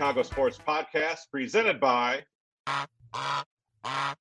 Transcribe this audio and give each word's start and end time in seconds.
Chicago 0.00 0.22
Sports 0.22 0.58
Podcast 0.66 1.30
presented 1.30 1.78
by 1.78 2.22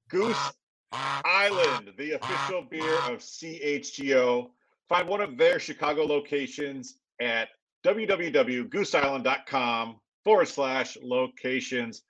Goose 0.10 0.52
Island, 0.92 1.94
the 1.98 2.20
official 2.20 2.64
beer 2.70 2.96
of 3.10 3.20
CHGO. 3.20 4.50
Find 4.89 5.07
one 5.07 5.21
of 5.21 5.38
their 5.38 5.57
Chicago 5.57 6.04
locations 6.04 6.96
at 7.21 7.48
www.gooseisland.com 7.86 9.96
forward 10.26 10.48
slash 10.50 10.98
locations. 11.02 12.02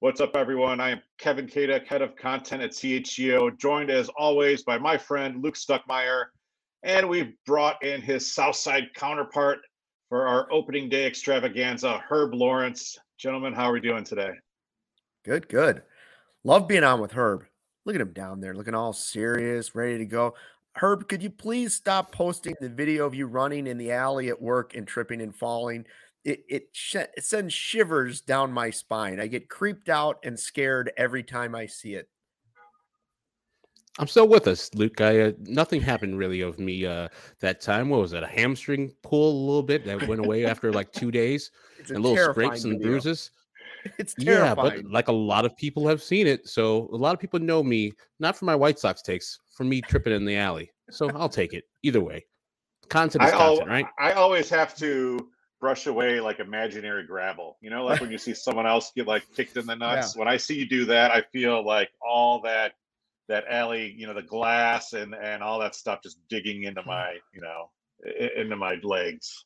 What's 0.00 0.20
up, 0.20 0.34
everyone? 0.34 0.80
I 0.80 0.90
am 0.90 1.00
Kevin 1.20 1.46
Kaduk, 1.46 1.86
head 1.86 2.02
of 2.02 2.16
content 2.16 2.64
at 2.64 2.72
CHGO, 2.72 3.56
joined 3.56 3.90
as 3.90 4.08
always 4.18 4.64
by 4.64 4.78
my 4.78 4.98
friend 4.98 5.40
Luke 5.40 5.54
Stuckmeyer. 5.54 6.24
And 6.82 7.08
we've 7.08 7.34
brought 7.46 7.84
in 7.84 8.02
his 8.02 8.34
Southside 8.34 8.92
counterpart 8.96 9.60
for 10.12 10.26
our 10.26 10.46
opening 10.52 10.90
day 10.90 11.06
extravaganza, 11.06 11.96
Herb 12.06 12.34
Lawrence. 12.34 12.98
Gentlemen, 13.22 13.52
how 13.52 13.70
are 13.70 13.72
we 13.72 13.78
doing 13.78 14.02
today? 14.02 14.32
Good, 15.24 15.48
good. 15.48 15.82
Love 16.42 16.66
being 16.66 16.82
on 16.82 17.00
with 17.00 17.12
Herb. 17.12 17.44
Look 17.84 17.94
at 17.94 18.00
him 18.00 18.12
down 18.12 18.40
there, 18.40 18.52
looking 18.52 18.74
all 18.74 18.92
serious, 18.92 19.76
ready 19.76 19.96
to 19.98 20.04
go. 20.04 20.34
Herb, 20.72 21.06
could 21.06 21.22
you 21.22 21.30
please 21.30 21.72
stop 21.72 22.10
posting 22.10 22.56
the 22.60 22.68
video 22.68 23.06
of 23.06 23.14
you 23.14 23.28
running 23.28 23.68
in 23.68 23.78
the 23.78 23.92
alley 23.92 24.28
at 24.28 24.42
work 24.42 24.74
and 24.74 24.88
tripping 24.88 25.20
and 25.20 25.32
falling? 25.32 25.86
it 26.24 26.44
it, 26.48 26.68
sh- 26.72 26.96
it 26.96 27.22
sends 27.22 27.54
shivers 27.54 28.20
down 28.20 28.52
my 28.52 28.70
spine. 28.70 29.20
I 29.20 29.28
get 29.28 29.48
creeped 29.48 29.88
out 29.88 30.18
and 30.24 30.36
scared 30.36 30.90
every 30.96 31.22
time 31.22 31.54
I 31.54 31.66
see 31.66 31.94
it. 31.94 32.08
I'm 33.98 34.06
still 34.06 34.26
with 34.26 34.48
us, 34.48 34.70
Luke. 34.74 35.00
I 35.00 35.20
uh, 35.20 35.32
nothing 35.40 35.80
happened 35.80 36.18
really 36.18 36.40
of 36.40 36.58
me 36.58 36.86
uh, 36.86 37.08
that 37.40 37.60
time. 37.60 37.90
What 37.90 38.00
was 38.00 38.12
it? 38.14 38.22
A 38.22 38.26
hamstring 38.26 38.92
pull 39.02 39.30
a 39.30 39.40
little 39.46 39.62
bit 39.62 39.84
that 39.84 40.08
went 40.08 40.24
away 40.24 40.46
after 40.46 40.72
like 40.72 40.92
two 40.92 41.10
days, 41.10 41.50
and 41.88 42.00
little 42.00 42.32
scrapes 42.32 42.64
and 42.64 42.74
video. 42.74 42.88
bruises. 42.88 43.30
It's 43.98 44.14
terrifying. 44.14 44.46
Yeah, 44.46 44.54
but 44.54 44.92
like 44.92 45.08
a 45.08 45.12
lot 45.12 45.44
of 45.44 45.56
people 45.56 45.88
have 45.88 46.00
seen 46.00 46.28
it, 46.28 46.48
so 46.48 46.88
a 46.92 46.96
lot 46.96 47.14
of 47.14 47.20
people 47.20 47.40
know 47.40 47.64
me 47.64 47.90
not 48.20 48.36
for 48.36 48.44
my 48.44 48.54
White 48.54 48.78
Sox 48.78 49.02
takes, 49.02 49.40
for 49.56 49.64
me 49.64 49.80
tripping 49.80 50.12
in 50.12 50.24
the 50.24 50.36
alley. 50.36 50.70
So 50.88 51.10
I'll 51.16 51.28
take 51.28 51.52
it 51.52 51.64
either 51.82 52.00
way. 52.00 52.24
Content 52.90 53.24
is 53.24 53.32
I 53.32 53.36
content, 53.36 53.60
al- 53.62 53.66
right? 53.66 53.86
I 53.98 54.12
always 54.12 54.48
have 54.50 54.76
to 54.76 55.28
brush 55.60 55.86
away 55.86 56.20
like 56.20 56.38
imaginary 56.38 57.04
gravel. 57.04 57.56
You 57.60 57.70
know, 57.70 57.84
like 57.84 58.00
when 58.00 58.12
you 58.12 58.18
see 58.18 58.34
someone 58.34 58.68
else 58.68 58.92
get 58.94 59.08
like 59.08 59.24
kicked 59.34 59.56
in 59.56 59.66
the 59.66 59.74
nuts. 59.74 60.14
Yeah. 60.14 60.20
When 60.20 60.28
I 60.28 60.36
see 60.36 60.54
you 60.54 60.68
do 60.68 60.84
that, 60.84 61.10
I 61.10 61.22
feel 61.32 61.66
like 61.66 61.90
all 62.00 62.40
that 62.42 62.74
that 63.28 63.44
alley, 63.48 63.94
you 63.96 64.06
know, 64.06 64.14
the 64.14 64.22
glass 64.22 64.92
and 64.92 65.14
and 65.14 65.42
all 65.42 65.58
that 65.60 65.74
stuff 65.74 66.00
just 66.02 66.18
digging 66.28 66.64
into 66.64 66.82
hmm. 66.82 66.88
my, 66.88 67.16
you 67.34 67.40
know, 67.40 67.70
into 68.36 68.56
my 68.56 68.76
legs. 68.82 69.44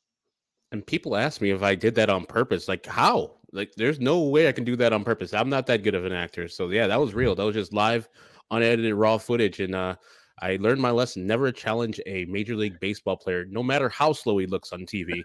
And 0.71 0.85
people 0.85 1.15
ask 1.15 1.39
me 1.39 1.51
if 1.51 1.63
I 1.63 1.75
did 1.75 1.95
that 1.95 2.09
on 2.09 2.25
purpose. 2.25 2.67
Like, 2.67 2.85
how? 2.85 3.35
Like, 3.53 3.71
there's 3.77 4.01
no 4.01 4.23
way 4.23 4.49
I 4.49 4.51
can 4.51 4.65
do 4.65 4.75
that 4.75 4.91
on 4.91 5.05
purpose. 5.05 5.33
I'm 5.33 5.49
not 5.49 5.65
that 5.67 5.81
good 5.81 5.95
of 5.95 6.03
an 6.03 6.11
actor. 6.11 6.49
So 6.49 6.69
yeah, 6.69 6.87
that 6.87 6.99
was 6.99 7.13
real. 7.13 7.35
That 7.35 7.45
was 7.45 7.55
just 7.55 7.73
live, 7.73 8.09
unedited, 8.51 8.93
raw 8.93 9.17
footage. 9.17 9.61
And 9.61 9.73
uh, 9.73 9.95
I 10.41 10.57
learned 10.59 10.81
my 10.81 10.91
lesson: 10.91 11.25
never 11.25 11.51
challenge 11.51 12.01
a 12.05 12.25
major 12.25 12.55
league 12.55 12.79
baseball 12.81 13.15
player, 13.15 13.45
no 13.45 13.63
matter 13.63 13.87
how 13.87 14.11
slow 14.11 14.37
he 14.37 14.45
looks 14.45 14.73
on 14.73 14.81
TV 14.81 15.21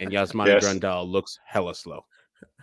and 0.00 0.10
Yasmani 0.10 0.46
yes. 0.46 0.64
Grandal 0.64 1.08
looks 1.08 1.38
hella 1.46 1.74
slow. 1.74 2.04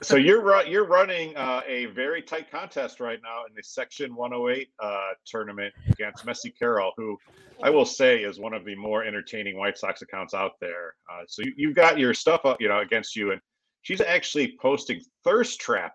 So 0.03 0.15
you're 0.15 0.63
you're 0.65 0.85
running 0.85 1.35
uh, 1.35 1.61
a 1.67 1.87
very 1.87 2.21
tight 2.21 2.51
contest 2.51 2.99
right 2.99 3.19
now 3.23 3.45
in 3.47 3.55
the 3.55 3.63
Section 3.63 4.15
108 4.15 4.69
uh, 4.79 4.99
tournament 5.25 5.73
against 5.89 6.25
Messi 6.25 6.51
Carroll, 6.57 6.91
who 6.97 7.17
I 7.63 7.71
will 7.71 7.85
say 7.85 8.19
is 8.19 8.39
one 8.39 8.53
of 8.53 8.63
the 8.63 8.75
more 8.75 9.03
entertaining 9.03 9.57
White 9.57 9.77
Sox 9.77 10.03
accounts 10.03 10.35
out 10.35 10.53
there. 10.61 10.95
Uh, 11.11 11.23
so 11.27 11.41
you, 11.55 11.69
have 11.69 11.75
got 11.75 11.97
your 11.97 12.13
stuff 12.13 12.45
up, 12.45 12.61
you 12.61 12.67
know, 12.67 12.79
against 12.79 13.15
you, 13.15 13.31
and 13.31 13.41
she's 13.81 14.01
actually 14.01 14.55
posting 14.61 15.01
thirst 15.23 15.59
trap 15.59 15.93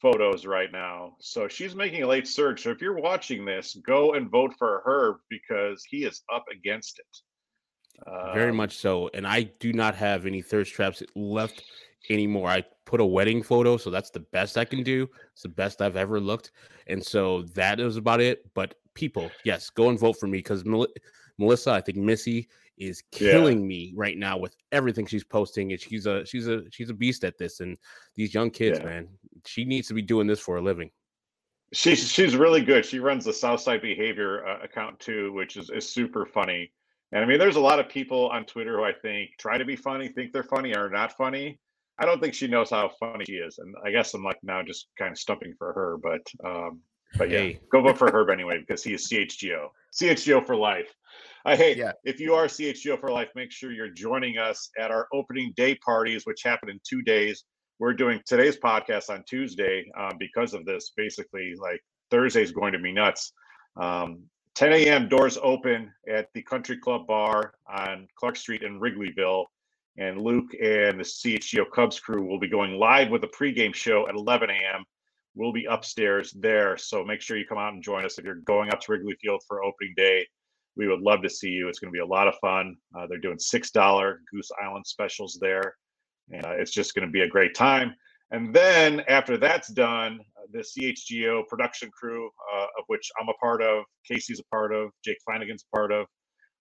photos 0.00 0.44
right 0.44 0.72
now. 0.72 1.14
So 1.20 1.46
she's 1.46 1.76
making 1.76 2.02
a 2.02 2.08
late 2.08 2.26
surge. 2.26 2.64
So 2.64 2.70
if 2.70 2.82
you're 2.82 3.00
watching 3.00 3.44
this, 3.44 3.76
go 3.86 4.14
and 4.14 4.28
vote 4.28 4.52
for 4.58 4.82
her 4.84 5.18
because 5.30 5.84
he 5.88 5.98
is 5.98 6.22
up 6.34 6.44
against 6.52 6.98
it. 6.98 8.32
Very 8.34 8.50
um, 8.50 8.56
much 8.56 8.76
so. 8.78 9.10
And 9.14 9.24
I 9.24 9.44
do 9.44 9.72
not 9.72 9.94
have 9.94 10.26
any 10.26 10.42
thirst 10.42 10.72
traps 10.72 11.04
left 11.14 11.62
anymore. 12.10 12.48
I 12.48 12.64
put 12.84 13.00
a 13.00 13.04
wedding 13.04 13.42
photo, 13.42 13.76
so 13.76 13.90
that's 13.90 14.10
the 14.10 14.20
best 14.20 14.58
I 14.58 14.64
can 14.64 14.82
do. 14.82 15.08
It's 15.32 15.42
the 15.42 15.48
best 15.48 15.82
I've 15.82 15.96
ever 15.96 16.20
looked. 16.20 16.52
And 16.86 17.04
so 17.04 17.42
that 17.54 17.80
is 17.80 17.96
about 17.96 18.20
it. 18.20 18.50
But 18.54 18.74
people, 18.94 19.30
yes, 19.44 19.70
go 19.70 19.88
and 19.88 19.98
vote 19.98 20.16
for 20.18 20.26
me 20.26 20.38
because 20.38 20.64
Mel- 20.64 20.88
Melissa, 21.38 21.70
I 21.72 21.80
think 21.80 21.98
Missy 21.98 22.48
is 22.78 23.02
killing 23.12 23.60
yeah. 23.60 23.66
me 23.66 23.92
right 23.96 24.16
now 24.16 24.36
with 24.38 24.56
everything 24.72 25.06
she's 25.06 25.24
posting. 25.24 25.72
And 25.72 25.80
she's 25.80 26.06
a 26.06 26.24
she's 26.26 26.48
a 26.48 26.62
she's 26.70 26.90
a 26.90 26.94
beast 26.94 27.24
at 27.24 27.38
this. 27.38 27.60
And 27.60 27.76
these 28.14 28.34
young 28.34 28.50
kids, 28.50 28.78
yeah. 28.78 28.86
man, 28.86 29.08
she 29.46 29.64
needs 29.64 29.88
to 29.88 29.94
be 29.94 30.02
doing 30.02 30.26
this 30.26 30.40
for 30.40 30.56
a 30.56 30.62
living. 30.62 30.90
She's 31.72 32.10
she's 32.10 32.36
really 32.36 32.62
good. 32.62 32.84
She 32.84 32.98
runs 32.98 33.24
the 33.24 33.32
Southside 33.32 33.80
Behavior 33.80 34.46
uh, 34.46 34.58
account 34.62 34.98
too, 35.00 35.32
which 35.32 35.56
is 35.56 35.70
is 35.70 35.88
super 35.88 36.26
funny. 36.26 36.72
And 37.12 37.22
I 37.22 37.26
mean, 37.26 37.38
there's 37.38 37.56
a 37.56 37.60
lot 37.60 37.78
of 37.78 37.88
people 37.88 38.28
on 38.30 38.44
Twitter 38.44 38.78
who 38.78 38.84
I 38.84 38.92
think 38.92 39.30
try 39.38 39.58
to 39.58 39.64
be 39.64 39.76
funny, 39.76 40.08
think 40.08 40.32
they're 40.32 40.42
funny, 40.42 40.74
are 40.74 40.88
not 40.88 41.16
funny. 41.16 41.58
I 42.02 42.04
don't 42.04 42.20
think 42.20 42.34
she 42.34 42.48
knows 42.48 42.68
how 42.68 42.90
funny 42.98 43.24
she 43.24 43.34
is, 43.34 43.58
and 43.58 43.76
I 43.84 43.92
guess 43.92 44.12
I'm 44.12 44.24
like 44.24 44.38
now 44.42 44.60
just 44.60 44.88
kind 44.98 45.12
of 45.12 45.18
stumping 45.18 45.54
for 45.56 45.72
her. 45.72 45.98
But 46.02 46.26
um, 46.44 46.80
but 47.16 47.30
yeah, 47.30 47.38
hey. 47.38 47.60
go 47.70 47.80
vote 47.80 47.96
for 47.96 48.10
Herb 48.10 48.28
anyway 48.28 48.58
because 48.58 48.82
he 48.82 48.92
is 48.92 49.08
CHGO, 49.08 49.68
CHGO 49.94 50.44
for 50.44 50.56
life. 50.56 50.92
I 51.44 51.54
hate 51.54 51.76
yeah. 51.76 51.92
if 52.02 52.18
you 52.18 52.34
are 52.34 52.46
CHGO 52.46 52.98
for 52.98 53.12
life, 53.12 53.28
make 53.36 53.52
sure 53.52 53.70
you're 53.70 53.88
joining 53.88 54.36
us 54.36 54.68
at 54.76 54.90
our 54.90 55.06
opening 55.12 55.52
day 55.56 55.76
parties, 55.76 56.26
which 56.26 56.42
happen 56.42 56.70
in 56.70 56.80
two 56.82 57.02
days. 57.02 57.44
We're 57.78 57.94
doing 57.94 58.20
today's 58.26 58.56
podcast 58.58 59.08
on 59.08 59.22
Tuesday 59.28 59.88
um, 59.96 60.16
because 60.18 60.54
of 60.54 60.64
this. 60.64 60.90
Basically, 60.96 61.54
like 61.56 61.80
Thursday 62.10 62.42
is 62.42 62.50
going 62.50 62.72
to 62.72 62.80
be 62.80 62.92
nuts. 62.92 63.32
Um, 63.80 64.24
10 64.56 64.72
a.m. 64.72 65.08
doors 65.08 65.38
open 65.40 65.92
at 66.08 66.28
the 66.34 66.42
Country 66.42 66.78
Club 66.78 67.06
Bar 67.06 67.54
on 67.72 68.08
Clark 68.18 68.36
Street 68.36 68.62
in 68.62 68.80
Wrigleyville. 68.80 69.44
And 69.98 70.20
Luke 70.20 70.52
and 70.54 70.98
the 70.98 71.04
CHGO 71.04 71.70
Cubs 71.70 72.00
crew 72.00 72.24
will 72.24 72.38
be 72.38 72.48
going 72.48 72.78
live 72.78 73.10
with 73.10 73.24
a 73.24 73.28
pregame 73.28 73.74
show 73.74 74.08
at 74.08 74.14
11 74.14 74.48
a.m. 74.50 74.84
We'll 75.34 75.52
be 75.52 75.66
upstairs 75.66 76.32
there. 76.32 76.76
So 76.76 77.04
make 77.04 77.20
sure 77.20 77.36
you 77.36 77.46
come 77.46 77.58
out 77.58 77.74
and 77.74 77.82
join 77.82 78.04
us 78.04 78.18
if 78.18 78.24
you're 78.24 78.36
going 78.36 78.70
up 78.72 78.80
to 78.80 78.92
Wrigley 78.92 79.16
Field 79.20 79.42
for 79.46 79.62
opening 79.62 79.94
day. 79.96 80.26
We 80.76 80.88
would 80.88 81.00
love 81.00 81.22
to 81.22 81.28
see 81.28 81.50
you. 81.50 81.68
It's 81.68 81.78
going 81.78 81.92
to 81.92 81.96
be 81.96 82.00
a 82.00 82.06
lot 82.06 82.28
of 82.28 82.34
fun. 82.40 82.76
Uh, 82.96 83.06
they're 83.06 83.18
doing 83.18 83.36
$6 83.36 84.14
Goose 84.32 84.50
Island 84.62 84.86
specials 84.86 85.38
there. 85.40 85.74
And 86.30 86.46
uh, 86.46 86.52
it's 86.52 86.72
just 86.72 86.94
going 86.94 87.06
to 87.06 87.12
be 87.12 87.22
a 87.22 87.28
great 87.28 87.54
time. 87.54 87.94
And 88.30 88.54
then 88.54 89.02
after 89.08 89.36
that's 89.36 89.68
done, 89.68 90.20
the 90.52 90.60
CHGO 90.60 91.46
production 91.48 91.90
crew, 91.90 92.30
uh, 92.54 92.66
of 92.78 92.84
which 92.86 93.10
I'm 93.20 93.28
a 93.28 93.34
part 93.34 93.62
of, 93.62 93.84
Kacy's 94.10 94.40
a 94.40 94.44
part 94.44 94.74
of, 94.74 94.90
Jake 95.04 95.18
Flanagan's 95.24 95.64
a 95.70 95.76
part 95.76 95.92
of, 95.92 96.06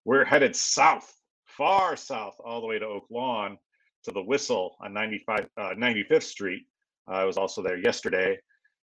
we're 0.03 0.25
headed 0.25 0.55
south, 0.55 1.13
far 1.61 1.95
south, 1.95 2.35
all 2.43 2.59
the 2.59 2.65
way 2.65 2.79
to 2.79 2.85
Oak 2.85 3.05
Lawn 3.11 3.55
to 4.03 4.11
the 4.11 4.23
Whistle 4.23 4.77
on 4.81 4.93
95, 4.93 5.47
uh, 5.57 5.69
95th 5.77 6.23
Street. 6.23 6.63
I 7.07 7.23
was 7.23 7.37
also 7.37 7.61
there 7.61 7.77
yesterday. 7.77 8.39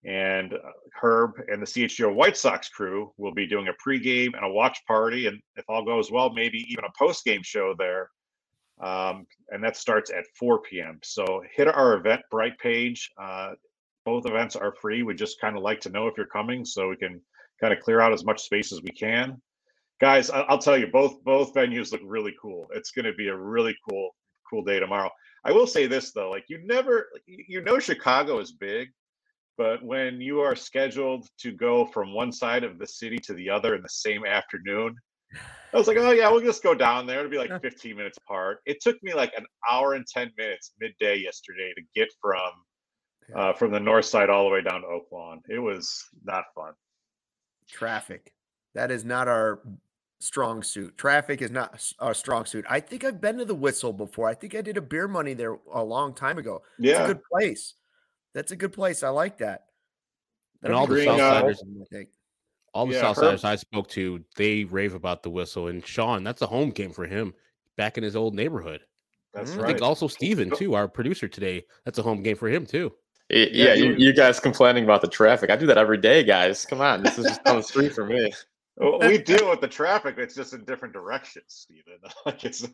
And 0.06 0.54
uh, 0.54 0.58
Herb 0.94 1.32
and 1.50 1.62
the 1.62 1.66
CHGO 1.66 2.14
White 2.14 2.38
Sox 2.38 2.70
crew 2.70 3.12
will 3.18 3.34
be 3.34 3.46
doing 3.46 3.68
a 3.68 3.74
pregame 3.74 4.34
and 4.36 4.46
a 4.46 4.50
watch 4.50 4.80
party. 4.88 5.28
And 5.28 5.42
if 5.58 5.66
all 5.68 5.84
goes 5.84 6.12
well, 6.12 6.32
maybe 6.32 6.66
even 6.70 6.86
a 6.86 7.04
postgame 7.04 7.44
show 7.44 7.76
there 7.78 8.09
um, 8.82 9.28
and 9.50 9.64
that 9.64 9.78
starts 9.78 10.09
at 10.09 10.26
4 10.40 10.62
p.m. 10.62 11.00
So 11.03 11.44
hit 11.56 11.68
our 11.68 11.96
event 11.96 12.22
bright 12.32 12.58
page. 12.58 13.09
Uh, 13.22 13.52
both 14.06 14.26
events 14.26 14.56
are 14.56 14.73
free. 14.82 15.03
We 15.03 15.14
just 15.14 15.40
kind 15.40 15.56
of 15.56 15.62
like 15.62 15.82
to 15.82 15.90
know 15.90 16.08
if 16.08 16.16
you're 16.18 16.26
coming 16.26 16.66
so 16.66 16.90
we 16.90 16.96
can 16.96 17.22
kind 17.59 17.73
of 17.73 17.79
clear 17.79 18.02
out 18.02 18.14
as 18.14 18.26
much 18.26 18.41
space 18.41 18.72
as 18.72 18.82
we 18.82 18.90
can. 18.90 19.40
Guys, 20.02 20.32
I'll 20.32 20.58
tell 20.58 20.80
you, 20.80 20.88
both 20.88 21.24
both 21.24 21.53
venues 21.53 21.92
look 21.92 22.02
really 22.03 22.34
cool. 22.42 22.68
It's 22.74 22.90
going 22.90 23.06
to 23.06 23.14
be 23.14 23.28
a 23.28 23.38
really 23.38 23.78
cool 23.88 24.09
cool 24.50 24.64
day 24.64 24.80
tomorrow. 24.80 25.12
I 25.46 25.52
will 25.52 25.68
say 25.68 25.86
this 25.86 26.12
though, 26.12 26.32
like 26.32 26.46
you 26.50 26.59
never, 26.66 27.08
you 27.28 27.62
know, 27.62 27.78
Chicago 27.78 28.40
is 28.40 28.52
big, 28.52 28.90
but 29.59 29.84
when 29.84 30.20
you 30.20 30.40
are 30.40 30.56
scheduled 30.56 31.28
to 31.42 31.52
go 31.52 31.86
from 31.86 32.16
one 32.16 32.32
side 32.32 32.64
of 32.64 32.80
the 32.80 32.88
city 32.88 33.18
to 33.20 33.34
the 33.34 33.52
other 33.52 33.76
in 33.76 33.84
the 33.84 33.90
same 33.90 34.26
afternoon, 34.26 34.96
I 35.36 35.78
was 35.78 35.88
like, 35.88 35.98
oh 35.98 36.12
yeah, 36.12 36.32
we'll 36.32 36.42
just 36.42 36.64
go 36.64 36.74
down 36.74 37.06
there. 37.06 37.20
It'll 37.20 37.30
be 37.30 37.38
like 37.38 37.62
15 37.62 37.96
minutes 37.96 38.18
apart. 38.18 38.58
It 38.66 38.82
took 38.82 39.02
me 39.04 39.14
like 39.14 39.34
an 39.38 39.46
hour 39.72 39.94
and 39.94 40.06
10 40.08 40.32
minutes 40.36 40.74
midday 40.80 41.18
yesterday 41.18 41.74
to 41.76 41.82
get 41.96 42.09
from 42.20 42.52
uh, 43.36 43.54
from 43.54 43.72
the 43.72 43.80
north 43.80 44.06
side 44.06 44.32
all 44.32 44.46
the 44.46 44.50
way 44.50 44.64
down 44.64 44.82
to 44.82 44.88
Oak 44.88 45.12
Lawn. 45.12 45.42
It 45.47 45.59
was 45.59 46.04
not 46.24 46.46
fun. 46.56 46.74
Traffic. 47.70 48.34
That 48.74 48.90
is 48.90 49.06
not 49.06 49.28
our 49.28 49.62
strong 50.22 50.64
suit. 50.64 50.97
Traffic 50.97 51.41
is 51.41 51.52
not 51.52 51.94
a 52.00 52.14
strong 52.14 52.46
suit. 52.46 52.66
I 52.70 52.79
think 52.79 53.03
I've 53.03 53.20
been 53.20 53.38
to 53.38 53.46
the 53.46 53.56
Whistle 53.56 53.94
before. 53.94 54.28
I 54.29 54.34
think 54.34 54.56
I 54.56 54.62
did 54.62 54.78
a 54.78 54.82
beer 54.82 55.08
money 55.08 55.34
there 55.34 55.58
a 55.73 55.84
long 55.84 56.14
time 56.14 56.38
ago. 56.38 56.62
Yeah. 56.79 56.91
It's 56.91 57.00
a 57.00 57.14
good 57.14 57.23
place. 57.32 57.73
That's 58.34 58.52
a 58.52 58.56
good 58.56 58.73
place. 58.73 59.03
I 59.03 59.09
like 59.09 59.40
that. 59.40 59.66
And 60.64 60.73
all 60.73 60.88
the 60.88 60.96
Southsiders, 60.96 61.58
uh, 61.94 62.03
all 62.73 62.85
the 62.85 62.94
yeah, 62.94 63.02
Southsiders 63.02 63.44
I 63.44 63.56
spoke 63.56 63.90
to, 63.90 64.23
they 64.35 64.64
rave 64.64 64.94
about 64.94 65.23
the 65.23 65.29
whistle. 65.29 65.68
And 65.68 65.85
Sean, 65.85 66.23
that's 66.23 66.41
a 66.41 66.47
home 66.47 66.70
game 66.70 66.91
for 66.91 67.06
him 67.06 67.34
back 67.78 67.97
in 67.97 68.03
his 68.03 68.16
old 68.16 68.35
neighborhood. 68.35 68.82
That's 69.34 69.53
I 69.53 69.58
right. 69.58 69.68
think 69.68 69.82
also 69.82 70.08
Steven, 70.08 70.52
too, 70.52 70.76
our 70.76 70.88
producer 70.88 71.28
today. 71.28 71.64
That's 71.85 71.97
a 71.97 72.03
home 72.03 72.22
game 72.22 72.35
for 72.35 72.50
him, 72.50 72.66
too. 72.66 72.94
Yeah, 73.29 73.46
yeah 73.52 73.73
you, 73.73 73.96
you, 73.96 74.14
guys 74.14 74.40
complaining 74.40 74.84
about 74.84 75.02
the 75.02 75.08
traffic. 75.08 75.50
I 75.50 75.56
do 75.56 75.66
that 75.68 75.78
every 75.78 75.97
day, 75.97 76.23
guys. 76.23 76.66
Come 76.66 76.82
on, 76.82 77.02
this 77.02 77.18
is 77.18 77.26
just 77.26 77.41
on 77.47 77.58
the 77.58 77.64
street 77.64 77.94
for 77.94 78.06
me. 78.06 78.32
We 78.78 79.18
deal 79.23 79.50
with 79.50 79.62
the 79.62 79.68
traffic. 79.68 80.16
It's 80.18 80.35
just 80.35 80.53
in 80.53 80.64
different 80.66 80.94
directions, 80.94 81.46
Stephen. 81.47 82.00
Like 82.26 82.44
it's 82.44 82.66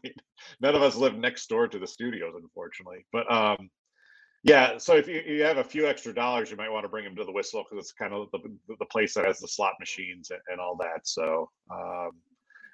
none 0.61 0.75
of 0.75 0.81
us 0.81 0.95
live 0.95 1.15
next 1.15 1.47
door 1.47 1.67
to 1.67 1.79
the 1.79 1.87
studios, 1.87 2.33
unfortunately. 2.35 3.05
But 3.11 3.31
um, 3.31 3.69
yeah. 4.43 4.77
So 4.77 4.95
if 4.95 5.07
you, 5.07 5.21
you 5.25 5.43
have 5.43 5.57
a 5.57 5.63
few 5.63 5.87
extra 5.87 6.13
dollars, 6.13 6.51
you 6.51 6.57
might 6.57 6.71
want 6.71 6.83
to 6.83 6.89
bring 6.89 7.05
them 7.05 7.15
to 7.15 7.23
the 7.23 7.31
Whistle 7.31 7.63
because 7.63 7.83
it's 7.83 7.93
kind 7.93 8.13
of 8.13 8.29
the, 8.31 8.39
the 8.79 8.85
place 8.85 9.13
that 9.13 9.25
has 9.25 9.39
the 9.39 9.47
slot 9.47 9.73
machines 9.79 10.31
and, 10.31 10.39
and 10.49 10.59
all 10.59 10.77
that. 10.77 11.07
So 11.07 11.49
um, 11.71 12.11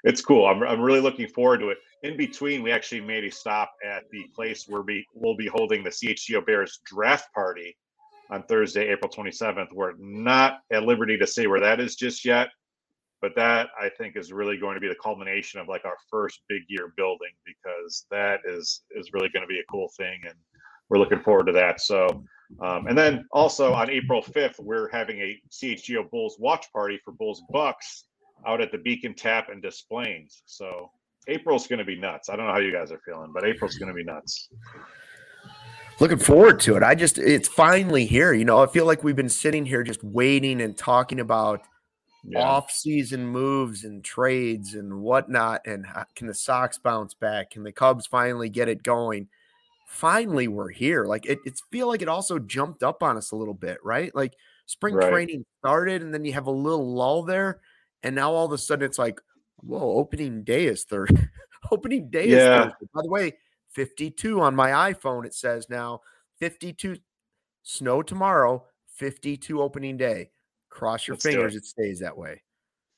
it's 0.03 0.21
cool. 0.21 0.45
I'm 0.45 0.63
I'm 0.63 0.81
really 0.81 0.99
looking 0.99 1.27
forward 1.27 1.59
to 1.59 1.69
it. 1.69 1.77
In 2.03 2.17
between, 2.17 2.63
we 2.63 2.71
actually 2.71 3.01
made 3.01 3.23
a 3.23 3.31
stop 3.31 3.71
at 3.85 4.03
the 4.11 4.25
place 4.35 4.65
where 4.67 4.81
we 4.81 5.05
will 5.15 5.37
be 5.37 5.47
holding 5.47 5.83
the 5.83 5.89
CHGO 5.89 6.45
Bears 6.45 6.79
draft 6.85 7.33
party 7.33 7.77
on 8.29 8.43
Thursday, 8.43 8.89
April 8.89 9.09
27th. 9.09 9.71
We're 9.71 9.93
not 9.97 10.59
at 10.71 10.83
liberty 10.83 11.17
to 11.17 11.27
say 11.27 11.47
where 11.47 11.61
that 11.61 11.79
is 11.79 11.95
just 11.95 12.25
yet 12.25 12.49
but 13.23 13.33
that 13.37 13.69
I 13.79 13.87
think 13.87 14.17
is 14.17 14.33
really 14.33 14.57
going 14.57 14.75
to 14.75 14.81
be 14.81 14.89
the 14.89 14.97
culmination 15.01 15.61
of 15.61 15.69
like 15.69 15.85
our 15.85 15.95
first 16.11 16.41
big 16.49 16.63
year 16.67 16.93
building 16.97 17.29
because 17.45 18.05
that 18.11 18.41
is 18.45 18.81
is 18.91 19.11
really 19.13 19.29
going 19.29 19.43
to 19.43 19.47
be 19.47 19.59
a 19.59 19.71
cool 19.71 19.89
thing 19.95 20.19
and 20.25 20.33
we're 20.89 20.97
looking 20.97 21.21
forward 21.21 21.45
to 21.45 21.53
that. 21.53 21.79
So, 21.79 22.05
um, 22.61 22.87
and 22.87 22.97
then 22.97 23.25
also 23.31 23.71
on 23.71 23.89
April 23.89 24.21
5th, 24.21 24.59
we're 24.59 24.89
having 24.91 25.19
a 25.19 25.41
CHGO 25.49 26.11
Bulls 26.11 26.35
watch 26.37 26.69
party 26.73 26.99
for 27.03 27.13
Bulls 27.13 27.41
Bucks 27.49 28.03
out 28.45 28.59
at 28.59 28.73
the 28.73 28.77
Beacon 28.77 29.13
Tap 29.15 29.47
and 29.49 29.61
Des 29.61 29.71
Plaines. 29.89 30.43
So 30.45 30.91
April's 31.29 31.65
going 31.65 31.79
to 31.79 31.85
be 31.85 31.97
nuts. 31.97 32.27
I 32.29 32.35
don't 32.35 32.45
know 32.45 32.51
how 32.51 32.59
you 32.59 32.73
guys 32.73 32.91
are 32.91 32.99
feeling, 33.05 33.31
but 33.33 33.45
April's 33.45 33.75
going 33.77 33.87
to 33.87 33.95
be 33.95 34.03
nuts. 34.03 34.49
Looking 36.01 36.17
forward 36.17 36.59
to 36.59 36.75
it. 36.75 36.83
I 36.83 36.93
just, 36.93 37.17
it's 37.17 37.47
finally 37.47 38.05
here. 38.05 38.33
You 38.33 38.43
know, 38.43 38.61
I 38.61 38.67
feel 38.67 38.85
like 38.85 39.01
we've 39.01 39.15
been 39.15 39.29
sitting 39.29 39.65
here 39.65 39.81
just 39.81 40.03
waiting 40.03 40.59
and 40.61 40.77
talking 40.77 41.21
about 41.21 41.61
yeah. 42.27 42.41
off-season 42.41 43.25
moves 43.25 43.83
and 43.83 44.03
trades 44.03 44.75
and 44.75 45.01
whatnot. 45.01 45.61
And 45.65 45.85
can 46.15 46.27
the 46.27 46.33
Sox 46.33 46.77
bounce 46.77 47.13
back? 47.13 47.51
Can 47.51 47.63
the 47.63 47.71
Cubs 47.71 48.07
finally 48.07 48.49
get 48.49 48.69
it 48.69 48.83
going? 48.83 49.27
Finally, 49.87 50.47
we're 50.47 50.69
here. 50.69 51.05
Like 51.05 51.25
it, 51.25 51.39
it's 51.45 51.61
feel 51.71 51.87
like 51.87 52.01
it 52.01 52.07
also 52.07 52.39
jumped 52.39 52.83
up 52.83 53.03
on 53.03 53.17
us 53.17 53.31
a 53.31 53.35
little 53.35 53.53
bit, 53.53 53.77
right? 53.83 54.13
Like 54.15 54.33
spring 54.65 54.95
right. 54.95 55.11
training 55.11 55.45
started, 55.59 56.01
and 56.01 56.13
then 56.13 56.25
you 56.25 56.33
have 56.33 56.47
a 56.47 56.51
little 56.51 56.93
lull 56.93 57.23
there, 57.23 57.59
and 58.01 58.15
now 58.15 58.31
all 58.31 58.45
of 58.45 58.51
a 58.51 58.57
sudden 58.57 58.85
it's 58.85 58.97
like, 58.97 59.21
whoa, 59.57 59.97
opening 59.97 60.43
day 60.43 60.65
is 60.65 60.83
third. 60.83 61.29
opening 61.71 62.09
day 62.09 62.27
yeah. 62.27 62.37
is 62.37 62.63
Thursday. 62.63 62.87
By 62.93 63.01
the 63.03 63.09
way, 63.09 63.37
52 63.69 64.41
on 64.41 64.55
my 64.55 64.93
iPhone. 64.93 65.25
It 65.25 65.33
says 65.33 65.69
now 65.69 66.01
52 66.39 66.97
snow 67.63 68.01
tomorrow, 68.01 68.65
52 68.95 69.61
opening 69.61 69.97
day. 69.97 70.29
Cross 70.73 71.07
your 71.07 71.15
Let's 71.15 71.25
fingers 71.25 71.55
it. 71.55 71.59
it 71.59 71.65
stays 71.65 71.99
that 71.99 72.17
way. 72.17 72.41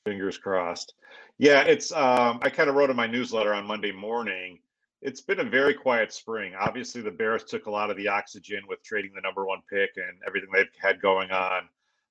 Fingers 0.06 0.38
crossed. 0.38 0.94
Yeah, 1.38 1.62
it's 1.62 1.92
um 1.92 2.39
I 2.42 2.50
kind 2.50 2.69
of 2.69 2.75
wrote 2.75 2.89
in 2.89 2.95
my 2.95 3.07
newsletter 3.07 3.54
on 3.54 3.68
Monday 3.68 3.92
morning. 3.92 4.60
It's 5.01 5.22
been 5.22 5.42
a 5.42 5.50
very 5.50 5.74
quiet 5.74 6.13
spring. 6.13 6.54
Obviously, 6.57 7.01
the 7.01 7.12
Bears 7.12 7.44
took 7.44 7.66
a 7.66 7.72
lot 7.72 7.92
of 7.92 7.98
the 7.98 8.07
oxygen 8.07 8.62
with 8.68 8.81
trading 8.83 9.12
the 9.13 9.22
number 9.22 9.45
one 9.45 9.60
pick 9.69 9.92
and 9.98 10.18
everything 10.25 10.50
they've 10.54 10.66
had 10.80 11.01
going 11.01 11.31
on. 11.31 11.63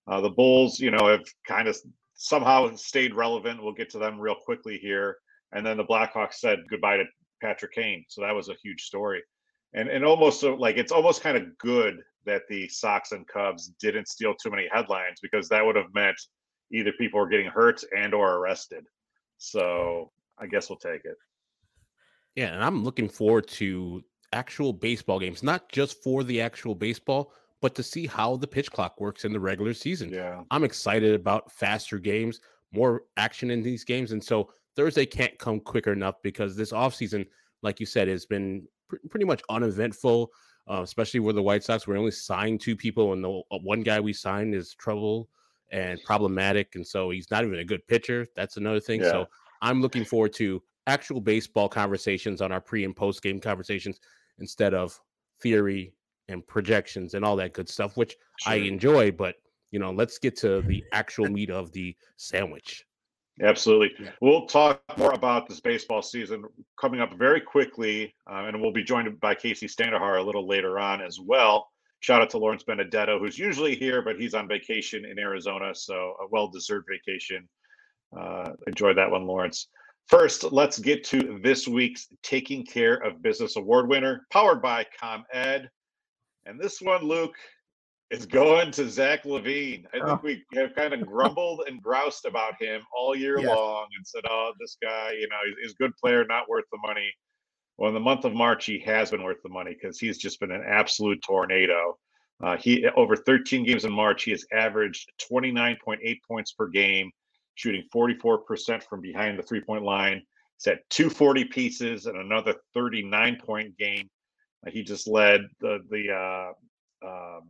Uh, 0.07 0.21
the 0.21 0.31
Bulls, 0.31 0.79
you 0.79 0.91
know, 0.91 1.09
have 1.09 1.25
kind 1.49 1.67
of 1.67 1.77
somehow 2.15 2.73
stayed 2.77 3.15
relevant. 3.15 3.63
We'll 3.63 3.73
get 3.73 3.91
to 3.91 3.99
them 3.99 4.21
real 4.21 4.37
quickly 4.37 4.77
here. 4.79 5.17
And 5.53 5.65
then 5.65 5.79
the 5.79 5.85
Blackhawks 5.85 6.35
said 6.35 6.59
goodbye 6.69 6.99
to 6.99 7.05
Patrick 7.41 7.73
Kane. 7.73 8.05
So 8.09 8.21
that 8.21 8.35
was 8.35 8.49
a 8.51 8.55
huge 8.63 8.83
story. 8.83 9.23
And 9.75 9.89
and 9.89 10.05
almost 10.05 10.41
so 10.41 10.55
like 10.55 10.77
it's 10.77 10.93
almost 10.93 11.23
kind 11.23 11.37
of 11.37 11.57
good 11.59 11.99
that 12.27 12.43
the 12.49 12.69
Sox 12.69 13.13
and 13.13 13.27
Cubs 13.27 13.73
didn't 13.81 14.09
steal 14.09 14.35
too 14.35 14.51
many 14.51 14.69
headlines 14.73 15.19
because 15.21 15.49
that 15.49 15.65
would 15.65 15.77
have 15.77 15.93
meant 15.95 16.17
either 16.73 16.93
people 16.93 17.21
were 17.21 17.29
getting 17.29 17.51
hurt 17.51 17.83
and 17.97 18.15
or 18.15 18.37
arrested. 18.37 18.87
So 19.39 20.11
I 20.39 20.47
guess 20.47 20.69
we'll 20.69 20.79
take 20.79 21.05
it. 21.05 21.17
Yeah, 22.35 22.55
and 22.55 22.65
I'm 22.65 22.83
looking 22.83 23.09
forward 23.09 23.47
to 23.49 24.03
actual 24.33 24.73
baseball 24.73 25.21
games, 25.21 25.43
not 25.43 25.71
just 25.71 26.03
for 26.03 26.25
the 26.25 26.41
actual 26.41 26.75
baseball, 26.75 27.33
but 27.63 27.75
to 27.77 27.83
see 27.83 28.07
how 28.07 28.37
the 28.37 28.47
pitch 28.47 28.71
clock 28.71 29.01
works 29.01 29.25
in 29.25 29.33
the 29.33 29.41
regular 29.41 29.73
season. 29.73 30.11
Yeah. 30.11 30.43
I'm 30.51 30.65
excited 30.65 31.15
about 31.15 31.53
faster 31.53 31.99
games, 31.99 32.41
more 32.73 33.05
action 33.17 33.51
in 33.51 33.63
these 33.63 33.85
games. 33.85 34.13
And 34.13 34.23
so 34.23 34.51
Thursday 34.77 35.07
can't 35.07 35.39
come 35.39 35.61
quicker 35.61 35.93
enough 35.93 36.17
because 36.23 36.57
this 36.57 36.73
offseason, 36.73 37.27
like 37.63 37.79
you 37.79 37.87
said, 37.87 38.09
has 38.09 38.27
been 38.27 38.67
pretty 39.09 39.25
much 39.25 39.43
uneventful 39.49 40.31
uh, 40.69 40.81
especially 40.83 41.21
where 41.21 41.35
the 41.35 41.43
White 41.43 41.63
Sox 41.63 41.87
we 41.87 41.97
only 41.97 42.11
signed 42.11 42.61
two 42.61 42.77
people, 42.77 43.13
and 43.13 43.23
the 43.23 43.43
uh, 43.51 43.59
one 43.63 43.83
guy 43.83 44.01
we 44.01 44.13
signed 44.13 44.55
is 44.55 44.75
trouble 44.75 45.29
and 45.71 46.03
problematic, 46.05 46.75
and 46.75 46.87
so 46.87 47.11
he's 47.11 47.31
not 47.31 47.45
even 47.45 47.59
a 47.59 47.65
good 47.65 47.87
pitcher. 47.87 48.27
That's 48.35 48.57
another 48.57 48.81
thing. 48.81 49.03
Yeah. 49.03 49.11
So 49.11 49.27
I'm 49.61 49.83
looking 49.83 50.05
forward 50.05 50.33
to 50.35 50.63
actual 50.87 51.21
baseball 51.21 51.69
conversations 51.69 52.41
on 52.41 52.51
our 52.51 52.61
pre 52.61 52.85
and 52.85 52.97
post 52.97 53.23
game 53.23 53.41
conversations 53.41 54.01
instead 54.39 54.75
of 54.75 54.99
theory 55.41 55.93
and 56.29 56.47
projections 56.47 57.13
and 57.15 57.25
all 57.25 57.37
that 57.37 57.53
good 57.53 57.69
stuff, 57.69 57.97
which 57.97 58.17
sure. 58.41 58.53
I 58.53 58.57
enjoy. 58.57 59.11
But 59.13 59.37
you 59.71 59.79
know, 59.79 59.91
let's 59.91 60.19
get 60.19 60.37
to 60.39 60.63
the 60.63 60.83
actual 60.93 61.29
meat 61.29 61.51
of 61.51 61.73
the 61.73 61.95
sandwich. 62.17 62.87
Absolutely. 63.43 64.09
We'll 64.21 64.47
talk 64.47 64.81
more 64.97 65.13
about 65.13 65.49
this 65.49 65.61
baseball 65.61 66.03
season 66.03 66.45
coming 66.81 67.01
up 67.01 67.15
very 67.19 67.41
quickly, 67.41 68.15
uh, 68.31 68.45
and 68.47 68.61
we'll 68.61 68.73
be 68.73 68.85
joined 68.85 69.19
by 69.21 69.35
Kacy 69.35 69.69
Standohar 69.69 70.21
a 70.21 70.23
little 70.23 70.47
later 70.47 70.79
on 70.79 71.01
as 71.01 71.19
well. 71.19 71.69
Shout 71.99 72.23
out 72.23 72.31
to 72.31 72.39
Lawrence 72.39 72.63
Benedetto, 72.63 73.19
who's 73.19 73.39
usually 73.39 73.75
here, 73.75 74.03
but 74.03 74.21
he's 74.21 74.35
on 74.35 74.47
vacation 74.47 75.05
in 75.05 75.19
Arizona, 75.19 75.75
so 75.75 76.17
a 76.21 76.29
well-deserved 76.31 76.87
vacation. 76.89 77.49
Uh, 78.17 78.51
enjoy 78.67 78.95
that 78.95 79.11
one, 79.11 79.27
Lawrence. 79.27 79.69
First, 80.07 80.53
let's 80.53 80.79
get 80.79 81.03
to 81.05 81.41
this 81.43 81.67
week's 81.67 82.07
Taking 82.23 82.65
Care 82.65 82.97
of 82.97 83.23
Business 83.23 83.57
Award 83.57 83.89
winner, 83.89 84.27
powered 84.31 84.61
by 84.61 84.87
ComEd. 85.01 85.69
And 86.47 86.61
this 86.61 86.81
one, 86.81 87.03
Luke, 87.03 87.35
is 88.15 88.27
going 88.27 88.71
to 88.73 88.89
Zach 88.89 89.25
LaVine. 89.25 89.85
I 89.89 89.99
think 89.99 90.05
oh. 90.09 90.21
we 90.23 90.45
have 90.55 90.75
kind 90.75 90.95
of 90.95 91.07
grumbled 91.07 91.65
and 91.67 91.83
groused 91.83 92.25
about 92.25 92.61
him 92.61 92.83
all 92.97 93.15
year 93.15 93.41
yeah. 93.41 93.49
long 93.49 93.87
and 93.97 94.07
said, 94.07 94.23
"Oh, 94.29 94.53
this 94.61 94.77
guy, 94.83 95.13
you 95.13 95.29
know, 95.29 95.37
he's, 95.63 95.73
a 95.73 95.75
good 95.77 95.97
player, 95.97 96.25
not 96.25 96.49
worth 96.49 96.65
the 96.71 96.79
money." 96.87 97.13
Well, 97.77 97.89
in 97.89 97.95
the 97.95 98.01
month 98.01 98.25
of 98.25 98.35
March, 98.35 98.67
he 98.67 98.79
has 98.81 99.11
been 99.11 99.23
worth 99.23 99.43
the 99.43 99.49
money 99.49 99.75
because 99.75 99.99
he's 99.99 100.19
just 100.19 100.39
been 100.39 100.53
an 100.53 100.65
absolute 100.67 101.23
tornado. 101.23 101.99
Uh, 102.43 102.57
he 102.57 102.87
over 102.97 103.17
13 103.17 103.65
games 103.65 103.85
in 103.85 103.93
March, 103.93 104.25
he 104.25 104.31
has 104.31 104.45
averaged 104.53 105.11
29.8 105.31 106.19
points 106.27 106.53
per 106.53 106.69
game, 106.69 107.11
shooting 107.55 107.85
44% 107.95 108.83
from 108.83 109.01
behind 109.01 109.39
the 109.39 109.43
three-point 109.43 109.83
line. 109.85 110.23
He's 110.59 110.73
had 110.73 110.81
240 110.91 111.45
pieces 111.47 112.07
and 112.07 112.17
another 112.17 112.55
39-point 112.77 113.77
game. 113.77 114.09
Uh, 114.67 114.71
he 114.71 114.83
just 114.83 115.09
led 115.09 115.43
the 115.61 115.81
the 115.91 116.13
uh, 116.13 116.53
um, 117.07 117.43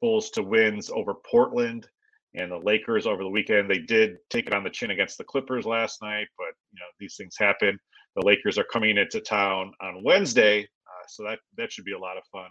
Bulls 0.00 0.30
to 0.30 0.42
wins 0.42 0.90
over 0.90 1.14
Portland 1.30 1.88
and 2.34 2.50
the 2.50 2.58
Lakers 2.58 3.06
over 3.06 3.22
the 3.22 3.28
weekend. 3.28 3.70
They 3.70 3.78
did 3.78 4.16
take 4.30 4.46
it 4.46 4.54
on 4.54 4.64
the 4.64 4.70
chin 4.70 4.90
against 4.90 5.18
the 5.18 5.24
Clippers 5.24 5.64
last 5.66 6.02
night, 6.02 6.28
but 6.36 6.54
you 6.72 6.80
know 6.80 6.86
these 7.00 7.16
things 7.16 7.36
happen. 7.38 7.78
The 8.16 8.24
Lakers 8.24 8.58
are 8.58 8.64
coming 8.64 8.98
into 8.98 9.20
town 9.20 9.72
on 9.80 10.02
Wednesday, 10.04 10.62
uh, 10.62 11.06
so 11.08 11.24
that 11.24 11.38
that 11.56 11.72
should 11.72 11.84
be 11.84 11.92
a 11.92 11.98
lot 11.98 12.16
of 12.16 12.24
fun. 12.32 12.50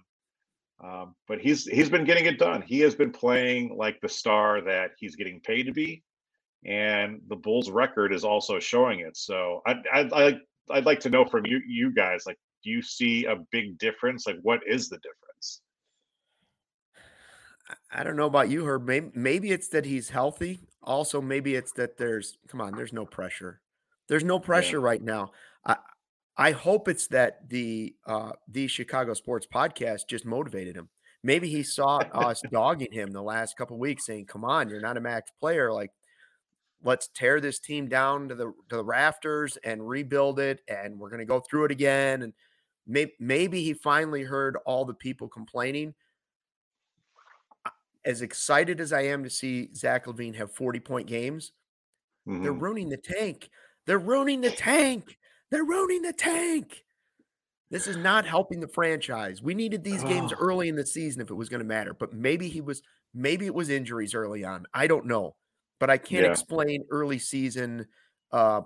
Um, 0.83 1.15
but 1.27 1.39
he's 1.39 1.65
he's 1.65 1.89
been 1.89 2.05
getting 2.05 2.25
it 2.25 2.37
done. 2.37 2.61
He 2.61 2.79
has 2.81 2.95
been 2.95 3.11
playing 3.11 3.75
like 3.75 3.99
the 4.01 4.09
star 4.09 4.61
that 4.61 4.91
he's 4.97 5.15
getting 5.15 5.39
paid 5.41 5.63
to 5.63 5.71
be, 5.71 6.03
and 6.65 7.21
the 7.29 7.35
Bulls' 7.35 7.69
record 7.69 8.13
is 8.13 8.23
also 8.23 8.59
showing 8.59 8.99
it. 8.99 9.17
So 9.17 9.61
I 9.65 9.75
I 9.91 10.39
I'd, 10.69 10.85
like 10.85 10.99
to 11.01 11.09
know 11.09 11.25
from 11.25 11.45
you 11.45 11.61
you 11.67 11.91
guys 11.93 12.23
like, 12.27 12.37
do 12.63 12.69
you 12.69 12.81
see 12.81 13.25
a 13.25 13.37
big 13.51 13.77
difference? 13.79 14.27
Like, 14.27 14.37
what 14.43 14.61
is 14.67 14.89
the 14.89 14.97
difference? 14.97 15.26
I 17.91 18.03
don't 18.03 18.15
know 18.15 18.25
about 18.25 18.50
you, 18.50 18.65
Herb. 18.65 18.86
Maybe, 18.86 19.12
maybe 19.13 19.51
it's 19.51 19.70
that 19.70 19.86
he's 19.86 20.10
healthy. 20.10 20.60
Also, 20.84 21.22
maybe 21.22 21.56
it's 21.56 21.72
that 21.74 21.98
there's 21.98 22.38
come 22.48 22.62
on, 22.62 22.75
there's 22.75 22.94
no 22.94 23.06
pressure. 23.06 23.62
There's 24.08 24.24
no 24.24 24.39
pressure 24.39 24.77
yeah. 24.77 24.84
right 24.86 25.01
now. 25.01 25.32
I 25.65 25.77
I 26.38 26.51
hope 26.51 26.88
it's 26.88 27.08
that 27.08 27.50
the 27.50 27.96
uh 28.06 28.34
the 28.48 28.67
Chicago 28.67 29.13
Sports 29.13 29.48
Podcast 29.51 30.08
just 30.08 30.25
motivated 30.25 30.75
him. 30.75 30.89
Maybe 31.24 31.50
he 31.50 31.63
saw 31.63 31.98
us 31.98 32.41
dogging 32.51 32.91
him 32.91 33.12
the 33.12 33.22
last 33.22 33.58
couple 33.58 33.77
weeks, 33.77 34.06
saying, 34.06 34.25
"Come 34.25 34.44
on, 34.44 34.70
you're 34.70 34.82
not 34.82 34.98
a 34.98 35.01
max 35.01 35.32
player. 35.39 35.72
Like, 35.72 35.91
let's 36.84 37.10
tear 37.15 37.39
this 37.39 37.60
team 37.60 37.88
down 37.88 38.29
to 38.29 38.36
the 38.36 38.53
to 38.70 38.75
the 38.77 38.86
rafters 38.86 39.58
and 39.63 39.88
rebuild 39.88 40.39
it, 40.39 40.62
and 40.67 41.00
we're 41.00 41.10
going 41.10 41.20
to 41.20 41.25
go 41.25 41.39
through 41.39 41.65
it 41.65 41.72
again." 41.72 42.22
And 42.22 42.34
maybe 42.86 43.13
maybe 43.20 43.63
he 43.63 43.74
finally 43.74 44.24
heard 44.24 44.58
all 44.65 44.86
the 44.86 44.94
people 44.94 45.27
complaining 45.27 45.94
as 48.07 48.21
excited 48.21 48.79
as 48.79 48.93
I 48.93 49.01
am 49.01 49.23
to 49.25 49.29
see 49.29 49.69
Zach 49.75 50.05
LaVine 50.05 50.35
have 50.35 50.55
40 50.55 50.79
point 50.79 51.07
games, 51.07 51.51
mm-hmm. 52.27 52.41
they're 52.41 52.53
ruining 52.53 52.89
the 52.89 52.97
tank. 52.97 53.49
They're 53.85 53.99
ruining 53.99 54.41
the 54.41 54.49
tank. 54.49 55.17
They're 55.51 55.65
ruining 55.65 56.01
the 56.01 56.13
tank. 56.13 56.85
This 57.69 57.85
is 57.85 57.97
not 57.97 58.25
helping 58.25 58.61
the 58.61 58.67
franchise. 58.69 59.41
We 59.41 59.53
needed 59.53 59.83
these 59.83 60.03
games 60.03 60.31
Oh. 60.33 60.37
early 60.39 60.69
in 60.69 60.77
the 60.77 60.85
season 60.85 61.21
if 61.21 61.29
it 61.29 61.35
was 61.35 61.49
going 61.49 61.59
to 61.59 61.65
matter, 61.65 61.93
but 61.93 62.13
maybe 62.13 62.47
he 62.47 62.61
was 62.61 62.81
maybe 63.13 63.45
it 63.45 63.53
was 63.53 63.69
injuries 63.69 64.15
early 64.15 64.45
on. 64.45 64.65
I 64.73 64.87
don't 64.87 65.05
know. 65.05 65.35
But 65.79 65.89
I 65.89 65.97
can't 65.97 66.25
Yeah. 66.25 66.31
explain 66.31 66.85
early 66.89 67.19
season 67.19 67.87
uh 68.31 68.61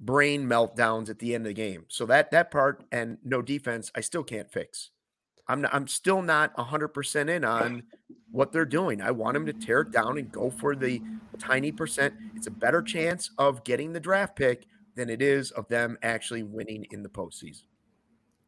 brain 0.00 0.46
meltdowns 0.46 1.08
at 1.10 1.18
the 1.18 1.34
end 1.34 1.44
of 1.46 1.50
the 1.50 1.54
game. 1.54 1.86
So 1.88 2.04
that 2.06 2.30
that 2.30 2.50
part 2.50 2.84
and 2.92 3.18
no 3.24 3.40
defense, 3.42 3.90
I 3.94 4.00
still 4.02 4.24
can't 4.24 4.50
fix. 4.52 4.90
I'm 5.50 5.62
not, 5.62 5.74
I'm 5.74 5.88
still 5.88 6.22
not 6.22 6.56
100% 6.56 7.28
in 7.28 7.44
on 7.44 7.82
what 8.30 8.52
they're 8.52 8.64
doing. 8.64 9.02
I 9.02 9.10
want 9.10 9.34
them 9.34 9.46
to 9.46 9.52
tear 9.52 9.80
it 9.80 9.90
down 9.90 10.16
and 10.16 10.30
go 10.30 10.48
for 10.48 10.76
the 10.76 11.02
tiny 11.38 11.72
percent. 11.72 12.14
It's 12.36 12.46
a 12.46 12.52
better 12.52 12.80
chance 12.80 13.30
of 13.36 13.64
getting 13.64 13.92
the 13.92 13.98
draft 13.98 14.36
pick 14.36 14.66
than 14.94 15.10
it 15.10 15.20
is 15.20 15.50
of 15.52 15.66
them 15.66 15.98
actually 16.02 16.44
winning 16.44 16.86
in 16.92 17.02
the 17.02 17.08
postseason. 17.08 17.64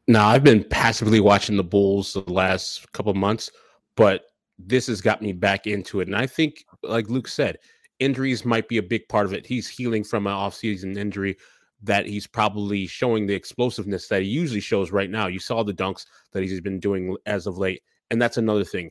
Now, 0.07 0.29
I've 0.29 0.45
been 0.45 0.65
passively 0.65 1.19
watching 1.19 1.57
the 1.57 1.65
Bulls 1.65 2.13
the 2.13 2.33
last 2.33 2.91
couple 2.93 3.15
months, 3.15 3.51
but 3.97 4.27
this 4.59 4.87
has 4.87 5.01
got 5.01 5.23
me 5.23 5.33
back 5.33 5.67
into 5.67 6.01
it. 6.01 6.09
And 6.09 6.17
I 6.17 6.27
think, 6.27 6.65
like 6.85 7.09
Luke 7.09 7.29
said, 7.29 7.59
injuries 7.99 8.45
might 8.45 8.69
be 8.69 8.79
a 8.79 8.83
big 8.83 9.09
part 9.09 9.27
of 9.27 9.33
it. 9.33 9.45
He's 9.47 9.69
healing 9.69 10.05
from 10.05 10.29
an 10.29 10.35
offseason 10.35 10.97
injury 10.97 11.37
that 11.83 12.07
he's 12.07 12.27
probably 12.27 12.87
showing 12.87 13.27
the 13.27 13.35
explosiveness 13.35 14.09
that 14.09 14.23
he 14.23 14.29
usually 14.29 14.61
shows 14.61 14.93
right 14.93 15.11
now. 15.11 15.27
You 15.27 15.41
saw 15.41 15.63
the 15.63 15.75
dunks 15.75 16.07
that 16.33 16.43
he's 16.43 16.61
been 16.61 16.79
doing 16.81 17.17
as 17.27 17.47
of 17.47 17.59
late. 17.59 17.83
And 18.11 18.21
that's 18.23 18.37
another 18.37 18.65
thing. 18.65 18.91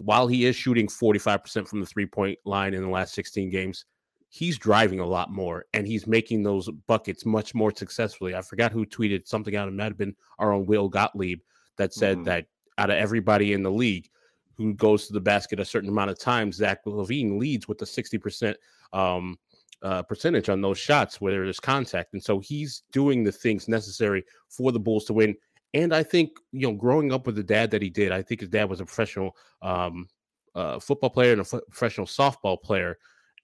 While 0.00 0.26
he 0.26 0.46
is 0.46 0.56
shooting 0.56 0.86
45% 0.86 1.68
from 1.68 1.80
the 1.80 1.86
three 1.86 2.06
point 2.06 2.38
line 2.44 2.72
in 2.72 2.82
the 2.82 2.88
last 2.88 3.12
16 3.14 3.50
games, 3.50 3.84
he's 4.30 4.56
driving 4.56 5.00
a 5.00 5.06
lot 5.06 5.30
more 5.30 5.66
and 5.74 5.86
he's 5.86 6.06
making 6.06 6.42
those 6.42 6.70
buckets 6.86 7.26
much 7.26 7.54
more 7.54 7.70
successfully. 7.74 8.34
I 8.34 8.40
forgot 8.40 8.72
who 8.72 8.86
tweeted 8.86 9.28
something 9.28 9.54
out. 9.54 9.68
It 9.68 9.72
might 9.72 9.84
have 9.84 9.98
been 9.98 10.16
our 10.38 10.52
own 10.52 10.64
Will 10.64 10.88
Gottlieb 10.88 11.40
that 11.76 11.92
said 11.92 12.18
Mhm. 12.18 12.24
that 12.24 12.46
out 12.78 12.88
of 12.88 12.96
everybody 12.96 13.52
in 13.52 13.62
the 13.62 13.70
league 13.70 14.08
who 14.56 14.72
goes 14.72 15.06
to 15.06 15.12
the 15.12 15.20
basket 15.20 15.60
a 15.60 15.64
certain 15.66 15.90
amount 15.90 16.10
of 16.10 16.18
times, 16.18 16.56
Zach 16.56 16.84
LaVine 16.86 17.38
leads 17.38 17.68
with 17.68 17.76
the 17.76 17.84
60% 17.86 18.56
um, 18.94 19.38
uh, 19.82 20.02
percentage 20.02 20.48
on 20.48 20.60
those 20.60 20.78
shots 20.78 21.20
where 21.20 21.32
there's 21.32 21.60
contact. 21.60 22.12
And 22.12 22.22
so 22.22 22.38
he's 22.38 22.82
doing 22.92 23.24
the 23.24 23.32
things 23.32 23.68
necessary 23.68 24.24
for 24.48 24.72
the 24.72 24.80
Bulls 24.80 25.04
to 25.06 25.12
win. 25.12 25.34
And 25.74 25.94
I 25.94 26.02
think, 26.02 26.38
you 26.52 26.68
know, 26.68 26.74
growing 26.74 27.12
up 27.12 27.26
with 27.26 27.36
the 27.36 27.42
dad 27.42 27.70
that 27.70 27.82
he 27.82 27.90
did, 27.90 28.12
I 28.12 28.22
think 28.22 28.40
his 28.40 28.50
dad 28.50 28.68
was 28.68 28.80
a 28.80 28.84
professional 28.84 29.36
um, 29.62 30.08
uh, 30.54 30.78
football 30.78 31.10
player 31.10 31.32
and 31.32 31.40
a 31.40 31.44
f- 31.44 31.62
professional 31.70 32.06
softball 32.06 32.60
player. 32.60 32.98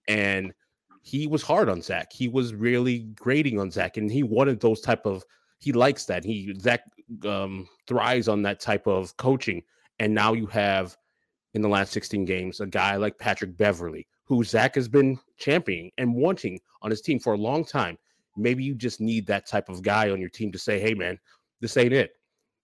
And 0.07 0.53
he 1.03 1.27
was 1.27 1.43
hard 1.43 1.69
on 1.69 1.81
Zach. 1.81 2.13
He 2.13 2.29
was 2.29 2.55
really 2.55 3.01
grading 3.15 3.59
on 3.59 3.71
Zach, 3.71 3.97
and 3.97 4.11
he 4.11 4.23
wanted 4.23 4.61
those 4.61 4.81
type 4.81 5.07
of. 5.07 5.25
He 5.59 5.73
likes 5.73 6.05
that. 6.05 6.25
He 6.25 6.55
Zach 6.61 6.83
um, 7.25 7.69
thrives 7.87 8.29
on 8.29 8.43
that 8.43 8.61
type 8.61 8.87
of 8.87 9.17
coaching. 9.17 9.63
And 9.99 10.15
now 10.15 10.33
you 10.33 10.47
have 10.47 10.97
in 11.55 11.63
the 11.63 11.69
last 11.69 11.93
16 11.93 12.25
games 12.25 12.61
a 12.61 12.67
guy 12.67 12.97
like 12.97 13.19
Patrick 13.19 13.57
Beverley, 13.57 14.07
who 14.29 14.45
Zach 14.45 14.75
has 14.75 14.89
been 14.89 15.19
championing 15.39 15.91
and 15.97 16.15
wanting 16.15 16.61
on 16.83 16.91
his 16.91 17.01
team 17.01 17.19
for 17.19 17.33
a 17.33 17.39
long 17.39 17.65
time. 17.65 17.97
Maybe 18.37 18.63
you 18.63 18.75
just 18.75 19.01
need 19.01 19.27
that 19.27 19.47
type 19.47 19.71
of 19.71 19.83
guy 19.83 20.11
on 20.11 20.21
your 20.21 20.29
team 20.29 20.53
to 20.53 20.59
say, 20.59 20.79
"Hey, 20.79 20.95
man, 20.95 21.19
this 21.61 21.77
ain't 21.77 21.95
it. 21.95 22.13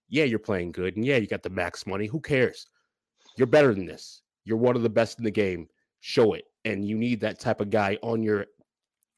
Yeah, 0.09 0.25
you're 0.25 0.39
playing 0.39 0.73
good, 0.73 0.97
and 0.97 1.05
yeah, 1.05 1.17
you 1.17 1.27
got 1.27 1.43
the 1.43 1.51
max 1.51 1.87
money. 1.87 2.07
Who 2.07 2.21
cares? 2.21 2.67
You're 3.37 3.47
better 3.47 3.75
than 3.75 3.87
this. 3.87 4.23
You're 4.45 4.59
one 4.59 4.77
of 4.77 4.83
the 4.83 4.91
best 4.91 5.19
in 5.19 5.25
the 5.25 5.31
game. 5.31 5.69
Show 6.01 6.35
it." 6.35 6.45
And 6.67 6.87
you 6.87 6.97
need 6.97 7.21
that 7.21 7.41
type 7.41 7.61
of 7.61 7.71
guy 7.71 7.99
on 8.03 8.23
your 8.23 8.47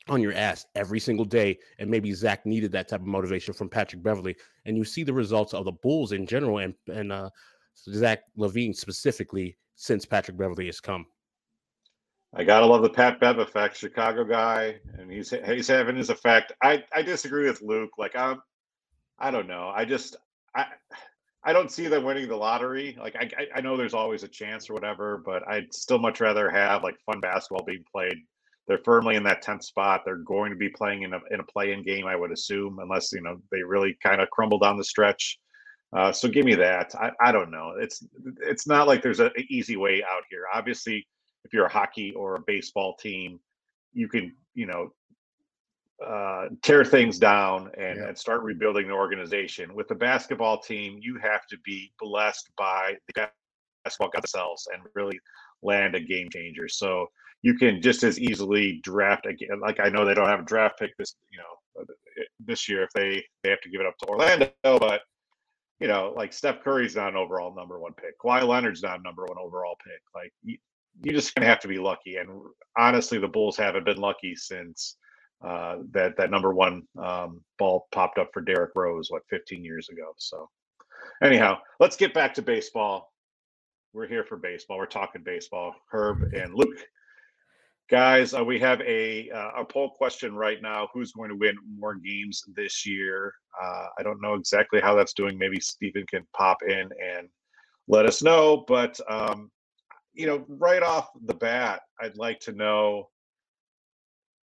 on 0.09 0.23
your 0.23 0.33
ass 0.35 0.67
every 0.77 1.01
single 1.01 1.25
day. 1.25 1.59
And 1.81 1.91
maybe 1.91 2.13
Zach 2.13 2.47
needed 2.47 2.71
that 2.73 2.89
type 2.89 3.01
of 3.01 3.07
motivation 3.07 3.55
from 3.55 3.69
Patrick 3.69 4.05
Beverley. 4.05 4.37
And 4.65 4.77
you 4.77 4.85
see 4.85 5.03
the 5.03 5.13
results 5.13 5.53
of 5.53 5.65
the 5.65 5.73
Bulls 5.73 6.13
in 6.13 6.27
general 6.27 6.59
and 6.59 6.75
and 6.87 7.11
uh, 7.11 7.31
Zach 7.77 8.23
LaVine 8.39 8.75
specifically 8.75 9.57
since 9.75 10.07
Patrick 10.07 10.39
Beverley 10.39 10.67
has 10.67 10.81
come. 10.81 11.07
I 12.35 12.45
gotta 12.45 12.67
love 12.67 12.83
the 12.83 12.91
Pat 12.91 13.19
Bev 13.21 13.39
effect, 13.39 13.77
Chicago 13.77 14.25
guy, 14.25 14.77
and 14.99 15.11
he's 15.11 15.33
he's 15.47 15.69
having 15.69 15.97
his 15.97 16.11
effect. 16.11 16.53
I 16.63 16.85
I 16.93 17.03
disagree 17.03 17.49
with 17.49 17.63
Luke. 17.63 17.93
Like 17.99 18.15
I'm, 18.15 18.43
I 19.19 19.31
don't 19.31 19.49
know. 19.49 19.73
I 19.75 19.85
just 19.85 20.17
I 20.55 20.67
I 21.45 21.53
don't 21.53 21.71
see 21.71 21.87
them 21.87 22.05
winning 22.05 22.29
the 22.29 22.37
lottery. 22.37 22.97
Like 23.01 23.17
I 23.17 23.31
I- 23.55 23.61
know 23.61 23.77
there's 23.77 23.95
always 23.95 24.23
a 24.23 24.29
chance 24.29 24.69
or 24.69 24.75
whatever, 24.75 25.23
but 25.25 25.47
I'd 25.49 25.73
still 25.73 25.99
much 25.99 26.21
rather 26.21 26.51
have 26.51 26.83
like 26.83 26.97
fun 27.07 27.21
basketball 27.21 27.65
being 27.65 27.85
played. 27.91 28.17
They're 28.67 28.83
firmly 28.85 29.15
in 29.15 29.23
that 29.23 29.43
tenth 29.43 29.63
spot. 29.65 30.03
They're 30.05 30.17
going 30.17 30.51
to 30.51 30.57
be 30.57 30.69
playing 30.69 31.03
in 31.03 31.15
a 31.15 31.21
in 31.31 31.41
a 31.41 31.45
play-in 31.45 31.85
game, 31.85 32.07
I 32.07 32.17
would 32.17 32.33
assume, 32.33 32.81
unless 32.81 33.13
you 33.13 33.23
know 33.23 33.41
they 33.53 33.63
really 33.63 33.97
kind 34.03 34.21
of 34.21 34.29
crumble 34.31 34.59
down 34.59 34.77
the 34.77 34.85
stretch. 34.85 35.39
Uh, 35.97 36.11
so 36.11 36.29
give 36.29 36.45
me 36.45 36.57
that. 36.57 36.93
I, 36.97 37.13
I 37.21 37.33
don't 37.33 37.51
know. 37.53 37.75
It's 37.79 38.05
it's 38.43 38.67
not 38.67 38.89
like 38.89 39.03
there's 39.03 39.21
an 39.21 39.31
easy 39.49 39.77
way 39.77 40.03
out 40.03 40.25
here. 40.29 40.43
Obviously, 40.53 41.07
if 41.47 41.53
you're 41.53 41.67
a 41.67 41.73
hockey 41.73 42.13
or 42.13 42.35
a 42.35 42.41
baseball 42.41 42.97
team, 42.97 43.39
you 43.93 44.09
can 44.09 44.35
you 44.55 44.67
know 44.67 44.91
uh, 46.05 46.49
tear 46.63 46.85
things 46.85 47.19
down 47.19 47.71
and, 47.79 47.99
Yeah. 47.99 48.09
and 48.09 48.19
start 48.19 48.43
rebuilding 48.43 48.89
the 48.89 48.95
organization. 48.95 49.75
With 49.75 49.89
the 49.89 49.95
basketball 49.95 50.59
team, 50.61 50.99
you 51.01 51.17
have 51.23 51.47
to 51.47 51.57
be 51.65 51.93
blessed 51.99 52.51
by 52.59 52.97
the 53.07 53.29
basketball 53.85 54.11
god 54.11 54.23
themselves 54.23 54.69
and 54.73 54.83
really 54.95 55.19
land 55.63 55.95
a 55.95 56.01
game 56.01 56.29
changer. 56.31 56.69
So 56.69 57.07
you 57.43 57.55
can 57.55 57.81
just 57.81 58.03
as 58.03 58.19
easily 58.19 58.81
draft 58.83 59.25
again. 59.27 59.61
Like 59.61 59.79
I 59.81 59.89
know 59.89 60.05
they 60.05 60.15
don't 60.15 60.29
have 60.29 60.41
a 60.41 60.45
draft 60.45 60.79
pick 60.79 60.91
this 60.99 61.15
you 61.31 61.39
know 61.39 61.83
uh, 61.83 62.25
this 62.41 62.69
year 62.69 62.83
if 62.83 62.91
they 62.95 63.25
they 63.43 63.51
have 63.51 63.61
to 63.63 63.71
give 63.71 63.81
it 63.81 63.87
up 63.87 63.97
to 63.99 64.07
Orlando, 64.09 64.51
but 64.63 65.03
you 65.81 65.89
know, 65.89 66.15
like 66.17 66.33
Steph 66.33 66.63
Curry's 66.63 66.97
not 66.97 67.11
an 67.11 67.17
overall 67.17 67.55
number 67.55 67.79
one 67.79 67.93
pick. 67.93 68.19
Kawhi 68.19 68.43
Leonard's 68.47 68.83
not 68.83 69.01
a 69.01 69.03
number 69.03 69.25
one 69.27 69.37
overall 69.39 69.77
pick. 69.85 70.01
Like 70.15 70.33
you, 71.03 71.13
just 71.13 71.35
gonna 71.35 71.47
have 71.47 71.61
to 71.61 71.69
be 71.69 71.79
lucky. 71.79 72.17
And 72.17 72.29
honestly, 72.77 73.19
the 73.19 73.29
Bulls 73.29 73.57
haven't 73.57 73.85
been 73.85 73.99
lucky 73.99 74.35
since 74.35 74.97
uh, 75.45 75.77
that 75.93 76.17
that 76.17 76.31
number 76.31 76.55
one 76.55 76.83
um, 77.03 77.43
ball 77.59 77.87
popped 77.93 78.19
up 78.19 78.31
for 78.33 78.41
Derrick 78.41 78.71
Rose, 78.75 79.11
what 79.11 79.23
15 79.31 79.65
years 79.65 79.89
ago. 79.89 80.13
So 80.17 80.49
anyhow, 81.23 81.59
let's 81.81 81.97
get 81.97 82.15
back 82.15 82.35
to 82.35 82.43
baseball. 82.43 83.13
We're 83.93 84.09
here 84.09 84.25
for 84.25 84.37
baseball. 84.37 84.79
We're 84.79 84.87
talking 84.87 85.23
baseball. 85.23 85.75
Herb 85.91 86.33
and 86.35 86.55
Luke. 86.55 86.87
Guys, 87.89 88.35
uh, 88.35 88.45
we 88.45 88.59
have 88.59 88.81
a 88.81 89.31
uh, 89.31 89.61
a 89.61 89.65
poll 89.65 89.91
question 89.91 90.35
right 90.35 90.61
now. 90.61 90.89
Who's 90.93 91.13
going 91.13 91.31
to 91.31 91.37
win 91.37 91.57
more 91.79 91.95
games 91.95 92.43
this 92.55 92.85
year? 92.85 93.33
Uh, 93.63 93.87
I 93.99 94.03
don't 94.03 94.21
know 94.21 94.35
exactly 94.35 94.81
how 94.81 94.95
that's 94.97 95.13
doing. 95.13 95.39
Maybe 95.39 95.61
Stephen 95.61 96.05
can 96.07 96.27
pop 96.37 96.59
in 96.67 96.81
and 96.81 97.29
let 97.87 98.05
us 98.05 98.23
know. 98.23 98.65
But 98.67 98.99
um, 99.09 99.51
you 100.17 100.27
know, 100.27 100.45
right 100.49 100.83
off 100.83 101.11
the 101.27 101.35
bat, 101.35 101.83
I'd 102.01 102.17
like 102.17 102.41
to 102.41 102.53
know. 102.53 103.11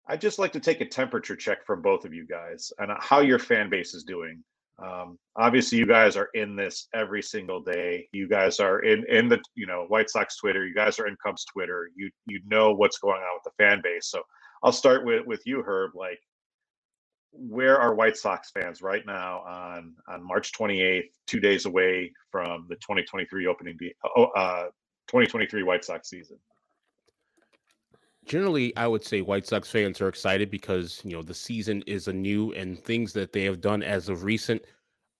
I'd 0.07 0.21
just 0.21 0.37
like 0.37 0.51
to 0.53 0.59
take 0.59 0.81
a 0.81 0.85
temperature 0.85 1.35
check 1.35 1.65
from 1.65 1.81
both 1.81 2.05
of 2.05 2.13
you 2.13 2.27
guys 2.27 2.71
and 2.77 2.91
how 2.99 3.21
your 3.21 3.39
fan 3.39 3.69
base 3.69 3.93
is 3.93 4.03
doing. 4.03 4.43
Um, 4.83 5.17
obviously, 5.35 5.77
you 5.77 5.85
guys 5.85 6.17
are 6.17 6.29
in 6.33 6.55
this 6.55 6.87
every 6.93 7.21
single 7.21 7.61
day. 7.61 8.07
You 8.11 8.27
guys 8.27 8.59
are 8.59 8.79
in 8.79 9.05
in 9.09 9.29
the 9.29 9.39
you 9.55 9.65
know 9.65 9.85
White 9.87 10.09
Sox 10.09 10.37
Twitter. 10.37 10.65
You 10.65 10.75
guys 10.75 10.99
are 10.99 11.07
in 11.07 11.15
Cubs 11.23 11.45
Twitter. 11.45 11.89
You 11.95 12.09
you 12.27 12.39
know 12.45 12.73
what's 12.73 12.97
going 12.97 13.21
on 13.21 13.35
with 13.35 13.43
the 13.43 13.63
fan 13.63 13.81
base. 13.83 14.07
So 14.09 14.21
I'll 14.61 14.71
start 14.71 15.05
with 15.05 15.25
with 15.25 15.41
you, 15.45 15.63
Herb. 15.65 15.91
Like, 15.95 16.19
where 17.31 17.79
are 17.79 17.95
White 17.95 18.17
Sox 18.17 18.51
fans 18.51 18.81
right 18.81 19.05
now 19.05 19.39
on 19.47 19.93
on 20.07 20.25
March 20.25 20.51
28th, 20.53 21.09
two 21.27 21.39
days 21.39 21.65
away 21.65 22.11
from 22.31 22.65
the 22.67 22.75
2023 22.75 23.47
opening, 23.47 23.77
uh, 24.35 24.65
2023 25.07 25.63
White 25.63 25.85
Sox 25.85 26.09
season? 26.09 26.37
Generally, 28.25 28.75
I 28.77 28.87
would 28.87 29.03
say 29.03 29.21
White 29.21 29.45
Sox 29.45 29.69
fans 29.69 29.99
are 29.99 30.07
excited 30.07 30.49
because 30.49 31.01
you 31.03 31.11
know 31.11 31.21
the 31.21 31.33
season 31.33 31.83
is 31.85 32.07
anew 32.07 32.53
and 32.53 32.79
things 32.79 33.11
that 33.13 33.33
they 33.33 33.43
have 33.43 33.59
done 33.59 33.83
as 33.83 34.07
of 34.07 34.23
recent 34.23 34.61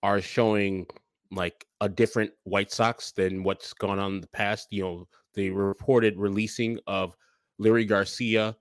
are 0.04 0.22
showing 0.22 0.86
like 1.32 1.66
a 1.82 1.90
different 1.90 2.32
White 2.44 2.72
Sox 2.72 3.12
than 3.12 3.44
what's 3.44 3.74
gone 3.74 4.00
on 4.00 4.16
in 4.16 4.22
the 4.22 4.28
past. 4.28 4.68
You 4.72 4.84
know, 4.84 5.08
the 5.34 5.50
reported 5.50 6.18
releasing 6.18 6.80
of 6.88 7.16
Leury 7.60 7.88
Garcia 7.88 8.56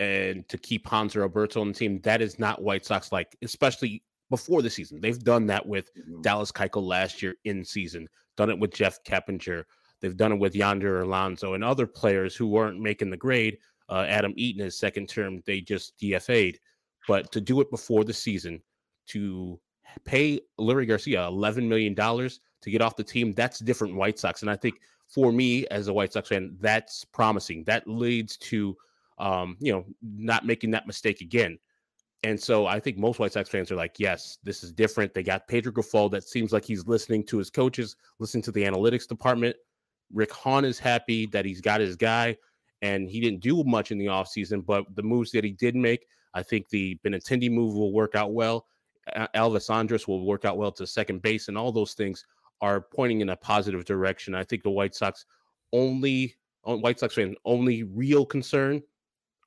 and 0.00 0.48
to 0.48 0.58
keep 0.58 0.86
Hanser 0.86 1.22
Alberto 1.22 1.60
on 1.60 1.68
the 1.68 1.74
team. 1.74 2.00
That 2.02 2.22
is 2.22 2.38
not 2.38 2.62
White 2.62 2.84
Sox 2.84 3.12
like, 3.12 3.36
especially 3.42 4.02
before 4.30 4.62
the 4.62 4.70
season. 4.70 5.00
They've 5.00 5.22
done 5.22 5.46
that 5.46 5.64
with 5.66 5.90
mm-hmm. 5.94 6.22
Dallas 6.22 6.52
Keuchel 6.52 6.86
last 6.86 7.22
year 7.22 7.34
in 7.44 7.64
season, 7.64 8.08
done 8.36 8.50
it 8.50 8.58
with 8.58 8.72
Jeff 8.74 9.02
Keppinger. 9.04 9.64
They've 10.04 10.14
done 10.14 10.32
it 10.32 10.38
with 10.38 10.54
Yonder 10.54 11.00
Alonso 11.00 11.54
and 11.54 11.64
other 11.64 11.86
players 11.86 12.36
who 12.36 12.46
weren't 12.46 12.78
making 12.78 13.08
the 13.08 13.16
grade. 13.16 13.56
Uh, 13.88 14.04
Adam 14.06 14.34
Eaton, 14.36 14.62
his 14.62 14.78
second 14.78 15.08
term, 15.08 15.42
they 15.46 15.62
just 15.62 15.98
DFA'd. 15.98 16.58
But 17.08 17.32
to 17.32 17.40
do 17.40 17.62
it 17.62 17.70
before 17.70 18.04
the 18.04 18.12
season, 18.12 18.60
to 19.06 19.58
pay 20.04 20.42
Leury 20.60 20.86
Garcia 20.86 21.20
$11 21.20 21.66
million 21.66 21.94
to 21.94 22.70
get 22.70 22.82
off 22.82 22.96
the 22.96 23.02
team, 23.02 23.32
that's 23.32 23.60
different 23.60 23.94
White 23.94 24.18
Sox. 24.18 24.42
And 24.42 24.50
I 24.50 24.56
think 24.56 24.74
for 25.08 25.32
me 25.32 25.66
as 25.68 25.88
a 25.88 25.94
White 25.94 26.12
Sox 26.12 26.28
fan, 26.28 26.54
that's 26.60 27.06
promising. 27.06 27.64
That 27.64 27.88
leads 27.88 28.36
to, 28.36 28.76
um, 29.16 29.56
you 29.58 29.72
know, 29.72 29.86
not 30.02 30.44
making 30.44 30.72
that 30.72 30.86
mistake 30.86 31.22
again. 31.22 31.58
And 32.24 32.38
so 32.38 32.66
I 32.66 32.78
think 32.78 32.98
most 32.98 33.20
White 33.20 33.32
Sox 33.32 33.48
fans 33.48 33.72
are 33.72 33.76
like, 33.76 33.98
yes, 33.98 34.36
this 34.44 34.62
is 34.62 34.70
different. 34.70 35.14
They 35.14 35.22
got 35.22 35.48
Pedro 35.48 35.72
Grifol 35.72 36.10
that 36.10 36.24
seems 36.24 36.52
like 36.52 36.66
he's 36.66 36.86
listening 36.86 37.24
to 37.24 37.38
his 37.38 37.48
coaches, 37.48 37.96
listening 38.18 38.42
to 38.42 38.52
the 38.52 38.64
analytics 38.64 39.08
department. 39.08 39.56
Rick 40.14 40.32
Hahn 40.32 40.64
is 40.64 40.78
happy 40.78 41.26
that 41.26 41.44
he's 41.44 41.60
got 41.60 41.80
his 41.80 41.96
guy, 41.96 42.36
and 42.80 43.10
he 43.10 43.20
didn't 43.20 43.40
do 43.40 43.64
much 43.64 43.90
in 43.90 43.98
the 43.98 44.06
offseason, 44.06 44.64
but 44.64 44.84
the 44.94 45.02
moves 45.02 45.30
that 45.32 45.44
he 45.44 45.52
did 45.52 45.74
make, 45.74 46.06
I 46.32 46.42
think 46.42 46.68
the 46.68 46.98
Benintendi 47.04 47.50
move 47.50 47.74
will 47.74 47.92
work 47.92 48.14
out 48.14 48.32
well. 48.32 48.66
Elvis 49.34 49.74
Andrus 49.74 50.08
will 50.08 50.24
work 50.24 50.44
out 50.44 50.56
well 50.56 50.72
to 50.72 50.86
second 50.86 51.20
base, 51.20 51.48
and 51.48 51.58
all 51.58 51.72
those 51.72 51.94
things 51.94 52.24
are 52.60 52.80
pointing 52.80 53.20
in 53.20 53.30
a 53.30 53.36
positive 53.36 53.84
direction. 53.84 54.34
I 54.34 54.44
think 54.44 54.62
the 54.62 54.70
White 54.70 54.94
Sox 54.94 55.26
only 55.72 56.36
uh, 56.66 56.76
White 56.76 56.98
Sox 56.98 57.14
fan 57.14 57.34
only 57.44 57.82
real 57.82 58.24
concern 58.24 58.82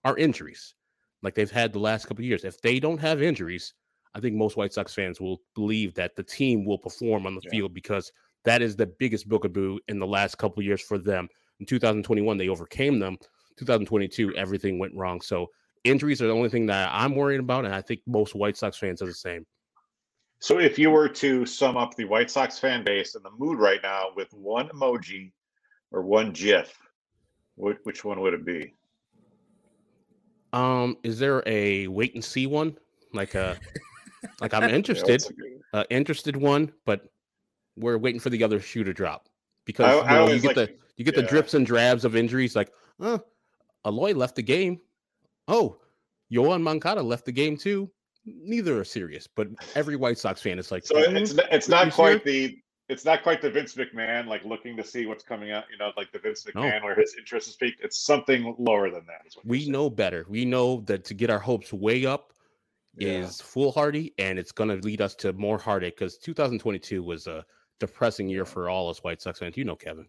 are 0.04 0.18
injuries 0.18 0.76
like 1.24 1.34
they've 1.34 1.52
had 1.52 1.74
the 1.74 1.80
last 1.80 2.06
couple 2.06 2.22
of 2.22 2.28
years. 2.28 2.44
If 2.44 2.62
they 2.62 2.80
don't 2.80 3.00
have 3.00 3.22
injuries, 3.22 3.74
I 4.14 4.20
think 4.20 4.36
most 4.36 4.58
White 4.58 4.74
Sox 4.74 4.94
fans 4.94 5.20
will 5.20 5.42
believe 5.56 5.94
that 5.96 6.16
the 6.16 6.24
team 6.24 6.66
will 6.66 6.78
perform 6.78 7.26
on 7.26 7.36
the 7.36 7.42
yeah. 7.46 7.52
field 7.52 7.74
because 7.74 8.12
that 8.48 8.62
is 8.62 8.78
the 8.78 8.86
biggest 8.86 9.28
bookaboo 9.28 9.78
in 9.90 10.00
the 10.00 10.08
last 10.08 10.38
couple 10.38 10.64
years 10.64 10.82
for 10.82 10.98
them. 10.98 11.28
In 11.60 11.66
2021, 11.66 12.38
they 12.38 12.48
overcame 12.48 12.98
them. 12.98 13.18
2022, 13.58 14.34
everything 14.36 14.80
went 14.80 14.96
wrong. 14.96 15.20
So 15.20 15.48
injuries 15.84 16.22
are 16.22 16.28
the 16.28 16.34
only 16.34 16.48
thing 16.48 16.66
that 16.68 16.90
I'm 16.94 17.14
worried 17.14 17.42
about, 17.42 17.66
and 17.66 17.76
I 17.76 17.82
think 17.82 18.00
most 18.08 18.36
White 18.36 18.56
Sox 18.56 18.78
fans 18.78 19.02
are 19.02 19.08
the 19.08 19.14
same. 19.14 19.46
So 20.40 20.60
if 20.60 20.80
you 20.80 20.92
were 20.92 21.10
to 21.10 21.46
sum 21.46 21.76
up 21.76 21.96
the 21.96 22.06
White 22.06 22.32
Sox 22.32 22.58
fan 22.58 22.86
base 22.86 23.16
and 23.16 23.26
the 23.26 23.32
mood 23.38 23.60
right 23.60 23.82
now 23.84 24.12
with 24.16 24.32
one 24.34 24.70
emoji 24.70 25.32
or 25.92 26.04
one 26.04 26.32
GIF, 26.32 26.74
which 27.56 28.06
one 28.06 28.22
would 28.22 28.34
it 28.34 28.46
be? 28.46 28.74
Um, 30.54 30.96
is 31.04 31.20
there 31.20 31.44
a 31.46 31.88
wait 31.88 32.14
and 32.14 32.24
see 32.24 32.48
one? 32.48 32.78
Like 33.12 33.36
a 33.36 33.58
uh, 34.24 34.28
like 34.40 34.54
I'm 34.54 34.70
interested, 34.70 35.22
uh, 35.74 35.84
interested 35.90 36.38
one, 36.38 36.72
but 36.86 37.10
we're 37.78 37.98
waiting 37.98 38.20
for 38.20 38.30
the 38.30 38.44
other 38.44 38.60
shoe 38.60 38.84
to 38.84 38.94
drop 38.94 39.30
because 39.66 40.04
I, 40.06 40.20
you, 40.20 40.28
know, 40.28 40.34
you 40.34 40.42
get 40.42 40.58
like, 40.58 40.70
the 40.70 40.76
you 40.98 41.06
get 41.06 41.16
yeah. 41.16 41.22
the 41.22 41.28
drips 41.28 41.54
and 41.54 41.66
drabs 41.66 42.06
of 42.06 42.16
injuries. 42.16 42.56
Like, 42.56 42.72
uh, 43.00 43.20
Eloy 43.86 44.14
left 44.14 44.36
the 44.36 44.44
game. 44.44 44.80
Oh, 45.48 45.78
Yoan 46.34 46.62
Moncada 46.62 47.02
left 47.02 47.26
the 47.26 47.32
game 47.32 47.56
too. 47.58 47.90
Neither 48.26 48.80
are 48.80 48.84
serious, 48.84 49.28
but 49.28 49.48
every 49.76 49.96
White 49.96 50.18
Sox 50.18 50.42
fan 50.42 50.60
is 50.60 50.72
like, 50.72 50.86
so 50.86 50.96
mm, 50.96 51.16
it's 51.16 51.34
it's 51.52 51.70
not 51.70 51.94
quite 51.94 52.26
the 52.26 52.58
it's 52.90 53.06
not 53.06 53.24
quite 53.24 53.42
the 53.42 53.50
Vince 53.50 53.76
McMahon, 53.76 54.28
like 54.28 54.44
looking 54.46 54.76
to 54.78 54.84
see 54.84 55.06
what's 55.06 55.24
coming 55.24 55.52
out, 55.52 55.66
you 55.72 55.78
know, 55.78 55.92
like 55.98 56.12
the 56.12 56.20
Vince 56.20 56.44
McMahon 56.44 56.80
no. 56.80 56.86
where 56.86 56.96
his 56.96 57.16
interest 57.18 57.48
is 57.48 57.56
peaked. 57.56 57.84
It's 57.84 58.00
something 58.00 58.56
lower 58.58 58.90
than 58.90 59.06
that. 59.08 59.26
we 59.44 59.70
know 59.70 59.90
better. 59.90 60.26
We 60.30 60.46
know 60.46 60.82
that 60.82 61.04
to 61.06 61.14
get 61.14 61.30
our 61.30 61.40
hopes 61.40 61.74
way 61.74 62.06
up 62.06 62.34
yeah. 62.98 63.10
is 63.10 63.42
foolhardy 63.42 64.14
and 64.18 64.40
it's 64.40 64.52
going 64.52 64.70
to 64.70 64.78
lead 64.86 65.02
us 65.02 65.16
to 65.16 65.34
more 65.34 65.58
heartache 65.58 65.98
because 65.98 66.18
2022 66.18 67.04
was 67.04 67.28
a 67.28 67.46
depressing 67.80 68.28
year 68.28 68.46
for 68.46 68.70
all 68.70 68.90
us 68.90 69.04
White 69.04 69.22
Sox 69.22 69.40
fans. 69.40 69.58
You 69.58 69.66
know, 69.66 69.76
Kevin. 69.76 70.08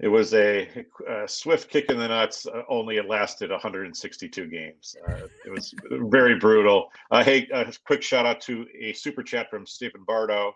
It 0.00 0.08
was 0.08 0.32
a, 0.32 0.66
a 1.08 1.28
swift 1.28 1.70
kick 1.70 1.90
in 1.90 1.98
the 1.98 2.08
nuts. 2.08 2.46
Uh, 2.46 2.62
only 2.70 2.96
it 2.96 3.06
lasted 3.06 3.50
162 3.50 4.46
games. 4.46 4.96
Uh, 5.06 5.26
it 5.44 5.50
was 5.50 5.74
very 5.90 6.38
brutal. 6.38 6.90
Uh, 7.10 7.22
hey, 7.22 7.46
a 7.52 7.70
quick 7.84 8.02
shout 8.02 8.24
out 8.24 8.40
to 8.42 8.66
a 8.78 8.94
super 8.94 9.22
chat 9.22 9.50
from 9.50 9.66
Stephen 9.66 10.02
Bardo. 10.06 10.54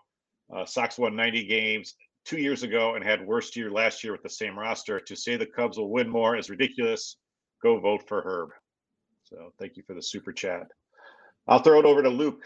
Uh, 0.55 0.65
Sox 0.65 0.97
won 0.97 1.15
90 1.15 1.45
games 1.45 1.95
two 2.25 2.39
years 2.39 2.63
ago 2.63 2.95
and 2.95 3.03
had 3.03 3.25
worst 3.25 3.55
year 3.55 3.69
last 3.69 4.03
year 4.03 4.13
with 4.13 4.23
the 4.23 4.29
same 4.29 4.57
roster. 4.57 4.99
To 4.99 5.15
say 5.15 5.37
the 5.37 5.45
Cubs 5.45 5.77
will 5.77 5.91
win 5.91 6.09
more 6.09 6.35
is 6.35 6.49
ridiculous. 6.49 7.17
Go 7.61 7.79
vote 7.79 8.07
for 8.07 8.21
Herb. 8.23 8.49
So 9.23 9.53
thank 9.59 9.77
you 9.77 9.83
for 9.85 9.93
the 9.93 10.01
super 10.01 10.33
chat. 10.33 10.67
I'll 11.47 11.59
throw 11.59 11.79
it 11.79 11.85
over 11.85 12.01
to 12.01 12.09
Luke. 12.09 12.43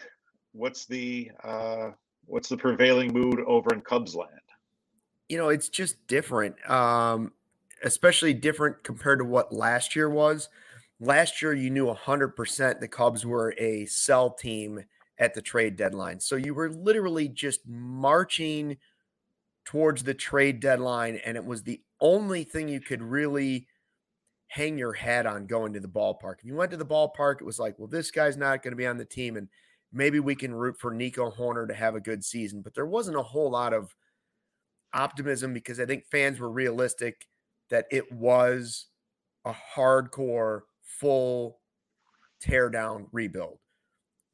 What's 0.51 0.86
the 0.86 1.32
uh, 1.43 1.91
what's 2.29 2.49
the 2.49 2.57
prevailing 2.57 3.11
mood 3.11 3.41
over 3.45 3.73
in 3.73 3.81
Cubs 3.81 4.15
land? 4.15 4.31
You 5.27 5.37
know, 5.37 5.49
it's 5.49 5.69
just 5.69 6.07
different, 6.07 6.55
um, 6.69 7.33
especially 7.83 8.33
different 8.33 8.83
compared 8.83 9.19
to 9.19 9.25
what 9.25 9.53
last 9.53 9.95
year 9.95 10.09
was. 10.09 10.49
Last 10.99 11.41
year, 11.41 11.53
you 11.53 11.69
knew 11.69 11.85
100% 11.85 12.79
the 12.79 12.87
Cubs 12.87 13.25
were 13.25 13.53
a 13.57 13.85
sell 13.85 14.31
team 14.31 14.83
at 15.17 15.33
the 15.33 15.41
trade 15.41 15.75
deadline. 15.75 16.19
So 16.19 16.35
you 16.35 16.53
were 16.53 16.69
literally 16.69 17.27
just 17.27 17.61
marching 17.67 18.77
towards 19.65 20.03
the 20.03 20.13
trade 20.13 20.59
deadline, 20.59 21.19
and 21.25 21.37
it 21.37 21.45
was 21.45 21.63
the 21.63 21.81
only 22.01 22.43
thing 22.43 22.69
you 22.69 22.79
could 22.79 23.01
really 23.01 23.67
hang 24.47 24.77
your 24.77 24.93
hat 24.93 25.25
on 25.27 25.45
going 25.45 25.73
to 25.73 25.79
the 25.79 25.87
ballpark. 25.87 26.39
If 26.39 26.45
you 26.45 26.55
went 26.55 26.71
to 26.71 26.77
the 26.77 26.85
ballpark, 26.85 27.35
it 27.39 27.45
was 27.45 27.59
like, 27.59 27.77
well, 27.77 27.87
this 27.87 28.09
guy's 28.09 28.35
not 28.35 28.63
going 28.63 28.71
to 28.71 28.77
be 28.77 28.87
on 28.87 28.97
the 28.97 29.05
team, 29.05 29.37
and 29.37 29.47
maybe 29.91 30.19
we 30.19 30.36
can 30.36 30.54
root 30.54 30.78
for 30.78 30.93
Nico 30.93 31.32
Hoerner 31.32 31.67
to 31.67 31.73
have 31.73 31.95
a 31.95 31.99
good 31.99 32.23
season. 32.23 32.62
But 32.62 32.75
there 32.75 32.86
wasn't 32.86 33.17
a 33.17 33.23
whole 33.23 33.49
lot 33.49 33.73
of 33.73 33.95
optimism 34.93 35.54
because 35.54 35.80
I 35.80 35.86
think 35.86 36.06
fans 36.06 36.39
were 36.39 36.52
realistic 36.52 37.28
that 37.69 37.86
it 37.91 38.12
was 38.12 38.88
a 39.45 39.54
hardcore, 39.75 40.62
full 40.82 41.60
tear 42.39 42.69
down 42.69 43.08
rebuild. 43.12 43.60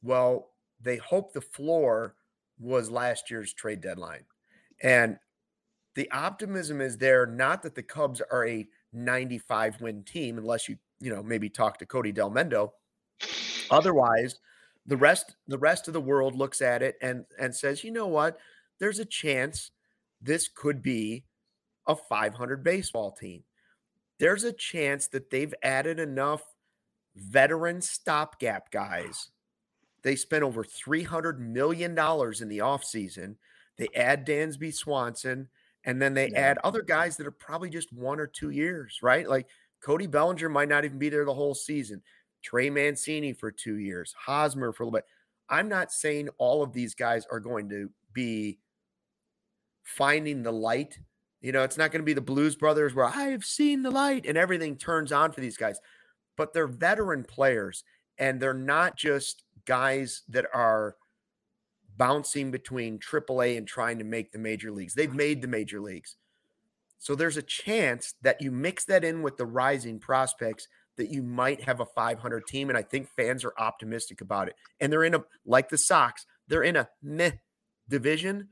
Well, 0.01 0.51
they 0.81 0.97
hope 0.97 1.33
the 1.33 1.41
floor 1.41 2.15
was 2.59 2.89
last 2.89 3.29
year's 3.29 3.53
trade 3.53 3.81
deadline. 3.81 4.23
And 4.81 5.17
the 5.95 6.09
optimism 6.11 6.81
is 6.81 6.97
there, 6.97 7.25
not 7.25 7.63
that 7.63 7.75
the 7.75 7.83
Cubs 7.83 8.21
are 8.31 8.47
a 8.47 8.67
95 8.93 9.81
win 9.81 10.03
team, 10.03 10.37
unless 10.37 10.69
you, 10.69 10.77
you 10.99 11.13
know, 11.13 11.23
maybe 11.23 11.49
talk 11.49 11.77
to 11.79 11.85
Cody 11.85 12.13
Delmendo. 12.13 12.71
Otherwise, 13.71 14.39
the 14.85 14.97
rest, 14.97 15.35
the 15.47 15.57
rest 15.57 15.87
of 15.87 15.93
the 15.93 16.01
world 16.01 16.35
looks 16.35 16.61
at 16.61 16.81
it 16.81 16.95
and 17.01 17.25
and 17.39 17.55
says, 17.55 17.83
you 17.83 17.91
know 17.91 18.07
what? 18.07 18.37
There's 18.79 18.99
a 18.99 19.05
chance 19.05 19.71
this 20.21 20.47
could 20.47 20.81
be 20.81 21.25
a 21.87 21.95
500 21.95 22.63
baseball 22.63 23.11
team. 23.11 23.43
There's 24.19 24.43
a 24.43 24.53
chance 24.53 25.07
that 25.07 25.29
they've 25.29 25.53
added 25.61 25.99
enough 25.99 26.41
veteran 27.15 27.81
stopgap 27.81 28.71
guys 28.71 29.29
they 30.05 30.15
spent 30.15 30.43
over 30.43 30.63
$300 30.63 31.39
million 31.39 31.89
in 31.89 31.95
the 31.95 32.59
offseason. 32.59 33.37
They 33.79 33.87
add 33.95 34.27
Dansby 34.27 34.71
Swanson, 34.71 35.49
and 35.83 35.99
then 35.99 36.13
they 36.13 36.29
yeah. 36.29 36.41
add 36.41 36.59
other 36.63 36.83
guys 36.83 37.17
that 37.17 37.25
are 37.25 37.31
probably 37.31 37.71
just 37.71 37.91
one 37.91 38.19
or 38.19 38.27
two 38.27 38.51
years, 38.51 38.99
right? 39.01 39.27
Like 39.27 39.47
Cody 39.81 40.05
Bellinger 40.05 40.47
might 40.47 40.69
not 40.69 40.85
even 40.85 40.99
be 40.99 41.09
there 41.09 41.25
the 41.25 41.33
whole 41.33 41.55
season. 41.55 42.03
Trey 42.45 42.69
Mancini 42.69 43.33
for 43.33 43.51
two 43.51 43.77
years, 43.77 44.13
Hosmer 44.17 44.71
for 44.71 44.83
a 44.83 44.85
little 44.85 44.99
bit. 44.99 45.05
I'm 45.49 45.67
not 45.67 45.91
saying 45.91 46.29
all 46.37 46.61
of 46.61 46.73
these 46.73 46.93
guys 46.93 47.25
are 47.31 47.39
going 47.39 47.69
to 47.69 47.89
be 48.13 48.59
finding 49.83 50.43
the 50.43 50.51
light. 50.51 50.99
You 51.41 51.51
know, 51.51 51.63
it's 51.63 51.77
not 51.77 51.91
going 51.91 52.01
to 52.01 52.05
be 52.05 52.13
the 52.13 52.21
Blues 52.21 52.55
Brothers 52.55 52.93
where 52.93 53.05
I 53.05 53.29
have 53.29 53.43
seen 53.43 53.81
the 53.81 53.91
light 53.91 54.25
and 54.27 54.37
everything 54.37 54.75
turns 54.75 55.11
on 55.11 55.31
for 55.31 55.41
these 55.41 55.57
guys, 55.57 55.79
but 56.37 56.53
they're 56.53 56.67
veteran 56.67 57.23
players 57.23 57.83
and 58.17 58.39
they're 58.39 58.53
not 58.53 58.95
just 58.95 59.43
guys 59.65 60.21
that 60.29 60.45
are 60.53 60.95
bouncing 61.97 62.51
between 62.51 62.99
AAA 62.99 63.57
and 63.57 63.67
trying 63.67 63.97
to 63.97 64.03
make 64.03 64.31
the 64.31 64.39
major 64.39 64.71
leagues. 64.71 64.93
They've 64.93 65.13
made 65.13 65.41
the 65.41 65.47
major 65.47 65.79
leagues. 65.79 66.15
So 66.99 67.15
there's 67.15 67.37
a 67.37 67.41
chance 67.41 68.13
that 68.21 68.41
you 68.41 68.51
mix 68.51 68.85
that 68.85 69.03
in 69.03 69.21
with 69.21 69.37
the 69.37 69.45
rising 69.45 69.99
prospects 69.99 70.67
that 70.97 71.11
you 71.11 71.23
might 71.23 71.61
have 71.61 71.79
a 71.79 71.85
500 71.85 72.47
team. 72.47 72.69
And 72.69 72.77
I 72.77 72.81
think 72.81 73.09
fans 73.09 73.43
are 73.43 73.53
optimistic 73.57 74.21
about 74.21 74.47
it. 74.47 74.55
And 74.79 74.91
they're 74.91 75.03
in 75.03 75.15
a, 75.15 75.23
like 75.45 75.69
the 75.69 75.77
Sox, 75.77 76.25
they're 76.47 76.63
in 76.63 76.75
a 76.75 76.89
meh 77.01 77.31
division. 77.89 78.49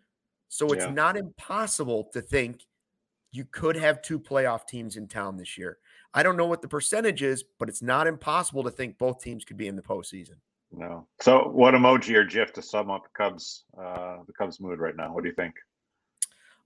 So 0.50 0.68
it's 0.68 0.86
yeah. 0.86 0.92
not 0.92 1.18
impossible 1.18 2.10
to 2.14 2.22
think 2.22 2.66
you 3.32 3.46
could 3.46 3.76
have 3.76 4.02
two 4.02 4.20
playoff 4.20 4.68
teams 4.68 4.96
in 4.96 5.08
town 5.08 5.38
this 5.38 5.58
year. 5.58 5.80
I 6.14 6.22
don't 6.22 6.38
know 6.38 6.46
what 6.46 6.62
the 6.62 6.68
percentage 6.68 7.24
is, 7.24 7.44
but 7.58 7.70
it's 7.70 7.82
not 7.82 8.06
impossible 8.06 8.64
to 8.64 8.70
think 8.70 9.00
both 9.00 9.22
teams 9.22 9.44
could 9.44 9.58
be 9.58 9.68
in 9.68 9.76
the 9.76 9.82
postseason. 9.82 10.36
No. 10.72 11.08
So, 11.20 11.50
what 11.50 11.74
emoji 11.74 12.16
or 12.16 12.24
GIF 12.24 12.54
to 12.54 12.62
sum 12.62 12.90
up 12.90 13.04
Cubs, 13.14 13.66
uh, 13.78 14.18
the 14.26 14.34
Cubs 14.34 14.60
mood 14.60 14.80
right 14.80 14.96
now? 14.96 15.14
What 15.14 15.24
do 15.24 15.30
you 15.30 15.36
think? 15.36 15.56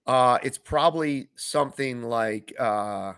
Uh, 0.06 0.38
it's 0.44 0.58
probably 0.58 1.28
something 1.36 2.04
like 2.04 2.54
uh, 2.58 3.14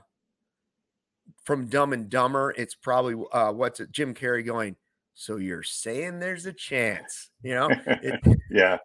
from 1.50 1.66
Dumb 1.66 1.94
and 1.94 2.12
Dumber. 2.12 2.54
It's 2.58 2.76
probably 2.76 3.16
uh, 3.32 3.52
what's 3.52 3.80
it? 3.80 3.92
Jim 3.92 4.14
Carrey 4.14 4.46
going. 4.46 4.76
So 5.16 5.38
you're 5.38 5.64
saying 5.64 6.20
there's 6.20 6.46
a 6.46 6.54
chance, 6.54 7.32
you 7.42 7.56
know? 7.56 7.70
It, 7.88 8.40
yeah. 8.52 8.78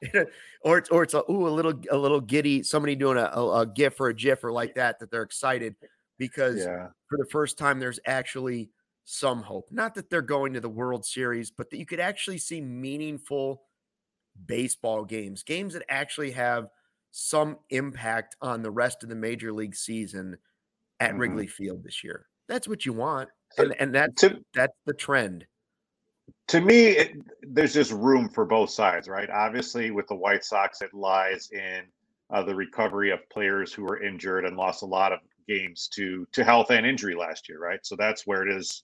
or 0.62 0.78
it's 0.78 0.88
or 0.90 1.02
it's 1.02 1.14
a 1.14 1.24
ooh 1.28 1.48
a 1.48 1.50
little 1.50 1.74
a 1.90 1.96
little 1.96 2.20
giddy 2.20 2.62
somebody 2.62 2.94
doing 2.94 3.18
a, 3.18 3.32
a, 3.34 3.62
a 3.62 3.66
gif 3.66 3.98
or 3.98 4.10
a 4.10 4.14
gif 4.14 4.44
or 4.44 4.52
like 4.52 4.76
that 4.76 5.00
that 5.00 5.10
they're 5.10 5.24
excited 5.24 5.74
because 6.16 6.58
yeah. 6.58 6.86
for 7.08 7.18
the 7.18 7.26
first 7.32 7.58
time 7.58 7.80
there's 7.80 7.98
actually 8.06 8.70
some 9.04 9.42
hope. 9.42 9.66
Not 9.72 9.96
that 9.96 10.08
they're 10.08 10.22
going 10.22 10.52
to 10.52 10.60
the 10.60 10.68
World 10.68 11.04
Series, 11.04 11.50
but 11.50 11.68
that 11.70 11.78
you 11.78 11.86
could 11.86 11.98
actually 11.98 12.38
see 12.38 12.60
meaningful 12.60 13.62
baseball 14.46 15.04
games, 15.04 15.42
games 15.42 15.74
that 15.74 15.82
actually 15.88 16.30
have 16.30 16.68
some 17.10 17.58
impact 17.70 18.36
on 18.40 18.62
the 18.62 18.70
rest 18.70 19.02
of 19.02 19.08
the 19.08 19.16
major 19.16 19.52
league 19.52 19.74
season 19.74 20.38
at 21.04 21.10
mm-hmm. 21.10 21.20
Wrigley 21.20 21.46
Field 21.46 21.84
this 21.84 22.02
year. 22.02 22.26
That's 22.48 22.66
what 22.66 22.84
you 22.84 22.92
want. 22.92 23.28
And, 23.58 23.74
and 23.78 23.94
that's, 23.94 24.20
to, 24.22 24.40
that's 24.54 24.76
the 24.86 24.94
trend. 24.94 25.46
to 26.48 26.60
me, 26.60 26.88
it, 26.88 27.12
there's 27.42 27.74
just 27.74 27.92
room 27.92 28.28
for 28.28 28.44
both 28.44 28.70
sides, 28.70 29.08
right? 29.08 29.30
Obviously, 29.30 29.90
with 29.90 30.06
the 30.08 30.14
White 30.14 30.44
Sox, 30.44 30.82
it 30.82 30.92
lies 30.92 31.50
in 31.52 31.82
uh, 32.30 32.42
the 32.42 32.54
recovery 32.54 33.10
of 33.10 33.20
players 33.30 33.72
who 33.72 33.82
were 33.84 34.02
injured 34.02 34.44
and 34.44 34.56
lost 34.56 34.82
a 34.82 34.86
lot 34.86 35.12
of 35.12 35.20
games 35.46 35.88
to 35.88 36.26
to 36.32 36.42
health 36.42 36.70
and 36.70 36.86
injury 36.86 37.14
last 37.14 37.48
year, 37.48 37.60
right? 37.60 37.80
So 37.82 37.96
that's 37.96 38.26
where 38.26 38.46
it 38.46 38.54
is 38.56 38.82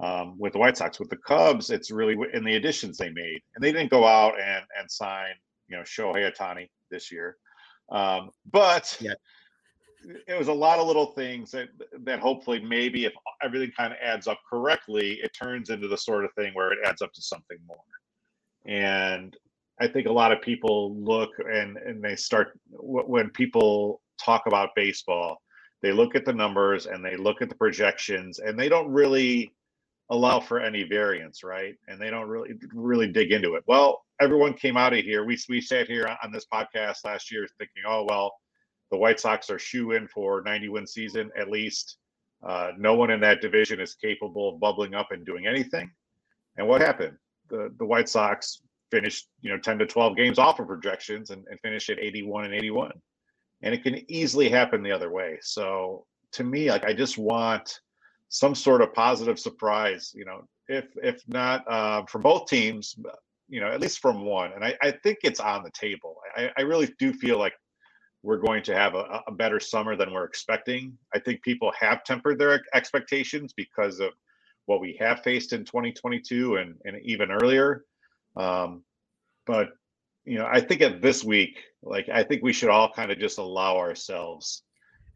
um, 0.00 0.36
with 0.38 0.54
the 0.54 0.58
White 0.58 0.76
Sox. 0.76 0.98
With 0.98 1.10
the 1.10 1.16
Cubs, 1.16 1.70
it's 1.70 1.90
really 1.90 2.16
in 2.32 2.44
the 2.44 2.56
additions 2.56 2.98
they 2.98 3.10
made, 3.10 3.40
and 3.54 3.62
they 3.62 3.72
didn't 3.72 3.90
go 3.90 4.06
out 4.06 4.34
and 4.40 4.64
and 4.78 4.90
sign, 4.90 5.34
you 5.68 5.76
know, 5.76 5.82
Shohei 5.82 6.30
Ohtani 6.30 6.68
this 6.90 7.12
year, 7.12 7.36
um, 7.90 8.30
but 8.50 8.96
yeah. 9.00 9.14
It 10.02 10.38
was 10.38 10.48
a 10.48 10.52
lot 10.52 10.78
of 10.78 10.86
little 10.86 11.12
things 11.12 11.50
that 11.50 11.68
that 12.04 12.20
hopefully 12.20 12.60
maybe 12.60 13.04
if 13.04 13.12
everything 13.42 13.70
kind 13.76 13.92
of 13.92 13.98
adds 14.02 14.26
up 14.26 14.38
correctly, 14.48 15.20
it 15.22 15.30
turns 15.38 15.70
into 15.70 15.88
the 15.88 15.96
sort 15.96 16.24
of 16.24 16.32
thing 16.34 16.52
where 16.54 16.72
it 16.72 16.78
adds 16.84 17.02
up 17.02 17.12
to 17.12 17.22
something 17.22 17.58
more. 17.66 17.78
And 18.66 19.36
I 19.80 19.88
think 19.88 20.06
a 20.06 20.12
lot 20.12 20.32
of 20.32 20.40
people 20.40 20.94
look 20.96 21.30
and 21.38 21.76
and 21.78 22.02
they 22.02 22.16
start 22.16 22.58
when 22.70 23.30
people 23.30 24.00
talk 24.22 24.42
about 24.46 24.70
baseball, 24.76 25.40
they 25.82 25.92
look 25.92 26.14
at 26.14 26.24
the 26.24 26.32
numbers 26.32 26.86
and 26.86 27.04
they 27.04 27.16
look 27.16 27.42
at 27.42 27.48
the 27.48 27.54
projections 27.54 28.38
and 28.38 28.58
they 28.58 28.68
don't 28.68 28.88
really 28.88 29.52
allow 30.10 30.40
for 30.40 30.60
any 30.60 30.82
variance, 30.82 31.44
right? 31.44 31.74
And 31.88 32.00
they 32.00 32.10
don't 32.10 32.28
really 32.28 32.54
really 32.74 33.08
dig 33.08 33.32
into 33.32 33.54
it. 33.54 33.64
Well, 33.66 34.02
everyone 34.20 34.54
came 34.54 34.76
out 34.76 34.92
of 34.92 35.04
here. 35.04 35.24
We 35.24 35.38
we 35.48 35.60
sat 35.60 35.86
here 35.88 36.16
on 36.22 36.32
this 36.32 36.46
podcast 36.52 37.04
last 37.04 37.30
year 37.30 37.46
thinking, 37.58 37.82
oh 37.86 38.06
well, 38.08 38.32
the 38.90 38.96
White 38.96 39.20
Sox 39.20 39.50
are 39.50 39.58
shoe 39.58 39.92
in 39.92 40.08
for 40.08 40.42
90 40.42 40.68
win 40.68 40.86
season 40.86 41.30
at 41.36 41.50
least. 41.50 41.96
Uh, 42.42 42.72
no 42.78 42.94
one 42.94 43.10
in 43.10 43.20
that 43.20 43.40
division 43.40 43.80
is 43.80 43.94
capable 43.94 44.48
of 44.48 44.60
bubbling 44.60 44.94
up 44.94 45.08
and 45.10 45.26
doing 45.26 45.46
anything. 45.46 45.90
And 46.56 46.66
what 46.66 46.80
happened? 46.80 47.16
The 47.48 47.72
the 47.78 47.84
White 47.84 48.08
Sox 48.08 48.62
finished, 48.90 49.28
you 49.40 49.50
know, 49.50 49.58
10 49.58 49.78
to 49.78 49.86
12 49.86 50.16
games 50.16 50.38
off 50.38 50.58
of 50.58 50.66
projections 50.66 51.30
and, 51.30 51.44
and 51.48 51.60
finished 51.60 51.90
at 51.90 51.98
81 51.98 52.46
and 52.46 52.54
81. 52.54 52.92
And 53.62 53.74
it 53.74 53.84
can 53.84 54.10
easily 54.10 54.48
happen 54.48 54.82
the 54.82 54.90
other 54.90 55.10
way. 55.10 55.38
So 55.42 56.06
to 56.32 56.44
me, 56.44 56.70
like 56.70 56.84
I 56.84 56.92
just 56.92 57.18
want 57.18 57.80
some 58.28 58.54
sort 58.54 58.80
of 58.80 58.92
positive 58.94 59.38
surprise, 59.38 60.12
you 60.14 60.24
know, 60.24 60.42
if 60.68 60.86
if 61.02 61.22
not 61.28 61.64
uh, 61.70 62.04
from 62.06 62.22
both 62.22 62.48
teams, 62.48 62.96
you 63.48 63.60
know, 63.60 63.70
at 63.70 63.80
least 63.80 63.98
from 63.98 64.24
one. 64.24 64.52
And 64.52 64.64
I, 64.64 64.76
I 64.80 64.92
think 64.92 65.18
it's 65.22 65.40
on 65.40 65.62
the 65.62 65.70
table. 65.70 66.16
I, 66.36 66.50
I 66.56 66.62
really 66.62 66.94
do 66.98 67.12
feel 67.12 67.38
like 67.38 67.52
we're 68.22 68.38
going 68.38 68.62
to 68.64 68.74
have 68.74 68.94
a, 68.94 69.22
a 69.26 69.32
better 69.32 69.58
summer 69.58 69.96
than 69.96 70.12
we're 70.12 70.24
expecting. 70.24 70.96
I 71.14 71.18
think 71.18 71.42
people 71.42 71.72
have 71.78 72.04
tempered 72.04 72.38
their 72.38 72.62
expectations 72.74 73.52
because 73.52 74.00
of 74.00 74.10
what 74.66 74.80
we 74.80 74.96
have 75.00 75.22
faced 75.22 75.52
in 75.52 75.64
2022 75.64 76.56
and, 76.56 76.74
and 76.84 77.00
even 77.02 77.30
earlier. 77.30 77.84
Um, 78.36 78.84
but 79.46 79.70
you 80.24 80.38
know, 80.38 80.46
I 80.46 80.60
think 80.60 80.82
at 80.82 81.00
this 81.00 81.24
week, 81.24 81.58
like 81.82 82.08
I 82.08 82.22
think 82.22 82.42
we 82.42 82.52
should 82.52 82.68
all 82.68 82.92
kind 82.92 83.10
of 83.10 83.18
just 83.18 83.38
allow 83.38 83.78
ourselves 83.78 84.62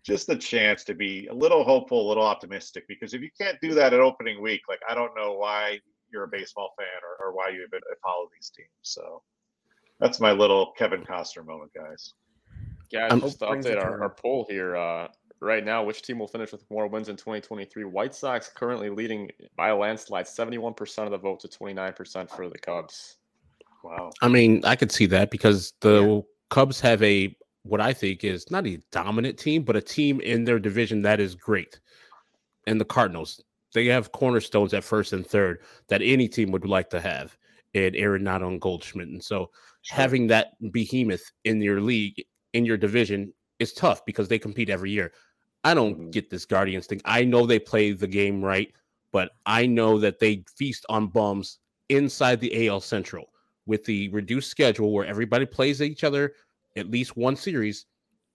just 0.04 0.28
a 0.28 0.36
chance 0.36 0.84
to 0.84 0.94
be 0.94 1.26
a 1.28 1.34
little 1.34 1.64
hopeful, 1.64 2.06
a 2.06 2.08
little 2.08 2.24
optimistic. 2.24 2.84
Because 2.88 3.14
if 3.14 3.22
you 3.22 3.30
can't 3.38 3.60
do 3.60 3.74
that 3.74 3.94
at 3.94 4.00
opening 4.00 4.40
week, 4.42 4.62
like 4.68 4.80
I 4.88 4.94
don't 4.94 5.14
know 5.16 5.34
why 5.34 5.78
you're 6.10 6.24
a 6.24 6.28
baseball 6.28 6.70
fan 6.78 6.86
or, 7.02 7.26
or 7.26 7.34
why 7.34 7.48
you 7.50 7.56
even 7.56 7.80
follow 8.02 8.28
these 8.34 8.50
teams. 8.50 8.68
So 8.82 9.22
that's 10.00 10.20
my 10.20 10.32
little 10.32 10.72
Kevin 10.76 11.02
Costner 11.02 11.46
moment, 11.46 11.72
guys. 11.74 12.12
Yeah, 12.94 13.08
just 13.16 13.40
to 13.40 13.46
update 13.46 13.82
our, 13.82 14.02
our 14.02 14.10
poll 14.10 14.46
here. 14.48 14.76
Uh, 14.76 15.08
right 15.40 15.64
now, 15.64 15.82
which 15.82 16.02
team 16.02 16.20
will 16.20 16.28
finish 16.28 16.52
with 16.52 16.64
more 16.70 16.86
wins 16.86 17.08
in 17.08 17.16
2023? 17.16 17.84
White 17.84 18.14
Sox 18.14 18.48
currently 18.48 18.88
leading 18.88 19.30
by 19.56 19.70
a 19.70 19.76
landslide, 19.76 20.26
71% 20.26 21.04
of 21.04 21.10
the 21.10 21.18
vote 21.18 21.40
to 21.40 21.48
29% 21.48 22.30
for 22.30 22.48
the 22.48 22.58
Cubs. 22.58 23.16
Wow. 23.82 24.10
I 24.22 24.28
mean, 24.28 24.64
I 24.64 24.76
could 24.76 24.92
see 24.92 25.06
that 25.06 25.32
because 25.32 25.72
the 25.80 26.02
yeah. 26.02 26.20
Cubs 26.50 26.80
have 26.80 27.02
a 27.02 27.36
what 27.64 27.80
I 27.80 27.92
think 27.92 28.22
is 28.22 28.48
not 28.50 28.66
a 28.66 28.78
dominant 28.92 29.38
team, 29.38 29.64
but 29.64 29.74
a 29.74 29.80
team 29.80 30.20
in 30.20 30.44
their 30.44 30.60
division 30.60 31.02
that 31.02 31.18
is 31.18 31.34
great. 31.34 31.80
And 32.66 32.80
the 32.80 32.84
Cardinals, 32.84 33.42
they 33.72 33.86
have 33.86 34.12
cornerstones 34.12 34.72
at 34.72 34.84
first 34.84 35.12
and 35.12 35.26
third 35.26 35.62
that 35.88 36.00
any 36.02 36.28
team 36.28 36.52
would 36.52 36.66
like 36.66 36.90
to 36.90 37.00
have. 37.00 37.36
And 37.74 37.96
Arenado 37.96 38.46
and 38.46 38.60
Goldschmidt. 38.60 39.08
And 39.08 39.22
so 39.22 39.50
having 39.88 40.28
that 40.28 40.52
behemoth 40.70 41.32
in 41.44 41.60
your 41.60 41.80
league, 41.80 42.22
in 42.54 42.64
your 42.64 42.76
division, 42.76 43.32
is 43.58 43.72
tough 43.72 44.04
because 44.04 44.28
they 44.28 44.38
compete 44.38 44.70
every 44.70 44.90
year. 44.90 45.12
I 45.62 45.74
don't 45.74 45.98
mm-hmm. 45.98 46.10
get 46.10 46.30
this 46.30 46.44
Guardians 46.44 46.86
thing. 46.86 47.00
I 47.04 47.24
know 47.24 47.46
they 47.46 47.58
play 47.58 47.92
the 47.92 48.06
game 48.06 48.42
right, 48.42 48.72
but 49.12 49.30
I 49.46 49.66
know 49.66 49.98
that 49.98 50.18
they 50.18 50.44
feast 50.56 50.84
on 50.88 51.08
bums 51.08 51.58
inside 51.88 52.40
the 52.40 52.68
AL 52.68 52.80
Central 52.80 53.26
with 53.66 53.84
the 53.84 54.08
reduced 54.08 54.50
schedule 54.50 54.92
where 54.92 55.06
everybody 55.06 55.46
plays 55.46 55.80
each 55.80 56.04
other 56.04 56.34
at 56.76 56.90
least 56.90 57.16
one 57.16 57.36
series. 57.36 57.86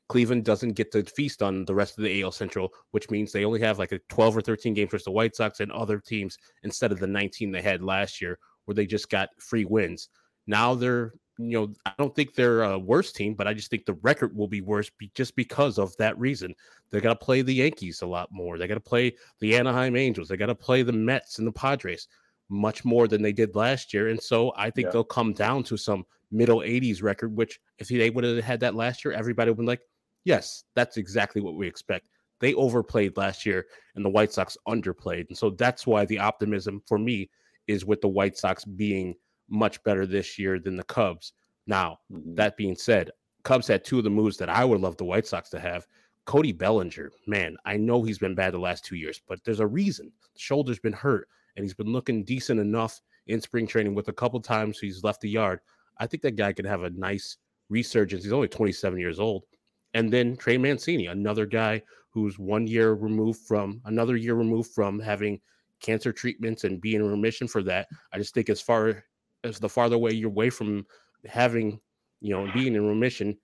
Cleveland 0.08 0.44
doesn't 0.44 0.74
get 0.74 0.92
to 0.92 1.04
feast 1.04 1.44
on 1.44 1.66
the 1.66 1.76
rest 1.76 1.98
of 1.98 2.04
the 2.04 2.24
AL 2.24 2.32
Central, 2.32 2.70
which 2.92 3.12
means 3.12 3.32
they 3.32 3.46
only 3.46 3.60
have 3.60 3.78
like 3.78 3.92
a 3.92 4.00
12 4.10 4.38
or 4.38 4.42
13 4.42 4.74
games 4.74 4.90
versus 4.90 5.06
the 5.06 5.12
White 5.12 5.36
Sox 5.36 5.60
and 5.60 5.72
other 5.72 6.00
teams 6.00 6.38
instead 6.64 6.92
of 6.92 7.00
the 7.00 7.08
19 7.08 7.52
they 7.52 7.62
had 7.62 7.84
last 7.84 8.20
year, 8.20 8.40
where 8.66 8.74
they 8.74 8.88
just 8.88 9.10
got 9.10 9.30
free 9.38 9.66
wins. 9.66 10.10
Now 10.48 10.74
they're 10.74 11.14
you 11.40 11.58
know, 11.58 11.74
I 11.86 11.94
don't 11.98 12.14
think 12.14 12.36
they're 12.36 12.64
a 12.64 12.78
worse 12.78 13.14
team, 13.14 13.34
but 13.34 13.48
I 13.48 13.54
just 13.54 13.70
think 13.70 13.86
the 13.86 13.94
record 14.02 14.36
will 14.36 14.50
be 14.50 14.60
worse 14.60 14.90
be, 14.90 15.10
just 15.16 15.38
because 15.38 15.80
of 15.80 15.96
that 15.96 16.20
reason. 16.20 16.54
They 16.92 17.00
got 17.00 17.18
to 17.18 17.26
play 17.26 17.42
the 17.42 17.54
Yankees 17.54 18.02
a 18.02 18.08
lot 18.08 18.30
more. 18.30 18.58
They 18.58 18.68
got 18.68 18.74
to 18.74 18.82
play 18.82 19.16
the 19.40 19.56
Anaheim 19.56 19.96
Angels. 19.96 20.28
They 20.28 20.36
got 20.36 20.48
to 20.48 20.56
play 20.56 20.82
the 20.84 20.92
Mets 20.92 21.38
and 21.38 21.48
the 21.48 21.52
Padres 21.52 22.10
much 22.50 22.84
more 22.84 23.08
than 23.08 23.22
they 23.22 23.32
did 23.32 23.56
last 23.56 23.94
year. 23.94 24.10
And 24.10 24.22
so 24.22 24.52
I 24.58 24.70
think 24.70 24.88
yeah. 24.88 24.92
they'll 24.92 25.04
come 25.06 25.32
down 25.32 25.64
to 25.64 25.78
some 25.78 26.06
middle 26.30 26.60
80s 26.60 27.02
record, 27.02 27.34
which 27.34 27.60
if 27.78 27.88
they 27.88 28.10
would 28.10 28.26
have 28.26 28.44
had 28.44 28.60
that 28.60 28.76
last 28.76 29.06
year, 29.06 29.14
everybody 29.14 29.50
would 29.50 29.60
be 29.60 29.66
like, 29.66 29.82
yes, 30.26 30.66
that's 30.76 30.98
exactly 30.98 31.42
what 31.42 31.56
we 31.56 31.68
expect. 31.68 32.10
They 32.42 32.54
overplayed 32.56 33.16
last 33.16 33.46
year 33.46 33.68
and 33.96 34.04
the 34.04 34.10
White 34.10 34.34
Sox 34.34 34.58
underplayed. 34.68 35.30
And 35.30 35.38
so 35.38 35.52
that's 35.52 35.88
why 35.88 36.06
the 36.06 36.20
optimism 36.20 36.82
for 36.86 36.98
me 36.98 37.30
is 37.68 37.86
with 37.86 38.02
the 38.02 38.10
White 38.10 38.38
Sox 38.38 38.66
being– 38.66 39.16
much 39.50 39.82
better 39.84 40.06
this 40.06 40.38
year 40.38 40.60
than 40.60 40.76
the 40.76 40.84
Cubs. 40.84 41.34
Now, 41.68 42.00
mm-hmm. 42.12 42.36
that 42.36 42.58
being 42.58 42.76
said, 42.76 43.12
Cubs 43.44 43.68
had 43.68 43.84
two 43.84 43.98
of 43.98 44.04
the 44.04 44.10
moves 44.10 44.38
that 44.38 44.50
I 44.50 44.66
would 44.66 44.82
love 44.82 44.98
the 44.98 45.06
White 45.06 45.28
Sox 45.28 45.50
to 45.50 45.60
have. 45.60 45.88
Cody 46.26 46.52
Bellinger, 46.52 47.12
man, 47.26 47.58
I 47.66 47.78
know 47.78 48.04
he's 48.04 48.20
been 48.20 48.36
bad 48.36 48.54
the 48.54 48.60
last 48.60 48.86
two 48.86 48.96
years, 48.96 49.22
but 49.28 49.44
there's 49.44 49.62
a 49.62 49.68
reason. 49.68 50.12
The 50.34 50.40
shoulder's 50.40 50.80
been 50.80 50.94
hurt, 50.94 51.28
and 51.56 51.64
he's 51.64 51.74
been 51.74 51.92
looking 51.92 52.24
decent 52.24 52.60
enough 52.60 53.02
in 53.28 53.42
spring 53.42 53.66
training 53.66 53.96
with 53.96 54.10
a 54.10 54.14
couple 54.14 54.40
times 54.40 54.80
he's 54.80 55.04
left 55.04 55.22
the 55.22 55.30
yard. 55.30 55.60
I 55.98 56.08
think 56.08 56.22
that 56.24 56.36
guy 56.36 56.54
could 56.54 56.66
have 56.66 56.84
a 56.84 56.90
nice 56.92 57.38
resurgence. 57.70 58.24
He's 58.24 58.34
only 58.34 58.48
27 58.48 59.00
years 59.00 59.20
old. 59.20 59.46
And 59.94 60.12
then 60.12 60.36
Trey 60.38 60.58
Mancini, 60.58 61.08
another 61.08 61.46
guy 61.46 61.82
who's 62.12 62.38
one 62.38 62.68
year 62.68 62.94
removed 62.94 63.42
from 63.48 63.82
another 63.86 64.16
year 64.16 64.36
removed 64.36 64.72
from 64.72 65.00
having 65.00 65.40
cancer 65.80 66.12
treatments 66.12 66.64
and 66.64 66.82
being 66.82 67.02
in 67.02 67.10
remission 67.10 67.48
for 67.48 67.64
that. 67.64 67.88
I 68.14 68.18
just 68.18 68.34
think 68.34 68.50
as 68.50 68.62
far 68.62 69.04
as 69.44 69.60
the 69.60 69.70
farther 69.70 69.96
away 69.96 70.12
you're 70.12 70.30
away 70.30 70.50
from 70.50 70.86
having, 71.26 71.80
you 72.22 72.34
know, 72.34 72.52
being 72.54 72.76
in 72.76 72.88
remission, 72.88 73.38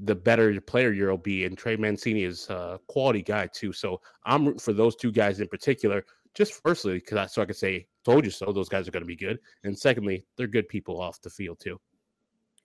the 0.00 0.14
better 0.14 0.50
your 0.50 0.60
player 0.60 0.92
you'll 0.92 1.16
be. 1.16 1.44
And 1.44 1.56
Trey 1.56 1.76
Mancini 1.76 2.24
is 2.24 2.48
a 2.50 2.80
quality 2.88 3.22
guy 3.22 3.48
too. 3.52 3.72
So 3.72 4.00
I'm 4.24 4.44
rooting 4.46 4.60
for 4.60 4.72
those 4.72 4.96
two 4.96 5.12
guys 5.12 5.40
in 5.40 5.48
particular. 5.48 6.04
Just 6.34 6.60
firstly, 6.62 6.94
because 6.94 7.16
I 7.16 7.26
so 7.26 7.42
I 7.42 7.44
could 7.44 7.56
say, 7.56 7.86
told 8.04 8.24
you 8.24 8.30
so. 8.30 8.52
Those 8.52 8.68
guys 8.68 8.88
are 8.88 8.90
going 8.90 9.02
to 9.02 9.06
be 9.06 9.16
good. 9.16 9.38
And 9.62 9.78
secondly, 9.78 10.24
they're 10.36 10.48
good 10.48 10.68
people 10.68 11.00
off 11.00 11.20
the 11.20 11.30
field 11.30 11.60
too. 11.60 11.80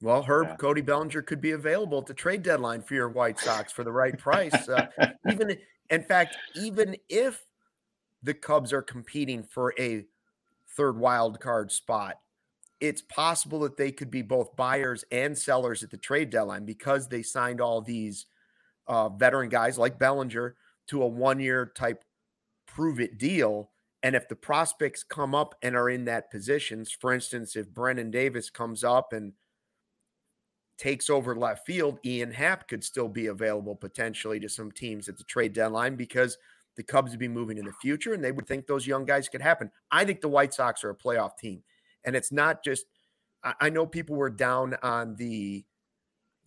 Well, 0.02 0.24
Herb, 0.24 0.48
yeah. 0.48 0.56
Cody 0.56 0.82
Bellinger 0.82 1.22
could 1.22 1.42
be 1.42 1.52
available 1.52 2.00
at 2.00 2.06
the 2.06 2.14
trade 2.14 2.42
deadline 2.42 2.82
for 2.82 2.96
your 2.96 3.10
White 3.10 3.38
Sox 3.38 3.72
for 3.72 3.84
the 3.84 3.92
right 3.92 4.18
price. 4.18 4.70
Uh, 4.70 4.88
even 5.32 5.58
in 5.90 6.04
fact, 6.04 6.38
even 6.56 6.96
if 7.10 7.46
the 8.24 8.34
Cubs 8.34 8.72
are 8.72 8.82
competing 8.82 9.44
for 9.44 9.74
a 9.78 10.06
third 10.76 10.98
wild 10.98 11.40
card 11.40 11.72
spot, 11.72 12.16
it's 12.80 13.02
possible 13.02 13.60
that 13.60 13.78
they 13.78 13.92
could 13.92 14.10
be 14.10 14.22
both 14.22 14.56
buyers 14.56 15.04
and 15.12 15.38
sellers 15.38 15.84
at 15.84 15.92
the 15.92 15.98
trade 15.98 16.30
deadline 16.30 16.66
because 16.66 17.08
they 17.08 17.22
signed 17.22 17.60
all 17.60 17.82
these 17.82 18.26
uh, 18.88 19.10
veteran 19.10 19.50
guys 19.50 19.78
like 19.78 20.00
Bellinger 20.00 20.56
to 20.88 21.04
a 21.04 21.08
one 21.08 21.40
year 21.40 21.72
type 21.76 22.04
prove 22.68 23.00
it 23.00 23.18
deal. 23.18 23.72
And 24.02 24.16
if 24.16 24.30
the 24.30 24.36
prospects 24.36 25.04
come 25.04 25.36
up 25.36 25.56
and 25.62 25.76
are 25.76 25.90
in 25.90 26.06
that 26.06 26.32
positions, 26.32 26.92
for 26.92 27.14
instance, 27.14 27.56
if 27.56 27.74
Brennen 27.74 28.12
Davis 28.12 28.50
comes 28.50 28.84
up 28.84 29.12
and 29.12 29.34
takes 30.78 31.10
over 31.10 31.36
left 31.36 31.66
field, 31.66 32.00
Ian 32.06 32.32
Happ 32.32 32.70
could 32.70 32.84
still 32.84 33.10
be 33.10 33.28
available 33.28 33.76
potentially 33.76 34.40
to 34.40 34.48
some 34.48 34.72
teams 34.72 35.10
at 35.10 35.18
the 35.18 35.26
trade 35.26 35.52
deadline 35.52 35.98
because 35.98 36.38
the 36.78 36.84
Cubs 36.84 37.12
would 37.12 37.20
be 37.20 37.28
moving 37.28 37.58
in 37.58 37.66
the 37.66 37.74
future 37.74 38.14
and 38.14 38.24
they 38.24 38.32
would 38.32 38.48
think 38.48 38.66
those 38.66 38.88
young 38.88 39.04
guys 39.04 39.28
could 39.28 39.42
happen. 39.42 39.70
I 39.92 40.06
think 40.06 40.22
the 40.22 40.30
White 40.30 40.54
Sox 40.54 40.82
are 40.86 40.92
a 40.92 40.96
playoff 40.96 41.38
team. 41.38 41.62
And 42.06 42.16
it's 42.16 42.32
not 42.32 42.64
just, 42.64 42.86
I 43.44 43.70
know 43.70 43.86
people 43.86 44.16
were 44.18 44.30
down 44.32 44.78
on 44.84 45.16
the 45.18 45.66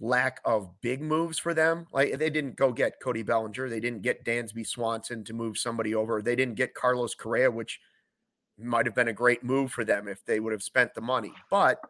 lack 0.00 0.40
of 0.44 0.80
big 0.82 1.02
moves 1.02 1.38
for 1.38 1.54
them. 1.54 1.86
Like 1.92 2.18
they 2.18 2.30
didn't 2.30 2.56
go 2.56 2.72
get 2.72 3.00
Cody 3.02 3.22
Bellinger, 3.22 3.68
they 3.68 3.80
didn't 3.80 4.02
get 4.02 4.24
Dansby 4.24 4.66
Swanson 4.66 5.24
to 5.24 5.34
move 5.34 5.58
somebody 5.58 5.94
over, 5.94 6.22
they 6.22 6.36
didn't 6.36 6.56
get 6.56 6.74
Carlos 6.74 7.14
Correa, 7.14 7.50
which 7.50 7.80
Might 8.58 8.86
have 8.86 8.94
been 8.94 9.08
a 9.08 9.12
great 9.14 9.42
move 9.44 9.72
for 9.72 9.84
them 9.84 10.08
if 10.08 10.24
they 10.26 10.40
would 10.40 10.52
have 10.52 10.62
spent 10.62 10.94
the 10.94 11.02
money. 11.02 11.34
But 11.50 11.80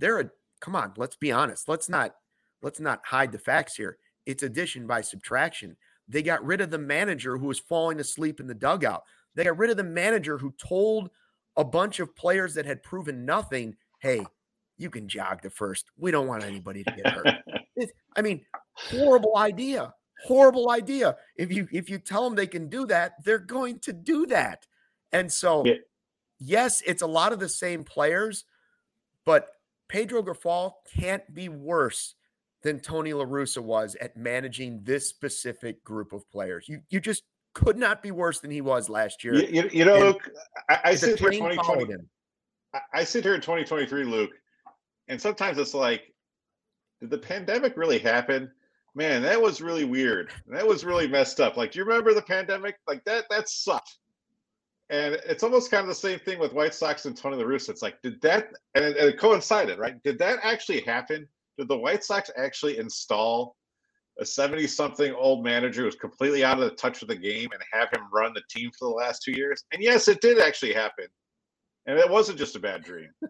they're 0.00 0.20
a 0.20 0.30
come 0.60 0.76
on, 0.76 0.94
let's 0.96 1.16
be 1.16 1.32
honest. 1.32 1.68
Let's 1.68 1.88
not 1.88 2.16
let's 2.62 2.80
not 2.80 3.02
hide 3.06 3.32
the 3.32 3.38
facts 3.38 3.76
here. 3.76 3.98
It's 4.26 4.42
addition 4.44 4.86
by 4.86 5.02
subtraction. 5.02 5.76
They 6.08 6.22
got 6.22 6.44
rid 6.44 6.60
of 6.60 6.70
the 6.70 6.78
manager 6.78 7.38
who 7.38 7.46
was 7.46 7.60
falling 7.60 8.00
asleep 8.00 8.40
in 8.40 8.46
the 8.48 8.54
dugout. 8.54 9.04
They 9.34 9.44
got 9.44 9.58
rid 9.58 9.70
of 9.70 9.78
the 9.78 9.84
manager 9.84 10.38
who 10.38 10.52
told 10.58 11.10
a 11.56 11.64
bunch 11.64 12.00
of 12.00 12.14
players 12.16 12.54
that 12.54 12.66
had 12.66 12.82
proven 12.82 13.24
nothing, 13.24 13.76
hey, 14.00 14.24
you 14.76 14.90
can 14.90 15.08
jog 15.08 15.42
the 15.42 15.50
first. 15.50 15.86
We 15.96 16.10
don't 16.10 16.26
want 16.26 16.44
anybody 16.44 16.84
to 16.84 16.92
get 16.92 17.06
hurt. 17.06 17.34
I 18.16 18.22
mean, 18.22 18.44
horrible 18.72 19.36
idea. 19.36 19.94
Horrible 20.24 20.70
idea. 20.70 21.16
If 21.36 21.52
you 21.52 21.68
if 21.72 21.90
you 21.90 21.98
tell 21.98 22.24
them 22.24 22.34
they 22.34 22.46
can 22.46 22.68
do 22.68 22.86
that, 22.86 23.22
they're 23.24 23.38
going 23.38 23.80
to 23.80 23.92
do 23.92 24.26
that. 24.26 24.66
And 25.12 25.30
so, 25.30 25.64
yeah. 25.64 25.74
yes, 26.38 26.82
it's 26.86 27.02
a 27.02 27.06
lot 27.06 27.32
of 27.32 27.40
the 27.40 27.48
same 27.48 27.84
players, 27.84 28.44
but 29.24 29.48
Pedro 29.88 30.22
Grifol 30.22 30.72
can't 30.96 31.34
be 31.34 31.48
worse 31.48 32.14
than 32.62 32.80
Tony 32.80 33.12
La 33.12 33.24
Russa 33.24 33.62
was 33.62 33.96
at 34.00 34.16
managing 34.16 34.80
this 34.82 35.08
specific 35.08 35.84
group 35.84 36.12
of 36.12 36.28
players. 36.30 36.68
You 36.68 36.80
you 36.88 37.00
just 37.00 37.24
could 37.54 37.78
not 37.78 38.02
be 38.02 38.10
worse 38.10 38.40
than 38.40 38.50
he 38.50 38.60
was 38.60 38.88
last 38.88 39.24
year. 39.24 39.34
You, 39.34 39.62
you, 39.62 39.70
you 39.72 39.84
know, 39.84 39.94
and 39.94 40.04
Luke, 40.04 40.30
I, 40.68 40.80
I 40.84 40.94
sit 40.94 41.18
here 41.18 41.30
2020. 41.30 41.94
I 42.92 43.04
sit 43.04 43.24
here 43.24 43.34
in 43.34 43.40
2023, 43.40 44.04
Luke, 44.04 44.32
and 45.08 45.20
sometimes 45.20 45.58
it's 45.58 45.74
like, 45.74 46.12
did 47.00 47.10
the 47.10 47.18
pandemic 47.18 47.76
really 47.76 47.98
happen? 47.98 48.50
Man, 48.96 49.22
that 49.22 49.40
was 49.40 49.60
really 49.60 49.84
weird. 49.84 50.30
That 50.46 50.66
was 50.66 50.84
really 50.84 51.08
messed 51.08 51.40
up. 51.40 51.56
Like, 51.56 51.72
do 51.72 51.78
you 51.78 51.84
remember 51.84 52.14
the 52.14 52.22
pandemic? 52.22 52.76
Like 52.86 53.04
that, 53.04 53.24
that 53.30 53.48
sucked. 53.48 53.98
And 54.90 55.14
it's 55.26 55.42
almost 55.42 55.70
kind 55.70 55.82
of 55.82 55.88
the 55.88 55.94
same 55.94 56.18
thing 56.18 56.38
with 56.38 56.52
White 56.52 56.74
Sox 56.74 57.06
and 57.06 57.16
Tony 57.16 57.36
La 57.36 57.44
Russa. 57.44 57.70
It's 57.70 57.82
like, 57.82 58.00
did 58.02 58.20
that, 58.20 58.48
and 58.74 58.84
it, 58.84 58.96
and 58.96 59.08
it 59.08 59.18
coincided, 59.18 59.78
right? 59.78 60.00
Did 60.02 60.18
that 60.18 60.40
actually 60.42 60.80
happen? 60.82 61.26
Did 61.58 61.68
the 61.68 61.78
White 61.78 62.04
Sox 62.04 62.30
actually 62.36 62.78
install 62.78 63.56
a 64.18 64.24
70 64.24 64.66
something 64.66 65.12
old 65.14 65.44
manager 65.44 65.82
who's 65.82 65.96
completely 65.96 66.44
out 66.44 66.60
of 66.60 66.64
the 66.64 66.76
touch 66.76 67.02
of 67.02 67.08
the 67.08 67.16
game 67.16 67.48
and 67.52 67.62
have 67.72 67.88
him 67.90 68.06
run 68.12 68.32
the 68.32 68.42
team 68.48 68.70
for 68.78 68.88
the 68.88 68.94
last 68.94 69.22
two 69.22 69.32
years? 69.32 69.64
And 69.72 69.82
yes, 69.82 70.08
it 70.08 70.20
did 70.20 70.38
actually 70.38 70.72
happen. 70.72 71.06
And 71.86 71.98
it 71.98 72.08
wasn't 72.08 72.38
just 72.38 72.56
a 72.56 72.60
bad 72.60 72.82
dream. 72.82 73.10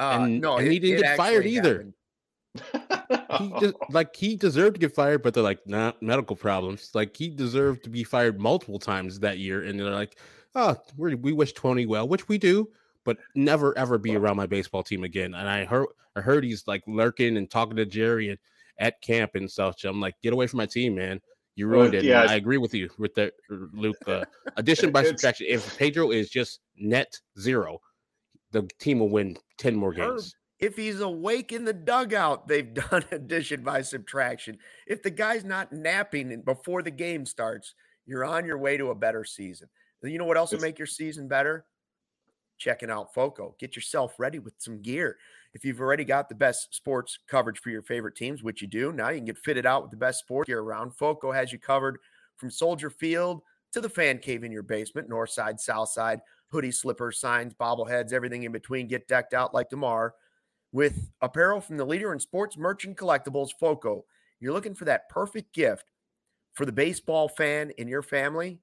Uh, 0.00 0.20
and, 0.20 0.40
no, 0.40 0.58
and 0.58 0.68
it, 0.68 0.72
he 0.72 0.78
didn't 0.78 1.02
get 1.02 1.16
fired 1.16 1.44
either. 1.44 1.92
he 3.38 3.52
just 3.60 3.74
like 3.90 4.14
he 4.14 4.36
deserved 4.36 4.74
to 4.74 4.80
get 4.80 4.94
fired, 4.94 5.22
but 5.22 5.34
they're 5.34 5.42
like, 5.42 5.58
nah, 5.66 5.92
medical 6.00 6.36
problems. 6.36 6.90
Like 6.94 7.16
he 7.16 7.28
deserved 7.28 7.82
to 7.84 7.90
be 7.90 8.04
fired 8.04 8.40
multiple 8.40 8.78
times 8.78 9.18
that 9.20 9.38
year, 9.38 9.64
and 9.64 9.78
they're 9.78 9.90
like, 9.90 10.16
oh, 10.54 10.76
we 10.96 11.14
we 11.16 11.32
wish 11.32 11.52
Tony 11.52 11.84
well, 11.84 12.06
which 12.06 12.28
we 12.28 12.38
do, 12.38 12.68
but 13.04 13.18
never 13.34 13.76
ever 13.76 13.98
be 13.98 14.16
around 14.16 14.36
my 14.36 14.46
baseball 14.46 14.82
team 14.82 15.04
again. 15.04 15.34
And 15.34 15.48
I 15.48 15.64
heard 15.64 15.88
I 16.14 16.20
heard 16.20 16.44
he's 16.44 16.66
like 16.66 16.82
lurking 16.86 17.36
and 17.36 17.50
talking 17.50 17.76
to 17.76 17.86
Jerry 17.86 18.30
and 18.30 18.38
at 18.78 19.00
camp 19.02 19.32
and 19.34 19.50
stuff. 19.50 19.76
So 19.78 19.88
I'm 19.88 20.00
like, 20.00 20.14
get 20.22 20.32
away 20.32 20.46
from 20.46 20.58
my 20.58 20.66
team, 20.66 20.94
man. 20.94 21.20
You 21.56 21.66
ruined 21.66 21.92
well, 21.92 22.02
it. 22.02 22.06
Yeah, 22.06 22.22
I 22.22 22.36
agree 22.36 22.58
with 22.58 22.72
you 22.72 22.88
with 22.98 23.14
the 23.14 23.32
Luke. 23.50 23.96
Uh, 24.06 24.24
addition 24.56 24.92
by 24.92 25.02
subtraction. 25.04 25.46
If 25.48 25.76
Pedro 25.76 26.12
is 26.12 26.30
just 26.30 26.60
net 26.76 27.18
zero, 27.38 27.80
the 28.52 28.68
team 28.78 29.00
will 29.00 29.08
win 29.08 29.36
10 29.58 29.74
more 29.74 29.92
games. 29.92 30.36
If 30.60 30.76
he's 30.76 31.00
awake 31.00 31.52
in 31.52 31.64
the 31.64 31.72
dugout, 31.72 32.46
they've 32.48 32.72
done 32.90 33.04
addition 33.10 33.62
by 33.62 33.82
subtraction. 33.82 34.58
If 34.86 35.02
the 35.02 35.10
guy's 35.10 35.44
not 35.44 35.72
napping 35.72 36.42
before 36.42 36.82
the 36.82 36.90
game 36.90 37.26
starts, 37.26 37.74
you're 38.06 38.24
on 38.24 38.46
your 38.46 38.58
way 38.58 38.76
to 38.76 38.90
a 38.90 38.94
better 38.94 39.24
season. 39.24 39.68
You 40.02 40.18
know 40.18 40.24
what 40.24 40.36
else 40.36 40.52
will 40.52 40.60
make 40.60 40.78
your 40.78 40.86
season 40.86 41.26
better? 41.26 41.66
Checking 42.56 42.90
out 42.90 43.12
Foco. 43.14 43.56
Get 43.58 43.74
yourself 43.74 44.14
ready 44.18 44.38
with 44.38 44.54
some 44.58 44.80
gear. 44.80 45.16
If 45.54 45.64
you've 45.64 45.80
already 45.80 46.04
got 46.04 46.28
the 46.28 46.34
best 46.34 46.74
sports 46.74 47.18
coverage 47.28 47.58
for 47.60 47.70
your 47.70 47.82
favorite 47.82 48.16
teams, 48.16 48.42
which 48.42 48.62
you 48.62 48.68
do, 48.68 48.92
now 48.92 49.08
you 49.08 49.16
can 49.16 49.24
get 49.24 49.38
fitted 49.38 49.66
out 49.66 49.82
with 49.82 49.90
the 49.90 49.96
best 49.96 50.20
sports 50.20 50.46
gear 50.46 50.60
around. 50.60 50.94
Foco 50.94 51.32
has 51.32 51.52
you 51.52 51.58
covered 51.58 51.98
from 52.36 52.50
Soldier 52.50 52.90
Field 52.90 53.42
to 53.72 53.80
the 53.80 53.88
fan 53.88 54.18
cave 54.18 54.44
in 54.44 54.52
your 54.52 54.62
basement, 54.62 55.08
north 55.08 55.30
side, 55.30 55.58
south 55.58 55.90
side 55.90 56.20
hoodie, 56.50 56.70
slippers, 56.70 57.20
signs, 57.20 57.54
bobbleheads, 57.54 58.12
everything 58.12 58.42
in 58.42 58.52
between. 58.52 58.88
Get 58.88 59.08
decked 59.08 59.34
out 59.34 59.54
like 59.54 59.70
Demar 59.70 60.14
with 60.72 61.10
apparel 61.20 61.60
from 61.60 61.76
the 61.76 61.84
leader 61.84 62.12
in 62.12 62.18
sports 62.18 62.56
merchant 62.56 62.96
collectibles, 62.96 63.50
Foco. 63.58 64.04
You're 64.40 64.52
looking 64.52 64.74
for 64.74 64.84
that 64.86 65.08
perfect 65.08 65.52
gift 65.54 65.84
for 66.54 66.66
the 66.66 66.72
baseball 66.72 67.28
fan 67.28 67.70
in 67.78 67.88
your 67.88 68.02
family. 68.02 68.60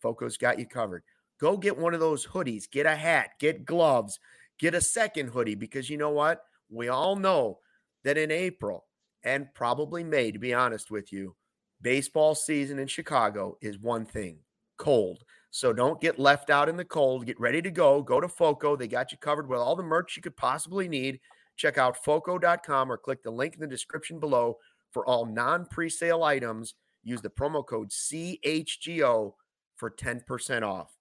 Foco's 0.00 0.36
got 0.36 0.58
you 0.58 0.66
covered. 0.66 1.02
Go 1.40 1.56
get 1.56 1.76
one 1.76 1.94
of 1.94 2.00
those 2.00 2.26
hoodies, 2.26 2.70
get 2.70 2.86
a 2.86 2.94
hat, 2.94 3.30
get 3.40 3.64
gloves, 3.64 4.18
get 4.58 4.74
a 4.74 4.80
second 4.80 5.28
hoodie 5.28 5.54
because 5.54 5.90
you 5.90 5.96
know 5.96 6.10
what? 6.10 6.42
We 6.70 6.88
all 6.88 7.16
know 7.16 7.58
that 8.04 8.18
in 8.18 8.30
April 8.30 8.84
and 9.22 9.52
probably 9.54 10.04
May, 10.04 10.30
to 10.32 10.38
be 10.38 10.54
honest 10.54 10.90
with 10.90 11.12
you, 11.12 11.34
baseball 11.80 12.34
season 12.34 12.78
in 12.78 12.86
Chicago 12.86 13.56
is 13.60 13.78
one 13.78 14.04
thing 14.04 14.38
cold. 14.76 15.22
So 15.50 15.72
don't 15.72 16.00
get 16.00 16.18
left 16.18 16.50
out 16.50 16.68
in 16.68 16.76
the 16.76 16.84
cold. 16.84 17.26
Get 17.26 17.38
ready 17.38 17.62
to 17.62 17.70
go. 17.70 18.02
Go 18.02 18.20
to 18.20 18.28
FOCO. 18.28 18.76
They 18.76 18.88
got 18.88 19.12
you 19.12 19.18
covered 19.18 19.48
with 19.48 19.60
all 19.60 19.76
the 19.76 19.82
merch 19.84 20.16
you 20.16 20.22
could 20.22 20.36
possibly 20.36 20.88
need. 20.88 21.20
Check 21.56 21.78
out 21.78 22.02
FOCO.com 22.04 22.90
or 22.90 22.96
click 22.96 23.22
the 23.22 23.30
link 23.30 23.54
in 23.54 23.60
the 23.60 23.66
description 23.66 24.18
below 24.18 24.56
for 24.90 25.06
all 25.06 25.26
non 25.26 25.66
presale 25.66 26.24
items. 26.24 26.74
Use 27.04 27.20
the 27.20 27.30
promo 27.30 27.64
code 27.64 27.90
CHGO 27.90 29.34
for 29.76 29.90
10% 29.90 30.62
off. 30.62 30.96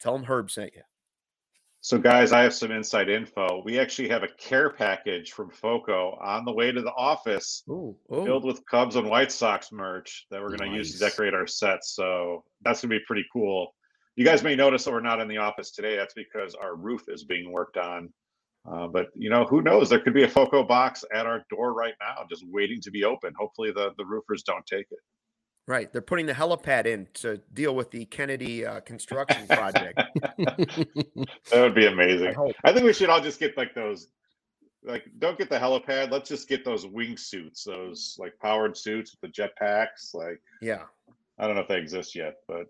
Tell 0.00 0.14
them 0.14 0.24
Herb 0.24 0.50
sent 0.50 0.74
you. 0.74 0.82
So, 1.82 1.98
guys, 1.98 2.32
I 2.32 2.42
have 2.42 2.54
some 2.54 2.70
inside 2.70 3.10
info. 3.10 3.60
We 3.64 3.78
actually 3.78 4.08
have 4.08 4.22
a 4.22 4.28
care 4.38 4.70
package 4.70 5.32
from 5.32 5.50
FOCO 5.50 6.16
on 6.22 6.44
the 6.44 6.52
way 6.52 6.72
to 6.72 6.80
the 6.80 6.92
office 6.92 7.64
ooh, 7.68 7.94
ooh. 8.12 8.24
filled 8.24 8.44
with 8.44 8.64
Cubs 8.66 8.96
and 8.96 9.10
White 9.10 9.32
Sox 9.32 9.70
merch 9.72 10.26
that 10.30 10.40
we're 10.40 10.56
going 10.56 10.70
nice. 10.70 10.70
to 10.70 10.76
use 10.76 10.92
to 10.92 10.98
decorate 10.98 11.34
our 11.34 11.46
sets. 11.46 11.94
So, 11.94 12.44
that's 12.62 12.80
going 12.80 12.90
to 12.90 12.98
be 12.98 13.04
pretty 13.06 13.24
cool 13.32 13.74
you 14.16 14.24
guys 14.24 14.42
may 14.42 14.54
notice 14.54 14.84
that 14.84 14.92
we're 14.92 15.00
not 15.00 15.20
in 15.20 15.28
the 15.28 15.38
office 15.38 15.70
today. 15.70 15.96
That's 15.96 16.14
because 16.14 16.54
our 16.54 16.76
roof 16.76 17.04
is 17.08 17.24
being 17.24 17.50
worked 17.50 17.76
on. 17.76 18.12
Uh, 18.70 18.86
but 18.86 19.06
you 19.14 19.30
know, 19.30 19.44
who 19.44 19.62
knows? 19.62 19.88
There 19.88 19.98
could 19.98 20.14
be 20.14 20.22
a 20.22 20.28
FOCO 20.28 20.62
box 20.62 21.04
at 21.12 21.26
our 21.26 21.44
door 21.50 21.72
right 21.72 21.94
now, 22.00 22.24
just 22.28 22.44
waiting 22.46 22.80
to 22.82 22.90
be 22.90 23.04
open. 23.04 23.32
Hopefully, 23.36 23.72
the 23.72 23.92
the 23.96 24.04
roofers 24.04 24.42
don't 24.42 24.64
take 24.66 24.86
it. 24.90 24.98
Right, 25.68 25.92
they're 25.92 26.02
putting 26.02 26.26
the 26.26 26.32
helipad 26.32 26.86
in 26.86 27.06
to 27.14 27.40
deal 27.54 27.76
with 27.76 27.92
the 27.92 28.04
Kennedy 28.06 28.66
uh, 28.66 28.80
construction 28.80 29.46
project. 29.46 29.96
that 30.16 31.28
would 31.52 31.74
be 31.74 31.86
amazing. 31.86 32.34
I, 32.36 32.70
I, 32.70 32.72
think 32.72 32.84
we 32.84 32.92
should 32.92 33.08
all 33.08 33.20
just 33.20 33.38
get 33.38 33.56
like 33.56 33.72
those. 33.72 34.08
Like, 34.84 35.04
don't 35.20 35.38
get 35.38 35.48
the 35.48 35.58
helipad. 35.58 36.10
Let's 36.10 36.28
just 36.28 36.48
get 36.48 36.64
those 36.64 36.84
wing 36.84 37.16
suits, 37.16 37.62
those 37.62 38.16
like 38.18 38.32
powered 38.42 38.76
suits 38.76 39.12
with 39.12 39.32
the 39.32 39.42
jetpacks. 39.42 40.12
Like, 40.14 40.40
yeah, 40.60 40.82
I 41.38 41.46
don't 41.46 41.54
know 41.54 41.62
if 41.62 41.68
they 41.68 41.78
exist 41.78 42.16
yet, 42.16 42.38
but 42.48 42.66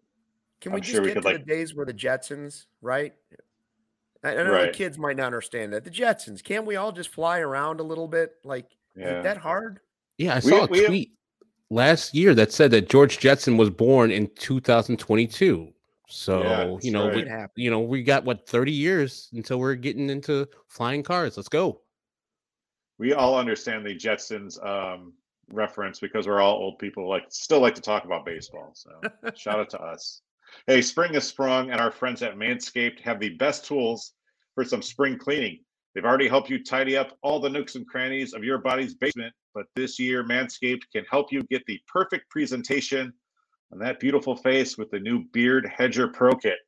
can 0.63 0.73
we 0.73 0.77
I'm 0.77 0.83
just 0.83 0.95
sure 0.95 1.05
get 1.05 1.15
to 1.15 1.21
like... 1.21 1.39
the 1.39 1.45
days 1.45 1.75
where 1.75 1.85
the 1.85 1.93
Jetsons, 1.93 2.67
right? 2.81 3.13
I, 4.23 4.35
don't 4.35 4.47
know 4.47 4.53
right. 4.53 4.73
the 4.73 4.79
kids 4.79 4.97
might 4.97 5.17
not 5.17 5.27
understand 5.27 5.73
that. 5.73 5.83
The 5.83 5.91
Jetsons, 5.91 6.43
can't 6.43 6.65
we 6.65 6.77
all 6.77 6.93
just 6.93 7.09
fly 7.09 7.41
around 7.41 7.81
a 7.81 7.83
little 7.83 8.07
bit? 8.07 8.35
Like, 8.45 8.67
yeah. 8.97 9.19
is 9.19 9.25
that 9.25 9.39
hard? 9.39 9.81
Yeah, 10.19 10.37
I 10.37 10.39
saw 10.39 10.67
we, 10.67 10.85
a 10.85 10.87
tweet 10.87 11.09
have... 11.09 11.17
last 11.73 12.15
year 12.15 12.35
that 12.35 12.53
said 12.53 12.71
that 12.71 12.89
George 12.89 13.19
Jetson 13.19 13.57
was 13.57 13.71
born 13.71 14.11
in 14.11 14.29
2022. 14.37 15.73
So 16.07 16.43
yeah, 16.43 16.77
you 16.83 16.91
know, 16.91 17.09
right. 17.09 17.49
we, 17.57 17.65
you 17.65 17.71
know, 17.71 17.81
we 17.81 18.03
got 18.03 18.25
what 18.25 18.47
30 18.47 18.71
years 18.71 19.31
until 19.33 19.59
we're 19.59 19.75
getting 19.75 20.11
into 20.11 20.47
flying 20.69 21.03
cars. 21.03 21.37
Let's 21.39 21.49
go. 21.49 21.81
We 22.99 23.15
all 23.15 23.39
understand 23.39 23.87
the 23.87 23.97
Jetsons 23.97 24.65
um, 24.65 25.15
reference 25.51 25.99
because 25.99 26.27
we're 26.27 26.43
all 26.43 26.57
old 26.57 26.79
people. 26.79 27.09
Like, 27.09 27.25
still 27.31 27.61
like 27.61 27.75
to 27.77 27.81
talk 27.81 28.05
about 28.05 28.27
baseball. 28.27 28.73
So 28.75 28.91
shout 29.35 29.59
out 29.59 29.71
to 29.71 29.81
us. 29.81 30.21
Hey, 30.67 30.83
spring 30.83 31.15
has 31.15 31.27
sprung, 31.27 31.71
and 31.71 31.81
our 31.81 31.91
friends 31.91 32.23
at 32.23 32.37
Manscaped 32.37 33.01
have 33.01 33.19
the 33.19 33.31
best 33.31 33.65
tools 33.65 34.13
for 34.55 34.65
some 34.65 34.83
spring 34.83 35.19
cleaning. 35.19 35.61
They've 35.95 36.05
already 36.05 36.29
helped 36.29 36.51
you 36.51 36.63
tidy 36.63 36.95
up 36.95 37.17
all 37.23 37.41
the 37.41 37.49
nooks 37.49 37.75
and 37.75 37.89
crannies 37.89 38.35
of 38.35 38.45
your 38.45 38.59
body's 38.59 38.95
basement, 38.95 39.33
but 39.55 39.67
this 39.77 39.99
year, 39.99 40.25
Manscaped 40.25 40.83
can 40.93 41.05
help 41.11 41.33
you 41.33 41.43
get 41.45 41.65
the 41.67 41.81
perfect 41.87 42.31
presentation 42.31 43.13
on 43.73 43.79
that 43.79 44.01
beautiful 44.01 44.37
face 44.37 44.77
with 44.77 44.91
the 44.91 45.01
new 45.01 45.25
Beard 45.33 45.71
Hedger 45.77 46.09
Pro 46.09 46.35
Kit. 46.35 46.59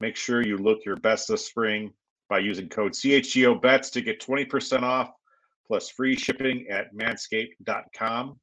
Make 0.00 0.16
sure 0.16 0.46
you 0.46 0.56
look 0.56 0.84
your 0.84 0.96
best 0.96 1.28
this 1.28 1.46
spring 1.46 1.92
by 2.28 2.38
using 2.38 2.68
code 2.68 2.92
CHGO 2.92 3.60
BETS 3.60 3.90
to 3.90 4.00
get 4.00 4.20
20% 4.20 4.82
off 4.82 5.10
plus 5.66 5.88
free 5.90 6.16
shipping 6.16 6.66
at 6.68 6.94
manscaped.com. 6.94 8.38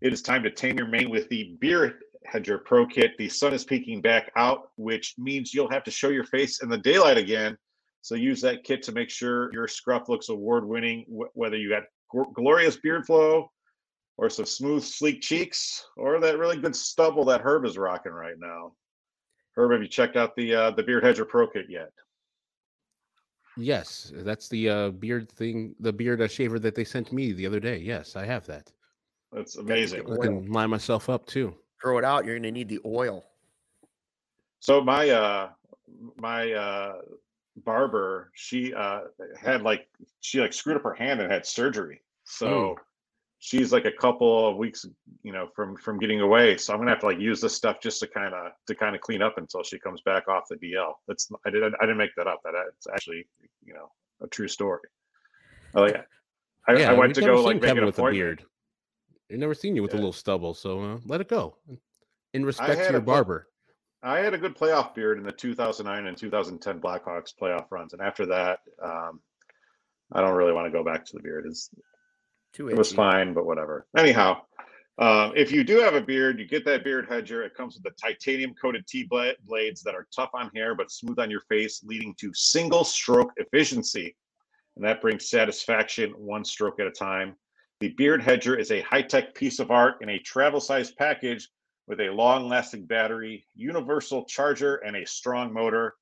It 0.00 0.12
is 0.12 0.22
time 0.22 0.42
to 0.42 0.50
tame 0.50 0.76
your 0.76 0.88
mane 0.88 1.10
with 1.10 1.28
the 1.28 1.56
Beard 1.60 1.94
Hedger 2.26 2.58
Pro 2.58 2.86
Kit. 2.86 3.12
The 3.18 3.28
sun 3.28 3.54
is 3.54 3.64
peeking 3.64 4.00
back 4.00 4.30
out, 4.36 4.70
which 4.76 5.14
means 5.18 5.54
you'll 5.54 5.70
have 5.70 5.84
to 5.84 5.90
show 5.90 6.08
your 6.08 6.24
face 6.24 6.62
in 6.62 6.68
the 6.68 6.78
daylight 6.78 7.18
again. 7.18 7.56
So 8.02 8.14
use 8.14 8.42
that 8.42 8.64
kit 8.64 8.82
to 8.82 8.92
make 8.92 9.08
sure 9.08 9.50
your 9.52 9.66
scruff 9.66 10.08
looks 10.08 10.28
award 10.28 10.66
winning, 10.66 11.06
whether 11.08 11.56
you 11.56 11.70
got 11.70 11.84
glorious 12.34 12.76
beard 12.76 13.06
flow 13.06 13.50
or 14.16 14.30
some 14.30 14.46
smooth, 14.46 14.82
sleek 14.82 15.20
cheeks 15.20 15.84
or 15.96 16.20
that 16.20 16.38
really 16.38 16.56
good 16.56 16.76
stubble 16.76 17.24
that 17.24 17.40
Herb 17.40 17.64
is 17.64 17.76
rocking 17.76 18.12
right 18.12 18.38
now. 18.38 18.72
Herb, 19.56 19.72
have 19.72 19.82
you 19.82 19.88
checked 19.88 20.16
out 20.16 20.34
the 20.36 20.54
uh, 20.54 20.70
the 20.72 20.82
Beard 20.82 21.04
Hedger 21.04 21.24
Pro 21.24 21.46
Kit 21.46 21.66
yet? 21.68 21.92
Yes, 23.56 24.12
that's 24.16 24.48
the 24.48 24.68
uh, 24.68 24.90
beard 24.90 25.30
thing, 25.30 25.76
the 25.78 25.92
beard 25.92 26.20
uh, 26.20 26.26
shaver 26.26 26.58
that 26.58 26.74
they 26.74 26.82
sent 26.82 27.12
me 27.12 27.32
the 27.32 27.46
other 27.46 27.60
day. 27.60 27.78
Yes, 27.78 28.16
I 28.16 28.24
have 28.24 28.44
that. 28.46 28.72
That's 29.32 29.56
amazing. 29.56 30.10
I 30.12 30.16
can 30.16 30.50
line 30.50 30.70
myself 30.70 31.08
up 31.08 31.26
too. 31.26 31.54
Throw 31.80 31.98
it 31.98 32.04
out. 32.04 32.24
You're 32.24 32.34
going 32.34 32.44
to 32.44 32.52
need 32.52 32.68
the 32.68 32.80
oil. 32.84 33.24
So 34.60 34.80
my 34.80 35.10
uh 35.10 35.50
my 36.16 36.52
uh 36.52 36.94
barber, 37.56 38.30
she 38.34 38.74
uh 38.74 39.02
had 39.38 39.62
like 39.62 39.88
she 40.20 40.40
like 40.40 40.52
screwed 40.52 40.76
up 40.76 40.82
her 40.82 40.94
hand 40.94 41.20
and 41.20 41.30
had 41.30 41.46
surgery. 41.46 42.00
So 42.24 42.46
mm 42.46 42.76
she's 43.44 43.72
like 43.72 43.84
a 43.84 43.92
couple 43.92 44.48
of 44.48 44.56
weeks, 44.56 44.86
you 45.22 45.30
know, 45.30 45.48
from 45.54 45.76
from 45.76 45.98
getting 45.98 46.20
away. 46.22 46.56
So 46.56 46.72
I'm 46.72 46.78
gonna 46.78 46.90
have 46.90 47.00
to 47.00 47.06
like 47.06 47.20
use 47.20 47.42
this 47.42 47.54
stuff 47.54 47.78
just 47.80 48.00
to 48.00 48.06
kind 48.06 48.34
of 48.34 48.52
to 48.66 48.74
kind 48.74 48.94
of 48.94 49.02
clean 49.02 49.20
up 49.20 49.36
until 49.36 49.62
she 49.62 49.78
comes 49.78 50.00
back 50.00 50.28
off 50.28 50.44
the 50.48 50.56
DL. 50.56 50.94
That's 51.06 51.30
I 51.44 51.50
didn't 51.50 51.74
I 51.78 51.84
didn't 51.84 51.98
make 51.98 52.14
that 52.16 52.26
up. 52.26 52.40
That 52.44 52.54
it's 52.68 52.86
actually 52.90 53.26
you 53.62 53.74
know 53.74 53.90
a 54.22 54.26
true 54.28 54.48
story. 54.48 54.88
Oh 55.74 55.86
yeah, 55.86 56.02
I, 56.66 56.76
yeah, 56.76 56.90
I 56.90 56.94
went 56.94 57.14
to 57.16 57.20
go 57.20 57.42
like 57.42 57.56
make 57.56 57.64
Kevin 57.64 57.84
with 57.84 57.98
a 57.98 58.10
beard. 58.10 58.44
I've 59.30 59.38
never 59.38 59.54
seen 59.54 59.76
you 59.76 59.82
with 59.82 59.92
yeah. 59.92 59.98
a 59.98 60.00
little 60.00 60.12
stubble, 60.12 60.54
so 60.54 60.80
uh, 60.80 60.98
let 61.04 61.20
it 61.20 61.28
go. 61.28 61.56
In 62.32 62.44
respect 62.44 62.86
to 62.86 62.92
your 62.92 63.00
barber. 63.00 63.48
I 64.04 64.18
had 64.18 64.34
a 64.34 64.38
good 64.38 64.56
playoff 64.56 64.94
beard 64.94 65.16
in 65.16 65.24
the 65.24 65.32
2009 65.32 66.06
and 66.06 66.16
2010 66.16 66.80
Blackhawks 66.80 67.32
playoff 67.40 67.70
runs, 67.70 67.94
and 67.94 68.02
after 68.02 68.26
that, 68.26 68.58
um, 68.82 69.20
I 70.12 70.20
don't 70.20 70.34
really 70.34 70.52
want 70.52 70.66
to 70.66 70.70
go 70.70 70.84
back 70.84 71.06
to 71.06 71.12
the 71.14 71.22
beard. 71.22 71.46
It's 71.46 71.70
too 72.52 72.68
it 72.68 72.76
was 72.76 72.92
fine, 72.92 73.32
but 73.32 73.46
whatever. 73.46 73.86
Anyhow, 73.96 74.42
um, 74.98 75.32
if 75.34 75.50
you 75.50 75.64
do 75.64 75.78
have 75.78 75.94
a 75.94 76.02
beard, 76.02 76.38
you 76.38 76.46
get 76.46 76.66
that 76.66 76.84
beard 76.84 77.06
hedger. 77.08 77.42
It 77.42 77.54
comes 77.54 77.74
with 77.74 77.82
the 77.82 77.90
titanium 78.00 78.54
coated 78.60 78.86
T 78.86 79.08
blades 79.08 79.82
that 79.82 79.94
are 79.94 80.06
tough 80.14 80.30
on 80.34 80.50
hair 80.54 80.74
but 80.74 80.90
smooth 80.90 81.18
on 81.18 81.30
your 81.30 81.40
face, 81.48 81.82
leading 81.82 82.14
to 82.18 82.30
single 82.34 82.84
stroke 82.84 83.32
efficiency. 83.38 84.14
And 84.76 84.84
that 84.84 85.00
brings 85.00 85.30
satisfaction 85.30 86.10
one 86.10 86.44
stroke 86.44 86.78
at 86.78 86.86
a 86.86 86.92
time. 86.92 87.36
The 87.80 87.88
beard 87.88 88.22
hedger 88.22 88.56
is 88.56 88.70
a 88.70 88.82
high 88.82 89.02
tech 89.02 89.34
piece 89.34 89.58
of 89.58 89.70
art 89.70 89.96
in 90.00 90.10
a 90.10 90.18
travel 90.18 90.60
sized 90.60 90.96
package 90.96 91.48
with 91.86 92.00
a 92.00 92.10
long 92.10 92.48
lasting 92.48 92.86
battery, 92.86 93.46
universal 93.54 94.24
charger, 94.24 94.76
and 94.76 94.96
a 94.96 95.06
strong 95.06 95.52
motor. 95.52 95.94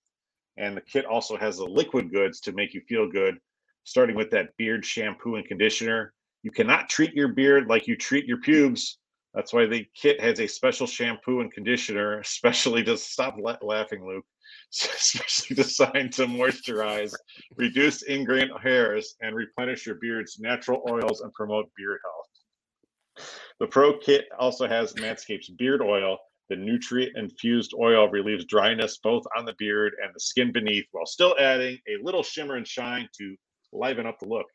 And 0.57 0.77
the 0.77 0.83
kit 0.83 1.05
also 1.07 1.37
has 1.37 1.57
the 1.57 1.65
liquid 1.65 2.13
goods 2.13 2.41
to 2.41 2.53
make 2.53 2.75
you 2.75 2.83
feel 2.89 3.11
good, 3.11 3.39
starting 3.85 4.17
with 4.17 4.31
that 4.31 4.57
beard 4.57 4.85
shampoo 4.85 5.37
and 5.37 5.47
conditioner 5.47 6.13
you 6.43 6.51
cannot 6.51 6.89
treat 6.89 7.15
your 7.15 7.29
beard 7.29 7.69
like 7.69 7.87
you 7.87 7.97
treat 7.97 8.27
your 8.27 8.39
pubes. 8.39 8.99
That's 9.33 9.53
why 9.53 9.67
the 9.67 9.87
kit 9.95 10.21
has 10.21 10.41
a 10.41 10.47
special 10.47 10.87
shampoo 10.87 11.41
and 11.41 11.53
conditioner, 11.53 12.19
especially 12.21 12.83
to 12.85 12.97
stop 12.97 13.37
la- 13.39 13.57
laughing, 13.63 14.05
Luke, 14.05 14.27
especially 14.73 15.57
designed 15.57 16.13
to 16.15 16.27
moisturize, 16.27 17.15
reduce 17.57 18.03
ingrained 18.03 18.51
hairs, 18.63 19.15
and 19.23 19.35
replenish 19.35 19.87
your 19.87 19.97
beard's 19.97 20.39
natural 20.41 20.83
oils 20.91 21.21
and 21.21 21.33
promote 21.33 21.71
beard 21.77 22.01
health. 22.05 23.27
The 23.63 23.69
Pro 23.69 23.97
Kit 23.97 24.27
also 24.41 24.67
has 24.67 24.93
Manscaped's 24.95 25.49
beard 25.51 25.83
oil. 25.83 26.19
The 26.49 26.57
nutrient 26.57 27.17
infused 27.17 27.75
oil 27.79 28.09
relieves 28.09 28.45
dryness 28.45 28.99
both 28.99 29.23
on 29.37 29.45
the 29.45 29.55
beard 29.57 29.95
and 30.03 30.13
the 30.13 30.19
skin 30.19 30.51
beneath 30.51 30.87
while 30.91 31.07
still 31.07 31.37
adding 31.39 31.79
a 31.89 32.03
little 32.03 32.25
shimmer 32.25 32.57
and 32.57 32.67
shine 32.67 33.09
to 33.19 33.37
liven 33.73 34.05
up 34.05 34.19
the 34.19 34.27
look. 34.27 34.49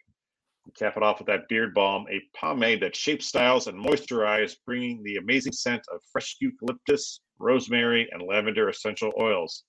Cap 0.78 0.98
it 0.98 1.04
off 1.04 1.20
with 1.20 1.28
that 1.28 1.48
beard 1.48 1.74
balm, 1.74 2.06
a 2.12 2.22
pomade 2.38 2.82
that 2.82 2.98
shapes 2.98 3.28
styles 3.28 3.68
and 3.68 3.82
moisturizes, 3.82 4.58
bringing 4.66 5.02
the 5.04 5.16
amazing 5.16 5.54
scent 5.54 5.84
of 5.90 6.02
fresh 6.12 6.36
eucalyptus, 6.42 7.22
rosemary, 7.40 8.10
and 8.12 8.22
lavender 8.22 8.68
essential 8.68 9.14
oils. 9.18 9.64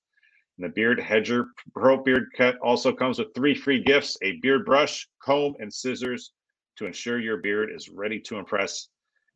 And 0.58 0.64
the 0.64 0.74
Beard 0.74 0.98
Hedger 0.98 1.46
Pro 1.74 2.02
Beard 2.02 2.26
Cut 2.36 2.58
also 2.58 2.92
comes 2.92 3.20
with 3.20 3.32
three 3.36 3.54
free 3.54 3.84
gifts 3.84 4.18
a 4.20 4.40
beard 4.42 4.64
brush, 4.64 5.06
comb, 5.22 5.54
and 5.60 5.72
scissors 5.72 6.32
to 6.78 6.86
ensure 6.86 7.20
your 7.20 7.36
beard 7.36 7.70
is 7.72 7.88
ready 7.88 8.18
to 8.22 8.38
impress. 8.38 8.88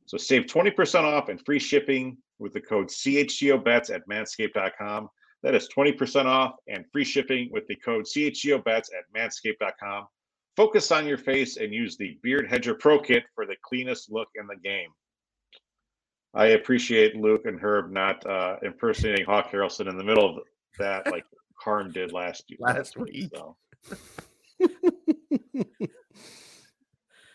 So 0.06 0.18
save 0.18 0.46
20% 0.46 1.04
off 1.04 1.28
and 1.28 1.40
free 1.44 1.58
shipping 1.58 2.16
with 2.38 2.52
the 2.52 2.60
code 2.60 2.88
CHGOBETS 2.88 3.90
at 3.90 4.06
manscaped.com. 4.08 5.08
That 5.42 5.54
is 5.54 5.68
20% 5.76 6.26
off 6.26 6.54
and 6.68 6.84
free 6.92 7.04
shipping 7.04 7.48
with 7.50 7.66
the 7.66 7.76
code 7.76 8.04
CHGOBETS 8.04 8.88
at 8.96 9.04
manscaped.com. 9.16 10.06
Focus 10.56 10.92
on 10.92 11.06
your 11.06 11.18
face 11.18 11.56
and 11.56 11.72
use 11.72 11.96
the 11.96 12.18
Beard 12.22 12.48
Hedger 12.48 12.74
Pro 12.74 13.00
Kit 13.00 13.24
for 13.34 13.46
the 13.46 13.56
cleanest 13.62 14.12
look 14.12 14.28
in 14.34 14.46
the 14.46 14.56
game. 14.56 14.90
I 16.34 16.46
appreciate 16.48 17.16
Luke 17.16 17.42
and 17.44 17.58
Herb 17.60 17.90
not 17.90 18.24
uh, 18.26 18.56
impersonating 18.62 19.24
Hawk 19.24 19.50
Harrelson 19.50 19.88
in 19.88 19.98
the 19.98 20.04
middle 20.04 20.38
of 20.38 20.44
that, 20.78 21.10
like 21.10 21.24
Carm 21.62 21.92
did 21.92 22.12
last 22.12 22.44
year. 22.48 22.58
last 22.60 22.96
week. 22.96 23.30
So. 23.34 23.56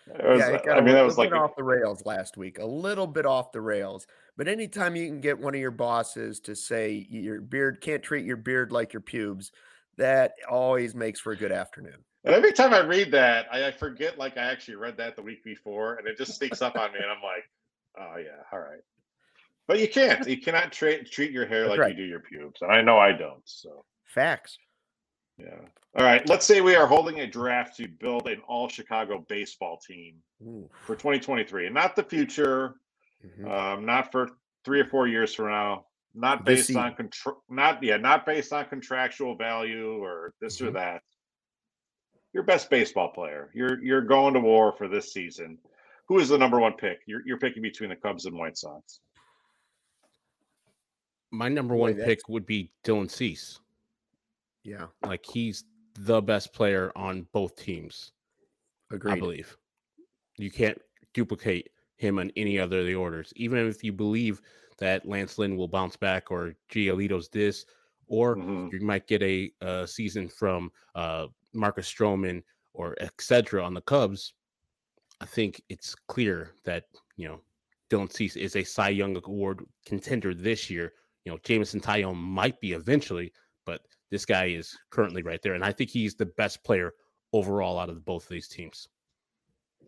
Was, 0.09 0.39
yeah, 0.39 0.49
it 0.49 0.65
got 0.65 0.77
I 0.77 0.81
mean, 0.81 0.95
that 0.95 1.05
was 1.05 1.17
like 1.17 1.33
off 1.33 1.55
the 1.55 1.63
rails 1.63 2.05
last 2.05 2.37
week, 2.37 2.59
a 2.59 2.65
little 2.65 3.07
bit 3.07 3.25
off 3.25 3.51
the 3.51 3.61
rails. 3.61 4.07
But 4.37 4.47
anytime 4.47 4.95
you 4.95 5.07
can 5.07 5.19
get 5.19 5.39
one 5.39 5.53
of 5.53 5.59
your 5.59 5.71
bosses 5.71 6.39
to 6.41 6.55
say 6.55 7.07
your 7.09 7.41
beard 7.41 7.81
can't 7.81 8.03
treat 8.03 8.25
your 8.25 8.37
beard 8.37 8.71
like 8.71 8.93
your 8.93 9.01
pubes, 9.01 9.51
that 9.97 10.33
always 10.49 10.95
makes 10.95 11.19
for 11.19 11.33
a 11.33 11.37
good 11.37 11.51
afternoon. 11.51 12.03
And 12.23 12.35
every 12.35 12.53
time 12.53 12.73
I 12.73 12.79
read 12.79 13.11
that, 13.11 13.47
I, 13.51 13.67
I, 13.67 13.71
forget 13.71 14.17
like 14.17 14.37
I 14.37 14.41
actually 14.41 14.75
read 14.75 14.97
that 14.97 15.15
the 15.15 15.21
week 15.21 15.43
before, 15.43 15.95
and 15.95 16.07
it 16.07 16.17
just 16.17 16.35
sneaks 16.35 16.61
up 16.61 16.75
on 16.75 16.91
me, 16.91 16.99
and 17.01 17.09
I'm 17.09 17.21
like, 17.23 17.43
oh 17.99 18.17
yeah, 18.17 18.43
all 18.51 18.59
right. 18.59 18.81
But 19.67 19.79
you 19.79 19.87
can't. 19.87 20.25
You 20.27 20.39
cannot 20.39 20.71
tra- 20.71 21.03
treat 21.03 21.31
your 21.31 21.45
hair 21.45 21.61
That's 21.61 21.71
like 21.71 21.79
right. 21.79 21.97
you 21.97 22.03
do 22.03 22.09
your 22.09 22.21
pubes, 22.21 22.61
and 22.61 22.71
I 22.71 22.81
know 22.81 22.97
I 22.97 23.11
don't. 23.11 23.41
So 23.45 23.83
facts. 24.05 24.57
Yeah. 25.38 25.60
All 25.97 26.06
right. 26.06 26.28
Let's 26.28 26.45
say 26.45 26.62
we 26.62 26.76
are 26.76 26.88
holding 26.88 27.19
a 27.19 27.28
draft 27.28 27.78
to 27.78 27.88
build 27.88 28.28
an 28.28 28.41
all 28.47 28.67
Chicago 28.67 29.26
baseball 29.28 29.80
team 29.86 30.15
Ooh. 30.43 30.69
for 30.86 30.95
2023, 30.95 31.65
and 31.65 31.76
not 31.76 31.95
the 31.95 32.04
future, 32.04 32.76
mm-hmm. 33.26 33.47
um, 33.50 33.86
not 33.86 34.12
for 34.12 34.30
three 34.65 34.80
or 34.80 34.86
four 34.86 35.08
years 35.08 35.34
from 35.34 35.50
now, 35.50 35.86
not 36.13 36.45
based 36.45 36.76
on 36.76 36.93
control, 36.95 37.43
not 37.50 37.82
yeah, 37.84 37.97
not 37.97 38.26
based 38.26 38.52
on 38.54 38.65
contractual 38.65 39.36
value 39.36 40.02
or 40.04 40.34
this 40.41 40.58
mm-hmm. 40.58 40.67
or 40.67 40.71
that 40.71 41.02
your 42.34 42.43
best 42.43 42.69
baseball 42.69 43.10
player. 43.10 43.50
You're 43.54 43.84
you're 43.84 44.02
going 44.02 44.34
to 44.36 44.39
war 44.39 44.71
for 44.71 44.88
this 44.88 45.13
season. 45.13 45.58
Who 46.08 46.19
is 46.19 46.30
the 46.30 46.38
number 46.38 46.60
one 46.60 46.73
pick? 46.73 47.00
You're 47.06 47.21
you're 47.26 47.39
picking 47.39 47.63
between 47.63 47.89
the 47.89 47.95
Cubs 47.95 48.26
and 48.26 48.38
White 48.38 48.58
Sox. 48.58 49.00
My 51.32 51.50
number 51.50 51.76
one 51.76 51.95
pick 51.95 52.30
would 52.30 52.45
be 52.45 52.71
Dylan 52.84 53.10
Cease. 53.10 53.60
Yeah, 54.67 54.88
like 55.06 55.25
he's 55.25 55.63
the 55.97 56.21
best 56.21 56.53
player 56.53 56.91
on 56.95 57.25
both 57.32 57.56
teams. 57.56 58.12
Agreed. 58.91 59.13
I 59.13 59.19
believe 59.19 59.58
you 60.38 60.51
can't 60.51 60.77
duplicate 61.13 61.69
him 61.95 62.19
on 62.19 62.32
any 62.36 62.60
other 62.60 62.82
of 62.82 62.86
the 62.86 62.93
orders. 62.93 63.32
Even 63.38 63.65
if 63.65 63.82
you 63.82 63.93
believe 63.93 64.41
that 64.77 65.08
Lance 65.08 65.38
Lynn 65.38 65.56
will 65.56 65.69
bounce 65.69 65.95
back 65.95 66.32
or 66.32 66.53
Giolito's 66.69 67.30
this, 67.30 67.65
or 68.08 68.36
mm-hmm. 68.36 68.75
you 68.75 68.86
might 68.86 69.08
get 69.08 69.23
a, 69.23 69.49
a 69.62 69.88
season 69.88 70.27
from 70.27 70.69
uh, 70.95 71.27
Marcus 71.53 71.89
Stroman 71.89 72.43
or 72.73 72.93
etc. 72.99 73.63
on 73.63 73.73
the 73.73 73.82
Cubs, 73.82 74.34
I 75.21 75.25
think 75.25 75.62
it's 75.69 75.95
clear 75.95 76.51
that 76.65 76.84
you 77.15 77.30
know 77.30 77.39
Dylan 77.89 78.12
Cease 78.12 78.36
is 78.36 78.58
a 78.58 78.65
Cy 78.65 78.89
Young 78.89 79.15
Award 79.15 79.65
contender 79.86 80.34
this 80.34 80.69
year. 80.69 80.91
You 81.23 81.32
know, 81.32 81.39
Jameson 81.43 81.80
Taillon 81.80 82.15
might 82.15 82.60
be 82.62 82.73
eventually, 82.73 83.32
but 83.65 83.82
this 84.11 84.25
guy 84.25 84.45
is 84.47 84.77
currently 84.89 85.21
right 85.21 85.41
there, 85.41 85.53
and 85.53 85.63
I 85.63 85.71
think 85.71 85.89
he's 85.89 86.15
the 86.15 86.25
best 86.25 86.63
player 86.63 86.93
overall 87.33 87.79
out 87.79 87.89
of 87.89 88.05
both 88.05 88.23
of 88.23 88.29
these 88.29 88.47
teams. 88.47 88.87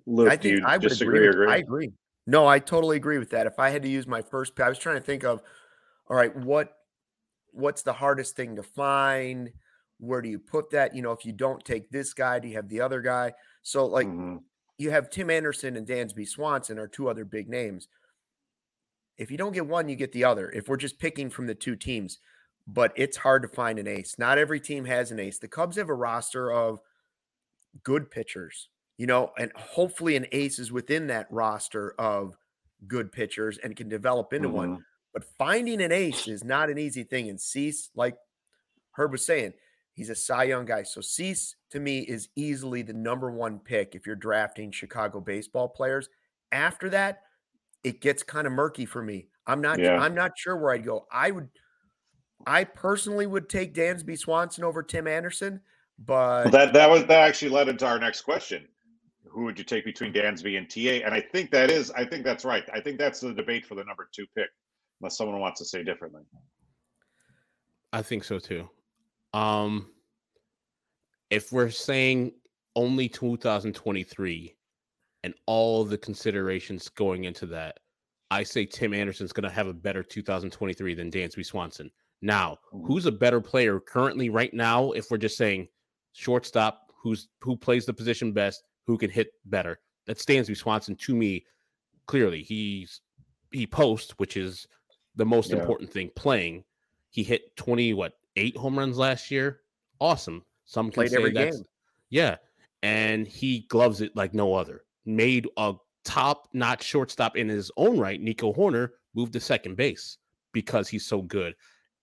Luke, 0.06 0.30
I 0.30 0.38
think 0.38 0.64
I 0.64 0.78
would 0.78 1.02
agree, 1.02 1.28
agree? 1.28 1.52
I 1.52 1.58
agree. 1.58 1.92
No, 2.28 2.48
I 2.48 2.60
totally 2.60 2.98
agree 2.98 3.18
with 3.18 3.30
that. 3.32 3.48
If 3.48 3.60
I 3.60 3.70
had 3.70 3.82
to 3.84 3.90
use 3.90 4.08
my 4.08 4.22
first, 4.22 4.60
I 4.60 4.70
was 4.70 4.78
trying 4.78 4.98
to 4.98 5.02
think 5.02 5.24
of, 5.24 5.42
all 6.10 6.16
right, 6.16 6.36
what 6.36 6.74
what's 7.52 7.82
the 7.82 7.94
hardest 7.94 8.36
thing 8.36 8.56
to 8.56 8.64
find? 8.64 9.52
Where 10.00 10.22
do 10.22 10.30
you 10.30 10.40
put 10.40 10.70
that? 10.72 10.96
You 10.96 11.02
know, 11.02 11.12
if 11.12 11.26
you 11.26 11.34
don't 11.34 11.64
take 11.64 11.90
this 11.90 12.14
guy, 12.14 12.40
do 12.40 12.48
you 12.48 12.56
have 12.56 12.70
the 12.70 12.82
other 12.82 13.02
guy? 13.02 13.34
So, 13.64 13.86
like, 13.86 14.08
mm-hmm. 14.08 14.38
you 14.78 14.92
have 14.92 15.10
Tim 15.10 15.30
Anderson 15.30 15.76
and 15.76 15.88
Dansby 15.88 16.28
Swanson 16.28 16.80
are 16.80 16.88
two 16.88 17.10
other 17.10 17.26
big 17.26 17.50
names. 17.50 17.88
If 19.18 19.30
you 19.30 19.38
don't 19.38 19.52
get 19.52 19.68
one, 19.68 19.90
you 19.90 19.96
get 19.96 20.14
the 20.14 20.24
other. 20.24 20.50
If 20.52 20.70
we're 20.70 20.78
just 20.78 21.00
picking 21.00 21.30
from 21.30 21.48
the 21.48 21.56
two 21.56 21.76
teams, 21.76 22.20
but 22.68 22.92
it's 22.96 23.18
hard 23.18 23.42
to 23.42 23.48
find 23.48 23.80
an 23.80 23.88
ace. 23.88 24.18
Not 24.18 24.38
every 24.38 24.60
team 24.60 24.86
has 24.86 25.12
an 25.12 25.20
ace. 25.20 25.40
The 25.40 25.48
Cubs 25.48 25.78
have 25.78 25.90
a 25.90 25.94
roster 25.94 26.52
of 26.52 26.80
good 27.84 28.12
pitchers, 28.12 28.70
you 28.98 29.08
know, 29.08 29.32
and 29.38 29.52
hopefully 29.56 30.16
an 30.16 30.28
ace 30.32 30.60
is 30.60 30.72
within 30.72 31.08
that 31.08 31.28
roster 31.32 31.94
of 32.00 32.38
good 32.88 33.12
pitchers 33.12 33.58
and 33.58 33.76
can 33.76 33.90
develop 33.90 34.34
into 34.34 34.48
mm-hmm. 34.48 34.58
one. 34.58 34.86
But 35.14 35.24
finding 35.38 35.82
an 35.82 35.92
ace 35.92 36.28
is 36.28 36.44
not 36.44 36.70
an 36.70 36.78
easy 36.78 37.04
thing. 37.04 37.30
And 37.30 37.42
Cease, 37.42 37.90
like 37.96 38.16
Herb 38.92 39.12
was 39.12 39.26
saying, 39.26 39.54
He's 40.00 40.10
a 40.10 40.16
Cy 40.16 40.46
Young 40.46 40.64
guy. 40.64 40.84
So 40.84 41.02
Cease 41.02 41.58
to 41.72 41.80
me 41.82 42.00
is 42.00 42.30
easily 42.38 42.84
the 42.84 42.94
number 42.94 43.30
one 43.32 43.60
pick 43.60 43.96
if 43.96 44.08
you're 44.08 44.16
drafting 44.16 44.72
Chicago 44.72 45.20
baseball 45.20 45.68
players. 45.68 46.08
After 46.54 46.90
that, 46.92 47.24
it 47.84 48.00
gets 48.00 48.24
kind 48.24 48.48
of 48.48 48.54
murky 48.54 48.86
for 48.86 49.02
me. 49.02 49.28
I'm 49.46 49.60
not 49.60 49.78
yeah. 49.78 50.00
I'm 50.00 50.16
not 50.16 50.38
sure 50.38 50.56
where 50.56 50.72
I'd 50.72 50.86
go. 50.86 51.06
I 51.12 51.32
would 51.32 51.50
I 52.46 52.64
personally 52.64 53.28
would 53.28 53.50
take 53.50 53.74
Dansby 53.74 54.18
Swanson 54.18 54.64
over 54.64 54.82
Tim 54.82 55.08
Anderson, 55.08 55.62
but 55.98 56.46
well, 56.46 56.52
that 56.52 56.74
that 56.74 56.90
was 56.90 57.02
that 57.06 57.28
actually 57.28 57.50
led 57.50 57.68
into 57.68 57.86
our 57.86 58.00
next 58.00 58.22
question. 58.22 58.68
Who 59.26 59.44
would 59.44 59.58
you 59.58 59.66
take 59.66 59.86
between 59.86 60.14
Dansby 60.14 60.58
and 60.58 60.70
TA? 60.70 61.06
And 61.06 61.14
I 61.14 61.22
think 61.22 61.52
that 61.52 61.70
is, 61.70 61.92
I 61.92 62.04
think 62.04 62.24
that's 62.24 62.46
right. 62.46 62.64
I 62.74 62.82
think 62.82 62.98
that's 62.98 63.20
the 63.20 63.34
debate 63.34 63.66
for 63.66 63.76
the 63.76 63.84
number 63.84 64.10
two 64.12 64.26
pick, 64.36 64.50
unless 65.00 65.18
someone 65.18 65.40
wants 65.40 65.60
to 65.60 65.66
say 65.66 65.84
differently. 65.84 66.24
I 67.94 68.02
think 68.02 68.24
so 68.24 68.40
too. 68.40 68.68
Um, 69.34 69.92
if 71.30 71.52
we're 71.52 71.70
saying 71.70 72.34
only 72.76 73.08
2023 73.08 74.56
and 75.24 75.34
all 75.46 75.84
the 75.84 75.98
considerations 75.98 76.90
going 76.90 77.26
into 77.26 77.46
that, 77.48 77.80
I 78.32 78.44
say 78.44 78.66
Tim 78.66 78.94
Anderson's 78.94 79.34
going 79.34 79.48
to 79.48 79.56
have 79.56 79.68
a 79.68 79.74
better 79.74 80.04
2023 80.04 80.94
than 80.94 81.12
Dansby 81.12 81.46
Swanson. 81.46 81.92
Now, 82.22 82.58
mm-hmm. 82.74 82.86
who's 82.86 83.06
a 83.06 83.12
better 83.12 83.42
player 83.42 83.80
currently 83.80 84.30
right 84.30 84.54
now? 84.54 84.92
If 84.92 85.10
we're 85.10 85.18
just 85.18 85.38
saying 85.38 85.68
shortstop, 86.14 86.92
who's 87.02 87.30
who 87.42 87.56
plays 87.56 87.86
the 87.86 87.94
position 87.94 88.32
best, 88.32 88.64
who 88.86 88.98
can 88.98 89.10
hit 89.10 89.32
better? 89.46 89.80
That 90.06 90.18
Dansby 90.18 90.58
Swanson 90.58 90.96
to 90.96 91.16
me. 91.16 91.46
Clearly, 92.08 92.42
he's 92.42 93.02
he 93.52 93.68
posts, 93.68 94.14
which 94.18 94.36
is 94.36 94.68
the 95.16 95.26
most 95.26 95.52
yeah. 95.52 95.58
important 95.58 95.92
thing. 95.92 96.10
Playing, 96.16 96.64
he 97.12 97.24
hit 97.24 97.56
20 97.56 97.94
what 97.94 98.14
eight 98.36 98.58
home 98.58 98.78
runs 98.78 98.98
last 98.98 99.30
year. 99.30 99.62
Awesome. 100.00 100.44
Some 100.66 100.92
played 100.92 101.14
every 101.14 101.32
game. 101.32 101.54
Yeah, 102.10 102.38
and 102.84 103.28
he 103.28 103.62
gloves 103.70 104.02
it 104.02 104.16
like 104.16 104.34
no 104.34 104.54
other. 104.54 104.84
Made 105.06 105.48
a 105.58 105.76
top 106.04 106.48
notch 106.54 106.84
shortstop 106.84 107.38
in 107.38 107.50
his 107.50 107.72
own 107.78 108.00
right. 108.00 108.20
Nico 108.20 108.54
Hoerner 108.54 108.90
moved 109.16 109.34
to 109.34 109.40
second 109.40 109.78
base 109.78 110.18
because 110.54 110.88
he's 110.88 111.06
so 111.06 111.22
good. 111.22 111.54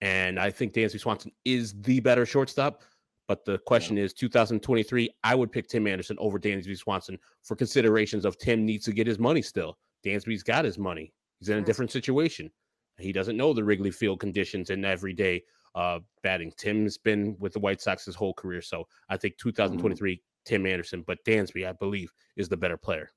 And 0.01 0.39
I 0.39 0.51
think 0.51 0.73
Dansby 0.73 1.01
Swanson 1.01 1.33
is 1.45 1.75
the 1.83 2.01
better 2.01 2.27
shortstop. 2.27 2.83
But 3.29 3.45
the 3.45 3.59
question 3.59 3.97
yeah. 3.97 4.05
is 4.05 4.13
2023, 4.13 5.11
I 5.25 5.35
would 5.35 5.51
pick 5.51 5.67
Tim 5.67 5.87
Anderson 5.87 6.17
over 6.21 6.39
Dansby 6.39 6.77
Swanson 6.77 7.19
for 7.43 7.57
considerations 7.57 8.25
of 8.25 8.39
Tim 8.39 8.65
needs 8.65 8.85
to 8.85 8.93
get 8.93 9.07
his 9.07 9.19
money 9.19 9.43
still. 9.43 9.79
Dansby's 10.05 10.45
got 10.45 10.65
his 10.65 10.79
money. 10.79 11.13
He's 11.41 11.49
in 11.49 11.59
a 11.59 11.63
different 11.63 11.91
situation. 11.91 12.51
He 12.99 13.13
doesn't 13.13 13.37
know 13.37 13.53
the 13.53 13.65
Wrigley 13.65 13.91
Field 13.91 14.21
conditions 14.21 14.71
and 14.71 14.85
everyday 14.85 15.43
uh, 15.75 15.99
batting. 16.23 16.53
Tim's 16.57 16.97
been 16.97 17.37
with 17.39 17.53
the 17.53 17.59
White 17.59 17.81
Sox 17.81 18.05
his 18.05 18.15
whole 18.15 18.33
career. 18.33 18.63
So 18.63 18.87
I 19.09 19.17
think 19.17 19.37
2023, 19.39 20.15
mm-hmm. 20.15 20.21
Tim 20.45 20.67
Anderson, 20.67 21.05
but 21.07 21.19
Dansby, 21.27 21.69
I 21.69 21.73
believe, 21.73 22.11
is 22.37 22.49
the 22.49 22.57
better 22.57 22.77
player. 22.77 23.11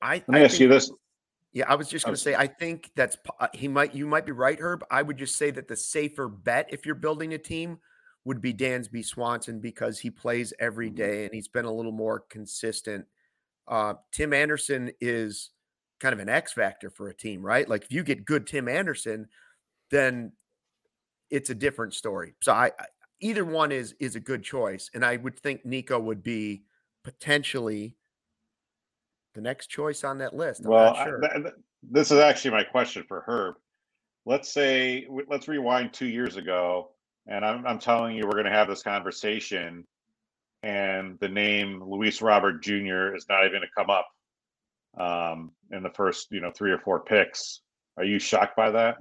I, 0.00 0.14
Let 0.14 0.28
me 0.28 0.40
I 0.40 0.44
ask 0.44 0.58
you 0.58 0.68
this. 0.68 0.90
Yeah, 1.52 1.64
I 1.68 1.74
was 1.74 1.88
just 1.88 2.06
going 2.06 2.14
to 2.14 2.20
say, 2.20 2.34
I 2.34 2.46
think 2.46 2.90
that's 2.96 3.18
uh, 3.38 3.48
he 3.52 3.68
might 3.68 3.94
you 3.94 4.06
might 4.06 4.24
be 4.24 4.32
right, 4.32 4.58
Herb. 4.58 4.84
I 4.90 5.02
would 5.02 5.18
just 5.18 5.36
say 5.36 5.50
that 5.50 5.68
the 5.68 5.76
safer 5.76 6.28
bet 6.28 6.68
if 6.70 6.86
you're 6.86 6.94
building 6.94 7.34
a 7.34 7.38
team 7.38 7.78
would 8.24 8.40
be 8.40 8.54
Dansby 8.54 9.04
Swanson 9.04 9.60
because 9.60 9.98
he 9.98 10.10
plays 10.10 10.52
every 10.58 10.90
mm-hmm. 10.90 11.24
and 11.24 11.34
he's 11.34 11.48
been 11.48 11.64
a 11.64 11.72
little 11.72 11.92
more 11.92 12.20
consistent. 12.30 13.04
Uh, 13.68 13.94
Tim 14.12 14.32
Anderson 14.32 14.92
is 15.00 15.50
kind 16.00 16.12
of 16.12 16.20
an 16.20 16.28
X 16.28 16.52
factor 16.52 16.90
for 16.90 17.08
a 17.08 17.14
team, 17.14 17.44
right? 17.44 17.68
Like 17.68 17.84
if 17.84 17.92
you 17.92 18.02
get 18.02 18.24
good 18.24 18.46
Tim 18.46 18.68
Anderson, 18.68 19.28
then 19.90 20.32
it's 21.30 21.50
a 21.50 21.54
different 21.54 21.94
story. 21.94 22.34
So 22.40 22.52
I, 22.52 22.72
I 22.78 22.86
either 23.20 23.44
one 23.44 23.72
is 23.72 23.94
is 24.00 24.16
a 24.16 24.20
good 24.20 24.42
choice, 24.42 24.90
and 24.94 25.04
I 25.04 25.16
would 25.16 25.38
think 25.38 25.64
Nico 25.64 25.98
would 25.98 26.22
be 26.22 26.64
potentially 27.04 27.96
the 29.34 29.40
next 29.40 29.68
choice 29.68 30.04
on 30.04 30.18
that 30.18 30.34
list. 30.34 30.62
I'm 30.64 30.70
well, 30.70 30.94
sure. 30.94 31.20
th- 31.20 31.54
this 31.82 32.10
is 32.10 32.18
actually 32.18 32.52
my 32.52 32.64
question 32.64 33.04
for 33.06 33.22
Herb. 33.26 33.56
Let's 34.24 34.52
say 34.52 35.06
let's 35.28 35.48
rewind 35.48 35.92
two 35.92 36.06
years 36.06 36.36
ago, 36.36 36.90
and 37.26 37.44
I'm 37.44 37.66
I'm 37.66 37.78
telling 37.78 38.16
you 38.16 38.24
we're 38.24 38.32
going 38.32 38.44
to 38.44 38.50
have 38.50 38.68
this 38.68 38.82
conversation, 38.82 39.84
and 40.62 41.18
the 41.20 41.28
name 41.28 41.82
Luis 41.82 42.22
Robert 42.22 42.62
Jr. 42.62 43.14
is 43.14 43.26
not 43.28 43.40
even 43.40 43.52
going 43.52 43.62
to 43.62 43.68
come 43.76 43.90
up 43.90 44.06
um, 44.98 45.50
in 45.70 45.82
the 45.82 45.90
first 45.90 46.28
you 46.30 46.40
know 46.40 46.52
three 46.52 46.70
or 46.70 46.78
four 46.78 47.00
picks. 47.00 47.62
Are 47.96 48.04
you 48.04 48.18
shocked 48.18 48.56
by 48.56 48.70
that? 48.70 48.98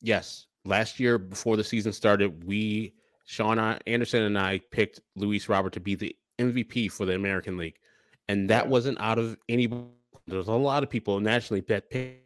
Yes. 0.00 0.46
Last 0.64 0.98
year, 0.98 1.18
before 1.18 1.56
the 1.56 1.64
season 1.64 1.92
started, 1.92 2.44
we 2.44 2.94
Sean 3.26 3.58
Anderson 3.86 4.22
and 4.22 4.38
I 4.38 4.60
picked 4.70 5.00
Luis 5.14 5.48
Robert 5.48 5.72
to 5.74 5.80
be 5.80 5.94
the 5.94 6.16
MVP 6.38 6.90
for 6.90 7.04
the 7.04 7.14
American 7.14 7.56
League 7.56 7.76
and 8.28 8.48
that 8.50 8.68
wasn't 8.68 9.00
out 9.00 9.18
of 9.18 9.36
any. 9.48 9.70
There's 10.26 10.48
a 10.48 10.52
lot 10.52 10.82
of 10.82 10.90
people 10.90 11.20
nationally 11.20 11.62
that 11.68 11.90
pick 11.90 12.24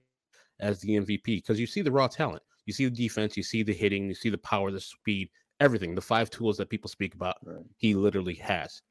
as 0.60 0.80
the 0.80 0.96
MVP 0.96 1.24
because 1.24 1.58
you 1.58 1.66
see 1.66 1.82
the 1.82 1.90
raw 1.90 2.08
talent, 2.08 2.42
you 2.66 2.72
see 2.72 2.84
the 2.84 2.90
defense, 2.90 3.36
you 3.36 3.42
see 3.42 3.62
the 3.62 3.72
hitting, 3.72 4.08
you 4.08 4.14
see 4.14 4.30
the 4.30 4.38
power, 4.38 4.70
the 4.70 4.80
speed, 4.80 5.28
everything. 5.60 5.94
The 5.94 6.00
five 6.00 6.30
tools 6.30 6.56
that 6.56 6.70
people 6.70 6.88
speak 6.88 7.14
about, 7.14 7.36
right. 7.44 7.64
he 7.76 7.94
literally 7.94 8.34
has. 8.34 8.82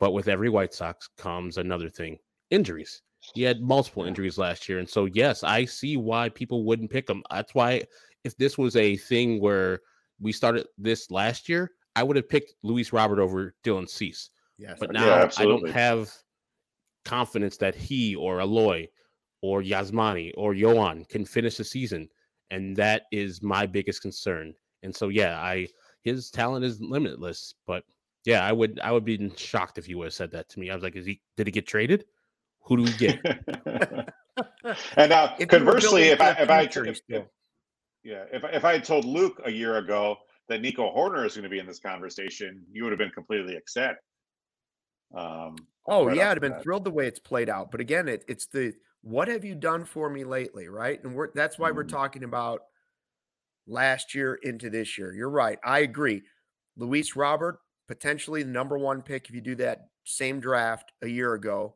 But 0.00 0.12
with 0.12 0.28
every 0.28 0.50
White 0.50 0.74
Sox 0.74 1.08
comes 1.16 1.58
another 1.58 1.88
thing: 1.88 2.18
injuries. 2.50 3.02
He 3.34 3.42
had 3.42 3.62
multiple 3.62 4.04
injuries 4.04 4.36
last 4.36 4.68
year, 4.68 4.78
and 4.78 4.88
so 4.88 5.06
yes, 5.06 5.42
I 5.42 5.64
see 5.64 5.96
why 5.96 6.28
people 6.28 6.64
wouldn't 6.64 6.90
pick 6.90 7.08
him. 7.08 7.22
That's 7.30 7.54
why 7.54 7.82
if 8.24 8.36
this 8.36 8.58
was 8.58 8.76
a 8.76 8.96
thing 8.96 9.40
where 9.40 9.80
we 10.20 10.30
started 10.32 10.66
this 10.76 11.10
last 11.10 11.48
year, 11.48 11.70
I 11.96 12.02
would 12.02 12.16
have 12.16 12.28
picked 12.28 12.54
Luis 12.62 12.92
Robert 12.92 13.18
over 13.18 13.54
Dylan 13.64 13.88
Cease. 13.88 14.30
Yes, 14.58 14.76
but 14.78 14.92
now 14.92 15.06
yeah, 15.06 15.30
I 15.38 15.44
don't 15.44 15.70
have 15.70 16.12
confidence 17.04 17.56
that 17.58 17.74
he 17.74 18.14
or 18.14 18.40
Eloy 18.40 18.88
or 19.42 19.62
Yasmani 19.62 20.32
or 20.36 20.54
Yoan 20.54 21.08
can 21.08 21.24
finish 21.24 21.56
the 21.56 21.64
season. 21.64 22.08
And 22.50 22.76
that 22.76 23.02
is 23.12 23.42
my 23.42 23.66
biggest 23.66 24.02
concern. 24.02 24.54
And 24.82 24.94
so 24.94 25.08
yeah, 25.08 25.40
I 25.40 25.68
his 26.02 26.30
talent 26.30 26.64
is 26.64 26.80
limitless, 26.80 27.54
but 27.66 27.84
yeah, 28.24 28.44
I 28.44 28.52
would 28.52 28.80
I 28.82 28.92
would 28.92 29.04
be 29.04 29.30
shocked 29.36 29.78
if 29.78 29.88
you 29.88 29.98
would 29.98 30.06
have 30.06 30.14
said 30.14 30.30
that 30.32 30.48
to 30.50 30.60
me. 30.60 30.70
I 30.70 30.74
was 30.74 30.82
like, 30.82 30.96
is 30.96 31.06
he 31.06 31.20
did 31.36 31.46
he 31.46 31.50
get 31.50 31.66
traded? 31.66 32.04
Who 32.62 32.78
do 32.78 32.82
we 32.84 32.92
get? 32.92 33.20
and 34.96 35.10
now 35.10 35.34
if 35.38 35.48
conversely, 35.48 36.04
if 36.04 36.20
I 36.20 36.30
if 36.30 36.50
I 36.50 36.62
if, 36.62 37.00
if, 37.08 37.24
yeah, 38.02 38.24
if 38.32 38.44
if 38.44 38.64
I 38.64 38.72
had 38.72 38.84
told 38.84 39.04
Luke 39.04 39.40
a 39.44 39.50
year 39.50 39.76
ago 39.76 40.16
that 40.48 40.60
Nico 40.60 40.94
Hoerner 40.94 41.26
is 41.26 41.34
going 41.34 41.44
to 41.44 41.50
be 41.50 41.58
in 41.58 41.66
this 41.66 41.80
conversation, 41.80 42.62
you 42.70 42.84
would 42.84 42.92
have 42.92 42.98
been 42.98 43.10
completely 43.10 43.56
upset. 43.56 43.96
Um, 45.14 45.56
oh 45.86 46.06
right 46.06 46.16
yeah, 46.16 46.30
I'd 46.30 46.36
have 46.36 46.40
been 46.40 46.60
thrilled 46.60 46.84
the 46.84 46.90
way 46.90 47.06
it's 47.06 47.20
played 47.20 47.48
out. 47.48 47.70
But 47.70 47.80
again, 47.80 48.08
it, 48.08 48.24
it's 48.28 48.46
the 48.46 48.74
what 49.02 49.28
have 49.28 49.44
you 49.44 49.54
done 49.54 49.84
for 49.84 50.08
me 50.08 50.24
lately, 50.24 50.68
right? 50.68 51.02
And 51.04 51.14
we're 51.14 51.32
that's 51.34 51.58
why 51.58 51.70
mm. 51.70 51.76
we're 51.76 51.84
talking 51.84 52.24
about 52.24 52.62
last 53.66 54.14
year 54.14 54.34
into 54.34 54.70
this 54.70 54.98
year. 54.98 55.12
You're 55.14 55.30
right. 55.30 55.58
I 55.64 55.80
agree. 55.80 56.22
Luis 56.76 57.16
Robert 57.16 57.58
potentially 57.86 58.42
the 58.42 58.50
number 58.50 58.78
one 58.78 59.02
pick 59.02 59.28
if 59.28 59.34
you 59.34 59.40
do 59.40 59.54
that 59.56 59.88
same 60.04 60.40
draft 60.40 60.92
a 61.02 61.08
year 61.08 61.34
ago. 61.34 61.74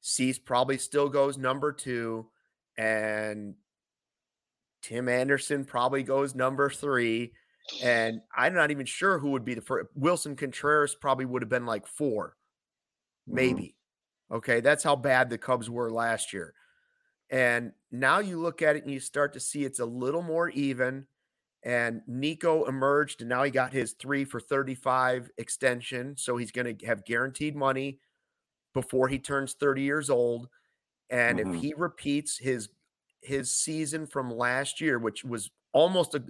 Cease 0.00 0.38
probably 0.38 0.78
still 0.78 1.08
goes 1.08 1.38
number 1.38 1.72
two, 1.72 2.26
and 2.76 3.54
Tim 4.82 5.08
Anderson 5.08 5.64
probably 5.64 6.02
goes 6.02 6.34
number 6.34 6.68
three. 6.70 7.32
And 7.82 8.20
I'm 8.36 8.54
not 8.54 8.72
even 8.72 8.86
sure 8.86 9.18
who 9.18 9.30
would 9.30 9.44
be 9.44 9.54
the 9.54 9.60
first. 9.60 9.88
Wilson 9.94 10.34
Contreras 10.34 10.96
probably 10.96 11.24
would 11.24 11.42
have 11.42 11.48
been 11.48 11.66
like 11.66 11.86
four. 11.86 12.36
Mm-hmm. 13.28 13.34
maybe. 13.34 13.76
Okay, 14.30 14.60
that's 14.60 14.82
how 14.82 14.96
bad 14.96 15.28
the 15.28 15.38
Cubs 15.38 15.68
were 15.68 15.90
last 15.90 16.32
year. 16.32 16.54
And 17.30 17.72
now 17.90 18.18
you 18.18 18.38
look 18.38 18.62
at 18.62 18.76
it 18.76 18.82
and 18.82 18.92
you 18.92 19.00
start 19.00 19.32
to 19.34 19.40
see 19.40 19.64
it's 19.64 19.80
a 19.80 19.86
little 19.86 20.22
more 20.22 20.48
even. 20.50 21.06
And 21.62 22.02
Nico 22.08 22.64
emerged, 22.64 23.20
and 23.20 23.28
now 23.28 23.44
he 23.44 23.50
got 23.50 23.72
his 23.72 23.92
three 23.92 24.24
for 24.24 24.40
35 24.40 25.30
extension. 25.38 26.16
So 26.16 26.36
he's 26.36 26.50
going 26.50 26.76
to 26.76 26.86
have 26.86 27.04
guaranteed 27.04 27.54
money 27.54 28.00
before 28.74 29.06
he 29.06 29.18
turns 29.18 29.54
30 29.54 29.82
years 29.82 30.10
old. 30.10 30.48
And 31.10 31.38
mm-hmm. 31.38 31.54
if 31.54 31.60
he 31.60 31.74
repeats 31.76 32.38
his 32.38 32.68
his 33.20 33.54
season 33.54 34.06
from 34.06 34.30
last 34.30 34.80
year, 34.80 34.98
which 34.98 35.24
was 35.24 35.50
almost 35.72 36.14
a 36.14 36.24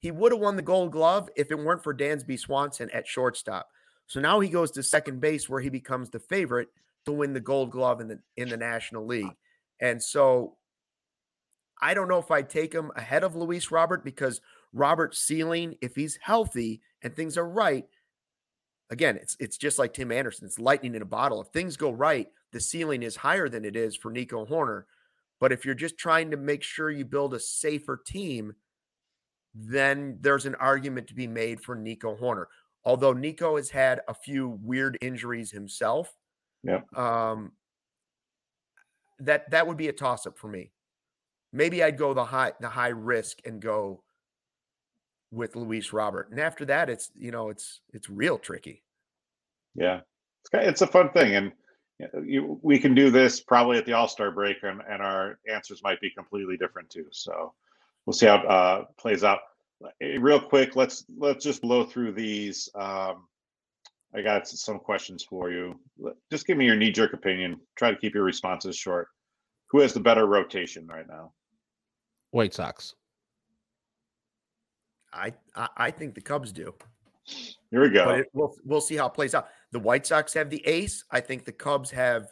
he 0.00 0.10
would 0.10 0.32
have 0.32 0.40
won 0.40 0.56
the 0.56 0.62
gold 0.62 0.92
glove 0.92 1.30
if 1.34 1.50
it 1.50 1.58
weren't 1.58 1.82
for 1.82 1.94
Dansby 1.94 2.38
Swanson 2.38 2.90
at 2.90 3.06
shortstop. 3.06 3.70
So 4.06 4.20
now 4.20 4.40
he 4.40 4.48
goes 4.48 4.70
to 4.72 4.82
second 4.82 5.20
base 5.20 5.48
where 5.48 5.60
he 5.60 5.70
becomes 5.70 6.10
the 6.10 6.20
favorite 6.20 6.68
to 7.06 7.12
win 7.12 7.32
the 7.32 7.40
gold 7.40 7.70
glove 7.70 8.00
in 8.00 8.08
the 8.08 8.18
in 8.36 8.48
the 8.48 8.56
National 8.56 9.06
League. 9.06 9.34
And 9.80 10.02
so 10.02 10.56
I 11.80 11.94
don't 11.94 12.08
know 12.08 12.18
if 12.18 12.30
I'd 12.30 12.50
take 12.50 12.72
him 12.72 12.90
ahead 12.96 13.24
of 13.24 13.36
Luis 13.36 13.70
Robert 13.70 14.04
because 14.04 14.40
Robert's 14.72 15.18
ceiling, 15.18 15.76
if 15.80 15.94
he's 15.94 16.18
healthy 16.20 16.80
and 17.02 17.14
things 17.14 17.36
are 17.36 17.48
right, 17.48 17.84
again, 18.90 19.16
it's 19.16 19.36
it's 19.40 19.56
just 19.56 19.78
like 19.78 19.94
Tim 19.94 20.12
Anderson. 20.12 20.46
It's 20.46 20.58
lightning 20.58 20.94
in 20.94 21.02
a 21.02 21.06
bottle. 21.06 21.40
If 21.40 21.48
things 21.48 21.76
go 21.76 21.90
right, 21.90 22.28
the 22.52 22.60
ceiling 22.60 23.02
is 23.02 23.16
higher 23.16 23.48
than 23.48 23.64
it 23.64 23.76
is 23.76 23.96
for 23.96 24.10
Nico 24.10 24.46
Hoerner. 24.46 24.84
But 25.40 25.52
if 25.52 25.64
you're 25.64 25.74
just 25.74 25.98
trying 25.98 26.30
to 26.30 26.36
make 26.36 26.62
sure 26.62 26.90
you 26.90 27.04
build 27.04 27.34
a 27.34 27.40
safer 27.40 28.00
team, 28.06 28.54
then 29.54 30.18
there's 30.20 30.46
an 30.46 30.54
argument 30.56 31.08
to 31.08 31.14
be 31.14 31.26
made 31.26 31.60
for 31.60 31.74
Nico 31.74 32.16
Hoerner 32.16 32.46
although 32.84 33.12
Nico 33.12 33.56
has 33.56 33.70
had 33.70 34.00
a 34.08 34.14
few 34.14 34.58
weird 34.62 34.98
injuries 35.00 35.50
himself. 35.50 36.14
Yeah. 36.62 36.80
Um, 36.96 37.52
that 39.18 39.50
that 39.50 39.66
would 39.66 39.76
be 39.76 39.88
a 39.88 39.92
toss 39.92 40.26
up 40.26 40.38
for 40.38 40.48
me. 40.48 40.72
Maybe 41.52 41.82
I'd 41.82 41.98
go 41.98 42.14
the 42.14 42.24
high 42.24 42.52
the 42.60 42.68
high 42.68 42.88
risk 42.88 43.38
and 43.44 43.60
go 43.60 44.02
with 45.30 45.56
Luis 45.56 45.92
Robert. 45.92 46.30
And 46.30 46.40
after 46.40 46.64
that, 46.66 46.88
it's 46.88 47.10
you 47.16 47.30
know, 47.30 47.50
it's 47.50 47.80
it's 47.92 48.08
real 48.08 48.38
tricky. 48.38 48.82
Yeah. 49.74 50.00
It's 50.40 50.50
it's 50.68 50.82
a 50.82 50.86
fun 50.86 51.10
thing. 51.10 51.34
And 51.34 51.52
you, 52.26 52.58
we 52.62 52.78
can 52.78 52.94
do 52.94 53.10
this 53.10 53.40
probably 53.40 53.78
at 53.78 53.86
the 53.86 53.92
All 53.92 54.08
Star 54.08 54.30
break, 54.30 54.62
and, 54.62 54.80
and 54.88 55.00
our 55.00 55.38
answers 55.48 55.82
might 55.82 56.00
be 56.00 56.10
completely 56.10 56.56
different 56.56 56.90
too. 56.90 57.06
So 57.10 57.52
we'll 58.04 58.14
see 58.14 58.26
how 58.26 58.36
it 58.36 58.46
uh, 58.46 58.84
plays 58.98 59.24
out. 59.24 59.40
Real 60.00 60.40
quick, 60.40 60.76
let's 60.76 61.04
let's 61.16 61.44
just 61.44 61.62
blow 61.62 61.84
through 61.84 62.12
these. 62.12 62.68
Um, 62.74 63.26
I 64.14 64.22
got 64.22 64.46
some 64.46 64.78
questions 64.78 65.24
for 65.24 65.50
you. 65.50 65.78
Just 66.30 66.46
give 66.46 66.56
me 66.56 66.66
your 66.66 66.76
knee 66.76 66.92
jerk 66.92 67.12
opinion. 67.12 67.60
Try 67.76 67.90
to 67.90 67.96
keep 67.96 68.14
your 68.14 68.24
responses 68.24 68.76
short. 68.76 69.08
Who 69.70 69.80
has 69.80 69.92
the 69.92 70.00
better 70.00 70.26
rotation 70.26 70.86
right 70.86 71.06
now? 71.08 71.32
White 72.30 72.54
Sox. 72.54 72.94
I 75.12 75.32
I, 75.54 75.90
think 75.90 76.14
the 76.14 76.20
Cubs 76.20 76.52
do. 76.52 76.74
Here 77.70 77.80
we 77.80 77.90
go. 77.90 78.04
But 78.04 78.18
it, 78.20 78.26
we'll 78.32 78.54
we'll 78.64 78.80
see 78.80 78.96
how 78.96 79.06
it 79.06 79.14
plays 79.14 79.34
out. 79.34 79.48
The 79.72 79.78
White 79.78 80.06
Sox 80.06 80.34
have 80.34 80.50
the 80.50 80.64
ace. 80.66 81.04
I 81.10 81.20
think 81.20 81.44
the 81.44 81.52
Cubs 81.52 81.90
have 81.90 82.28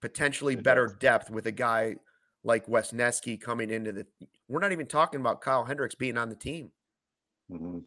potentially 0.00 0.56
better 0.56 0.96
depth 1.00 1.30
with 1.30 1.46
a 1.46 1.52
guy 1.52 1.96
like 2.44 2.66
Wesneski 2.66 3.40
coming 3.40 3.70
into 3.70 3.92
the. 3.92 4.06
We're 4.48 4.60
not 4.60 4.72
even 4.72 4.86
talking 4.86 5.20
about 5.20 5.40
Kyle 5.40 5.64
Hendricks 5.64 5.94
being 5.94 6.16
on 6.16 6.28
the 6.28 6.34
team. 6.34 6.70
Mm-hmm. 7.50 7.78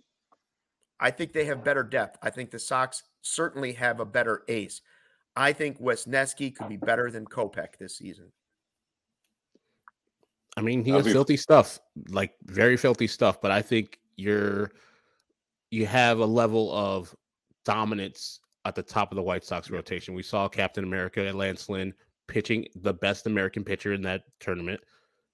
I 0.99 1.12
think 1.12 1.34
they 1.34 1.45
have 1.45 1.64
better 1.64 1.84
depth. 1.84 2.18
I 2.22 2.30
think 2.30 2.51
the 2.51 2.60
Sox 2.60 3.03
certainly 3.22 3.74
have 3.74 3.99
a 3.99 4.06
better 4.06 4.43
ace. 4.47 4.82
I 5.36 5.51
think 5.51 5.82
Wesneski 5.82 6.56
could 6.56 6.70
be 6.70 6.78
better 6.78 7.12
than 7.12 7.26
Kopech 7.26 7.78
this 7.78 7.97
season. 7.97 8.32
I 10.56 10.62
mean, 10.62 10.86
he 10.86 10.91
has 10.91 11.03
be... 11.03 11.12
filthy 11.12 11.36
stuff, 11.36 11.80
like 12.10 12.34
very 12.45 12.78
filthy 12.78 13.08
stuff. 13.08 13.41
But 13.41 13.51
I 13.51 13.62
think 13.62 13.99
you're 14.16 14.72
you 15.72 15.86
have 15.86 16.20
a 16.20 16.26
level 16.26 16.74
of 16.74 17.14
dominance 17.66 18.39
at 18.64 18.76
the 18.76 18.84
top 18.84 19.12
of 19.12 19.18
the 19.18 19.22
White 19.22 19.43
Sox 19.43 19.70
rotation. 19.70 20.14
We 20.14 20.24
saw 20.24 20.47
Captain 20.47 20.84
America 20.84 21.28
at 21.28 21.36
Lance 21.36 21.68
Lynn 21.68 21.93
pitching 22.28 22.67
the 22.76 22.93
best 22.93 23.28
American 23.28 23.63
pitcher 23.63 23.93
in 23.93 24.01
that 24.03 24.23
tournament. 24.39 24.82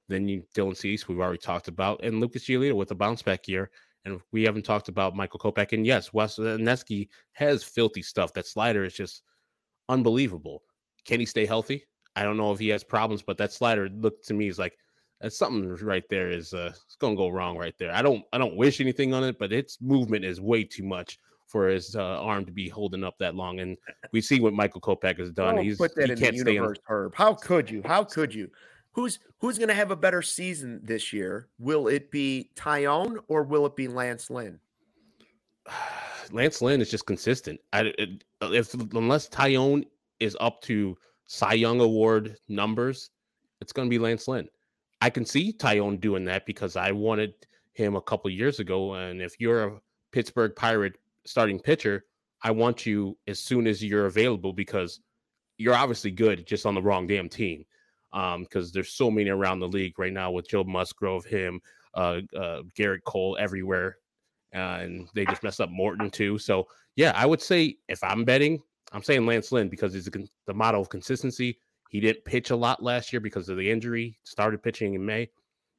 Then 0.08 0.28
you 0.28 0.44
Dylan 0.56 0.76
Cease, 0.76 1.08
we've 1.08 1.20
already 1.20 1.38
talked 1.38 1.68
about, 1.68 2.04
and 2.04 2.20
Lucas 2.20 2.46
Giolito 2.46 2.76
with 2.76 2.92
a 2.92 2.96
bounce 2.96 3.22
back 3.22 3.48
year. 3.48 3.70
And 4.04 4.20
we 4.32 4.44
haven't 4.44 4.66
talked 4.66 4.90
about 4.90 5.16
Michael 5.16 5.40
Kopech. 5.40 5.74
And 5.74 5.86
yes, 5.86 6.12
Wes 6.12 6.38
Wesneski 6.38 7.08
has 7.34 7.64
filthy 7.64 8.02
stuff. 8.02 8.34
That 8.34 8.48
slider 8.48 8.84
is 8.84 8.94
just 8.94 9.22
unbelievable. 9.90 10.64
Can 11.06 11.20
he 11.20 11.26
stay 11.26 11.46
healthy? 11.46 11.86
I 12.16 12.24
don't 12.24 12.38
know 12.38 12.52
if 12.52 12.60
he 12.60 12.70
has 12.70 12.84
problems, 12.84 13.22
but 13.22 13.38
that 13.38 13.54
slider 13.54 13.90
looked 13.90 14.28
to 14.28 14.34
me 14.34 14.48
is 14.48 14.60
like 14.60 14.76
that's 15.22 15.38
something 15.38 15.70
right 15.86 16.04
there 16.10 16.30
is 16.30 16.54
uh 16.54 16.72
it's 16.74 16.96
gonna 16.96 17.16
go 17.16 17.30
wrong 17.30 17.58
right 17.58 17.76
there. 17.78 17.94
I 17.94 18.02
don't 18.02 18.24
I 18.34 18.38
don't 18.38 18.56
wish 18.56 18.82
anything 18.82 19.14
on 19.14 19.24
it, 19.24 19.38
but 19.38 19.54
its 19.54 19.80
movement 19.82 20.26
is 20.26 20.42
way 20.42 20.64
too 20.64 20.84
much 20.84 21.20
for 21.52 21.68
his 21.68 21.96
uh, 21.96 22.02
arm 22.02 22.46
to 22.46 22.52
be 22.52 22.70
holding 22.70 23.04
up 23.04 23.18
that 23.20 23.36
long. 23.36 23.60
And 23.60 23.78
we 24.12 24.22
see 24.22 24.40
what 24.40 24.54
Michael 24.54 24.82
Kopech 24.82 25.20
has 25.20 25.32
done. 25.32 25.58
He's 25.58 25.78
put 25.78 25.94
that 25.96 26.06
he 26.06 26.14
in 26.14 26.18
can't 26.18 26.32
the 26.38 26.54
universe, 26.54 26.78
stay 26.78 26.84
Herb. 26.88 27.14
How 27.16 27.34
could 27.34 27.70
you? 27.70 27.82
How 27.86 28.04
could 28.04 28.34
you? 28.34 28.50
Who's 28.94 29.20
who's 29.40 29.58
going 29.58 29.70
to 29.70 29.76
have 29.76 29.92
a 29.92 29.96
better 29.96 30.22
season 30.22 30.82
this 30.84 31.14
year? 31.14 31.48
Will 31.60 31.88
it 31.88 32.12
be 32.12 32.50
Taillon 32.56 33.18
or 33.28 33.44
will 33.44 33.66
it 33.66 33.76
be 33.76 33.88
Lance 33.88 34.30
Lynn? 34.30 34.60
Lance 36.32 36.62
Lynn 36.62 36.80
is 36.80 36.90
just 36.90 37.06
consistent. 37.06 37.60
I, 37.74 37.94
if 38.42 38.74
unless 38.74 39.28
Taillon 39.28 39.86
is 40.22 40.38
up 40.40 40.62
to 40.62 40.98
Cy 41.26 41.54
Young 41.54 41.82
Award 41.82 42.38
numbers, 42.48 43.10
it's 43.60 43.74
going 43.74 43.88
to 43.88 43.90
be 43.90 44.00
Lance 44.00 44.28
Lynn. 44.28 44.48
I 45.02 45.10
can 45.10 45.26
see 45.26 45.52
Taillon 45.52 46.00
doing 46.00 46.24
that 46.26 46.46
because 46.46 46.76
I 46.76 46.92
wanted 46.92 47.34
him 47.74 47.96
a 47.96 48.02
couple 48.02 48.30
years 48.30 48.60
ago. 48.60 48.94
And 48.94 49.22
if 49.22 49.40
you're 49.40 49.64
a 49.64 49.82
Pittsburgh 50.12 50.56
Pirate 50.56 50.98
starting 51.26 51.60
pitcher, 51.60 52.06
I 52.44 52.52
want 52.52 52.86
you 52.86 53.18
as 53.28 53.40
soon 53.40 53.68
as 53.68 53.84
you're 53.84 54.08
available 54.08 54.54
because 54.54 55.00
you're 55.58 55.76
obviously 55.76 56.12
good, 56.12 56.46
just 56.48 56.66
on 56.66 56.76
the 56.76 56.82
wrong 56.82 57.08
damn 57.08 57.30
team. 57.30 57.66
Um, 58.14 58.44
because 58.44 58.74
there's 58.74 58.92
so 58.92 59.10
many 59.10 59.30
around 59.30 59.60
the 59.60 59.68
league 59.68 59.98
right 59.98 60.12
now 60.12 60.32
with 60.32 60.50
Joe 60.50 60.66
Musgrove, 60.66 61.24
him, 61.24 61.62
uh, 61.94 62.20
uh 62.36 62.62
Gerrit 62.78 63.04
Cole 63.06 63.38
everywhere, 63.40 63.98
uh, 64.54 64.80
and 64.82 65.08
they 65.16 65.26
just 65.26 65.44
messed 65.44 65.62
up 65.62 65.70
Morton 65.70 66.10
too. 66.10 66.38
So 66.38 66.68
yeah, 66.98 67.14
I 67.16 67.26
would 67.26 67.42
say 67.42 67.78
if 67.88 68.04
I'm 68.04 68.26
betting, 68.26 68.62
I'm 68.92 69.04
saying 69.04 69.26
Lance 69.26 69.54
Lynn 69.54 69.70
because 69.70 69.96
it's 69.96 70.10
the 70.46 70.54
model 70.54 70.82
of 70.82 70.90
consistency. 70.90 71.58
He 71.90 72.02
didn't 72.02 72.26
pitch 72.26 72.50
a 72.50 72.56
lot 72.56 72.84
last 72.84 73.14
year 73.14 73.22
because 73.22 73.48
of 73.48 73.56
the 73.56 73.70
injury. 73.70 74.18
Started 74.24 74.62
pitching 74.62 74.94
in 74.94 75.06
May. 75.06 75.30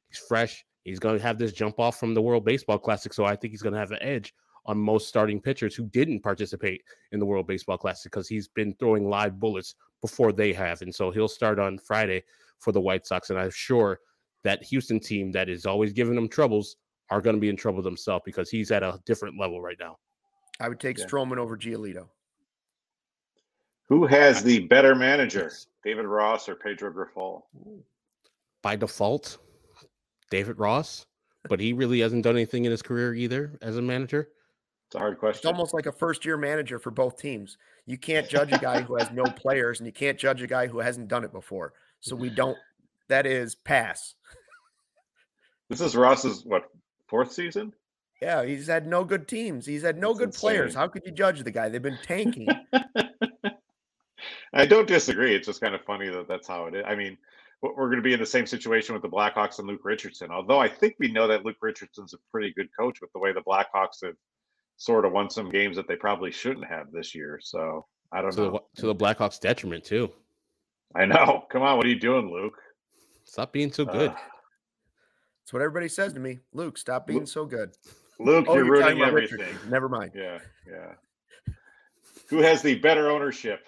He's 0.09 0.17
fresh. 0.17 0.65
He's 0.83 0.99
going 0.99 1.17
to 1.17 1.23
have 1.23 1.37
this 1.37 1.53
jump 1.53 1.79
off 1.79 1.99
from 1.99 2.15
the 2.15 2.21
World 2.21 2.45
Baseball 2.45 2.79
Classic, 2.79 3.13
so 3.13 3.25
I 3.25 3.35
think 3.35 3.51
he's 3.51 3.61
going 3.61 3.73
to 3.73 3.79
have 3.79 3.91
an 3.91 4.01
edge 4.01 4.33
on 4.65 4.77
most 4.77 5.07
starting 5.07 5.41
pitchers 5.41 5.75
who 5.75 5.85
didn't 5.87 6.21
participate 6.21 6.83
in 7.11 7.19
the 7.19 7.25
World 7.25 7.47
Baseball 7.47 7.77
Classic 7.77 8.11
because 8.11 8.27
he's 8.27 8.47
been 8.47 8.73
throwing 8.75 9.09
live 9.09 9.39
bullets 9.39 9.75
before 10.01 10.31
they 10.31 10.53
have. 10.53 10.81
And 10.81 10.93
so 10.93 11.11
he'll 11.11 11.27
start 11.27 11.59
on 11.59 11.77
Friday 11.77 12.23
for 12.59 12.71
the 12.71 12.81
White 12.81 13.05
Sox. 13.05 13.29
And 13.29 13.39
I'm 13.39 13.51
sure 13.51 13.99
that 14.43 14.63
Houston 14.63 14.99
team 14.99 15.31
that 15.31 15.49
is 15.49 15.65
always 15.65 15.93
giving 15.93 16.15
them 16.15 16.29
troubles 16.29 16.77
are 17.09 17.21
going 17.21 17.35
to 17.35 17.39
be 17.39 17.49
in 17.49 17.55
trouble 17.55 17.81
themselves 17.81 18.23
because 18.25 18.49
he's 18.49 18.71
at 18.71 18.83
a 18.83 18.99
different 19.05 19.39
level 19.39 19.61
right 19.61 19.77
now. 19.79 19.97
I 20.59 20.69
would 20.69 20.79
take 20.79 20.97
yeah. 20.97 21.05
Stroman 21.05 21.37
over 21.37 21.57
Giolito. 21.57 22.07
Who 23.89 24.07
has 24.07 24.43
the 24.43 24.59
better 24.59 24.95
manager, 24.95 25.51
David 25.83 26.05
Ross 26.05 26.47
or 26.47 26.55
Pedro 26.55 26.91
Grifol? 26.91 27.41
By 28.61 28.75
default, 28.75 29.37
David 30.31 30.57
Ross, 30.57 31.05
but 31.49 31.59
he 31.59 31.73
really 31.73 31.99
hasn't 31.99 32.23
done 32.23 32.35
anything 32.35 32.65
in 32.65 32.71
his 32.71 32.81
career 32.81 33.13
either 33.13 33.57
as 33.61 33.77
a 33.77 33.81
manager. 33.81 34.29
It's 34.93 34.99
a 34.99 34.99
hard 34.99 35.17
question. 35.17 35.39
It's 35.39 35.45
almost 35.47 35.73
like 35.73 35.87
a 35.87 35.91
first 35.91 36.23
year 36.23 36.37
manager 36.37 36.77
for 36.77 36.91
both 36.91 37.17
teams. 37.17 37.57
You 37.87 37.97
can't 37.97 38.29
judge 38.29 38.51
a 38.51 38.59
guy 38.59 38.81
who 38.81 38.95
has 38.95 39.09
no 39.09 39.23
players, 39.35 39.79
and 39.79 39.87
you 39.87 39.91
can't 39.91 40.19
judge 40.19 40.43
a 40.43 40.45
guy 40.47 40.67
who 40.67 40.77
hasn't 40.81 41.07
done 41.07 41.23
it 41.23 41.33
before. 41.33 41.73
So 41.99 42.15
we 42.15 42.29
don't. 42.29 42.57
That 43.09 43.25
is 43.25 43.53
pass. 43.53 44.15
This 45.69 45.81
is 45.81 45.93
Ross's 45.93 46.45
what 46.45 46.63
fourth 47.09 47.33
season? 47.33 47.73
Yeah, 48.21 48.45
he's 48.45 48.67
had 48.67 48.87
no 48.87 49.03
good 49.03 49.27
teams. 49.27 49.65
He's 49.65 49.81
had 49.81 49.97
no 49.97 50.09
That's 50.09 50.19
good 50.19 50.29
insane. 50.29 50.39
players. 50.39 50.73
How 50.73 50.87
could 50.87 51.03
you 51.05 51.11
judge 51.11 51.43
the 51.43 51.51
guy? 51.51 51.67
They've 51.67 51.81
been 51.81 51.99
tanking. 52.01 52.47
I 54.53 54.65
don't 54.65 54.87
disagree. 54.87 55.35
It's 55.35 55.47
just 55.47 55.59
kind 55.59 55.75
of 55.75 55.81
funny 55.81 56.07
that 56.09 56.29
that's 56.29 56.47
how 56.47 56.67
it 56.67 56.75
is. 56.75 56.85
I 56.87 56.95
mean, 56.95 57.17
we're 57.61 57.87
going 57.87 57.97
to 57.97 58.01
be 58.01 58.13
in 58.13 58.21
the 58.21 58.25
same 58.25 58.47
situation 58.47 58.93
with 58.93 59.01
the 59.01 59.09
Blackhawks 59.09 59.59
and 59.59 59.67
Luke 59.67 59.81
Richardson. 59.83 60.31
Although 60.31 60.59
I 60.59 60.69
think 60.69 60.95
we 60.97 61.11
know 61.11 61.27
that 61.27 61.43
Luke 61.43 61.57
Richardson's 61.61 62.13
a 62.13 62.17
pretty 62.31 62.53
good 62.53 62.69
coach 62.79 63.01
with 63.01 63.11
the 63.11 63.19
way 63.19 63.33
the 63.33 63.41
Blackhawks 63.41 64.01
have 64.03 64.15
sort 64.77 65.05
of 65.05 65.11
won 65.11 65.29
some 65.29 65.49
games 65.49 65.75
that 65.75 65.87
they 65.87 65.95
probably 65.95 66.31
shouldn't 66.31 66.67
have 66.67 66.91
this 66.91 67.13
year. 67.15 67.39
So 67.41 67.85
I 68.11 68.21
don't 68.21 68.31
to 68.31 68.41
know. 68.41 68.51
The, 68.75 68.81
to 68.81 68.87
the 68.87 68.95
Blackhawks' 68.95 69.39
detriment 69.39 69.83
too. 69.83 70.11
I 70.95 71.05
know. 71.05 71.45
Come 71.51 71.63
on, 71.63 71.77
what 71.77 71.85
are 71.85 71.89
you 71.89 71.99
doing, 71.99 72.31
Luke? 72.31 72.57
Stop 73.23 73.53
being 73.53 73.71
so 73.71 73.85
good. 73.85 74.11
Uh, 74.11 74.15
That's 75.43 75.53
what 75.53 75.61
everybody 75.61 75.87
says 75.87 76.13
to 76.13 76.19
me. 76.19 76.39
Luke, 76.53 76.77
stop 76.77 77.07
being 77.07 77.19
Luke, 77.19 77.27
so 77.27 77.45
good. 77.45 77.71
Luke, 78.19 78.45
oh, 78.47 78.55
you're, 78.55 78.65
you're 78.65 78.73
ruining 78.75 79.01
everything. 79.01 79.55
Never 79.69 79.89
mind. 79.89 80.11
Yeah, 80.15 80.39
yeah. 80.67 80.93
Who 82.27 82.39
has 82.39 82.61
the 82.61 82.75
better 82.75 83.09
ownership? 83.09 83.65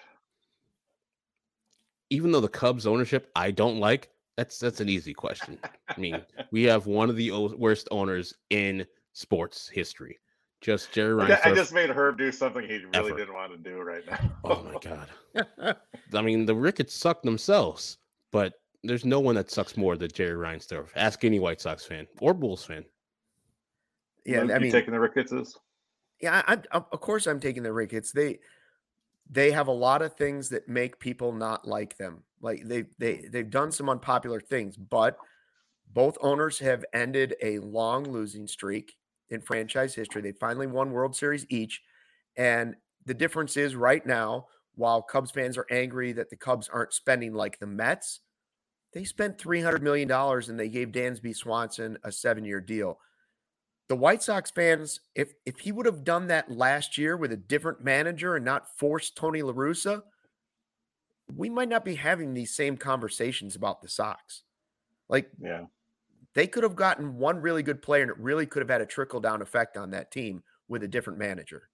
Even 2.10 2.30
though 2.30 2.40
the 2.40 2.48
Cubs 2.48 2.86
ownership 2.86 3.30
I 3.34 3.50
don't 3.50 3.80
like, 3.80 4.10
that's 4.36 4.58
that's 4.58 4.80
an 4.80 4.88
easy 4.88 5.12
question. 5.12 5.58
I 5.88 5.98
mean, 5.98 6.22
we 6.52 6.62
have 6.64 6.86
one 6.86 7.10
of 7.10 7.16
the 7.16 7.30
worst 7.56 7.88
owners 7.90 8.34
in 8.50 8.86
sports 9.12 9.68
history. 9.68 10.18
Just 10.60 10.92
Jerry 10.92 11.14
Reinsdorf. 11.14 11.46
I 11.46 11.54
just 11.54 11.72
made 11.72 11.90
Herb 11.90 12.18
do 12.18 12.32
something 12.32 12.62
he 12.62 12.78
really 12.78 12.88
ever. 12.94 13.16
didn't 13.16 13.34
want 13.34 13.52
to 13.52 13.58
do 13.58 13.78
right 13.78 14.02
now. 14.06 14.18
oh 14.44 14.62
my 14.64 15.44
god! 15.64 15.76
I 16.14 16.22
mean, 16.22 16.46
the 16.46 16.54
Ricketts 16.54 16.94
suck 16.94 17.22
themselves, 17.22 17.98
but 18.32 18.54
there's 18.82 19.04
no 19.04 19.20
one 19.20 19.34
that 19.34 19.50
sucks 19.50 19.76
more 19.76 19.96
than 19.96 20.10
Jerry 20.10 20.36
Reinsdorf. 20.36 20.88
Ask 20.96 21.24
any 21.24 21.40
White 21.40 21.60
Sox 21.60 21.84
fan 21.84 22.06
or 22.20 22.32
Bulls 22.34 22.64
fan. 22.64 22.84
Yeah, 24.24 24.40
I 24.40 24.58
mean, 24.58 24.72
taking 24.72 24.92
the 24.92 25.00
Ricketts. 25.00 25.56
Yeah, 26.20 26.42
I, 26.46 26.58
I, 26.72 26.76
of 26.76 27.00
course 27.00 27.26
I'm 27.26 27.40
taking 27.40 27.62
the 27.62 27.72
Ricketts. 27.72 28.12
They 28.12 28.38
they 29.30 29.50
have 29.50 29.68
a 29.68 29.72
lot 29.72 30.02
of 30.02 30.14
things 30.14 30.48
that 30.48 30.68
make 30.68 30.98
people 30.98 31.32
not 31.32 31.66
like 31.66 31.96
them. 31.96 32.22
Like 32.40 32.62
they 32.64 32.84
they 32.98 33.26
they've 33.30 33.50
done 33.50 33.72
some 33.72 33.88
unpopular 33.88 34.40
things, 34.40 34.76
but 34.76 35.16
both 35.92 36.16
owners 36.20 36.58
have 36.58 36.84
ended 36.92 37.34
a 37.42 37.58
long 37.60 38.04
losing 38.04 38.46
streak 38.46 38.96
in 39.30 39.40
franchise 39.40 39.94
history. 39.94 40.22
They 40.22 40.32
finally 40.32 40.66
won 40.66 40.90
World 40.90 41.16
Series 41.16 41.46
each. 41.48 41.82
And 42.36 42.76
the 43.04 43.14
difference 43.14 43.56
is 43.56 43.74
right 43.74 44.04
now, 44.04 44.46
while 44.74 45.02
Cubs 45.02 45.30
fans 45.30 45.56
are 45.56 45.66
angry 45.70 46.12
that 46.12 46.30
the 46.30 46.36
Cubs 46.36 46.68
aren't 46.68 46.92
spending 46.92 47.32
like 47.32 47.58
the 47.58 47.66
Mets, 47.66 48.20
they 48.92 49.04
spent 49.04 49.38
$300 49.38 49.82
million 49.82 50.10
and 50.10 50.58
they 50.58 50.68
gave 50.68 50.88
Dansby 50.88 51.34
Swanson 51.34 51.98
a 52.04 52.12
seven 52.12 52.44
year 52.44 52.60
deal. 52.60 52.98
The 53.88 53.96
White 53.96 54.22
Sox 54.22 54.50
fans, 54.50 55.00
if 55.14 55.34
if 55.44 55.60
he 55.60 55.70
would 55.70 55.86
have 55.86 56.02
done 56.02 56.26
that 56.26 56.50
last 56.50 56.98
year 56.98 57.16
with 57.16 57.30
a 57.30 57.36
different 57.36 57.84
manager 57.84 58.34
and 58.34 58.44
not 58.44 58.76
forced 58.76 59.16
Tony 59.16 59.42
La 59.42 59.52
Russa, 59.52 60.02
we 61.34 61.48
might 61.48 61.68
not 61.68 61.84
be 61.84 61.94
having 61.94 62.34
these 62.34 62.54
same 62.54 62.76
conversations 62.76 63.54
about 63.54 63.82
the 63.82 63.88
Sox. 63.88 64.42
Like, 65.08 65.30
yeah, 65.40 65.66
They 66.36 66.46
could 66.46 66.64
have 66.64 66.76
gotten 66.76 67.16
one 67.16 67.40
really 67.40 67.62
good 67.62 67.80
player, 67.80 68.02
and 68.02 68.10
it 68.10 68.18
really 68.18 68.44
could 68.44 68.60
have 68.60 68.68
had 68.68 68.82
a 68.82 68.86
trickle 68.86 69.20
down 69.20 69.40
effect 69.40 69.78
on 69.78 69.90
that 69.92 70.12
team 70.12 70.42
with 70.68 70.82
a 70.82 70.88
different 70.88 71.18
manager. 71.18 71.70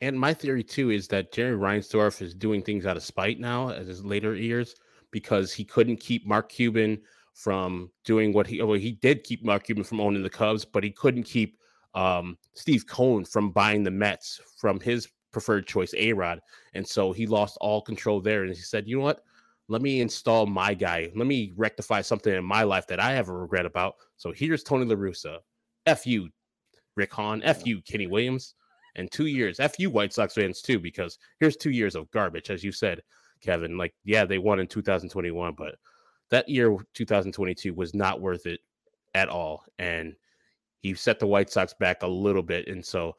And 0.00 0.18
my 0.18 0.32
theory 0.32 0.64
too 0.64 0.90
is 0.90 1.06
that 1.08 1.32
Jerry 1.32 1.54
Reinsdorf 1.54 2.22
is 2.22 2.34
doing 2.34 2.62
things 2.62 2.86
out 2.86 2.96
of 2.96 3.02
spite 3.02 3.38
now 3.38 3.68
as 3.68 3.86
his 3.86 4.02
later 4.02 4.34
years 4.34 4.74
because 5.10 5.52
he 5.52 5.66
couldn't 5.66 5.98
keep 5.98 6.26
Mark 6.26 6.48
Cuban 6.48 6.98
from 7.34 7.90
doing 8.06 8.32
what 8.32 8.46
he 8.46 8.62
well, 8.62 8.78
he 8.78 8.92
did 8.92 9.22
keep 9.22 9.44
Mark 9.44 9.64
Cuban 9.64 9.84
from 9.84 10.00
owning 10.00 10.22
the 10.22 10.30
Cubs, 10.30 10.64
but 10.64 10.82
he 10.82 10.90
couldn't 10.90 11.24
keep 11.24 11.58
um, 11.92 12.38
Steve 12.54 12.86
Cohen 12.86 13.26
from 13.26 13.50
buying 13.50 13.82
the 13.82 13.90
Mets 13.90 14.40
from 14.56 14.80
his 14.80 15.08
preferred 15.30 15.66
choice, 15.66 15.92
A 15.98 16.14
Rod. 16.14 16.40
And 16.72 16.86
so 16.86 17.12
he 17.12 17.26
lost 17.26 17.58
all 17.60 17.82
control 17.82 18.22
there. 18.22 18.44
And 18.44 18.54
he 18.54 18.62
said, 18.62 18.88
you 18.88 18.96
know 18.96 19.04
what? 19.04 19.24
Let 19.70 19.82
me 19.82 20.00
install 20.00 20.46
my 20.46 20.74
guy. 20.74 21.12
Let 21.14 21.28
me 21.28 21.52
rectify 21.56 22.00
something 22.00 22.34
in 22.34 22.44
my 22.44 22.64
life 22.64 22.88
that 22.88 22.98
I 22.98 23.12
have 23.12 23.28
a 23.28 23.32
regret 23.32 23.66
about. 23.66 23.94
So 24.16 24.32
here's 24.32 24.64
Tony 24.64 24.84
La 24.84 24.96
Russa. 24.96 25.38
F 25.86 26.08
you, 26.08 26.28
Rick 26.96 27.14
Hahn. 27.14 27.40
F 27.44 27.64
you, 27.64 27.80
Kenny 27.82 28.08
Williams. 28.08 28.54
And 28.96 29.08
two 29.12 29.26
years. 29.26 29.60
F 29.60 29.78
you, 29.78 29.88
White 29.88 30.12
Sox 30.12 30.34
fans, 30.34 30.60
too, 30.60 30.80
because 30.80 31.18
here's 31.38 31.56
two 31.56 31.70
years 31.70 31.94
of 31.94 32.10
garbage, 32.10 32.50
as 32.50 32.64
you 32.64 32.72
said, 32.72 33.00
Kevin. 33.40 33.78
Like, 33.78 33.94
yeah, 34.02 34.24
they 34.24 34.38
won 34.38 34.58
in 34.58 34.66
2021, 34.66 35.54
but 35.56 35.76
that 36.30 36.48
year, 36.48 36.76
2022, 36.94 37.72
was 37.72 37.94
not 37.94 38.20
worth 38.20 38.46
it 38.46 38.58
at 39.14 39.28
all. 39.28 39.62
And 39.78 40.16
he 40.80 40.94
set 40.94 41.20
the 41.20 41.28
White 41.28 41.48
Sox 41.48 41.74
back 41.78 42.02
a 42.02 42.08
little 42.08 42.42
bit. 42.42 42.66
And 42.66 42.84
so 42.84 43.14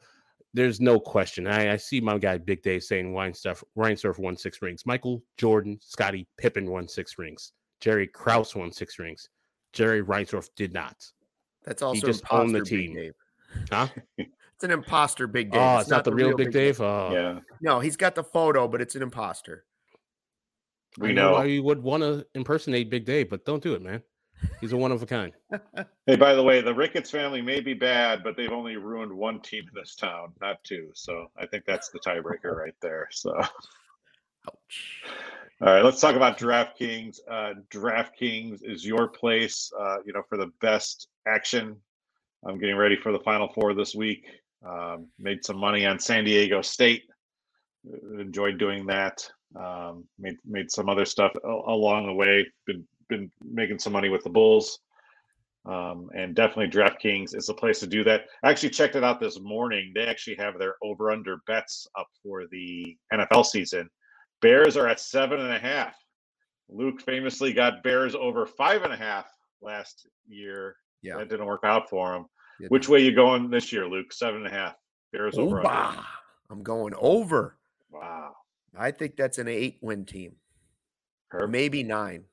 there's 0.54 0.80
no 0.80 1.00
question. 1.00 1.46
I, 1.46 1.72
I 1.72 1.76
see 1.76 2.00
my 2.00 2.18
guy 2.18 2.38
Big 2.38 2.62
Dave 2.62 2.82
saying 2.82 3.12
Reinsdorf, 3.12 3.62
Reinsdorf 3.76 4.18
won 4.18 4.36
six 4.36 4.60
rings. 4.60 4.84
Michael 4.84 5.22
Jordan, 5.38 5.78
Scottie 5.80 6.26
Pippen 6.38 6.70
won 6.70 6.86
six 6.88 7.18
rings. 7.18 7.52
Jerry 7.80 8.06
Krause 8.06 8.54
won 8.54 8.70
six 8.72 8.98
rings. 8.98 9.28
Jerry 9.72 10.02
Reinsdorf 10.02 10.48
did 10.56 10.72
not. 10.72 10.96
That's 11.64 11.82
also 11.82 11.94
he 11.94 12.12
just 12.12 12.24
owned 12.30 12.54
the 12.54 12.60
team. 12.60 12.94
Dave. 12.94 13.14
Huh? 13.70 13.88
it's 14.18 14.28
an 14.62 14.70
imposter, 14.70 15.26
Big 15.26 15.50
Dave. 15.50 15.60
Oh, 15.60 15.74
it's, 15.74 15.82
it's 15.82 15.90
not, 15.90 15.96
not, 15.98 16.04
the 16.04 16.14
real, 16.14 16.28
real 16.28 16.36
Big, 16.36 16.52
Dave. 16.52 16.76
Dave. 16.76 16.80
Oh. 16.80 17.10
Yeah. 17.12 17.38
No, 17.60 17.80
he's 17.80 17.96
got 17.96 18.14
the 18.14 18.24
photo, 18.24 18.68
but 18.68 18.82
it's 18.82 18.94
an 18.94 19.02
imposter. 19.02 19.64
We 20.98 21.10
I 21.10 21.12
know, 21.12 21.30
know 21.30 21.32
why 21.38 21.44
you 21.44 21.62
would 21.62 21.82
want 21.82 22.02
to 22.02 22.26
impersonate 22.34 22.90
Big 22.90 23.06
Dave, 23.06 23.30
but 23.30 23.46
don't 23.46 23.62
do 23.62 23.74
it, 23.74 23.82
man. 23.82 24.02
He's 24.60 24.72
a 24.72 24.76
one 24.76 24.92
of 24.92 25.02
a 25.02 25.06
kind. 25.06 25.32
hey, 26.06 26.16
by 26.16 26.34
the 26.34 26.42
way, 26.42 26.60
the 26.60 26.74
Ricketts 26.74 27.10
family 27.10 27.42
may 27.42 27.60
be 27.60 27.74
bad, 27.74 28.22
but 28.22 28.36
they've 28.36 28.52
only 28.52 28.76
ruined 28.76 29.12
one 29.12 29.40
team 29.40 29.64
in 29.68 29.74
this 29.74 29.94
town, 29.94 30.32
not 30.40 30.62
two. 30.64 30.90
So 30.94 31.26
I 31.36 31.46
think 31.46 31.64
that's 31.66 31.90
the 31.90 32.00
tiebreaker 32.00 32.56
right 32.56 32.74
there. 32.80 33.08
So, 33.10 33.36
ouch. 33.38 35.02
All 35.60 35.68
right, 35.68 35.84
let's 35.84 36.00
talk 36.00 36.16
about 36.16 36.38
DraftKings. 36.38 37.20
Uh, 37.30 37.54
DraftKings 37.70 38.60
is 38.64 38.84
your 38.84 39.06
place, 39.06 39.70
uh, 39.78 39.98
you 40.04 40.12
know, 40.12 40.22
for 40.28 40.36
the 40.36 40.50
best 40.60 41.06
action. 41.26 41.76
I'm 42.44 42.58
getting 42.58 42.76
ready 42.76 42.96
for 42.96 43.12
the 43.12 43.20
Final 43.20 43.48
Four 43.52 43.72
this 43.72 43.94
week. 43.94 44.26
Um, 44.66 45.06
made 45.20 45.44
some 45.44 45.58
money 45.58 45.86
on 45.86 46.00
San 46.00 46.24
Diego 46.24 46.62
State. 46.62 47.04
Enjoyed 48.18 48.58
doing 48.58 48.86
that. 48.86 49.24
Um, 49.54 50.04
made 50.18 50.36
made 50.44 50.70
some 50.70 50.88
other 50.88 51.04
stuff 51.04 51.30
along 51.44 52.06
the 52.06 52.12
way. 52.12 52.44
Been 52.66 52.84
been 53.16 53.30
making 53.42 53.78
some 53.78 53.92
money 53.92 54.08
with 54.08 54.24
the 54.24 54.30
Bulls. 54.30 54.78
Um, 55.64 56.10
and 56.16 56.34
definitely 56.34 56.68
DraftKings 56.68 57.36
is 57.36 57.46
the 57.46 57.54
place 57.54 57.78
to 57.80 57.86
do 57.86 58.02
that. 58.04 58.22
I 58.42 58.50
actually 58.50 58.70
checked 58.70 58.96
it 58.96 59.04
out 59.04 59.20
this 59.20 59.38
morning. 59.38 59.92
They 59.94 60.06
actually 60.06 60.36
have 60.36 60.58
their 60.58 60.74
over 60.82 61.12
under 61.12 61.36
bets 61.46 61.86
up 61.96 62.08
for 62.22 62.46
the 62.50 62.96
NFL 63.12 63.46
season. 63.46 63.88
Bears 64.40 64.76
are 64.76 64.88
at 64.88 64.98
seven 64.98 65.40
and 65.40 65.52
a 65.52 65.58
half. 65.58 65.94
Luke 66.68 67.00
famously 67.02 67.52
got 67.52 67.84
Bears 67.84 68.16
over 68.16 68.44
five 68.44 68.82
and 68.82 68.92
a 68.92 68.96
half 68.96 69.26
last 69.60 70.08
year. 70.26 70.76
Yeah, 71.02 71.18
that 71.18 71.28
didn't 71.28 71.46
work 71.46 71.62
out 71.64 71.88
for 71.88 72.14
him. 72.14 72.26
Which 72.68 72.88
way 72.88 73.00
you 73.00 73.14
going 73.14 73.50
this 73.50 73.72
year, 73.72 73.86
Luke? 73.86 74.12
Seven 74.12 74.44
and 74.44 74.46
a 74.46 74.56
half. 74.56 74.76
Bears 75.12 75.38
over. 75.38 75.64
Under. 75.66 76.00
I'm 76.50 76.62
going 76.62 76.94
over. 76.98 77.56
Wow. 77.90 78.32
I 78.76 78.90
think 78.90 79.16
that's 79.16 79.38
an 79.38 79.48
eight 79.48 79.78
win 79.80 80.04
team. 80.04 80.36
Or 81.32 81.46
maybe 81.46 81.82
nine. 81.82 82.24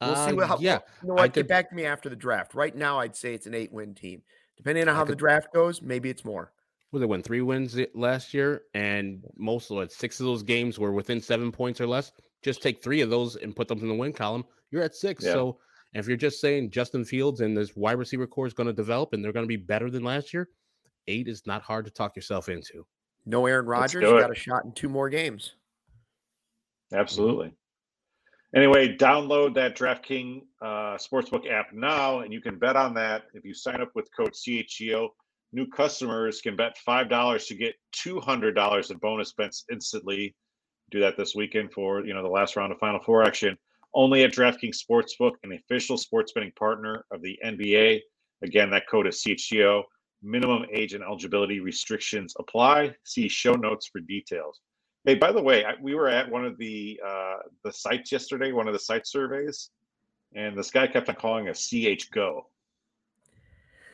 We'll 0.00 0.10
uh, 0.10 0.26
see 0.26 0.32
what. 0.34 0.48
How, 0.48 0.58
yeah, 0.58 0.80
you 1.02 1.08
know 1.08 1.14
what? 1.14 1.24
Could, 1.24 1.34
Get 1.34 1.48
back 1.48 1.70
to 1.70 1.74
me 1.74 1.84
after 1.84 2.08
the 2.08 2.16
draft. 2.16 2.54
Right 2.54 2.74
now, 2.74 2.98
I'd 2.98 3.16
say 3.16 3.34
it's 3.34 3.46
an 3.46 3.54
eight-win 3.54 3.94
team. 3.94 4.22
Depending 4.56 4.88
on 4.88 4.94
how 4.94 5.04
could, 5.04 5.12
the 5.12 5.16
draft 5.16 5.52
goes, 5.52 5.82
maybe 5.82 6.10
it's 6.10 6.24
more. 6.24 6.52
Well, 6.92 7.00
they 7.00 7.06
won 7.06 7.22
three 7.22 7.42
wins 7.42 7.78
last 7.94 8.32
year, 8.32 8.62
and 8.74 9.24
most 9.36 9.70
of 9.70 9.78
it, 9.78 9.92
six 9.92 10.20
of 10.20 10.26
those 10.26 10.42
games 10.42 10.78
were 10.78 10.92
within 10.92 11.20
seven 11.20 11.50
points 11.50 11.80
or 11.80 11.86
less. 11.86 12.12
Just 12.42 12.62
take 12.62 12.82
three 12.82 13.00
of 13.00 13.10
those 13.10 13.36
and 13.36 13.56
put 13.56 13.68
them 13.68 13.80
in 13.80 13.88
the 13.88 13.94
win 13.94 14.12
column. 14.12 14.44
You're 14.70 14.82
at 14.82 14.94
six. 14.94 15.24
Yeah. 15.24 15.32
So, 15.32 15.58
if 15.94 16.06
you're 16.06 16.16
just 16.16 16.40
saying 16.40 16.70
Justin 16.70 17.04
Fields 17.04 17.40
and 17.40 17.56
this 17.56 17.74
wide 17.74 17.98
receiver 17.98 18.26
core 18.26 18.46
is 18.46 18.52
going 18.52 18.66
to 18.66 18.72
develop 18.72 19.14
and 19.14 19.24
they're 19.24 19.32
going 19.32 19.44
to 19.44 19.48
be 19.48 19.56
better 19.56 19.90
than 19.90 20.04
last 20.04 20.34
year, 20.34 20.50
eight 21.06 21.26
is 21.26 21.46
not 21.46 21.62
hard 21.62 21.86
to 21.86 21.90
talk 21.90 22.16
yourself 22.16 22.48
into. 22.50 22.86
No 23.24 23.46
Aaron 23.46 23.66
Rodgers, 23.66 24.02
you 24.02 24.20
got 24.20 24.30
a 24.30 24.34
shot 24.34 24.64
in 24.64 24.72
two 24.72 24.88
more 24.88 25.08
games. 25.08 25.54
Absolutely. 26.92 27.54
Anyway, 28.56 28.96
download 28.96 29.54
that 29.54 29.76
DraftKings 29.76 30.40
uh, 30.62 30.96
Sportsbook 30.96 31.46
app 31.50 31.74
now, 31.74 32.20
and 32.20 32.32
you 32.32 32.40
can 32.40 32.58
bet 32.58 32.74
on 32.74 32.94
that. 32.94 33.24
If 33.34 33.44
you 33.44 33.52
sign 33.52 33.82
up 33.82 33.90
with 33.94 34.08
code 34.16 34.32
CHGO, 34.32 35.08
new 35.52 35.66
customers 35.66 36.40
can 36.40 36.56
bet 36.56 36.74
$5 36.88 37.46
to 37.48 37.54
get 37.54 37.74
$200 37.94 38.90
in 38.90 38.96
bonus 38.96 39.34
bets 39.34 39.66
instantly. 39.70 40.34
Do 40.90 41.00
that 41.00 41.18
this 41.18 41.34
weekend 41.34 41.70
for 41.74 42.06
you 42.06 42.14
know 42.14 42.22
the 42.22 42.30
last 42.30 42.56
round 42.56 42.72
of 42.72 42.78
Final 42.78 43.00
Four 43.04 43.24
action. 43.24 43.58
Only 43.92 44.24
at 44.24 44.32
DraftKings 44.32 44.78
Sportsbook, 44.90 45.32
an 45.42 45.52
official 45.52 45.98
sports 45.98 46.32
betting 46.32 46.52
partner 46.58 47.04
of 47.10 47.20
the 47.20 47.38
NBA. 47.44 48.00
Again, 48.42 48.70
that 48.70 48.88
code 48.90 49.06
is 49.06 49.22
CHGO. 49.22 49.82
Minimum 50.22 50.64
age 50.72 50.94
and 50.94 51.04
eligibility 51.04 51.60
restrictions 51.60 52.32
apply. 52.38 52.94
See 53.04 53.28
show 53.28 53.52
notes 53.52 53.88
for 53.92 54.00
details. 54.00 54.60
Hey, 55.06 55.14
by 55.14 55.30
the 55.30 55.40
way, 55.40 55.64
I, 55.64 55.74
we 55.80 55.94
were 55.94 56.08
at 56.08 56.28
one 56.28 56.44
of 56.44 56.58
the 56.58 57.00
uh, 57.06 57.36
the 57.62 57.72
sites 57.72 58.10
yesterday, 58.10 58.50
one 58.50 58.66
of 58.66 58.72
the 58.72 58.80
site 58.80 59.06
surveys, 59.06 59.70
and 60.34 60.58
this 60.58 60.72
guy 60.72 60.88
kept 60.88 61.08
on 61.08 61.14
calling 61.14 61.48
us 61.48 61.70
CH 61.70 62.10
Go, 62.10 62.48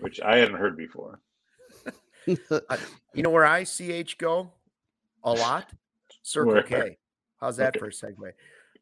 which 0.01 0.23
I 0.23 0.39
hadn't 0.39 0.57
heard 0.57 0.75
before. 0.75 1.21
you 2.27 3.23
know 3.23 3.29
where 3.29 3.45
I 3.45 3.65
CH 3.65 4.17
Go 4.17 4.53
a 5.23 5.35
lot? 5.35 5.71
Circle 6.23 6.55
where? 6.55 6.63
K. 6.63 6.97
How's 7.39 7.59
that 7.59 7.77
okay. 7.77 7.79
for 7.79 7.87
a 7.89 7.91
segue? 7.91 8.33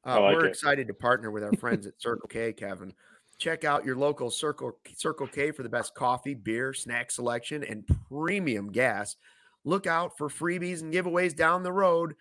Uh, 0.06 0.22
like 0.22 0.36
we're 0.36 0.46
it. 0.46 0.50
excited 0.50 0.86
to 0.86 0.94
partner 0.94 1.32
with 1.32 1.42
our 1.42 1.52
friends 1.58 1.84
at 1.84 2.00
Circle 2.00 2.28
K, 2.28 2.52
Kevin. 2.52 2.94
Check 3.38 3.64
out 3.64 3.84
your 3.84 3.96
local 3.96 4.30
Circle 4.30 4.78
Circle 4.94 5.26
K 5.26 5.50
for 5.50 5.64
the 5.64 5.68
best 5.68 5.96
coffee, 5.96 6.34
beer, 6.34 6.74
snack 6.74 7.10
selection, 7.10 7.64
and 7.64 7.84
premium 8.08 8.70
gas 8.70 9.16
look 9.64 9.86
out 9.86 10.16
for 10.16 10.28
freebies 10.28 10.82
and 10.82 10.92
giveaways 10.92 11.34
down 11.36 11.62
the 11.62 11.72
road. 11.72 12.14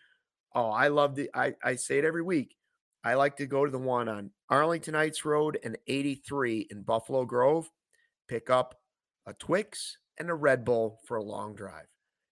Oh, 0.54 0.70
I 0.70 0.88
love 0.88 1.16
the 1.16 1.30
I, 1.34 1.56
I 1.64 1.76
say 1.76 2.00
it 2.00 2.06
every 2.06 2.22
week. 2.22 2.56
I 3.04 3.14
like 3.14 3.38
to 3.38 3.46
go 3.46 3.66
to 3.66 3.72
the 3.72 3.78
one 3.78 4.10
on 4.10 4.32
Arlington 4.50 4.94
Heights 4.94 5.24
Road 5.24 5.58
and 5.64 5.78
83 5.88 6.68
in 6.70 6.82
Buffalo 6.82 7.24
Grove, 7.26 7.70
pick 8.28 8.50
up 8.50 8.76
a 9.26 9.34
Twix 9.34 9.98
and 10.18 10.30
a 10.30 10.34
Red 10.34 10.66
Bull 10.66 11.00
for 11.08 11.18
a 11.18 11.24
long 11.24 11.56
drive. 11.56 11.88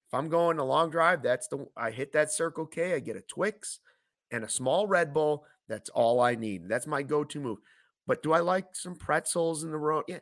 If 0.08 0.14
I'm 0.14 0.30
going 0.30 0.60
a 0.60 0.66
long 0.66 0.90
drive, 0.90 1.22
that's 1.22 1.48
the 1.48 1.68
I 1.78 1.92
hit 1.92 2.14
that 2.14 2.32
Circle 2.32 2.66
K, 2.66 2.96
I 2.96 3.00
get 3.00 3.16
a 3.16 3.22
Twix 3.22 3.80
and 4.32 4.44
a 4.44 4.50
small 4.50 4.88
Red 4.88 5.14
Bull. 5.14 5.46
That's 5.70 5.90
all 5.90 6.22
I 6.22 6.36
need. 6.36 6.68
That's 6.68 6.88
my 6.88 7.04
go-to 7.04 7.40
move. 7.40 7.60
But 8.06 8.24
do 8.24 8.32
I 8.32 8.40
like 8.40 8.68
some 8.74 8.96
pretzels 8.96 9.64
in 9.64 9.72
the 9.72 9.78
road? 9.78 10.06
Yeah. 10.08 10.20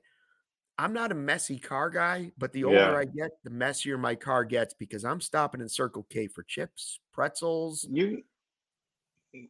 I'm 0.77 0.93
not 0.93 1.11
a 1.11 1.15
messy 1.15 1.57
car 1.57 1.89
guy, 1.89 2.31
but 2.37 2.51
the 2.51 2.65
older 2.65 2.77
yeah. 2.77 2.97
I 2.97 3.05
get, 3.05 3.31
the 3.43 3.49
messier 3.49 3.97
my 3.97 4.15
car 4.15 4.43
gets 4.43 4.73
because 4.73 5.05
I'm 5.05 5.21
stopping 5.21 5.61
in 5.61 5.69
Circle 5.69 6.05
K 6.09 6.27
for 6.27 6.43
chips, 6.43 6.99
pretzels. 7.13 7.87
You 7.89 8.23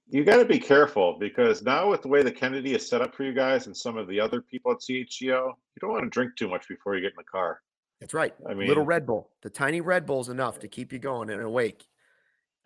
you 0.07 0.23
got 0.23 0.38
to 0.38 0.45
be 0.45 0.59
careful 0.59 1.17
because 1.19 1.61
now 1.61 1.89
with 1.89 2.01
the 2.01 2.07
way 2.07 2.23
the 2.23 2.32
Kennedy 2.32 2.73
is 2.73 2.88
set 2.88 3.01
up 3.01 3.13
for 3.13 3.23
you 3.23 3.34
guys 3.34 3.67
and 3.67 3.78
some 3.78 3.97
of 3.97 4.07
the 4.07 4.19
other 4.19 4.41
people 4.41 4.71
at 4.71 4.80
CHGO, 4.80 5.19
you 5.21 5.80
don't 5.80 5.91
want 5.91 6.03
to 6.03 6.09
drink 6.09 6.36
too 6.36 6.49
much 6.49 6.67
before 6.67 6.95
you 6.95 7.01
get 7.01 7.11
in 7.11 7.17
the 7.17 7.23
car. 7.23 7.61
That's 7.99 8.13
right. 8.13 8.34
I 8.49 8.53
mean, 8.53 8.67
little 8.67 8.86
Red 8.86 9.05
Bull, 9.05 9.30
the 9.41 9.49
tiny 9.49 9.82
Red 9.82 10.05
Bull's 10.05 10.30
enough 10.30 10.59
to 10.59 10.67
keep 10.67 10.91
you 10.91 10.99
going 10.99 11.30
and 11.30 11.41
awake. 11.41 11.86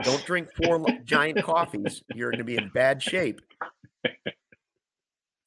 Don't 0.04 0.26
drink 0.26 0.48
four 0.64 0.86
giant 1.04 1.44
coffees. 1.44 2.04
You're 2.16 2.32
going 2.32 2.40
to 2.40 2.46
be 2.46 2.56
in 2.56 2.70
bad 2.70 3.04
shape. 3.04 3.42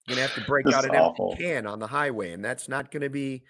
You're 0.06 0.16
gonna 0.16 0.26
have 0.26 0.34
to 0.34 0.48
break 0.48 0.66
out 0.72 0.84
an 0.84 0.90
awful. 0.92 1.32
empty 1.32 1.44
can 1.44 1.66
on 1.66 1.78
the 1.78 1.86
highway, 1.86 2.32
and 2.32 2.44
that's 2.44 2.68
not 2.68 2.90
gonna 2.90 3.10
be 3.10 3.42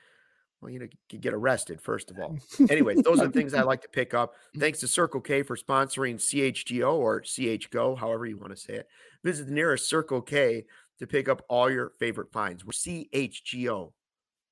well, 0.63 0.71
you 0.71 0.79
know, 0.79 0.87
you 1.11 1.19
get 1.19 1.35
arrested, 1.35 1.81
first 1.81 2.13
of 2.13 2.19
all. 2.21 2.39
Anyways, 2.71 3.03
those 3.03 3.21
are 3.21 3.27
the 3.27 3.33
things 3.33 3.53
I 3.53 3.63
like 3.65 3.83
to 3.83 3.89
pick 3.89 4.15
up. 4.15 4.35
Thanks 4.57 4.79
to 4.81 4.89
Circle 4.89 5.21
K 5.21 5.43
for 5.43 5.57
sponsoring 5.57 6.15
CHGO 6.15 6.95
or 6.95 7.21
CHGO, 7.21 7.99
however 7.99 8.27
you 8.27 8.39
want 8.39 8.55
to 8.55 8.57
say 8.57 8.75
it. 8.75 8.89
Visit 9.25 9.49
the 9.49 9.53
nearest 9.53 9.89
Circle 9.89 10.23
K 10.23 10.65
to 11.01 11.07
pick 11.07 11.29
up 11.29 11.43
all 11.49 11.69
your 11.69 11.91
favorite 11.99 12.31
finds. 12.33 12.65
We're 12.65 12.71
CHGO, 12.71 13.93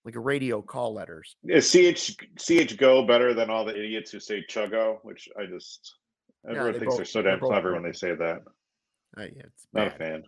like 0.05 0.17
a 0.17 0.21
radio 0.21 0.61
call 0.61 0.93
letters. 0.93 1.37
Is 1.45 1.71
CH 1.71 2.17
CHGO 2.37 3.07
better 3.07 3.33
than 3.33 3.49
all 3.49 3.65
the 3.65 3.77
idiots 3.77 4.11
who 4.11 4.19
say 4.19 4.45
Chuggo, 4.51 4.97
which 5.03 5.29
I 5.39 5.47
just 5.47 5.95
everyone 6.45 6.75
yeah, 6.75 6.81
thinks 6.81 6.95
both, 6.95 6.97
they're 6.97 7.05
so 7.05 7.23
damn 7.23 7.39
clever 7.39 7.73
when 7.75 7.85
they 7.85 7.93
say 7.93 8.17
that. 8.17 8.41
Uh, 9.17 9.23
yeah, 9.23 9.45
it's 9.45 9.67
not 9.73 9.87
a 9.87 9.91
fan. 9.93 10.25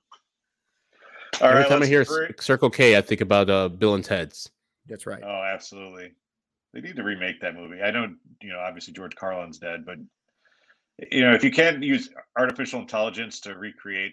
All 1.40 1.48
Every 1.48 1.62
right, 1.62 1.68
time 1.68 1.82
I 1.82 1.86
hear 1.86 2.04
Circle 2.38 2.70
K, 2.70 2.96
I 2.96 3.00
think 3.00 3.20
about 3.20 3.48
uh, 3.48 3.68
Bill 3.68 3.94
and 3.94 4.04
Ted's. 4.04 4.50
That's 4.86 5.06
right. 5.06 5.22
Oh, 5.24 5.42
absolutely. 5.42 6.12
They 6.74 6.80
need 6.80 6.96
to 6.96 7.02
remake 7.02 7.40
that 7.40 7.54
movie. 7.54 7.82
I 7.82 7.90
know, 7.90 8.14
you 8.40 8.52
know, 8.52 8.58
obviously 8.58 8.92
George 8.92 9.14
Carlin's 9.14 9.58
dead, 9.58 9.84
but 9.84 9.96
you 11.10 11.22
know, 11.22 11.34
if 11.34 11.42
you 11.42 11.50
can't 11.50 11.82
use 11.82 12.10
artificial 12.38 12.80
intelligence 12.80 13.40
to 13.40 13.56
recreate 13.56 14.12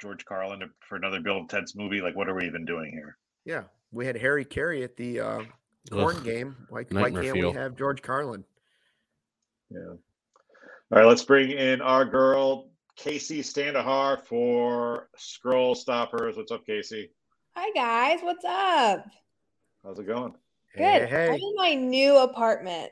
George 0.00 0.24
Carlin 0.24 0.60
to, 0.60 0.66
for 0.88 0.96
another 0.96 1.20
Bill 1.20 1.38
and 1.38 1.48
Ted's 1.48 1.74
movie, 1.74 2.00
like 2.00 2.16
what 2.16 2.28
are 2.28 2.34
we 2.34 2.46
even 2.46 2.64
doing 2.64 2.90
here? 2.92 3.16
Yeah, 3.44 3.64
we 3.92 4.06
had 4.06 4.16
Harry 4.16 4.44
Caray 4.44 4.82
at 4.82 4.96
the 4.96 5.20
uh, 5.20 5.42
corn 5.90 6.16
Ugh, 6.16 6.24
game. 6.24 6.56
Why, 6.68 6.84
why 6.90 7.10
can't 7.10 7.32
feel. 7.32 7.50
we 7.50 7.56
have 7.56 7.76
George 7.76 8.02
Carlin? 8.02 8.44
Yeah. 9.70 9.80
All 9.88 9.98
right, 10.90 11.06
let's 11.06 11.24
bring 11.24 11.50
in 11.50 11.80
our 11.80 12.04
girl 12.04 12.70
Kacy 12.96 13.40
Standohar 13.40 14.24
for 14.24 15.08
Scroll 15.16 15.74
Stoppers. 15.74 16.36
What's 16.36 16.50
up, 16.50 16.66
Kacy? 16.66 17.10
Hi 17.54 17.70
guys, 17.74 18.20
what's 18.22 18.44
up? 18.44 19.06
How's 19.84 19.98
it 19.98 20.06
going? 20.06 20.34
Good. 20.74 21.02
Hey, 21.02 21.06
hey. 21.06 21.28
I'm 21.28 21.34
in 21.34 21.54
my 21.56 21.74
new 21.74 22.18
apartment. 22.18 22.90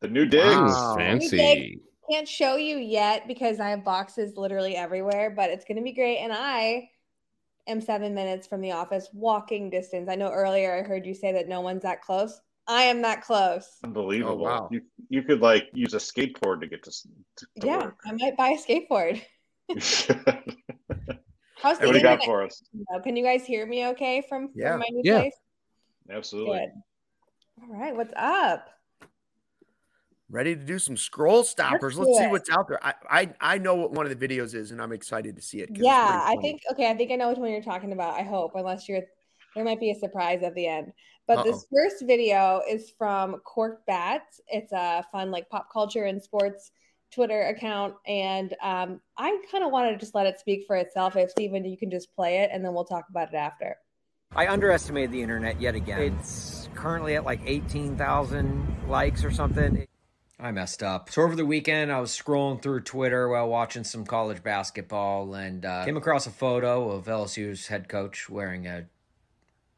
The 0.00 0.08
new 0.08 0.26
digs. 0.26 0.44
Wow. 0.44 0.96
Fancy. 0.96 1.80
Can't 2.10 2.28
show 2.28 2.56
you 2.56 2.76
yet 2.76 3.26
because 3.26 3.58
I 3.58 3.70
have 3.70 3.84
boxes 3.84 4.36
literally 4.36 4.76
everywhere, 4.76 5.30
but 5.34 5.50
it's 5.50 5.64
gonna 5.64 5.82
be 5.82 5.92
great. 5.92 6.18
And 6.18 6.32
I 6.32 6.90
am 7.66 7.80
seven 7.80 8.14
minutes 8.14 8.46
from 8.46 8.60
the 8.60 8.72
office, 8.72 9.08
walking 9.12 9.70
distance. 9.70 10.08
I 10.10 10.14
know 10.14 10.30
earlier 10.30 10.74
I 10.76 10.82
heard 10.82 11.06
you 11.06 11.14
say 11.14 11.32
that 11.32 11.48
no 11.48 11.62
one's 11.62 11.82
that 11.82 12.02
close. 12.02 12.38
I 12.66 12.82
am 12.82 13.00
that 13.02 13.22
close. 13.22 13.78
Unbelievable. 13.82 14.46
Oh, 14.46 14.50
wow. 14.50 14.68
You 14.70 14.82
you 15.08 15.22
could 15.22 15.40
like 15.40 15.70
use 15.72 15.94
a 15.94 15.98
skateboard 15.98 16.60
to 16.60 16.66
get 16.66 16.82
to, 16.82 16.90
to, 16.90 17.46
to 17.60 17.66
yeah, 17.66 17.78
work. 17.78 18.00
I 18.04 18.12
might 18.12 18.36
buy 18.36 18.50
a 18.50 18.58
skateboard. 18.58 19.22
How's 21.62 21.78
what 21.78 21.92
do 21.92 21.94
you 21.94 22.02
got 22.02 22.24
for 22.24 22.42
us? 22.42 22.62
Uh, 22.94 23.00
can 23.00 23.16
you 23.16 23.24
guys 23.24 23.44
hear 23.44 23.66
me 23.66 23.86
okay 23.88 24.22
from, 24.28 24.50
yeah. 24.54 24.72
from 24.72 24.80
my 24.80 24.86
new 24.90 25.02
yeah. 25.04 25.20
place? 25.20 25.34
Absolutely. 26.10 26.58
Good. 26.58 26.70
All 27.70 27.76
right, 27.76 27.94
what's 27.94 28.12
up? 28.16 28.68
Ready 30.30 30.54
to 30.54 30.62
do 30.62 30.78
some 30.78 30.96
scroll 30.96 31.42
stoppers. 31.42 31.98
Let's, 31.98 32.10
Let's 32.10 32.18
see 32.18 32.26
what's 32.26 32.50
out 32.50 32.68
there. 32.68 32.78
I, 32.84 32.94
I 33.10 33.34
I 33.40 33.58
know 33.58 33.74
what 33.74 33.92
one 33.92 34.06
of 34.06 34.16
the 34.16 34.28
videos 34.28 34.54
is, 34.54 34.72
and 34.72 34.80
I'm 34.80 34.92
excited 34.92 35.36
to 35.36 35.42
see 35.42 35.60
it. 35.60 35.70
Yeah, 35.72 36.22
I 36.22 36.36
think 36.42 36.60
okay. 36.70 36.90
I 36.90 36.94
think 36.94 37.10
I 37.10 37.16
know 37.16 37.30
which 37.30 37.38
one 37.38 37.50
you're 37.50 37.62
talking 37.62 37.92
about. 37.92 38.14
I 38.14 38.22
hope, 38.24 38.52
unless 38.54 38.88
you're 38.90 39.00
there 39.54 39.64
might 39.64 39.80
be 39.80 39.90
a 39.90 39.94
surprise 39.94 40.42
at 40.42 40.54
the 40.54 40.66
end. 40.66 40.92
But 41.26 41.38
Uh-oh. 41.38 41.44
this 41.44 41.66
first 41.74 42.04
video 42.06 42.62
is 42.68 42.92
from 42.96 43.38
Cork 43.40 43.84
Bats. 43.86 44.40
It's 44.48 44.72
a 44.72 45.04
fun 45.10 45.30
like 45.30 45.48
pop 45.48 45.72
culture 45.72 46.04
and 46.04 46.22
sports 46.22 46.72
Twitter 47.12 47.42
account, 47.42 47.94
and 48.06 48.54
um, 48.62 49.00
I 49.16 49.38
kind 49.50 49.64
of 49.64 49.70
wanted 49.70 49.92
to 49.92 49.98
just 49.98 50.14
let 50.14 50.26
it 50.26 50.38
speak 50.38 50.64
for 50.66 50.76
itself. 50.76 51.16
If 51.16 51.30
Stephen, 51.30 51.64
you 51.64 51.76
can 51.76 51.90
just 51.90 52.14
play 52.14 52.38
it, 52.38 52.50
and 52.52 52.64
then 52.64 52.74
we'll 52.74 52.84
talk 52.84 53.06
about 53.08 53.28
it 53.28 53.36
after. 53.36 53.76
I 54.34 54.48
underestimated 54.48 55.12
the 55.12 55.22
internet 55.22 55.60
yet 55.60 55.74
again. 55.74 56.00
It's 56.00 56.68
currently 56.74 57.16
at 57.16 57.24
like 57.24 57.40
18,000 57.44 58.88
likes 58.88 59.24
or 59.24 59.30
something. 59.30 59.86
I 60.40 60.52
messed 60.52 60.82
up. 60.82 61.10
So 61.10 61.22
over 61.22 61.34
the 61.34 61.46
weekend, 61.46 61.90
I 61.90 62.00
was 62.00 62.10
scrolling 62.10 62.62
through 62.62 62.82
Twitter 62.82 63.28
while 63.28 63.48
watching 63.48 63.82
some 63.82 64.04
college 64.04 64.42
basketball 64.42 65.34
and 65.34 65.64
uh, 65.64 65.84
came 65.84 65.96
across 65.96 66.26
a 66.26 66.30
photo 66.30 66.90
of 66.90 67.06
LSU's 67.06 67.66
head 67.66 67.88
coach 67.88 68.28
wearing 68.30 68.66
a 68.66 68.86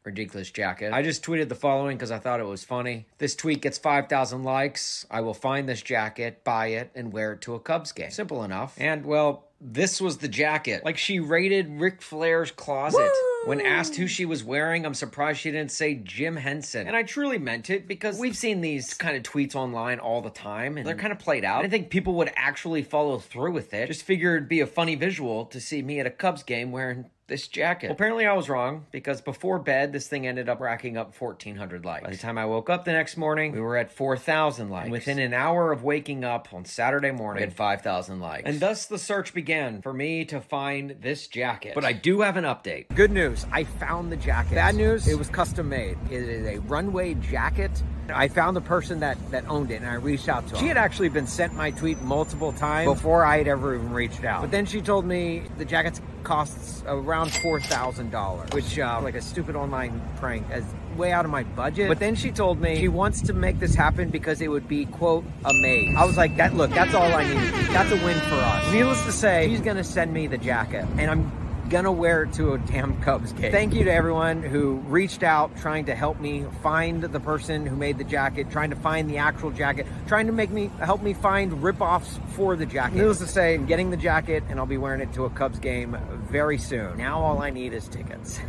ridiculous 0.04 0.50
jacket. 0.50 0.92
I 0.92 1.02
just 1.02 1.24
tweeted 1.24 1.48
the 1.48 1.54
following 1.54 1.96
because 1.96 2.10
I 2.10 2.18
thought 2.18 2.40
it 2.40 2.46
was 2.46 2.64
funny. 2.64 3.06
This 3.18 3.34
tweet 3.34 3.60
gets 3.62 3.78
5,000 3.78 4.42
likes. 4.42 5.06
I 5.10 5.20
will 5.20 5.34
find 5.34 5.68
this 5.68 5.82
jacket, 5.82 6.42
buy 6.44 6.68
it, 6.68 6.90
and 6.94 7.12
wear 7.12 7.32
it 7.32 7.40
to 7.42 7.54
a 7.54 7.60
Cubs 7.60 7.92
game. 7.92 8.10
Simple 8.10 8.42
enough. 8.44 8.74
And 8.78 9.04
well, 9.04 9.44
this 9.60 10.00
was 10.00 10.18
the 10.18 10.28
jacket. 10.28 10.84
Like 10.84 10.96
she 10.96 11.20
raided 11.20 11.80
Ric 11.80 12.00
Flair's 12.00 12.50
closet. 12.50 12.98
Woo! 12.98 13.39
When 13.46 13.60
asked 13.60 13.96
who 13.96 14.06
she 14.06 14.26
was 14.26 14.44
wearing, 14.44 14.84
I'm 14.84 14.94
surprised 14.94 15.40
she 15.40 15.50
didn't 15.50 15.70
say 15.70 15.94
Jim 15.94 16.36
Henson. 16.36 16.86
And 16.86 16.94
I 16.94 17.02
truly 17.02 17.38
meant 17.38 17.70
it 17.70 17.88
because 17.88 18.18
we've 18.18 18.36
seen 18.36 18.60
these 18.60 18.92
kind 18.92 19.16
of 19.16 19.22
tweets 19.22 19.54
online 19.54 19.98
all 19.98 20.20
the 20.20 20.30
time 20.30 20.76
and 20.76 20.86
they're 20.86 20.94
kind 20.94 21.12
of 21.12 21.18
played 21.18 21.44
out. 21.44 21.60
I 21.60 21.62
didn't 21.62 21.72
think 21.72 21.90
people 21.90 22.14
would 22.14 22.30
actually 22.36 22.82
follow 22.82 23.18
through 23.18 23.52
with 23.52 23.72
it. 23.72 23.86
Just 23.86 24.02
figured 24.02 24.36
it'd 24.36 24.48
be 24.48 24.60
a 24.60 24.66
funny 24.66 24.94
visual 24.94 25.46
to 25.46 25.60
see 25.60 25.80
me 25.80 26.00
at 26.00 26.06
a 26.06 26.10
Cubs 26.10 26.42
game 26.42 26.70
wearing 26.70 27.06
this 27.30 27.48
jacket. 27.48 27.86
Well, 27.86 27.94
apparently 27.94 28.26
I 28.26 28.34
was 28.34 28.48
wrong 28.50 28.86
because 28.90 29.22
before 29.22 29.58
bed, 29.60 29.92
this 29.92 30.08
thing 30.08 30.26
ended 30.26 30.48
up 30.48 30.60
racking 30.60 30.98
up 30.98 31.18
1,400 31.18 31.84
likes. 31.84 32.04
By 32.04 32.10
the 32.10 32.18
time 32.18 32.36
I 32.36 32.44
woke 32.44 32.68
up 32.68 32.84
the 32.84 32.92
next 32.92 33.16
morning, 33.16 33.52
we 33.52 33.60
were 33.60 33.76
at 33.76 33.90
4,000 33.90 34.68
likes. 34.68 34.84
And 34.84 34.92
within 34.92 35.18
an 35.18 35.32
hour 35.32 35.72
of 35.72 35.82
waking 35.82 36.24
up 36.24 36.52
on 36.52 36.64
Saturday 36.64 37.12
morning, 37.12 37.40
we 37.40 37.46
had 37.46 37.56
5,000 37.56 38.20
likes. 38.20 38.42
And 38.44 38.60
thus 38.60 38.84
the 38.84 38.98
search 38.98 39.32
began 39.32 39.80
for 39.80 39.94
me 39.94 40.24
to 40.26 40.40
find 40.40 40.96
this 41.00 41.28
jacket. 41.28 41.72
But 41.74 41.84
I 41.84 41.92
do 41.92 42.20
have 42.20 42.36
an 42.36 42.44
update. 42.44 42.88
Good 42.94 43.12
news, 43.12 43.29
I 43.52 43.64
found 43.64 44.10
the 44.12 44.16
jacket. 44.16 44.54
Bad 44.54 44.74
news, 44.74 45.06
it 45.08 45.18
was 45.18 45.28
custom 45.28 45.68
made. 45.68 45.96
It 46.10 46.22
is 46.22 46.46
a 46.46 46.58
runway 46.60 47.14
jacket. 47.14 47.70
I 48.12 48.28
found 48.28 48.56
the 48.56 48.60
person 48.60 49.00
that, 49.00 49.16
that 49.30 49.48
owned 49.48 49.70
it 49.70 49.76
and 49.76 49.86
I 49.86 49.94
reached 49.94 50.28
out 50.28 50.46
to 50.48 50.54
her. 50.54 50.60
She 50.60 50.66
had 50.66 50.76
actually 50.76 51.10
been 51.10 51.26
sent 51.26 51.54
my 51.54 51.70
tweet 51.70 52.00
multiple 52.02 52.52
times 52.52 52.90
before 52.90 53.24
I 53.24 53.38
had 53.38 53.46
ever 53.46 53.74
even 53.74 53.92
reached 53.92 54.24
out. 54.24 54.40
But 54.40 54.50
then 54.50 54.66
she 54.66 54.80
told 54.80 55.04
me 55.04 55.44
the 55.58 55.64
jacket's 55.64 56.00
costs 56.24 56.82
around 56.86 57.32
four 57.32 57.60
thousand 57.60 58.10
dollars, 58.10 58.50
which 58.52 58.78
uh, 58.78 59.00
like 59.02 59.14
a 59.14 59.22
stupid 59.22 59.56
online 59.56 60.00
prank 60.16 60.46
is 60.52 60.64
way 60.96 61.12
out 61.12 61.24
of 61.24 61.30
my 61.30 61.44
budget. 61.44 61.88
But 61.88 61.98
then 61.98 62.14
she 62.14 62.30
told 62.30 62.60
me 62.60 62.78
she 62.78 62.88
wants 62.88 63.22
to 63.22 63.32
make 63.32 63.58
this 63.58 63.74
happen 63.74 64.10
because 64.10 64.40
it 64.40 64.48
would 64.48 64.68
be 64.68 64.86
quote 64.86 65.24
amazing. 65.44 65.96
I 65.96 66.04
was 66.04 66.16
like, 66.16 66.36
that 66.36 66.54
look, 66.54 66.70
that's 66.70 66.94
all 66.94 67.12
I 67.14 67.24
need. 67.26 67.52
That's 67.68 67.90
a 67.92 68.04
win 68.04 68.18
for 68.20 68.34
us. 68.34 68.72
Needless 68.72 69.04
to 69.04 69.12
say, 69.12 69.48
she's 69.48 69.60
gonna 69.60 69.84
send 69.84 70.12
me 70.12 70.26
the 70.26 70.38
jacket, 70.38 70.84
and 70.98 71.10
I'm 71.10 71.32
gonna 71.70 71.92
wear 71.92 72.24
it 72.24 72.32
to 72.34 72.52
a 72.52 72.58
damn 72.58 73.00
Cubs 73.00 73.32
game. 73.32 73.52
Thank 73.52 73.74
you 73.74 73.84
to 73.84 73.92
everyone 73.92 74.42
who 74.42 74.74
reached 74.88 75.22
out 75.22 75.56
trying 75.56 75.86
to 75.86 75.94
help 75.94 76.20
me 76.20 76.44
find 76.62 77.02
the 77.02 77.20
person 77.20 77.64
who 77.64 77.76
made 77.76 77.96
the 77.96 78.04
jacket, 78.04 78.50
trying 78.50 78.70
to 78.70 78.76
find 78.76 79.08
the 79.08 79.18
actual 79.18 79.50
jacket, 79.50 79.86
trying 80.06 80.26
to 80.26 80.32
make 80.32 80.50
me 80.50 80.70
help 80.80 81.02
me 81.02 81.14
find 81.14 81.62
rip-offs 81.62 82.18
for 82.30 82.56
the 82.56 82.66
jacket. 82.66 82.96
Needless 82.96 83.18
to 83.18 83.26
say, 83.26 83.54
I'm 83.54 83.66
getting 83.66 83.90
the 83.90 83.96
jacket 83.96 84.42
and 84.48 84.58
I'll 84.58 84.66
be 84.66 84.78
wearing 84.78 85.00
it 85.00 85.12
to 85.14 85.24
a 85.24 85.30
Cubs 85.30 85.58
game 85.58 85.96
very 86.28 86.58
soon. 86.58 86.98
Now 86.98 87.20
all 87.20 87.40
I 87.40 87.50
need 87.50 87.72
is 87.72 87.88
tickets. 87.88 88.40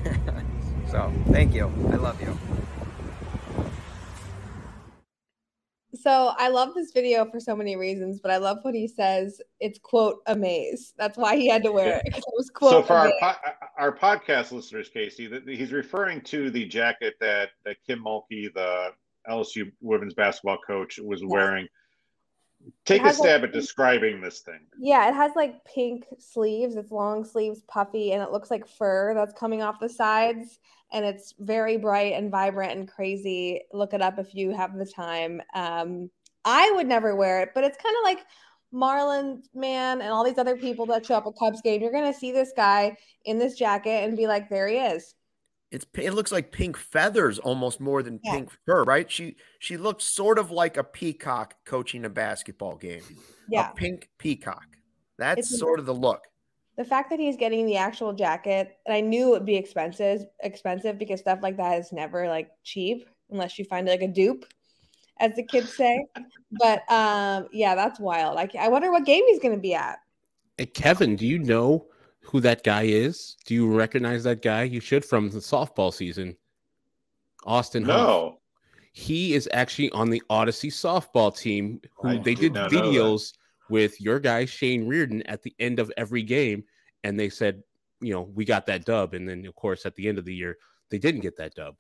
so 0.90 1.14
thank 1.32 1.54
you. 1.54 1.72
I 1.92 1.96
love 1.96 2.20
you. 2.22 2.38
So 5.94 6.34
I 6.38 6.48
love 6.50 6.74
this 6.74 6.92
video 6.92 7.26
for 7.26 7.40
so 7.40 7.56
many 7.56 7.76
reasons, 7.76 8.20
but 8.20 8.32
I 8.32 8.38
love 8.38 8.60
what 8.62 8.74
he 8.74 8.88
says. 8.88 9.42
It's 9.60 9.78
quote 9.80 10.22
amaze. 10.26 10.94
That's 10.98 11.18
why 11.18 11.36
he 11.36 11.50
had 11.50 11.64
to 11.64 11.72
wear 11.72 11.98
it. 11.98 12.16
it 12.16 12.24
was 12.28 12.50
quote. 12.50 12.72
So 12.72 12.84
for 12.84 12.94
our 12.94 13.12
po- 13.20 13.26
uh, 13.26 13.52
our 13.78 13.96
podcast 13.96 14.52
listeners, 14.52 14.90
Kacy, 14.96 15.30
that 15.30 15.48
he's 15.48 15.72
referring 15.72 16.22
to 16.22 16.50
the 16.50 16.66
jacket 16.66 17.16
that 17.20 17.50
that 17.66 17.78
Kim 17.86 18.04
Mulkey, 18.04 18.54
the 18.54 18.92
LSU 19.30 19.72
women's 19.82 20.14
basketball 20.14 20.60
coach, 20.66 21.00
was 21.00 21.24
wearing. 21.24 21.68
Take 22.86 23.04
a 23.04 23.12
stab 23.12 23.42
like, 23.42 23.50
at 23.50 23.54
describing 23.54 24.22
this 24.22 24.42
thing. 24.42 24.60
Yeah, 24.80 25.10
it 25.10 25.16
has 25.16 25.32
like 25.36 25.66
pink 25.66 26.06
sleeves. 26.20 26.76
It's 26.76 26.92
long 26.92 27.26
sleeves, 27.26 27.64
puffy, 27.68 28.12
and 28.12 28.22
it 28.22 28.32
looks 28.32 28.52
like 28.52 28.68
fur 28.68 29.16
that's 29.16 29.34
coming 29.34 29.64
off 29.64 29.80
the 29.80 29.90
sides 29.90 30.60
and 30.92 31.06
it's 31.06 31.34
very 31.40 31.78
bright 31.78 32.14
and 32.14 32.32
vibrant 32.32 32.78
and 32.78 32.88
crazy. 32.88 33.62
Look 33.72 33.94
it 33.94 34.02
up 34.02 34.20
if 34.20 34.34
you 34.36 34.52
have 34.52 34.78
the 34.78 34.86
time. 34.86 35.42
Um, 35.54 36.10
I 36.44 36.72
would 36.76 36.88
never 36.88 37.16
wear 37.16 37.42
it, 37.42 37.50
but 37.54 37.64
it's 37.64 37.78
kind 37.82 37.96
of 37.96 38.04
like 38.04 38.26
Marlins 38.74 39.44
Man 39.54 40.02
and 40.02 40.12
all 40.12 40.24
these 40.24 40.38
other 40.38 40.58
people 40.58 40.86
that 40.88 41.06
show 41.06 41.16
up 41.16 41.28
at 41.28 41.34
Cubs 41.40 41.62
game. 41.62 41.82
You're 41.82 41.92
gonna 41.92 42.14
see 42.14 42.32
this 42.32 42.52
guy 42.56 42.98
in 43.26 43.38
this 43.38 43.58
jacket 43.58 44.04
and 44.04 44.18
be 44.18 44.28
like, 44.28 44.50
"There 44.50 44.68
he 44.68 44.78
is." 44.78 45.16
It's 45.72 45.86
it 45.96 46.14
looks 46.14 46.32
like 46.32 46.52
pink 46.52 46.78
feathers 46.78 47.40
almost 47.40 47.80
more 47.80 48.04
than 48.04 48.20
yeah. 48.24 48.34
pink 48.34 48.50
fur, 48.66 48.84
right? 48.84 49.10
She 49.10 49.36
she 49.60 49.78
looks 49.78 50.04
sort 50.04 50.40
of 50.40 50.52
like 50.52 50.78
a 50.78 50.84
peacock 50.84 51.56
coaching 51.66 52.06
a 52.06 52.10
basketball 52.10 52.76
game. 52.76 53.04
Yeah, 53.50 53.72
a 53.72 53.74
pink 53.74 54.10
peacock. 54.18 54.66
That's 55.18 55.52
it's 55.52 55.60
sort 55.60 55.80
of 55.80 55.86
the 55.86 55.94
look 55.94 56.24
the 56.82 56.90
fact 56.90 57.12
that 57.12 57.20
he's 57.20 57.38
getting 57.38 57.68
the 57.68 57.78
actual 57.78 58.12
jacket, 58.12 58.76
and 58.88 58.96
I 58.96 59.02
knew 59.02 59.28
it 59.28 59.32
would 59.32 59.46
be 59.46 59.56
expensive, 59.56 60.26
expensive 60.42 60.98
because 60.98 61.20
stuff 61.20 61.38
like 61.44 61.58
that 61.58 61.78
is 61.78 61.92
never 61.92 62.28
like 62.28 62.50
cheap 62.64 63.08
unless 63.30 63.60
you 63.60 63.66
find 63.66 63.88
like 63.88 64.02
a 64.02 64.08
dupe, 64.08 64.46
as 65.20 65.36
the 65.36 65.44
kids 65.44 65.76
say. 65.76 66.04
but 66.60 66.92
um, 66.92 67.48
yeah, 67.52 67.76
that's 67.76 68.00
wild. 68.00 68.34
Like, 68.34 68.56
I 68.56 68.68
wonder 68.68 68.92
what 68.92 69.06
game 69.06 69.24
he's 69.28 69.40
going 69.40 69.54
to 69.54 69.62
be 69.62 69.76
at. 69.76 70.00
Hey, 70.58 70.66
Kevin, 70.66 71.16
do 71.16 71.28
you 71.28 71.38
know 71.38 71.86
who 72.20 72.40
that 72.40 72.64
guy 72.64 72.84
is? 72.84 73.38
Do 73.46 73.54
you 73.54 73.72
recognize 73.72 74.24
that 74.24 74.42
guy? 74.42 74.64
You 74.64 74.80
should 74.80 75.06
from 75.06 75.30
the 75.30 75.38
softball 75.38 75.94
season. 75.94 76.36
Austin. 77.46 77.84
No. 77.84 77.94
Huff. 77.96 78.34
He 78.94 79.36
is 79.36 79.48
actually 79.54 79.92
on 79.92 80.10
the 80.10 80.24
Odyssey 80.32 80.72
softball 80.72 81.38
team. 81.38 81.80
Who 81.98 82.10
I 82.10 82.18
they 82.18 82.34
did 82.34 82.54
videos 82.54 83.34
with 83.70 84.02
your 84.02 84.20
guy 84.20 84.46
Shane 84.46 84.88
Reardon 84.88 85.22
at 85.24 85.44
the 85.44 85.56
end 85.60 85.80
of 85.80 85.92
every 85.96 86.24
game, 86.24 86.64
and 87.04 87.20
they 87.20 87.30
said, 87.30 87.64
you 88.02 88.14
know, 88.14 88.22
we 88.22 88.46
got 88.46 88.66
that 88.66 88.86
dub, 88.86 89.14
and 89.14 89.28
then 89.28 89.46
of 89.46 89.56
course 89.56 89.86
at 89.86 89.96
the 89.96 90.08
end 90.08 90.18
of 90.18 90.26
the 90.26 90.34
year 90.34 90.58
they 90.90 90.98
didn't 90.98 91.22
get 91.22 91.38
that 91.38 91.56
dub 91.56 91.76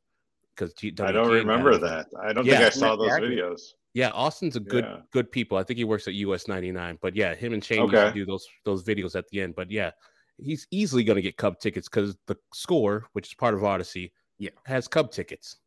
because 0.55 0.73
I 0.99 1.11
don't 1.11 1.31
remember 1.31 1.77
that. 1.77 2.07
I 2.21 2.33
don't 2.33 2.45
yeah. 2.45 2.59
think 2.59 2.65
I 2.65 2.69
saw 2.69 2.95
those 2.95 3.11
videos. 3.11 3.61
Yeah, 3.93 4.09
Austin's 4.11 4.55
a 4.55 4.59
good 4.59 4.85
yeah. 4.85 4.97
good 5.11 5.31
people. 5.31 5.57
I 5.57 5.63
think 5.63 5.77
he 5.77 5.83
works 5.83 6.07
at 6.07 6.13
US 6.13 6.47
99, 6.47 6.99
but 7.01 7.15
yeah, 7.15 7.35
him 7.35 7.53
and 7.53 7.63
Shane 7.63 7.81
okay. 7.81 8.03
used 8.03 8.13
to 8.13 8.19
do 8.19 8.25
those 8.25 8.47
those 8.63 8.83
videos 8.83 9.15
at 9.15 9.27
the 9.29 9.41
end. 9.41 9.55
But 9.55 9.69
yeah, 9.69 9.91
he's 10.37 10.67
easily 10.71 11.03
going 11.03 11.17
to 11.17 11.21
get 11.21 11.37
Cub 11.37 11.59
tickets 11.59 11.89
because 11.89 12.15
the 12.27 12.37
score, 12.53 13.05
which 13.13 13.27
is 13.27 13.33
part 13.33 13.53
of 13.53 13.63
Odyssey, 13.63 14.13
yeah, 14.37 14.51
has 14.65 14.87
Cub 14.87 15.11
tickets. 15.11 15.57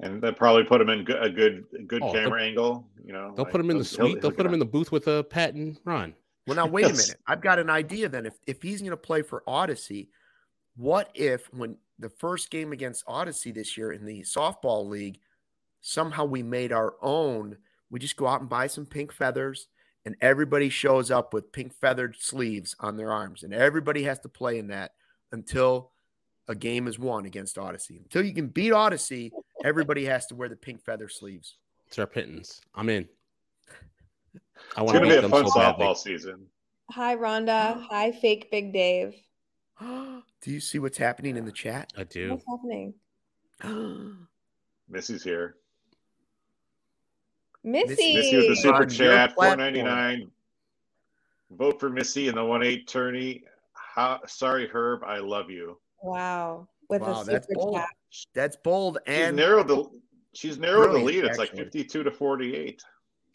And 0.00 0.20
they 0.20 0.32
probably 0.32 0.64
put 0.64 0.80
him 0.80 0.88
in 0.88 1.00
a 1.00 1.28
good 1.28 1.64
good 1.86 2.02
oh, 2.02 2.12
camera 2.12 2.42
angle. 2.42 2.88
You 3.04 3.12
know, 3.12 3.32
they'll 3.36 3.44
like, 3.44 3.52
put 3.52 3.60
him 3.60 3.70
in 3.70 3.78
the 3.78 3.84
suite. 3.84 4.20
They'll 4.20 4.32
put 4.32 4.46
him 4.46 4.54
in 4.54 4.58
the 4.58 4.64
booth 4.64 4.90
with 4.90 5.06
a 5.08 5.18
uh, 5.18 5.22
Pat 5.22 5.54
and 5.54 5.78
Ron. 5.84 6.14
Well, 6.46 6.56
now 6.56 6.66
wait 6.66 6.84
a 6.84 6.88
minute. 6.88 7.16
I've 7.26 7.40
got 7.40 7.58
an 7.58 7.70
idea. 7.70 8.08
Then, 8.08 8.26
if 8.26 8.34
if 8.46 8.62
he's 8.62 8.80
going 8.80 8.90
to 8.90 8.96
play 8.96 9.22
for 9.22 9.42
Odyssey, 9.46 10.10
what 10.76 11.10
if 11.14 11.52
when 11.52 11.76
the 11.98 12.10
first 12.10 12.50
game 12.50 12.72
against 12.72 13.04
Odyssey 13.06 13.50
this 13.50 13.76
year 13.76 13.92
in 13.92 14.04
the 14.04 14.22
softball 14.22 14.88
league, 14.88 15.20
somehow 15.80 16.24
we 16.24 16.42
made 16.42 16.72
our 16.72 16.94
own? 17.00 17.56
We 17.90 17.98
just 17.98 18.16
go 18.16 18.26
out 18.26 18.40
and 18.40 18.48
buy 18.48 18.66
some 18.66 18.86
pink 18.86 19.12
feathers, 19.12 19.68
and 20.04 20.16
everybody 20.20 20.68
shows 20.68 21.10
up 21.10 21.32
with 21.32 21.52
pink 21.52 21.72
feathered 21.72 22.16
sleeves 22.18 22.74
on 22.80 22.96
their 22.96 23.12
arms, 23.12 23.42
and 23.42 23.54
everybody 23.54 24.02
has 24.02 24.18
to 24.20 24.28
play 24.28 24.58
in 24.58 24.68
that 24.68 24.92
until 25.32 25.92
a 26.48 26.54
game 26.54 26.88
is 26.88 26.98
won 26.98 27.24
against 27.24 27.56
Odyssey. 27.56 27.98
Until 28.02 28.22
you 28.22 28.34
can 28.34 28.48
beat 28.48 28.72
Odyssey, 28.72 29.32
everybody 29.64 30.04
has 30.04 30.26
to 30.26 30.34
wear 30.34 30.48
the 30.48 30.56
pink 30.56 30.82
feather 30.82 31.08
sleeves. 31.08 31.56
It's 31.86 31.98
our 31.98 32.06
pittance. 32.06 32.60
I'm 32.74 32.88
in. 32.88 33.08
I 34.76 34.82
want 34.82 34.96
to 34.96 35.00
be 35.02 35.14
a 35.14 35.28
fun 35.28 35.46
so 35.46 35.52
softball 35.52 35.78
badly. 35.78 35.94
season. 35.94 36.46
Hi, 36.90 37.16
Rhonda. 37.16 37.82
Hi, 37.90 38.12
fake 38.12 38.50
Big 38.50 38.72
Dave. 38.72 39.14
do 39.80 40.22
you 40.46 40.60
see 40.60 40.78
what's 40.78 40.98
happening 40.98 41.36
in 41.36 41.44
the 41.44 41.52
chat? 41.52 41.92
I 41.96 42.04
do. 42.04 42.30
What's 42.30 42.44
happening? 42.48 42.94
Missy's 44.88 45.22
here. 45.22 45.56
Missy. 47.62 48.14
Missy 48.14 48.36
with 48.36 48.48
the 48.48 48.56
super 48.56 48.84
chat, 48.84 49.34
four 49.34 49.56
ninety 49.56 49.82
nine. 49.82 50.30
Vote 51.50 51.80
for 51.80 51.88
Missy 51.88 52.28
in 52.28 52.34
the 52.34 52.44
one 52.44 52.62
eight 52.62 52.86
tourney. 52.86 53.44
How, 53.72 54.20
sorry, 54.26 54.68
Herb, 54.68 55.02
I 55.04 55.18
love 55.18 55.50
you. 55.50 55.78
Wow, 56.02 56.68
with 56.90 57.00
wow, 57.00 57.22
a 57.22 57.24
that's 57.24 57.46
bold. 57.54 57.76
Chat. 57.76 57.88
That's 58.34 58.56
bold 58.56 58.98
and 59.06 59.36
she's 59.38 59.46
narrowed 59.46 59.68
the 59.68 59.84
she's 60.34 60.58
narrowed 60.58 60.94
the 60.94 60.98
lead. 60.98 61.24
It's 61.24 61.38
actually. 61.38 61.46
like 61.46 61.56
fifty 61.56 61.84
two 61.84 62.02
to 62.02 62.10
forty 62.10 62.54
eight. 62.54 62.82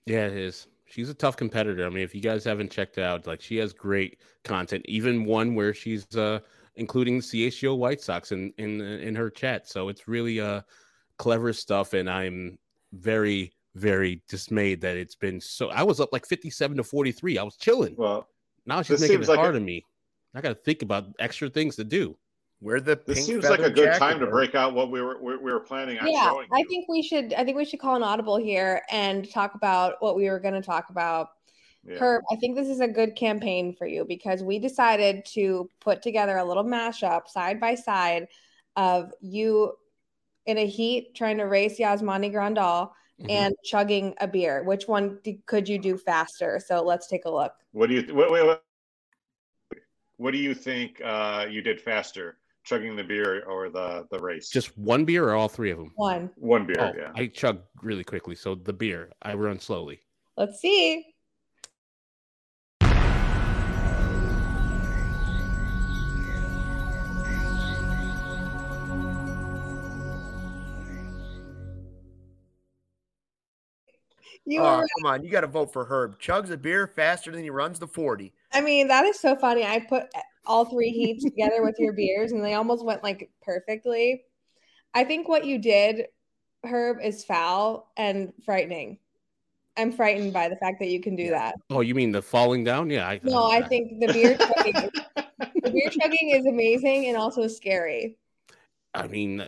Yeah, 0.06 0.28
it 0.28 0.34
is. 0.34 0.68
She's 0.90 1.10
a 1.10 1.14
tough 1.14 1.38
competitor. 1.38 1.86
I 1.86 1.90
mean, 1.90 2.04
if 2.04 2.16
you 2.16 2.22
guys 2.22 2.44
haven't 2.44 2.72
checked 2.72 2.98
out, 2.98 3.28
like 3.28 3.42
she 3.42 3.58
has 3.58 3.74
great 3.74 4.20
content. 4.44 4.86
Even 4.88 5.26
one 5.26 5.56
where 5.56 5.74
she's 5.74 6.16
uh 6.16 6.40
including 6.76 7.18
the 7.18 7.24
CHGO 7.24 7.78
White 7.78 8.02
Sox 8.02 8.32
in 8.32 8.54
in 8.58 8.82
in 8.82 9.16
her 9.16 9.30
chat. 9.30 9.68
So 9.68 9.90
it's 9.90 10.08
really 10.08 10.40
uh 10.40 10.62
clever 11.18 11.54
stuff, 11.54 11.94
and 11.94 12.10
I'm 12.10 12.58
very 12.92 13.54
very 13.76 14.24
dismayed 14.28 14.82
that 14.82 14.98
it's 14.98 15.16
been 15.16 15.40
so. 15.40 15.70
I 15.70 15.84
was 15.84 16.00
up 16.00 16.10
like 16.12 16.26
57 16.26 16.78
to 16.78 16.84
43. 16.84 17.38
I 17.38 17.44
was 17.44 17.56
chilling. 17.56 17.96
Well, 17.98 18.28
now 18.66 18.82
she's 18.82 19.02
making 19.02 19.22
it 19.22 19.28
like 19.28 19.40
hard 19.40 19.56
a, 19.56 19.60
on 19.60 19.66
me. 19.66 19.86
I 20.34 20.42
got 20.42 20.50
to 20.50 20.56
think 20.56 20.82
about 20.82 21.06
extra 21.20 21.50
things 21.50 21.76
to 21.78 21.84
do. 21.84 22.18
Where 22.62 22.82
the 22.82 23.00
this 23.06 23.26
seems 23.26 23.46
like 23.46 23.62
a 23.62 23.70
good 23.70 23.94
time 23.96 24.20
to 24.20 24.28
break 24.28 24.54
out 24.54 24.74
what 24.74 24.92
we 24.92 25.02
were 25.02 25.18
we, 25.22 25.38
we 25.38 25.52
were 25.52 25.62
planning 25.62 25.98
on 25.98 26.12
yeah, 26.12 26.26
showing. 26.26 26.48
I 26.52 26.64
think 26.64 26.90
we 26.90 27.02
should. 27.02 27.34
I 27.34 27.46
think 27.46 27.56
we 27.56 27.64
should 27.64 27.80
call 27.80 27.96
an 27.96 28.04
audible 28.04 28.36
here 28.36 28.82
and 28.92 29.30
talk 29.32 29.56
about 29.56 29.96
what 30.02 30.18
we 30.18 30.30
were 30.30 30.40
going 30.40 30.56
to 30.56 30.62
talk 30.62 30.90
about. 30.90 31.30
Yeah. 31.86 31.98
Herb, 31.98 32.24
I 32.30 32.36
think 32.36 32.58
this 32.58 32.68
is 32.68 32.82
a 32.82 32.88
good 32.88 33.16
campaign 33.16 33.74
for 33.74 33.88
you 33.88 34.04
because 34.04 34.44
we 34.44 34.60
decided 34.60 35.24
to 35.28 35.70
put 35.80 36.02
together 36.02 36.38
a 36.38 36.44
little 36.44 36.66
mashup 36.66 37.30
side 37.30 37.62
by 37.62 37.76
side 37.76 38.28
of 38.76 39.14
you 39.22 39.74
in 40.46 40.58
a 40.58 40.68
heat 40.68 41.16
trying 41.16 41.38
to 41.38 41.46
race 41.46 41.80
Yasmani 41.80 42.32
Grandal 42.34 42.92
mm-hmm. 43.22 43.30
and 43.30 43.56
chugging 43.64 44.14
a 44.20 44.28
beer. 44.28 44.64
Which 44.64 44.88
one 44.88 45.20
d- 45.24 45.42
could 45.46 45.70
you 45.70 45.78
do 45.78 45.98
faster? 45.98 46.60
So 46.66 46.84
let's 46.84 47.08
take 47.08 47.26
a 47.26 47.30
look. 47.30 47.54
What 47.72 47.88
do 47.88 47.96
you 47.96 48.14
wait, 48.14 48.32
wait, 48.32 48.46
wait. 48.46 48.58
What 50.18 50.32
do 50.32 50.38
you 50.38 50.54
think 50.54 51.02
uh, 51.02 51.46
you 51.50 51.62
did 51.62 51.80
faster, 51.80 52.38
chugging 52.70 52.96
the 52.96 53.04
beer 53.04 53.44
or 53.46 53.70
the 53.70 54.06
the 54.12 54.20
race? 54.20 54.50
Just 54.50 54.78
one 54.78 55.04
beer 55.04 55.28
or 55.28 55.34
all 55.34 55.50
three 55.50 55.72
of 55.72 55.80
them? 55.80 55.92
One. 55.96 56.30
One 56.36 56.68
beer. 56.68 56.76
Oh, 56.80 56.94
yeah. 56.96 57.12
I 57.16 57.28
chug 57.28 57.62
really 57.82 58.04
quickly, 58.04 58.36
so 58.36 58.56
the 58.56 58.74
beer 58.74 59.10
I 59.24 59.34
run 59.34 59.60
slowly. 59.60 60.00
Let's 60.38 60.62
see. 60.62 61.06
You 74.46 74.62
oh, 74.62 74.84
come 74.98 75.06
on, 75.06 75.24
you 75.24 75.30
got 75.30 75.42
to 75.42 75.48
vote 75.48 75.72
for 75.72 75.86
Herb. 75.86 76.20
Chugs 76.20 76.50
a 76.50 76.58
beer 76.58 76.88
faster 76.88 77.32
than 77.32 77.44
he 77.44 77.50
runs 77.50 77.78
the 77.78 77.88
40. 77.88 78.34
I 78.52 78.62
mean, 78.62 78.88
that 78.88 79.06
is 79.06 79.20
so 79.20 79.36
funny. 79.36 79.64
I 79.64 79.80
put 79.80 80.06
all 80.46 80.66
three 80.66 80.90
heats 80.90 81.24
together 81.24 81.64
with 81.64 81.76
your 81.78 81.94
beers 81.94 82.32
and 82.32 82.44
they 82.44 82.56
almost 82.56 82.84
went 82.84 83.04
like 83.04 83.30
perfectly. 83.42 84.24
I 84.94 85.04
think 85.04 85.28
what 85.30 85.46
you 85.46 85.60
did, 85.60 86.08
Herb, 86.64 86.98
is 87.04 87.24
foul 87.24 87.92
and 87.96 88.34
frightening. 88.44 88.98
I'm 89.78 89.92
frightened 89.92 90.34
by 90.34 90.50
the 90.50 90.58
fact 90.58 90.80
that 90.80 90.90
you 90.90 91.00
can 91.00 91.16
do 91.16 91.30
that. 91.30 91.56
Oh, 91.70 91.82
you 91.82 91.96
mean 91.96 92.12
the 92.12 92.22
falling 92.22 92.64
down? 92.64 92.90
Yeah. 92.90 93.08
I, 93.08 93.20
no, 93.24 93.44
I, 93.44 93.58
I 93.58 93.68
think 93.68 94.00
the 94.00 94.12
beer 94.12 94.36
chugging, 94.38 94.90
the 95.64 95.72
beer 95.72 95.90
chugging 95.90 96.32
is 96.32 96.46
amazing 96.46 97.06
and 97.06 97.16
also 97.16 97.48
scary. 97.48 98.18
I 98.94 99.08
mean, 99.08 99.48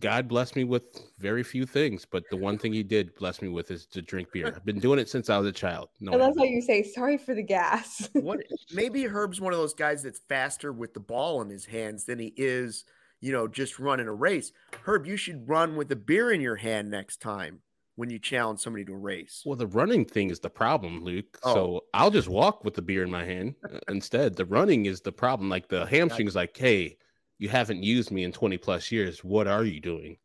God 0.00 0.28
blessed 0.28 0.56
me 0.56 0.64
with 0.64 0.82
very 1.18 1.42
few 1.42 1.64
things, 1.64 2.04
but 2.04 2.24
the 2.30 2.36
one 2.36 2.58
thing 2.58 2.72
He 2.72 2.82
did 2.82 3.14
bless 3.14 3.40
me 3.40 3.48
with 3.48 3.70
is 3.70 3.86
to 3.86 4.02
drink 4.02 4.32
beer. 4.32 4.48
I've 4.48 4.64
been 4.64 4.80
doing 4.80 4.98
it 4.98 5.08
since 5.08 5.30
I 5.30 5.38
was 5.38 5.46
a 5.46 5.52
child. 5.52 5.88
No, 6.00 6.12
I 6.12 6.16
love 6.16 6.34
how 6.36 6.44
you 6.44 6.60
say 6.60 6.82
sorry 6.82 7.16
for 7.16 7.34
the 7.34 7.42
gas. 7.42 8.08
what? 8.14 8.40
Maybe 8.72 9.04
Herb's 9.04 9.40
one 9.40 9.52
of 9.52 9.58
those 9.58 9.74
guys 9.74 10.02
that's 10.02 10.20
faster 10.28 10.72
with 10.72 10.94
the 10.94 11.00
ball 11.00 11.40
in 11.42 11.48
his 11.48 11.64
hands 11.64 12.04
than 12.04 12.18
he 12.18 12.34
is, 12.36 12.84
you 13.20 13.32
know, 13.32 13.46
just 13.46 13.78
running 13.78 14.08
a 14.08 14.14
race. 14.14 14.52
Herb, 14.82 15.06
you 15.06 15.16
should 15.16 15.48
run 15.48 15.76
with 15.76 15.90
a 15.92 15.96
beer 15.96 16.32
in 16.32 16.40
your 16.40 16.56
hand 16.56 16.90
next 16.90 17.20
time 17.20 17.60
when 17.94 18.10
you 18.10 18.18
challenge 18.18 18.60
somebody 18.60 18.84
to 18.84 18.92
a 18.92 18.98
race. 18.98 19.42
Well, 19.44 19.56
the 19.56 19.66
running 19.68 20.04
thing 20.04 20.30
is 20.30 20.40
the 20.40 20.50
problem, 20.50 21.04
Luke. 21.04 21.38
Oh. 21.44 21.54
So 21.54 21.84
I'll 21.94 22.10
just 22.10 22.28
walk 22.28 22.64
with 22.64 22.74
the 22.74 22.82
beer 22.82 23.04
in 23.04 23.10
my 23.10 23.24
hand 23.24 23.54
uh, 23.64 23.78
instead. 23.88 24.34
The 24.34 24.46
running 24.46 24.86
is 24.86 25.00
the 25.00 25.12
problem. 25.12 25.48
Like 25.48 25.68
the 25.68 25.86
hamstring's, 25.86 26.34
like, 26.34 26.56
hey 26.56 26.96
you 27.40 27.48
haven't 27.48 27.82
used 27.82 28.10
me 28.10 28.22
in 28.22 28.32
20 28.32 28.58
plus 28.58 28.92
years. 28.92 29.24
What 29.24 29.48
are 29.48 29.64
you 29.64 29.80
doing? 29.80 30.18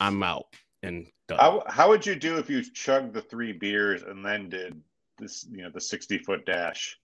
I'm 0.00 0.20
out 0.24 0.46
and 0.82 1.06
done. 1.28 1.38
How, 1.38 1.62
how 1.68 1.88
would 1.88 2.04
you 2.04 2.16
do 2.16 2.38
if 2.38 2.50
you 2.50 2.60
chugged 2.60 3.14
the 3.14 3.22
three 3.22 3.52
beers 3.52 4.02
and 4.02 4.24
then 4.24 4.48
did 4.48 4.82
this, 5.16 5.46
you 5.48 5.62
know, 5.62 5.70
the 5.70 5.80
60 5.80 6.18
foot 6.18 6.44
dash? 6.44 6.98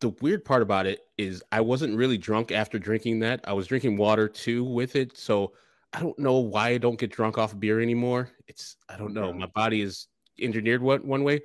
The 0.00 0.08
weird 0.20 0.44
part 0.44 0.62
about 0.62 0.86
it 0.86 1.06
is 1.16 1.44
I 1.52 1.60
wasn't 1.60 1.96
really 1.96 2.18
drunk 2.18 2.50
after 2.50 2.76
drinking 2.76 3.20
that. 3.20 3.40
I 3.44 3.52
was 3.52 3.68
drinking 3.68 3.96
water 3.96 4.28
too 4.28 4.64
with 4.64 4.96
it. 4.96 5.16
So 5.16 5.52
I 5.92 6.00
don't 6.00 6.18
know 6.18 6.40
why 6.40 6.70
I 6.70 6.78
don't 6.78 6.98
get 6.98 7.12
drunk 7.12 7.38
off 7.38 7.58
beer 7.58 7.80
anymore. 7.80 8.30
It's, 8.48 8.76
I 8.88 8.96
don't 8.96 9.14
know. 9.14 9.32
My 9.32 9.46
body 9.46 9.80
is 9.80 10.08
engineered 10.40 10.82
one, 10.82 11.06
one 11.06 11.22
way. 11.22 11.42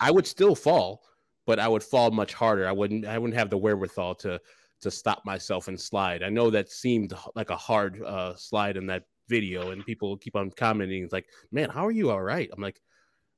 I 0.00 0.10
would 0.10 0.26
still 0.26 0.56
fall, 0.56 1.04
but 1.46 1.60
I 1.60 1.68
would 1.68 1.84
fall 1.84 2.10
much 2.10 2.34
harder. 2.34 2.66
I 2.66 2.72
wouldn't, 2.72 3.06
I 3.06 3.16
wouldn't 3.16 3.38
have 3.38 3.48
the 3.48 3.58
wherewithal 3.58 4.16
to, 4.16 4.40
to 4.82 4.90
stop 4.90 5.24
myself 5.24 5.68
and 5.68 5.80
slide. 5.80 6.22
I 6.22 6.28
know 6.28 6.50
that 6.50 6.70
seemed 6.70 7.14
like 7.34 7.50
a 7.50 7.56
hard 7.56 8.02
uh, 8.02 8.34
slide 8.36 8.76
in 8.76 8.86
that 8.86 9.04
video, 9.28 9.70
and 9.70 9.84
people 9.84 10.16
keep 10.16 10.36
on 10.36 10.50
commenting. 10.50 11.04
It's 11.04 11.12
like, 11.12 11.26
man, 11.50 11.70
how 11.70 11.86
are 11.86 11.92
you 11.92 12.10
all 12.10 12.22
right? 12.22 12.50
I'm 12.52 12.62
like, 12.62 12.80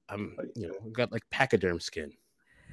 I'm, 0.08 0.36
you 0.56 0.68
know, 0.68 0.90
got 0.92 1.12
like 1.12 1.22
pachyderm 1.30 1.80
skin. 1.80 2.12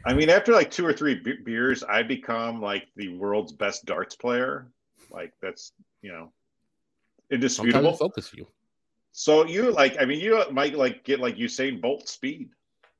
I 0.06 0.14
mean, 0.14 0.30
after 0.30 0.52
like 0.52 0.72
two 0.72 0.86
or 0.86 0.94
three 0.94 1.22
beers, 1.46 1.84
I 1.84 2.02
become 2.02 2.60
like 2.60 2.88
the 2.96 3.10
world's 3.18 3.52
best 3.52 3.86
darts 3.86 4.16
player. 4.16 4.68
Like 5.12 5.34
that's 5.42 5.74
you 6.02 6.12
know, 6.12 6.32
indisputable. 7.30 7.94
Focus 7.94 8.34
you. 8.34 8.48
So 9.12 9.46
you 9.46 9.72
like, 9.72 9.98
I 10.00 10.06
mean, 10.06 10.20
you 10.20 10.44
might 10.52 10.74
like 10.76 11.04
get 11.04 11.20
like 11.20 11.36
Usain 11.36 11.82
Bolt 11.82 12.08
speed. 12.08 12.50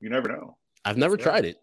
You 0.00 0.10
never 0.10 0.28
know. 0.28 0.56
I've 0.84 0.98
never 0.98 1.16
tried 1.16 1.44
it 1.44 1.61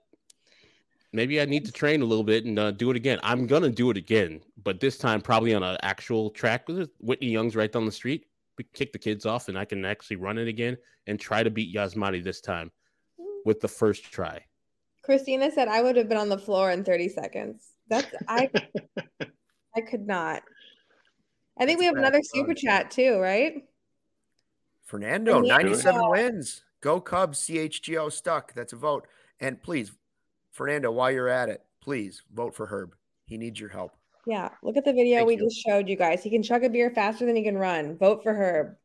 maybe 1.13 1.41
I 1.41 1.45
need 1.45 1.65
to 1.65 1.71
train 1.71 2.01
a 2.01 2.05
little 2.05 2.23
bit 2.23 2.45
and 2.45 2.57
uh, 2.57 2.71
do 2.71 2.91
it 2.91 2.97
again. 2.97 3.19
I'm 3.23 3.47
gonna 3.47 3.69
do 3.69 3.89
it 3.89 3.97
again, 3.97 4.41
but 4.63 4.79
this 4.79 4.97
time 4.97 5.21
probably 5.21 5.53
on 5.53 5.63
an 5.63 5.77
actual 5.81 6.29
track. 6.29 6.67
with 6.67 6.91
Whitney 6.99 7.29
Young's 7.29 7.55
right 7.55 7.71
down 7.71 7.85
the 7.85 7.91
street. 7.91 8.25
We 8.57 8.65
kick 8.73 8.91
the 8.91 8.99
kids 8.99 9.25
off, 9.25 9.47
and 9.47 9.57
I 9.57 9.65
can 9.65 9.85
actually 9.85 10.17
run 10.17 10.37
it 10.37 10.47
again 10.47 10.77
and 11.07 11.19
try 11.19 11.43
to 11.43 11.49
beat 11.49 11.73
Yasmani 11.73 12.23
this 12.23 12.41
time 12.41 12.71
with 13.45 13.61
the 13.61 13.67
first 13.67 14.03
try. 14.11 14.43
Christina 15.01 15.49
said 15.49 15.67
I 15.67 15.81
would 15.81 15.95
have 15.95 16.09
been 16.09 16.17
on 16.17 16.29
the 16.29 16.37
floor 16.37 16.71
in 16.71 16.83
30 16.83 17.09
seconds. 17.09 17.65
That's 17.87 18.07
I. 18.27 18.49
I 19.75 19.81
could 19.81 20.05
not. 20.05 20.43
I 21.57 21.65
think 21.65 21.77
That's 21.77 21.79
we 21.79 21.85
have 21.85 21.95
another 21.95 22.21
super 22.23 22.53
chat 22.53 22.91
too, 22.91 23.19
right? 23.19 23.63
Fernando, 24.85 25.41
97 25.41 26.09
wins. 26.09 26.63
Go 26.81 26.99
Cubs, 26.99 27.39
CHGO 27.45 28.11
stuck. 28.11 28.53
That's 28.53 28.73
a 28.73 28.75
vote. 28.75 29.07
And 29.39 29.61
please 29.61 29.91
Fernando, 30.59 30.91
while 30.91 31.09
you're 31.09 31.29
at 31.29 31.47
it, 31.47 31.63
please 31.81 32.21
vote 32.33 32.53
for 32.53 32.65
Herb. 32.65 32.93
He 33.27 33.37
needs 33.37 33.61
your 33.61 33.69
help. 33.69 33.93
Yeah, 34.27 34.49
look 34.61 34.75
at 34.75 34.83
the 34.83 34.91
video 34.91 35.19
Thank 35.19 35.27
we 35.29 35.35
you. 35.37 35.45
just 35.45 35.65
showed 35.65 35.87
you 35.87 35.95
guys. 35.95 36.21
He 36.21 36.29
can 36.29 36.43
chug 36.43 36.65
a 36.65 36.69
beer 36.69 36.91
faster 36.91 37.25
than 37.25 37.37
he 37.37 37.43
can 37.43 37.57
run. 37.57 37.97
Vote 37.97 38.21
for 38.21 38.33
Herb. 38.33 38.75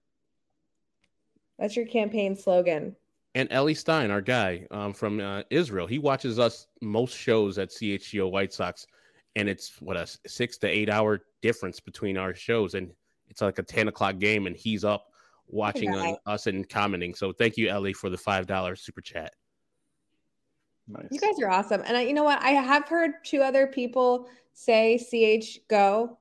That's 1.58 1.74
your 1.74 1.86
campaign 1.86 2.36
slogan. 2.36 2.94
And 3.34 3.48
Ellie 3.50 3.74
Stein, 3.74 4.12
our 4.12 4.20
guy 4.20 4.68
um, 4.70 4.92
from 4.92 5.18
uh, 5.18 5.42
Israel, 5.50 5.88
he 5.88 5.98
watches 5.98 6.38
us 6.38 6.68
most 6.80 7.18
shows 7.18 7.58
at 7.58 7.70
CHGO 7.70 8.30
White 8.30 8.52
Sox, 8.52 8.86
and 9.34 9.48
it's 9.48 9.82
what 9.82 9.96
a 9.96 10.06
six 10.28 10.56
to 10.58 10.68
eight 10.68 10.88
hour 10.88 11.22
difference 11.42 11.80
between 11.80 12.16
our 12.16 12.36
shows, 12.36 12.74
and 12.74 12.92
it's 13.28 13.42
like 13.42 13.58
a 13.58 13.64
ten 13.64 13.88
o'clock 13.88 14.20
game, 14.20 14.46
and 14.46 14.54
he's 14.54 14.84
up 14.84 15.06
watching 15.48 15.92
on 15.92 16.18
us 16.26 16.46
and 16.46 16.68
commenting. 16.68 17.16
So 17.16 17.32
thank 17.32 17.56
you, 17.56 17.68
Ellie, 17.68 17.94
for 17.94 18.10
the 18.10 18.16
five 18.16 18.46
dollars 18.46 18.82
super 18.82 19.00
chat. 19.00 19.32
Nice. 20.86 21.06
You 21.10 21.18
guys 21.18 21.40
are 21.42 21.48
awesome, 21.50 21.82
and 21.86 21.96
I, 21.96 22.02
you 22.02 22.12
know 22.12 22.24
what? 22.24 22.42
I 22.42 22.50
have 22.50 22.86
heard 22.88 23.12
two 23.24 23.40
other 23.40 23.66
people 23.66 24.28
say 24.52 24.98
"ch 24.98 25.60
go," 25.68 26.18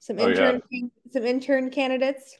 some 0.00 0.18
oh, 0.18 0.28
intern, 0.28 0.62
yeah. 0.70 0.88
some 1.12 1.24
intern 1.24 1.70
candidates. 1.70 2.38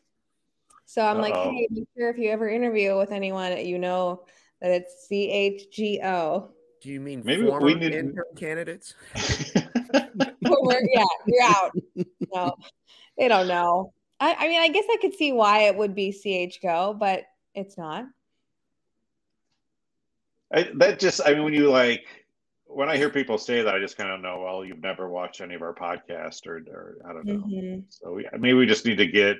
So 0.84 1.02
I'm 1.02 1.18
Uh-oh. 1.18 1.22
like, 1.22 1.34
hey, 1.34 1.68
make 1.70 1.88
sure 1.96 2.10
if 2.10 2.18
you 2.18 2.30
ever 2.30 2.48
interview 2.48 2.98
with 2.98 3.12
anyone, 3.12 3.64
you 3.64 3.78
know 3.78 4.24
that 4.60 4.72
it's 4.72 5.06
C 5.06 5.30
H 5.30 5.70
G 5.70 6.00
O. 6.02 6.50
Do 6.82 6.88
you 6.88 7.00
mean 7.00 7.22
maybe 7.24 7.44
we 7.44 7.74
need 7.74 7.92
intern 7.92 8.24
candidates? 8.36 8.94
yeah, 9.14 11.04
you're 11.26 11.42
out. 11.44 11.72
No, 12.34 12.56
they 13.16 13.28
don't 13.28 13.46
know. 13.46 13.92
I, 14.18 14.34
I 14.38 14.48
mean, 14.48 14.60
I 14.60 14.68
guess 14.68 14.84
I 14.90 14.96
could 15.00 15.14
see 15.14 15.32
why 15.32 15.60
it 15.62 15.76
would 15.76 15.94
be 15.94 16.10
CH 16.10 16.60
Go, 16.62 16.96
but 16.98 17.24
it's 17.54 17.78
not. 17.78 18.06
I, 20.52 20.70
that 20.74 20.98
just, 20.98 21.20
I 21.24 21.34
mean, 21.34 21.44
when 21.44 21.54
you 21.54 21.70
like, 21.70 22.04
when 22.66 22.88
I 22.88 22.96
hear 22.96 23.10
people 23.10 23.38
say 23.38 23.62
that, 23.62 23.74
I 23.74 23.78
just 23.78 23.96
kind 23.96 24.10
of 24.10 24.20
know, 24.20 24.42
well, 24.42 24.64
you've 24.64 24.82
never 24.82 25.08
watched 25.08 25.40
any 25.40 25.54
of 25.54 25.62
our 25.62 25.74
podcast 25.74 26.46
or, 26.46 26.58
or 26.72 26.96
I 27.08 27.12
don't 27.12 27.24
know. 27.24 27.34
Mm-hmm. 27.34 27.80
So 27.88 28.12
we, 28.12 28.28
maybe 28.32 28.54
we 28.54 28.66
just 28.66 28.84
need 28.84 28.98
to 28.98 29.06
get, 29.06 29.38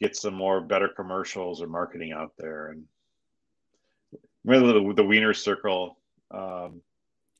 get 0.00 0.16
some 0.16 0.34
more 0.34 0.60
better 0.60 0.88
commercials 0.88 1.60
or 1.60 1.66
marketing 1.66 2.12
out 2.12 2.32
there. 2.38 2.68
And 2.68 2.84
really 4.44 4.72
the, 4.72 4.94
the 4.94 5.04
Wiener 5.04 5.34
Circle 5.34 5.96
um, 6.30 6.80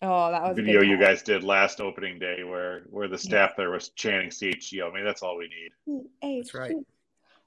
oh, 0.02 0.30
that 0.30 0.42
was 0.42 0.56
video 0.56 0.82
you 0.82 0.98
guys 0.98 1.22
did 1.22 1.44
last 1.44 1.80
opening 1.80 2.18
day 2.18 2.42
where, 2.42 2.82
where 2.90 3.08
the 3.08 3.18
staff 3.18 3.52
there 3.56 3.70
was 3.70 3.90
chanting 3.90 4.30
CHGO. 4.30 4.90
I 4.90 4.94
mean, 4.94 5.04
that's 5.04 5.22
all 5.22 5.36
we 5.36 5.48
need. 5.48 6.04
That's 6.22 6.54
right. 6.54 6.74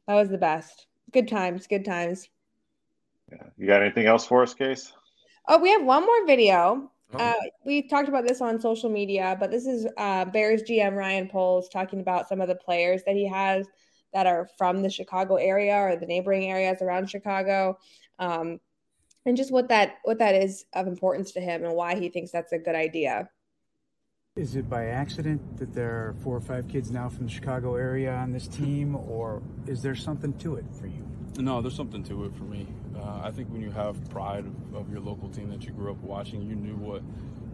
That 0.08 0.16
was 0.16 0.30
the 0.30 0.38
best. 0.38 0.88
Good 1.12 1.28
times. 1.28 1.68
Good 1.68 1.86
times. 1.86 2.30
Yeah. 3.32 3.44
You 3.58 3.68
got 3.68 3.82
anything 3.82 4.06
else 4.06 4.26
for 4.26 4.44
us, 4.44 4.54
Case? 4.54 4.94
Oh, 5.48 5.60
we 5.60 5.72
have 5.72 5.84
one 5.84 6.06
more 6.06 6.26
video. 6.26 6.89
Oh. 7.14 7.18
Uh, 7.18 7.34
we 7.66 7.88
talked 7.88 8.08
about 8.08 8.26
this 8.26 8.41
on 8.41 8.60
social 8.62 8.89
media, 8.89 9.36
but 9.39 9.52
this 9.52 9.66
is 9.66 9.86
uh, 9.98 10.26
Bears 10.26 10.64
GM 10.64 10.96
Ryan 10.96 11.28
Poles 11.28 11.70
talking 11.70 12.00
about 12.00 12.30
some 12.30 12.41
of 12.41 12.48
the 12.48 12.56
players 12.56 13.04
that 13.06 13.16
he 13.16 13.28
has 13.28 13.68
that 14.14 14.26
are 14.26 14.48
from 14.58 14.82
the 14.82 14.89
Chicago 14.89 15.36
area 15.36 15.76
or 15.76 15.96
the 15.96 16.06
neighboring 16.06 16.50
areas 16.50 16.82
around 16.82 17.10
Chicago, 17.10 17.78
um, 18.20 18.60
and 19.26 19.36
just 19.36 19.52
what 19.52 19.70
that 19.70 19.96
what 20.04 20.20
that 20.20 20.36
is 20.36 20.66
of 20.74 20.88
importance 20.88 21.32
to 21.34 21.41
him 21.41 21.64
and 21.64 21.74
why 21.74 21.96
he 21.96 22.10
thinks 22.10 22.32
that's 22.32 22.54
a 22.54 22.60
good 22.60 22.76
idea. 22.76 23.30
Is 24.36 24.56
it 24.56 24.70
by 24.70 24.88
accident 24.88 25.58
that 25.58 25.74
there 25.74 25.91
are 25.91 26.16
four 26.24 26.36
or 26.36 26.41
five 26.41 26.68
kids 26.68 26.89
now 26.89 27.10
from 27.10 27.26
the 27.26 27.32
Chicago 27.32 27.76
area 27.76 28.12
on 28.14 28.32
this 28.32 28.48
team, 28.48 28.96
or 28.96 29.44
is 29.68 29.82
there 29.82 29.96
something 29.96 30.34
to 30.39 30.56
it 30.56 30.66
for 30.80 30.88
you? 30.88 31.06
No, 31.38 31.62
there's 31.62 31.76
something 31.76 32.04
to 32.04 32.26
it 32.26 32.36
for 32.36 32.44
me. 32.44 32.68
Uh, 32.96 33.22
I 33.24 33.32
think 33.32 33.50
when 33.50 33.62
you 33.62 33.72
have 33.72 34.10
pride 34.10 34.46
of, 34.46 34.76
of, 34.76 34.92
your 34.92 35.02
local 35.02 35.30
team 35.30 35.50
that 35.50 35.66
you 35.66 35.72
grew 35.72 35.92
up 35.92 35.98
watching, 36.04 36.44
you 36.44 36.56
knew 36.56 36.76
what 36.76 37.02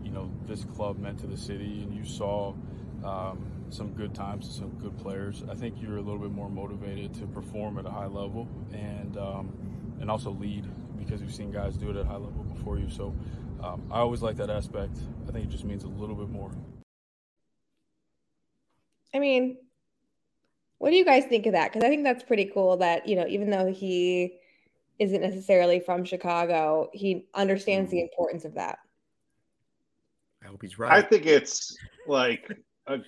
you 0.03 0.11
know 0.11 0.29
this 0.47 0.65
club 0.65 0.99
meant 0.99 1.19
to 1.19 1.27
the 1.27 1.37
city, 1.37 1.83
and 1.83 1.93
you 1.93 2.03
saw 2.03 2.53
um, 3.05 3.45
some 3.69 3.93
good 3.93 4.13
times 4.13 4.47
and 4.47 4.55
some 4.55 4.69
good 4.79 4.97
players. 4.97 5.43
I 5.49 5.55
think 5.55 5.81
you're 5.81 5.97
a 5.97 6.01
little 6.01 6.19
bit 6.19 6.31
more 6.31 6.49
motivated 6.49 7.13
to 7.15 7.27
perform 7.27 7.77
at 7.77 7.85
a 7.85 7.89
high 7.89 8.07
level 8.07 8.49
and 8.73 9.15
um, 9.17 9.97
and 10.01 10.11
also 10.11 10.31
lead 10.31 10.67
because 10.97 11.21
you've 11.21 11.33
seen 11.33 11.51
guys 11.51 11.77
do 11.77 11.89
it 11.89 11.95
at 11.95 12.01
a 12.01 12.05
high 12.05 12.13
level 12.13 12.43
before 12.53 12.77
you. 12.77 12.89
So 12.89 13.15
um, 13.63 13.83
I 13.91 13.99
always 13.99 14.21
like 14.21 14.35
that 14.37 14.49
aspect. 14.49 14.97
I 15.27 15.31
think 15.31 15.45
it 15.45 15.51
just 15.51 15.63
means 15.63 15.85
a 15.85 15.87
little 15.87 16.15
bit 16.15 16.29
more. 16.29 16.51
I 19.13 19.19
mean, 19.19 19.57
what 20.79 20.89
do 20.89 20.95
you 20.95 21.05
guys 21.05 21.25
think 21.25 21.45
of 21.45 21.53
that? 21.53 21.71
Because 21.71 21.85
I 21.85 21.89
think 21.89 22.03
that's 22.03 22.23
pretty 22.23 22.45
cool 22.45 22.77
that, 22.77 23.07
you 23.07 23.15
know, 23.15 23.27
even 23.27 23.49
though 23.49 23.71
he 23.71 24.33
isn't 24.97 25.21
necessarily 25.21 25.79
from 25.79 26.03
Chicago, 26.03 26.89
he 26.93 27.25
understands 27.33 27.91
the 27.91 27.97
mm. 27.97 28.03
importance 28.03 28.45
of 28.45 28.55
that. 28.55 28.79
I 30.43 30.47
hope 30.47 30.61
he's 30.61 30.79
right. 30.79 30.91
I 30.91 31.01
think 31.01 31.25
it's 31.25 31.77
like 32.07 32.51
a 32.87 32.99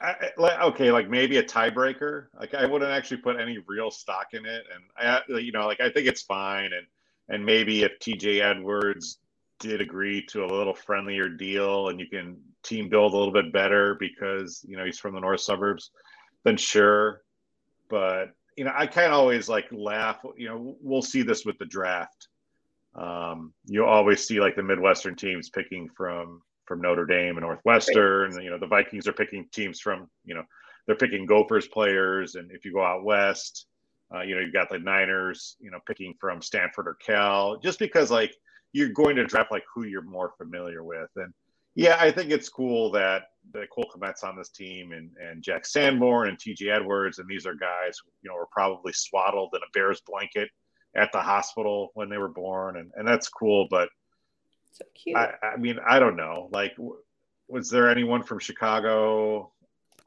I, 0.00 0.30
like, 0.36 0.60
okay, 0.60 0.90
like 0.90 1.08
maybe 1.08 1.38
a 1.38 1.42
tiebreaker. 1.42 2.26
Like 2.38 2.54
I 2.54 2.66
wouldn't 2.66 2.90
actually 2.90 3.18
put 3.18 3.40
any 3.40 3.58
real 3.66 3.90
stock 3.90 4.28
in 4.32 4.44
it, 4.44 4.64
and 4.74 4.84
I, 4.98 5.38
you 5.38 5.52
know, 5.52 5.66
like 5.66 5.80
I 5.80 5.90
think 5.90 6.06
it's 6.06 6.22
fine, 6.22 6.70
and 6.72 6.86
and 7.28 7.44
maybe 7.44 7.82
if 7.82 7.98
TJ 7.98 8.40
Edwards 8.40 9.18
did 9.58 9.80
agree 9.80 10.24
to 10.26 10.44
a 10.44 10.46
little 10.46 10.74
friendlier 10.74 11.28
deal, 11.28 11.88
and 11.88 11.98
you 11.98 12.06
can 12.08 12.36
team 12.62 12.88
build 12.88 13.14
a 13.14 13.16
little 13.16 13.32
bit 13.32 13.52
better 13.52 13.96
because 13.98 14.64
you 14.68 14.76
know 14.76 14.84
he's 14.84 14.98
from 14.98 15.14
the 15.14 15.20
north 15.20 15.40
suburbs, 15.40 15.90
then 16.46 16.56
sure. 16.56 17.22
But 17.90 18.30
you 18.56 18.64
know, 18.64 18.72
I 18.74 18.86
kind 18.86 19.08
of 19.08 19.12
always 19.12 19.48
like 19.48 19.66
laugh. 19.72 20.24
You 20.36 20.48
know, 20.48 20.76
we'll 20.80 21.02
see 21.02 21.22
this 21.22 21.44
with 21.44 21.58
the 21.58 21.66
draft. 21.66 22.28
Um, 22.94 23.52
you 23.66 23.84
always 23.84 24.26
see 24.26 24.40
like 24.40 24.56
the 24.56 24.62
Midwestern 24.62 25.16
teams 25.16 25.50
picking 25.50 25.90
from 25.90 26.40
from 26.64 26.80
Notre 26.80 27.04
Dame 27.04 27.36
and 27.36 27.44
Northwestern. 27.44 28.30
Right. 28.30 28.44
You 28.44 28.50
know, 28.50 28.58
the 28.58 28.66
Vikings 28.66 29.06
are 29.06 29.12
picking 29.12 29.46
teams 29.52 29.80
from, 29.80 30.08
you 30.24 30.34
know, 30.34 30.42
they're 30.86 30.96
picking 30.96 31.26
Gophers 31.26 31.68
players. 31.68 32.36
And 32.36 32.50
if 32.50 32.64
you 32.64 32.72
go 32.72 32.82
out 32.82 33.04
west, 33.04 33.66
uh, 34.14 34.22
you 34.22 34.34
know, 34.34 34.40
you've 34.40 34.52
got 34.52 34.70
the 34.70 34.78
Niners, 34.78 35.56
you 35.60 35.70
know, 35.70 35.78
picking 35.86 36.14
from 36.18 36.40
Stanford 36.42 36.88
or 36.88 36.94
Cal, 36.94 37.58
just 37.58 37.78
because 37.78 38.10
like 38.10 38.34
you're 38.72 38.88
going 38.88 39.16
to 39.16 39.26
draft 39.26 39.52
like 39.52 39.64
who 39.72 39.84
you're 39.84 40.02
more 40.02 40.32
familiar 40.38 40.82
with. 40.82 41.10
And 41.16 41.32
yeah, 41.76 41.98
I 42.00 42.10
think 42.10 42.30
it's 42.30 42.48
cool 42.48 42.90
that 42.92 43.24
the 43.52 43.66
Cole 43.70 43.92
Kmet's 43.94 44.24
on 44.24 44.34
this 44.34 44.48
team 44.48 44.92
and, 44.92 45.10
and 45.22 45.42
Jack 45.42 45.66
Sanborn 45.66 46.28
and 46.28 46.38
TJ 46.38 46.74
Edwards. 46.74 47.18
And 47.18 47.28
these 47.28 47.44
are 47.46 47.54
guys, 47.54 47.98
you 48.22 48.30
know, 48.30 48.36
were 48.36 48.48
probably 48.50 48.94
swaddled 48.94 49.50
in 49.54 49.60
a 49.60 49.70
Bears 49.74 50.00
blanket 50.00 50.48
at 50.96 51.12
the 51.12 51.20
hospital 51.20 51.90
when 51.92 52.08
they 52.08 52.16
were 52.16 52.28
born. 52.28 52.78
And, 52.78 52.90
and 52.96 53.06
that's 53.06 53.28
cool. 53.28 53.68
But 53.70 53.90
so 54.72 54.86
cute. 54.94 55.18
I, 55.18 55.34
I 55.42 55.56
mean, 55.58 55.78
I 55.86 55.98
don't 55.98 56.16
know. 56.16 56.48
Like, 56.50 56.74
was 57.46 57.68
there 57.68 57.90
anyone 57.90 58.22
from 58.22 58.38
Chicago 58.38 59.52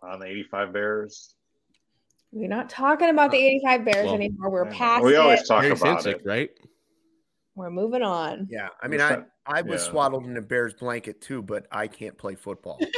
on 0.02 0.20
the 0.20 0.26
85 0.26 0.74
Bears? 0.74 1.36
We're 2.32 2.50
not 2.50 2.70
talking 2.70 3.10
about 3.10 3.30
the 3.30 3.38
85 3.38 3.86
Bears 3.86 4.06
well, 4.06 4.16
anymore. 4.16 4.50
We're 4.50 4.66
past 4.72 5.04
We 5.04 5.18
always 5.18 5.42
it. 5.42 5.48
talk 5.48 5.62
Harry 5.62 5.74
about 5.74 6.06
it, 6.08 6.22
right? 6.26 6.50
We're 7.60 7.70
moving 7.70 8.04
on. 8.04 8.48
Yeah, 8.50 8.70
I 8.82 8.88
mean, 8.88 9.02
I 9.02 9.24
I 9.46 9.64
was 9.64 9.84
yeah. 9.84 9.92
swaddled 9.92 10.26
in 10.26 10.38
a 10.38 10.42
Bears 10.42 10.74
blanket 10.74 11.20
too, 11.20 11.42
but 11.42 11.68
I 11.70 11.88
can't 11.88 12.18
play 12.18 12.36
football. 12.36 12.80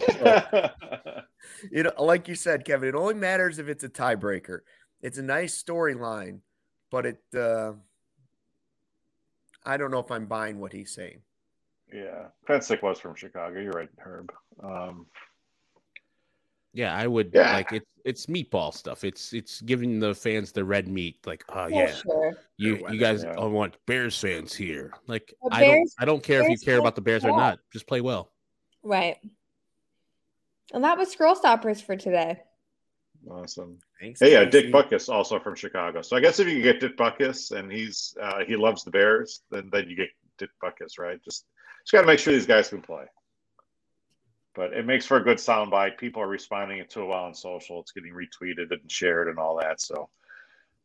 you 1.72 1.84
know, 1.84 1.92
like 1.98 2.28
you 2.28 2.34
said, 2.34 2.66
Kevin, 2.66 2.90
it 2.90 2.94
only 2.94 3.14
matters 3.14 3.58
if 3.58 3.66
it's 3.66 3.82
a 3.82 3.88
tiebreaker. 3.88 4.58
It's 5.00 5.16
a 5.16 5.22
nice 5.22 5.60
storyline, 5.62 6.40
but 6.90 7.06
it 7.06 7.22
uh, 7.34 7.72
I 9.64 9.78
don't 9.78 9.90
know 9.90 10.00
if 10.00 10.10
I'm 10.10 10.26
buying 10.26 10.60
what 10.60 10.74
he's 10.74 10.94
saying. 10.94 11.22
Yeah, 11.90 12.26
Fencik 12.46 12.82
was 12.82 13.00
from 13.00 13.14
Chicago. 13.14 13.58
You're 13.58 13.72
right, 13.72 13.88
Herb. 13.96 14.30
Um, 14.62 15.06
yeah, 16.72 16.94
I 16.94 17.06
would 17.06 17.32
yeah. 17.34 17.52
like 17.52 17.72
it's 17.72 17.90
it's 18.04 18.26
meatball 18.26 18.72
stuff. 18.72 19.04
It's 19.04 19.32
it's 19.32 19.60
giving 19.60 19.98
the 19.98 20.14
fans 20.14 20.52
the 20.52 20.64
red 20.64 20.88
meat. 20.88 21.18
Like, 21.26 21.44
oh 21.48 21.66
yeah, 21.66 21.76
yeah 21.76 21.94
sure. 21.94 22.34
you 22.56 22.86
you 22.90 22.98
guys 22.98 23.24
yeah. 23.24 23.44
want 23.44 23.76
Bears 23.86 24.18
fans 24.18 24.54
here. 24.54 24.92
Like, 25.06 25.34
well, 25.40 25.50
I 25.52 25.64
don't 25.64 25.90
I 25.98 26.04
don't 26.04 26.22
care 26.22 26.42
Bears 26.42 26.52
if 26.52 26.60
you 26.60 26.64
care 26.64 26.78
about 26.78 26.94
the 26.94 27.00
Bears 27.00 27.24
or 27.24 27.36
not. 27.36 27.58
Just 27.72 27.86
play 27.86 28.00
well. 28.00 28.30
Right. 28.82 29.16
And 30.72 30.84
that 30.84 30.96
was 30.96 31.10
scroll 31.10 31.34
stoppers 31.34 31.80
for 31.80 31.96
today. 31.96 32.40
Awesome. 33.28 33.78
Thanks. 34.00 34.20
Hey, 34.20 34.32
yeah, 34.32 34.44
Dick 34.44 34.72
Butkus 34.72 35.08
also 35.12 35.38
from 35.40 35.54
Chicago. 35.54 36.00
So 36.00 36.16
I 36.16 36.20
guess 36.20 36.38
if 36.38 36.48
you 36.48 36.62
get 36.62 36.80
Dick 36.80 36.96
Butkus 36.96 37.50
and 37.50 37.70
he's 37.70 38.16
uh, 38.22 38.44
he 38.46 38.56
loves 38.56 38.84
the 38.84 38.90
Bears, 38.90 39.42
then 39.50 39.68
then 39.72 39.88
you 39.90 39.96
get 39.96 40.08
Dick 40.38 40.50
Butkus, 40.62 40.98
right? 40.98 41.22
Just 41.24 41.44
just 41.82 41.92
got 41.92 42.02
to 42.02 42.06
make 42.06 42.18
sure 42.18 42.32
these 42.32 42.46
guys 42.46 42.68
can 42.68 42.80
play. 42.80 43.04
But 44.54 44.72
it 44.72 44.84
makes 44.84 45.06
for 45.06 45.16
a 45.16 45.24
good 45.24 45.38
soundbite. 45.38 45.98
People 45.98 46.22
are 46.22 46.28
responding 46.28 46.84
to 46.88 47.02
it 47.02 47.06
well 47.06 47.24
on 47.24 47.34
social. 47.34 47.80
It's 47.80 47.92
getting 47.92 48.12
retweeted 48.12 48.72
and 48.72 48.90
shared 48.90 49.28
and 49.28 49.38
all 49.38 49.58
that. 49.60 49.80
So 49.80 50.08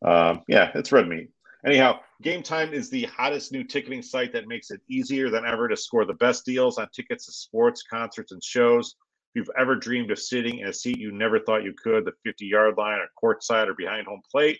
um, 0.04 0.44
yeah, 0.48 0.72
it's 0.76 0.92
red 0.92 1.08
meat. 1.08 1.30
Anyhow, 1.66 2.00
Game 2.22 2.44
Time 2.44 2.74
is 2.74 2.90
the 2.90 3.06
hottest 3.06 3.52
new 3.52 3.64
ticketing 3.64 4.04
site 4.04 4.32
that 4.34 4.48
makes 4.48 4.70
it 4.70 4.82
easier 4.88 5.32
than 5.32 5.46
ever 5.46 5.68
to 5.68 5.76
score 5.76 6.06
the 6.06 6.14
best 6.14 6.46
deals 6.46 6.78
on 6.78 6.88
tickets 6.94 7.26
to 7.26 7.32
sports, 7.32 7.82
concerts, 7.82 8.32
and 8.32 8.44
shows 8.44 8.96
If 9.34 9.40
you've 9.40 9.56
ever 9.58 9.76
dreamed 9.76 10.12
of 10.12 10.20
sitting 10.20 10.60
in 10.60 10.68
a 10.68 10.74
seat 10.74 11.00
you 11.00 11.12
never 11.12 11.40
thought 11.40 11.64
you 11.64 11.74
could, 11.74 12.06
the 12.06 12.14
50 12.24 12.46
yard 12.46 12.78
line 12.78 13.00
or 13.00 13.08
courtside 13.22 13.68
or 13.68 13.74
behind 13.74 14.06
home 14.06 14.22
plate, 14.32 14.60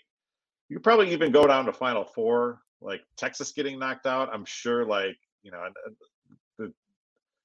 you 0.68 0.76
could 0.76 0.84
probably 0.84 1.12
even 1.12 1.30
go 1.30 1.46
down 1.46 1.66
to 1.66 1.72
Final 1.72 2.04
Four, 2.04 2.58
like 2.80 3.02
Texas 3.16 3.52
getting 3.52 3.78
knocked 3.78 4.06
out. 4.06 4.30
I'm 4.32 4.44
sure, 4.44 4.84
like, 4.84 5.16
you 5.44 5.52
know, 5.52 5.64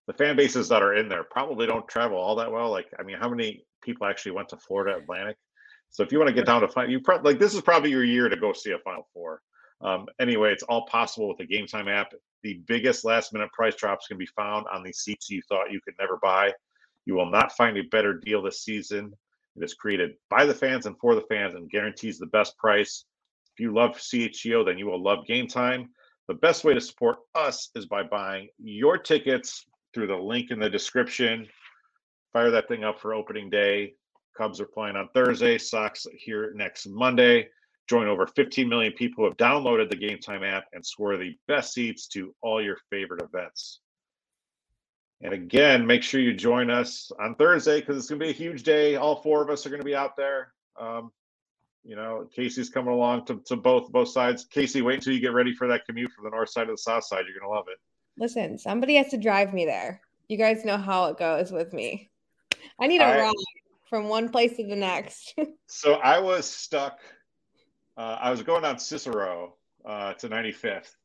the 0.08 0.14
fan 0.14 0.36
bases 0.36 0.68
that 0.70 0.82
are 0.82 0.96
in 0.96 1.10
there 1.10 1.24
probably 1.24 1.68
don't 1.68 1.88
travel 1.88 2.18
all 2.18 2.36
that 2.36 2.52
well. 2.52 2.72
Like, 2.72 2.88
I 3.00 3.04
mean, 3.04 3.18
how 3.20 3.30
many 3.30 3.66
people 3.82 4.08
actually 4.08 4.34
went 4.34 4.50
to 4.50 4.58
Florida 4.58 4.98
Atlantic? 4.98 5.38
So 5.90 6.04
if 6.04 6.12
you 6.12 6.18
want 6.18 6.30
to 6.30 6.34
get 6.34 6.46
down 6.46 6.62
to 6.62 6.68
five, 6.68 6.90
you 6.90 7.02
probably 7.02 7.34
like 7.34 7.40
this 7.40 7.54
is 7.54 7.62
probably 7.62 7.92
your 7.92 8.04
year 8.04 8.30
to 8.30 8.36
go 8.38 8.54
see 8.54 8.72
a 8.72 8.80
Final 8.80 9.08
Four. 9.14 9.42
Um, 9.82 10.06
anyway, 10.20 10.52
it's 10.54 10.64
all 10.64 10.86
possible 10.86 11.28
with 11.28 11.38
the 11.38 11.46
Game 11.46 11.68
Time 11.68 11.88
app. 11.88 12.14
The 12.44 12.62
biggest 12.68 13.04
last 13.04 13.34
minute 13.34 13.52
price 13.52 13.76
drops 13.76 14.08
can 14.08 14.18
be 14.18 14.26
found 14.26 14.66
on 14.72 14.84
the 14.84 14.94
seats 14.94 15.30
you 15.30 15.42
thought 15.48 15.72
you 15.72 15.82
could 15.82 15.96
never 16.00 16.18
buy 16.18 16.54
You 17.06 17.16
will 17.16 17.30
not 17.30 17.56
find 17.56 17.78
a 17.78 17.84
better 17.84 18.14
deal 18.14 18.42
this 18.42 18.64
season. 18.64 19.14
It 19.56 19.64
is 19.64 19.74
created 19.74 20.12
by 20.30 20.46
the 20.46 20.54
fans 20.54 20.86
and 20.86 20.98
for 20.98 21.14
the 21.14 21.26
fans 21.30 21.56
and 21.56 21.70
guarantees 21.70 22.18
the 22.18 22.28
best 22.28 22.58
price. 22.58 23.06
If 23.54 23.60
you 23.60 23.74
love 23.74 23.98
CHGO, 23.98 24.66
then 24.66 24.78
you 24.78 24.86
will 24.86 25.04
love 25.04 25.28
game 25.28 25.48
time. 25.48 25.90
The 26.28 26.36
best 26.36 26.64
way 26.64 26.74
to 26.74 26.82
support 26.82 27.18
us 27.36 27.70
is 27.76 27.86
by 27.86 28.04
buying 28.04 28.48
your 28.58 28.98
tickets 28.98 29.66
through 29.94 30.08
the 30.08 30.16
link 30.16 30.52
in 30.52 30.60
the 30.60 30.70
description. 30.70 31.48
Fire 32.34 32.52
that 32.52 32.68
thing 32.68 32.84
up 32.84 33.00
for 33.00 33.14
opening 33.14 33.50
day. 33.50 33.94
Cubs 34.38 34.62
are 34.62 34.66
playing 34.66 34.96
on 34.96 35.10
Thursday, 35.14 35.58
Sox 35.58 36.08
here 36.18 36.54
next 36.56 36.88
Monday. 36.88 37.50
Join 37.90 38.08
over 38.08 38.26
15 38.26 38.70
million 38.70 38.94
people 38.94 39.24
who 39.24 39.30
have 39.30 39.38
downloaded 39.38 39.90
the 39.90 39.98
Game 39.98 40.20
Time 40.20 40.44
app 40.44 40.66
and 40.72 40.86
score 40.86 41.18
the 41.18 41.36
best 41.48 41.74
seats 41.74 42.08
to 42.10 42.34
all 42.42 42.64
your 42.64 42.78
favorite 42.90 43.22
events. 43.22 43.82
And 45.22 45.34
again, 45.34 45.86
make 45.86 46.02
sure 46.02 46.22
you 46.22 46.34
join 46.34 46.70
us 46.70 47.12
on 47.20 47.36
Thursday 47.36 47.80
because 47.80 47.98
it's 47.98 48.08
going 48.08 48.20
to 48.20 48.26
be 48.26 48.32
a 48.32 48.34
huge 48.34 48.64
day. 48.64 48.96
All 48.96 49.22
four 49.22 49.44
of 49.44 49.50
us 49.50 49.66
are 49.66 49.70
going 49.70 49.82
to 49.82 49.86
be 49.86 49.96
out 49.96 50.16
there. 50.16 50.54
Um, 50.80 51.12
you 51.84 51.96
know, 51.96 52.28
Kacy's 52.36 52.70
coming 52.70 52.94
along 52.94 53.26
to, 53.26 53.42
to 53.48 53.56
both 53.56 53.92
both 53.92 54.10
sides. 54.10 54.48
Kacy, 54.48 54.82
wait 54.82 54.96
until 54.96 55.14
you 55.14 55.20
get 55.20 55.34
ready 55.34 55.54
for 55.54 55.68
that 55.68 55.86
commute 55.86 56.12
from 56.12 56.24
the 56.24 56.30
north 56.30 56.50
side 56.50 56.66
to 56.66 56.74
the 56.74 56.78
south 56.78 57.04
side. 57.04 57.26
You're 57.28 57.40
going 57.40 57.52
to 57.52 57.56
love 57.56 57.68
it. 57.72 57.80
Listen, 58.18 58.58
somebody 58.58 58.96
has 58.96 59.10
to 59.10 59.18
drive 59.18 59.54
me 59.54 59.66
there. 59.66 60.02
You 60.28 60.38
guys 60.38 60.66
know 60.66 60.78
how 60.78 61.06
it 61.06 61.18
goes 61.18 61.52
with 61.52 61.74
me. 61.74 62.10
I 62.80 62.88
need 62.88 63.02
a 63.02 63.06
I, 63.06 63.18
ride 63.18 63.34
from 63.90 64.08
one 64.08 64.30
place 64.30 64.56
to 64.58 64.66
the 64.66 64.76
next. 64.76 65.36
so 65.68 65.96
I 65.96 66.20
was 66.20 66.46
stuck. 66.46 67.00
Uh, 67.98 68.18
I 68.20 68.32
was 68.32 68.42
going 68.42 68.64
on 68.64 68.80
Cicero 68.80 69.56
uh, 69.86 70.14
to 70.14 70.30
95th, 70.30 70.96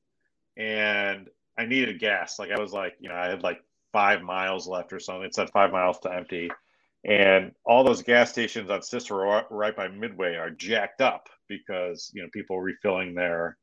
and 0.57 1.29
I 1.59 1.67
needed 1.67 1.99
gas. 1.99 2.39
Like 2.39 2.51
I 2.51 2.61
was 2.61 2.73
like, 2.73 2.95
you 3.01 3.09
know, 3.09 3.17
I 3.17 3.29
had 3.29 3.43
like 3.43 3.61
five 3.93 4.23
miles 4.23 4.69
left 4.69 4.93
or 4.93 5.01
something. 5.01 5.25
It 5.25 5.35
said 5.35 5.51
five 5.51 5.73
miles 5.73 5.99
to 6.01 6.13
empty. 6.13 6.51
And 7.05 7.53
all 7.65 7.85
those 7.85 8.03
gas 8.03 8.31
stations 8.31 8.71
on 8.71 8.83
Cicero 8.83 9.47
right 9.51 9.77
by 9.77 9.89
Midway 9.89 10.35
are 10.35 10.51
jacked 10.51 11.01
up 11.01 11.29
because 11.49 12.11
you 12.13 12.23
know 12.23 12.29
people 12.33 12.61
refilling 12.61 13.15
their 13.15 13.57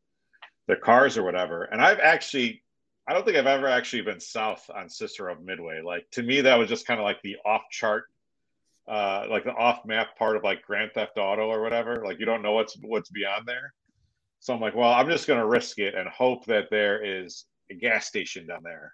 their 0.67 0.77
cars 0.77 1.17
or 1.17 1.23
whatever. 1.23 1.63
And 1.65 1.81
I've 1.81 1.99
actually 1.99 2.62
I 3.07 3.13
don't 3.13 3.25
think 3.25 3.37
I've 3.37 3.47
ever 3.47 3.67
actually 3.67 4.03
been 4.03 4.19
south 4.19 4.69
on 4.73 4.89
Cicero 4.89 5.35
Midway. 5.43 5.81
Like 5.81 6.09
to 6.11 6.23
me, 6.23 6.41
that 6.41 6.57
was 6.57 6.69
just 6.69 6.87
kind 6.87 6.99
of 6.99 7.03
like 7.03 7.21
the 7.21 7.35
off 7.45 7.63
chart, 7.69 8.05
uh, 8.87 9.25
like 9.29 9.43
the 9.43 9.53
off 9.53 9.85
map 9.85 10.17
part 10.17 10.37
of 10.37 10.43
like 10.43 10.63
Grand 10.63 10.91
Theft 10.93 11.17
Auto 11.17 11.47
or 11.47 11.61
whatever. 11.61 12.03
Like 12.05 12.19
you 12.19 12.25
don't 12.25 12.41
know 12.41 12.53
what's 12.53 12.77
what's 12.81 13.09
beyond 13.09 13.45
there. 13.45 13.73
So 14.39 14.53
I'm 14.53 14.61
like, 14.61 14.75
well, 14.75 14.91
I'm 14.91 15.09
just 15.09 15.27
gonna 15.27 15.47
risk 15.47 15.79
it 15.79 15.95
and 15.95 16.07
hope 16.09 16.45
that 16.45 16.69
there 16.69 17.03
is 17.03 17.45
a 17.69 17.75
gas 17.75 18.07
station 18.07 18.47
down 18.47 18.63
there 18.63 18.93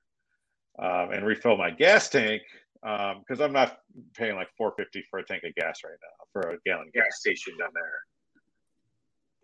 um, 0.80 1.12
and 1.12 1.26
refill 1.26 1.58
my 1.58 1.70
gas 1.70 2.10
tank 2.10 2.42
because 2.82 3.40
um, 3.40 3.42
I'm 3.42 3.54
not 3.54 3.80
paying 4.16 4.36
like 4.36 4.50
450 4.58 5.06
for 5.10 5.20
a 5.20 5.26
tank 5.26 5.44
of 5.44 5.54
gas 5.56 5.82
right 5.84 5.98
now 6.02 6.26
for 6.32 6.52
a 6.52 6.58
gallon 6.66 6.90
gas 6.94 7.20
station 7.20 7.58
down 7.58 7.72
there. 7.74 8.00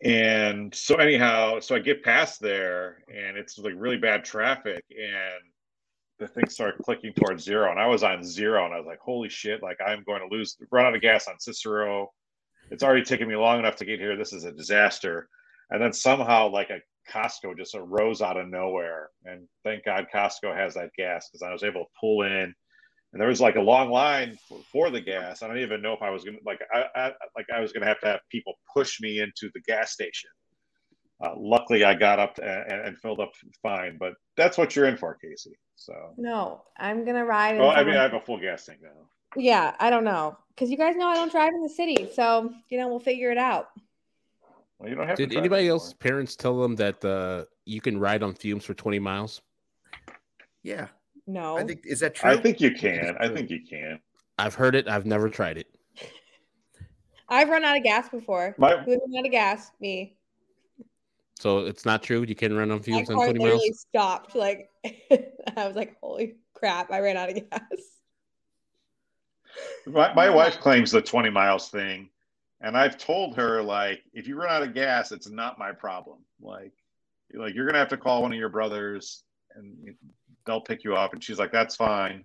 And 0.06 0.74
so 0.76 0.97
anyhow, 0.97 1.60
so 1.60 1.76
I 1.76 1.80
get 1.80 2.03
past 2.03 2.39
there 2.39 3.03
and 3.10 3.38
it's 3.38 3.58
like 3.58 3.74
really 3.76 3.97
bad 3.97 4.24
traffic 4.24 4.84
and 4.91 5.41
the 6.20 6.28
thing 6.28 6.47
started 6.47 6.84
clicking 6.84 7.12
towards 7.14 7.43
zero 7.43 7.72
and 7.72 7.80
I 7.80 7.88
was 7.88 8.03
on 8.03 8.24
zero 8.24 8.66
and 8.66 8.74
I 8.74 8.78
was 8.78 8.86
like, 8.86 8.99
holy 8.99 9.30
shit, 9.30 9.64
like 9.64 9.80
I'm 9.86 10.03
going 10.03 10.22
to 10.22 10.34
lose 10.34 10.58
run 10.72 10.86
out 10.86 10.95
of 10.95 11.01
gas 11.01 11.28
on 11.28 11.39
Cicero. 11.39 12.12
It's 12.70 12.84
already 12.84 13.03
taken 13.03 13.28
me 13.28 13.36
long 13.36 13.58
enough 13.58 13.78
to 13.78 13.86
get 13.86 13.99
here. 13.99 14.16
This 14.16 14.32
is 14.32 14.43
a 14.43 14.51
disaster. 14.51 15.28
And 15.72 15.82
then 15.82 15.91
somehow 15.91 16.49
like 16.49 16.70
a 16.70 16.82
Costco 17.12 17.58
just 17.58 17.74
arose 17.74 18.22
out 18.22 18.38
of 18.38 18.47
nowhere. 18.47 19.10
And 19.24 19.47
thank 19.64 19.86
God 19.86 20.06
Costco 20.14 20.56
has 20.56 20.76
that 20.76 20.91
gas 20.95 21.30
because 21.30 21.41
I 21.41 21.51
was 21.51 21.64
able 21.64 21.82
to 21.82 21.91
pull 21.99 22.22
in, 22.22 22.53
and 23.16 23.22
there 23.22 23.30
was 23.30 23.39
like 23.39 23.55
a 23.55 23.61
long 23.61 23.91
line 23.91 24.38
for, 24.49 24.59
for 24.70 24.89
the 24.89 24.99
gas. 24.99 25.41
I 25.41 25.47
don't 25.47 25.59
even 25.59 25.82
know 25.82 25.93
if 25.93 26.01
I 26.01 26.09
was 26.09 26.26
gonna 26.26 26.39
like 26.45 26.59
I, 26.70 26.84
I 26.93 27.11
like 27.38 27.45
I 27.49 27.61
was 27.61 27.72
gonna 27.72 27.86
have 27.86 28.01
to 28.01 28.07
have 28.07 28.20
people 28.30 28.55
push 28.76 28.99
me 28.99 29.22
into 29.22 29.49
the 29.53 29.61
gas 29.61 29.93
station. 29.93 30.30
Uh, 31.24 31.32
luckily, 31.38 31.86
I 31.86 31.93
got 31.93 32.20
up 32.20 32.38
and, 32.39 32.70
and, 32.70 32.97
filled 32.97 33.22
up 33.22 33.32
fine, 33.63 33.95
but 33.97 34.16
that's 34.36 34.57
what 34.57 34.76
you're 34.76 34.88
in 34.88 34.97
for, 34.97 35.18
Kacy. 35.24 35.53
So 35.78 35.93
no, 36.18 36.63
I'm 36.78 37.05
gonna 37.05 37.24
ride. 37.24 37.57
Well, 37.57 37.70
I 37.70 37.86
mean, 37.86 37.95
I 37.95 38.03
have 38.03 38.16
a 38.16 38.20
full 38.20 38.38
gas 38.38 38.66
tank 38.66 38.80
now. 38.84 38.89
Yeah, 39.38 39.74
I 39.80 39.89
don't 39.89 40.03
know 40.03 40.36
because 40.49 40.70
you 40.70 40.76
guys 40.76 40.97
know 40.97 41.07
I 41.07 41.16
don't 41.16 41.32
drive 41.32 41.53
in 41.53 41.63
the 41.63 41.70
city, 41.70 42.09
so 42.13 42.51
you 42.70 42.78
know 42.78 42.89
we'll 42.89 42.99
figure 42.99 43.32
it 43.32 43.38
out. 43.38 43.70
Well, 44.78 44.89
you 44.89 44.95
don't 44.95 45.07
have. 45.07 45.16
Did 45.16 45.34
anybody 45.34 45.70
else 45.70 45.93
parents 45.93 46.36
tell 46.36 46.61
them 46.61 46.76
that 46.76 47.05
uh, 47.05 47.45
you 47.63 47.80
can 47.80 47.97
ride 47.97 48.24
on 48.24 48.34
fumes 48.34 48.66
for 48.66 48.74
twenty 48.74 48.99
miles? 48.99 49.41
Yeah. 50.63 50.88
No. 51.28 51.57
I 51.57 51.63
think 51.63 51.82
is 51.86 51.99
that 52.01 52.15
true? 52.15 52.30
I 52.30 52.38
think 52.38 52.61
you 52.61 52.71
can. 52.71 53.15
I 53.19 53.28
think 53.28 53.49
you 53.49 53.61
can. 53.67 53.99
I've 54.38 54.55
heard 54.55 54.76
it. 54.76 54.88
I've 54.88 55.05
never 55.05 55.30
tried 55.30 55.57
it. 55.57 55.67
I've 57.28 57.49
run 57.49 57.63
out 57.63 57.78
of 57.78 57.84
gas 57.84 58.09
before. 58.09 58.55
My... 58.57 58.78
Who's 58.78 58.99
run 59.01 59.19
out 59.19 59.26
of 59.26 59.32
gas? 59.32 59.71
Me. 59.80 60.15
So 61.39 61.59
it's 61.59 61.86
not 61.86 62.03
true. 62.03 62.23
You 62.28 62.36
can 62.36 62.55
run 62.55 62.71
on 62.71 62.82
fumes 62.82 63.09
on 63.09 63.15
twenty 63.15 63.39
miles. 63.39 63.80
stopped. 63.80 64.36
Like 64.36 64.69
I 64.86 65.67
was 65.67 65.76
like, 65.76 65.97
"Holy 66.01 66.36
crap! 66.53 66.91
I 66.91 66.99
ran 66.99 67.17
out 67.17 67.30
of 67.30 67.36
gas." 67.49 67.61
My, 69.88 70.13
my 70.13 70.30
wife 70.30 70.59
claims 70.59 70.91
the 70.91 71.01
twenty 71.01 71.30
miles 71.30 71.69
thing 71.69 72.09
and 72.65 72.76
I've 72.78 72.97
told 72.97 73.36
her 73.36 73.61
like, 73.61 74.03
if 74.13 74.28
you 74.28 74.38
run 74.38 74.49
out 74.49 74.63
of 74.63 74.73
gas, 74.73 75.11
it's 75.11 75.30
not 75.30 75.59
my 75.59 75.71
problem. 75.71 76.17
Like, 76.41 76.73
like 77.34 77.53
you're 77.53 77.65
gonna 77.65 77.78
have 77.78 77.89
to 77.89 77.97
call 77.97 78.23
one 78.23 78.34
of 78.34 78.39
your 78.39 78.49
brothers, 78.49 79.23
and 79.55 79.95
they'll 80.46 80.62
pick 80.62 80.84
you 80.84 80.96
up. 80.96 81.14
And 81.14 81.24
she's 81.24 81.39
like, 81.39 81.52
that's 81.52 81.76
fine. 81.76 82.24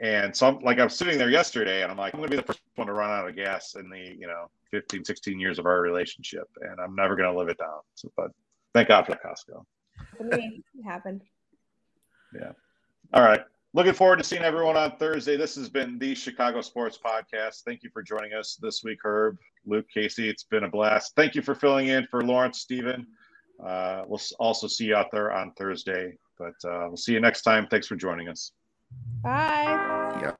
And 0.00 0.34
so 0.36 0.48
I'm 0.48 0.60
like, 0.60 0.78
I'm 0.78 0.88
sitting 0.88 1.18
there 1.18 1.30
yesterday, 1.30 1.82
and 1.82 1.90
I'm 1.90 1.98
like, 1.98 2.14
I'm 2.14 2.20
gonna 2.20 2.30
be 2.30 2.36
the 2.36 2.42
first 2.42 2.60
one 2.76 2.86
to 2.86 2.92
run 2.92 3.10
out 3.10 3.28
of 3.28 3.34
gas 3.34 3.74
in 3.74 3.90
the 3.90 3.98
you 3.98 4.28
know 4.28 4.48
15, 4.70 5.04
16 5.04 5.40
years 5.40 5.58
of 5.58 5.66
our 5.66 5.80
relationship, 5.80 6.48
and 6.60 6.80
I'm 6.80 6.94
never 6.94 7.16
gonna 7.16 7.36
live 7.36 7.48
it 7.48 7.58
down. 7.58 7.80
So, 7.94 8.10
but 8.16 8.30
thank 8.74 8.88
God 8.88 9.06
for 9.06 9.12
Costco. 9.12 9.64
It 10.20 10.62
happened. 10.84 11.22
Yeah. 12.32 12.52
All 13.12 13.24
right. 13.24 13.40
Looking 13.74 13.92
forward 13.92 14.16
to 14.16 14.24
seeing 14.24 14.42
everyone 14.42 14.76
on 14.76 14.96
Thursday. 14.96 15.36
This 15.36 15.54
has 15.56 15.68
been 15.68 15.98
the 15.98 16.14
Chicago 16.14 16.60
Sports 16.60 16.98
Podcast. 17.04 17.62
Thank 17.64 17.82
you 17.82 17.90
for 17.90 18.02
joining 18.02 18.32
us 18.32 18.58
this 18.60 18.82
week, 18.82 18.98
Herb, 19.04 19.36
Luke, 19.66 19.86
Kacy. 19.94 20.28
It's 20.28 20.44
been 20.44 20.64
a 20.64 20.68
blast. 20.68 21.14
Thank 21.16 21.34
you 21.34 21.42
for 21.42 21.54
filling 21.54 21.88
in 21.88 22.06
for 22.06 22.22
Lawrence, 22.22 22.60
Stephen. 22.60 23.06
Uh, 23.64 24.04
we'll 24.06 24.20
also 24.38 24.68
see 24.68 24.86
you 24.86 24.96
out 24.96 25.10
there 25.10 25.32
on 25.32 25.52
Thursday, 25.52 26.16
but 26.38 26.68
uh, 26.68 26.86
we'll 26.88 26.96
see 26.96 27.12
you 27.12 27.20
next 27.20 27.42
time. 27.42 27.66
Thanks 27.70 27.86
for 27.86 27.96
joining 27.96 28.28
us. 28.28 28.52
Bye. 29.22 30.18
Yeah. 30.20 30.32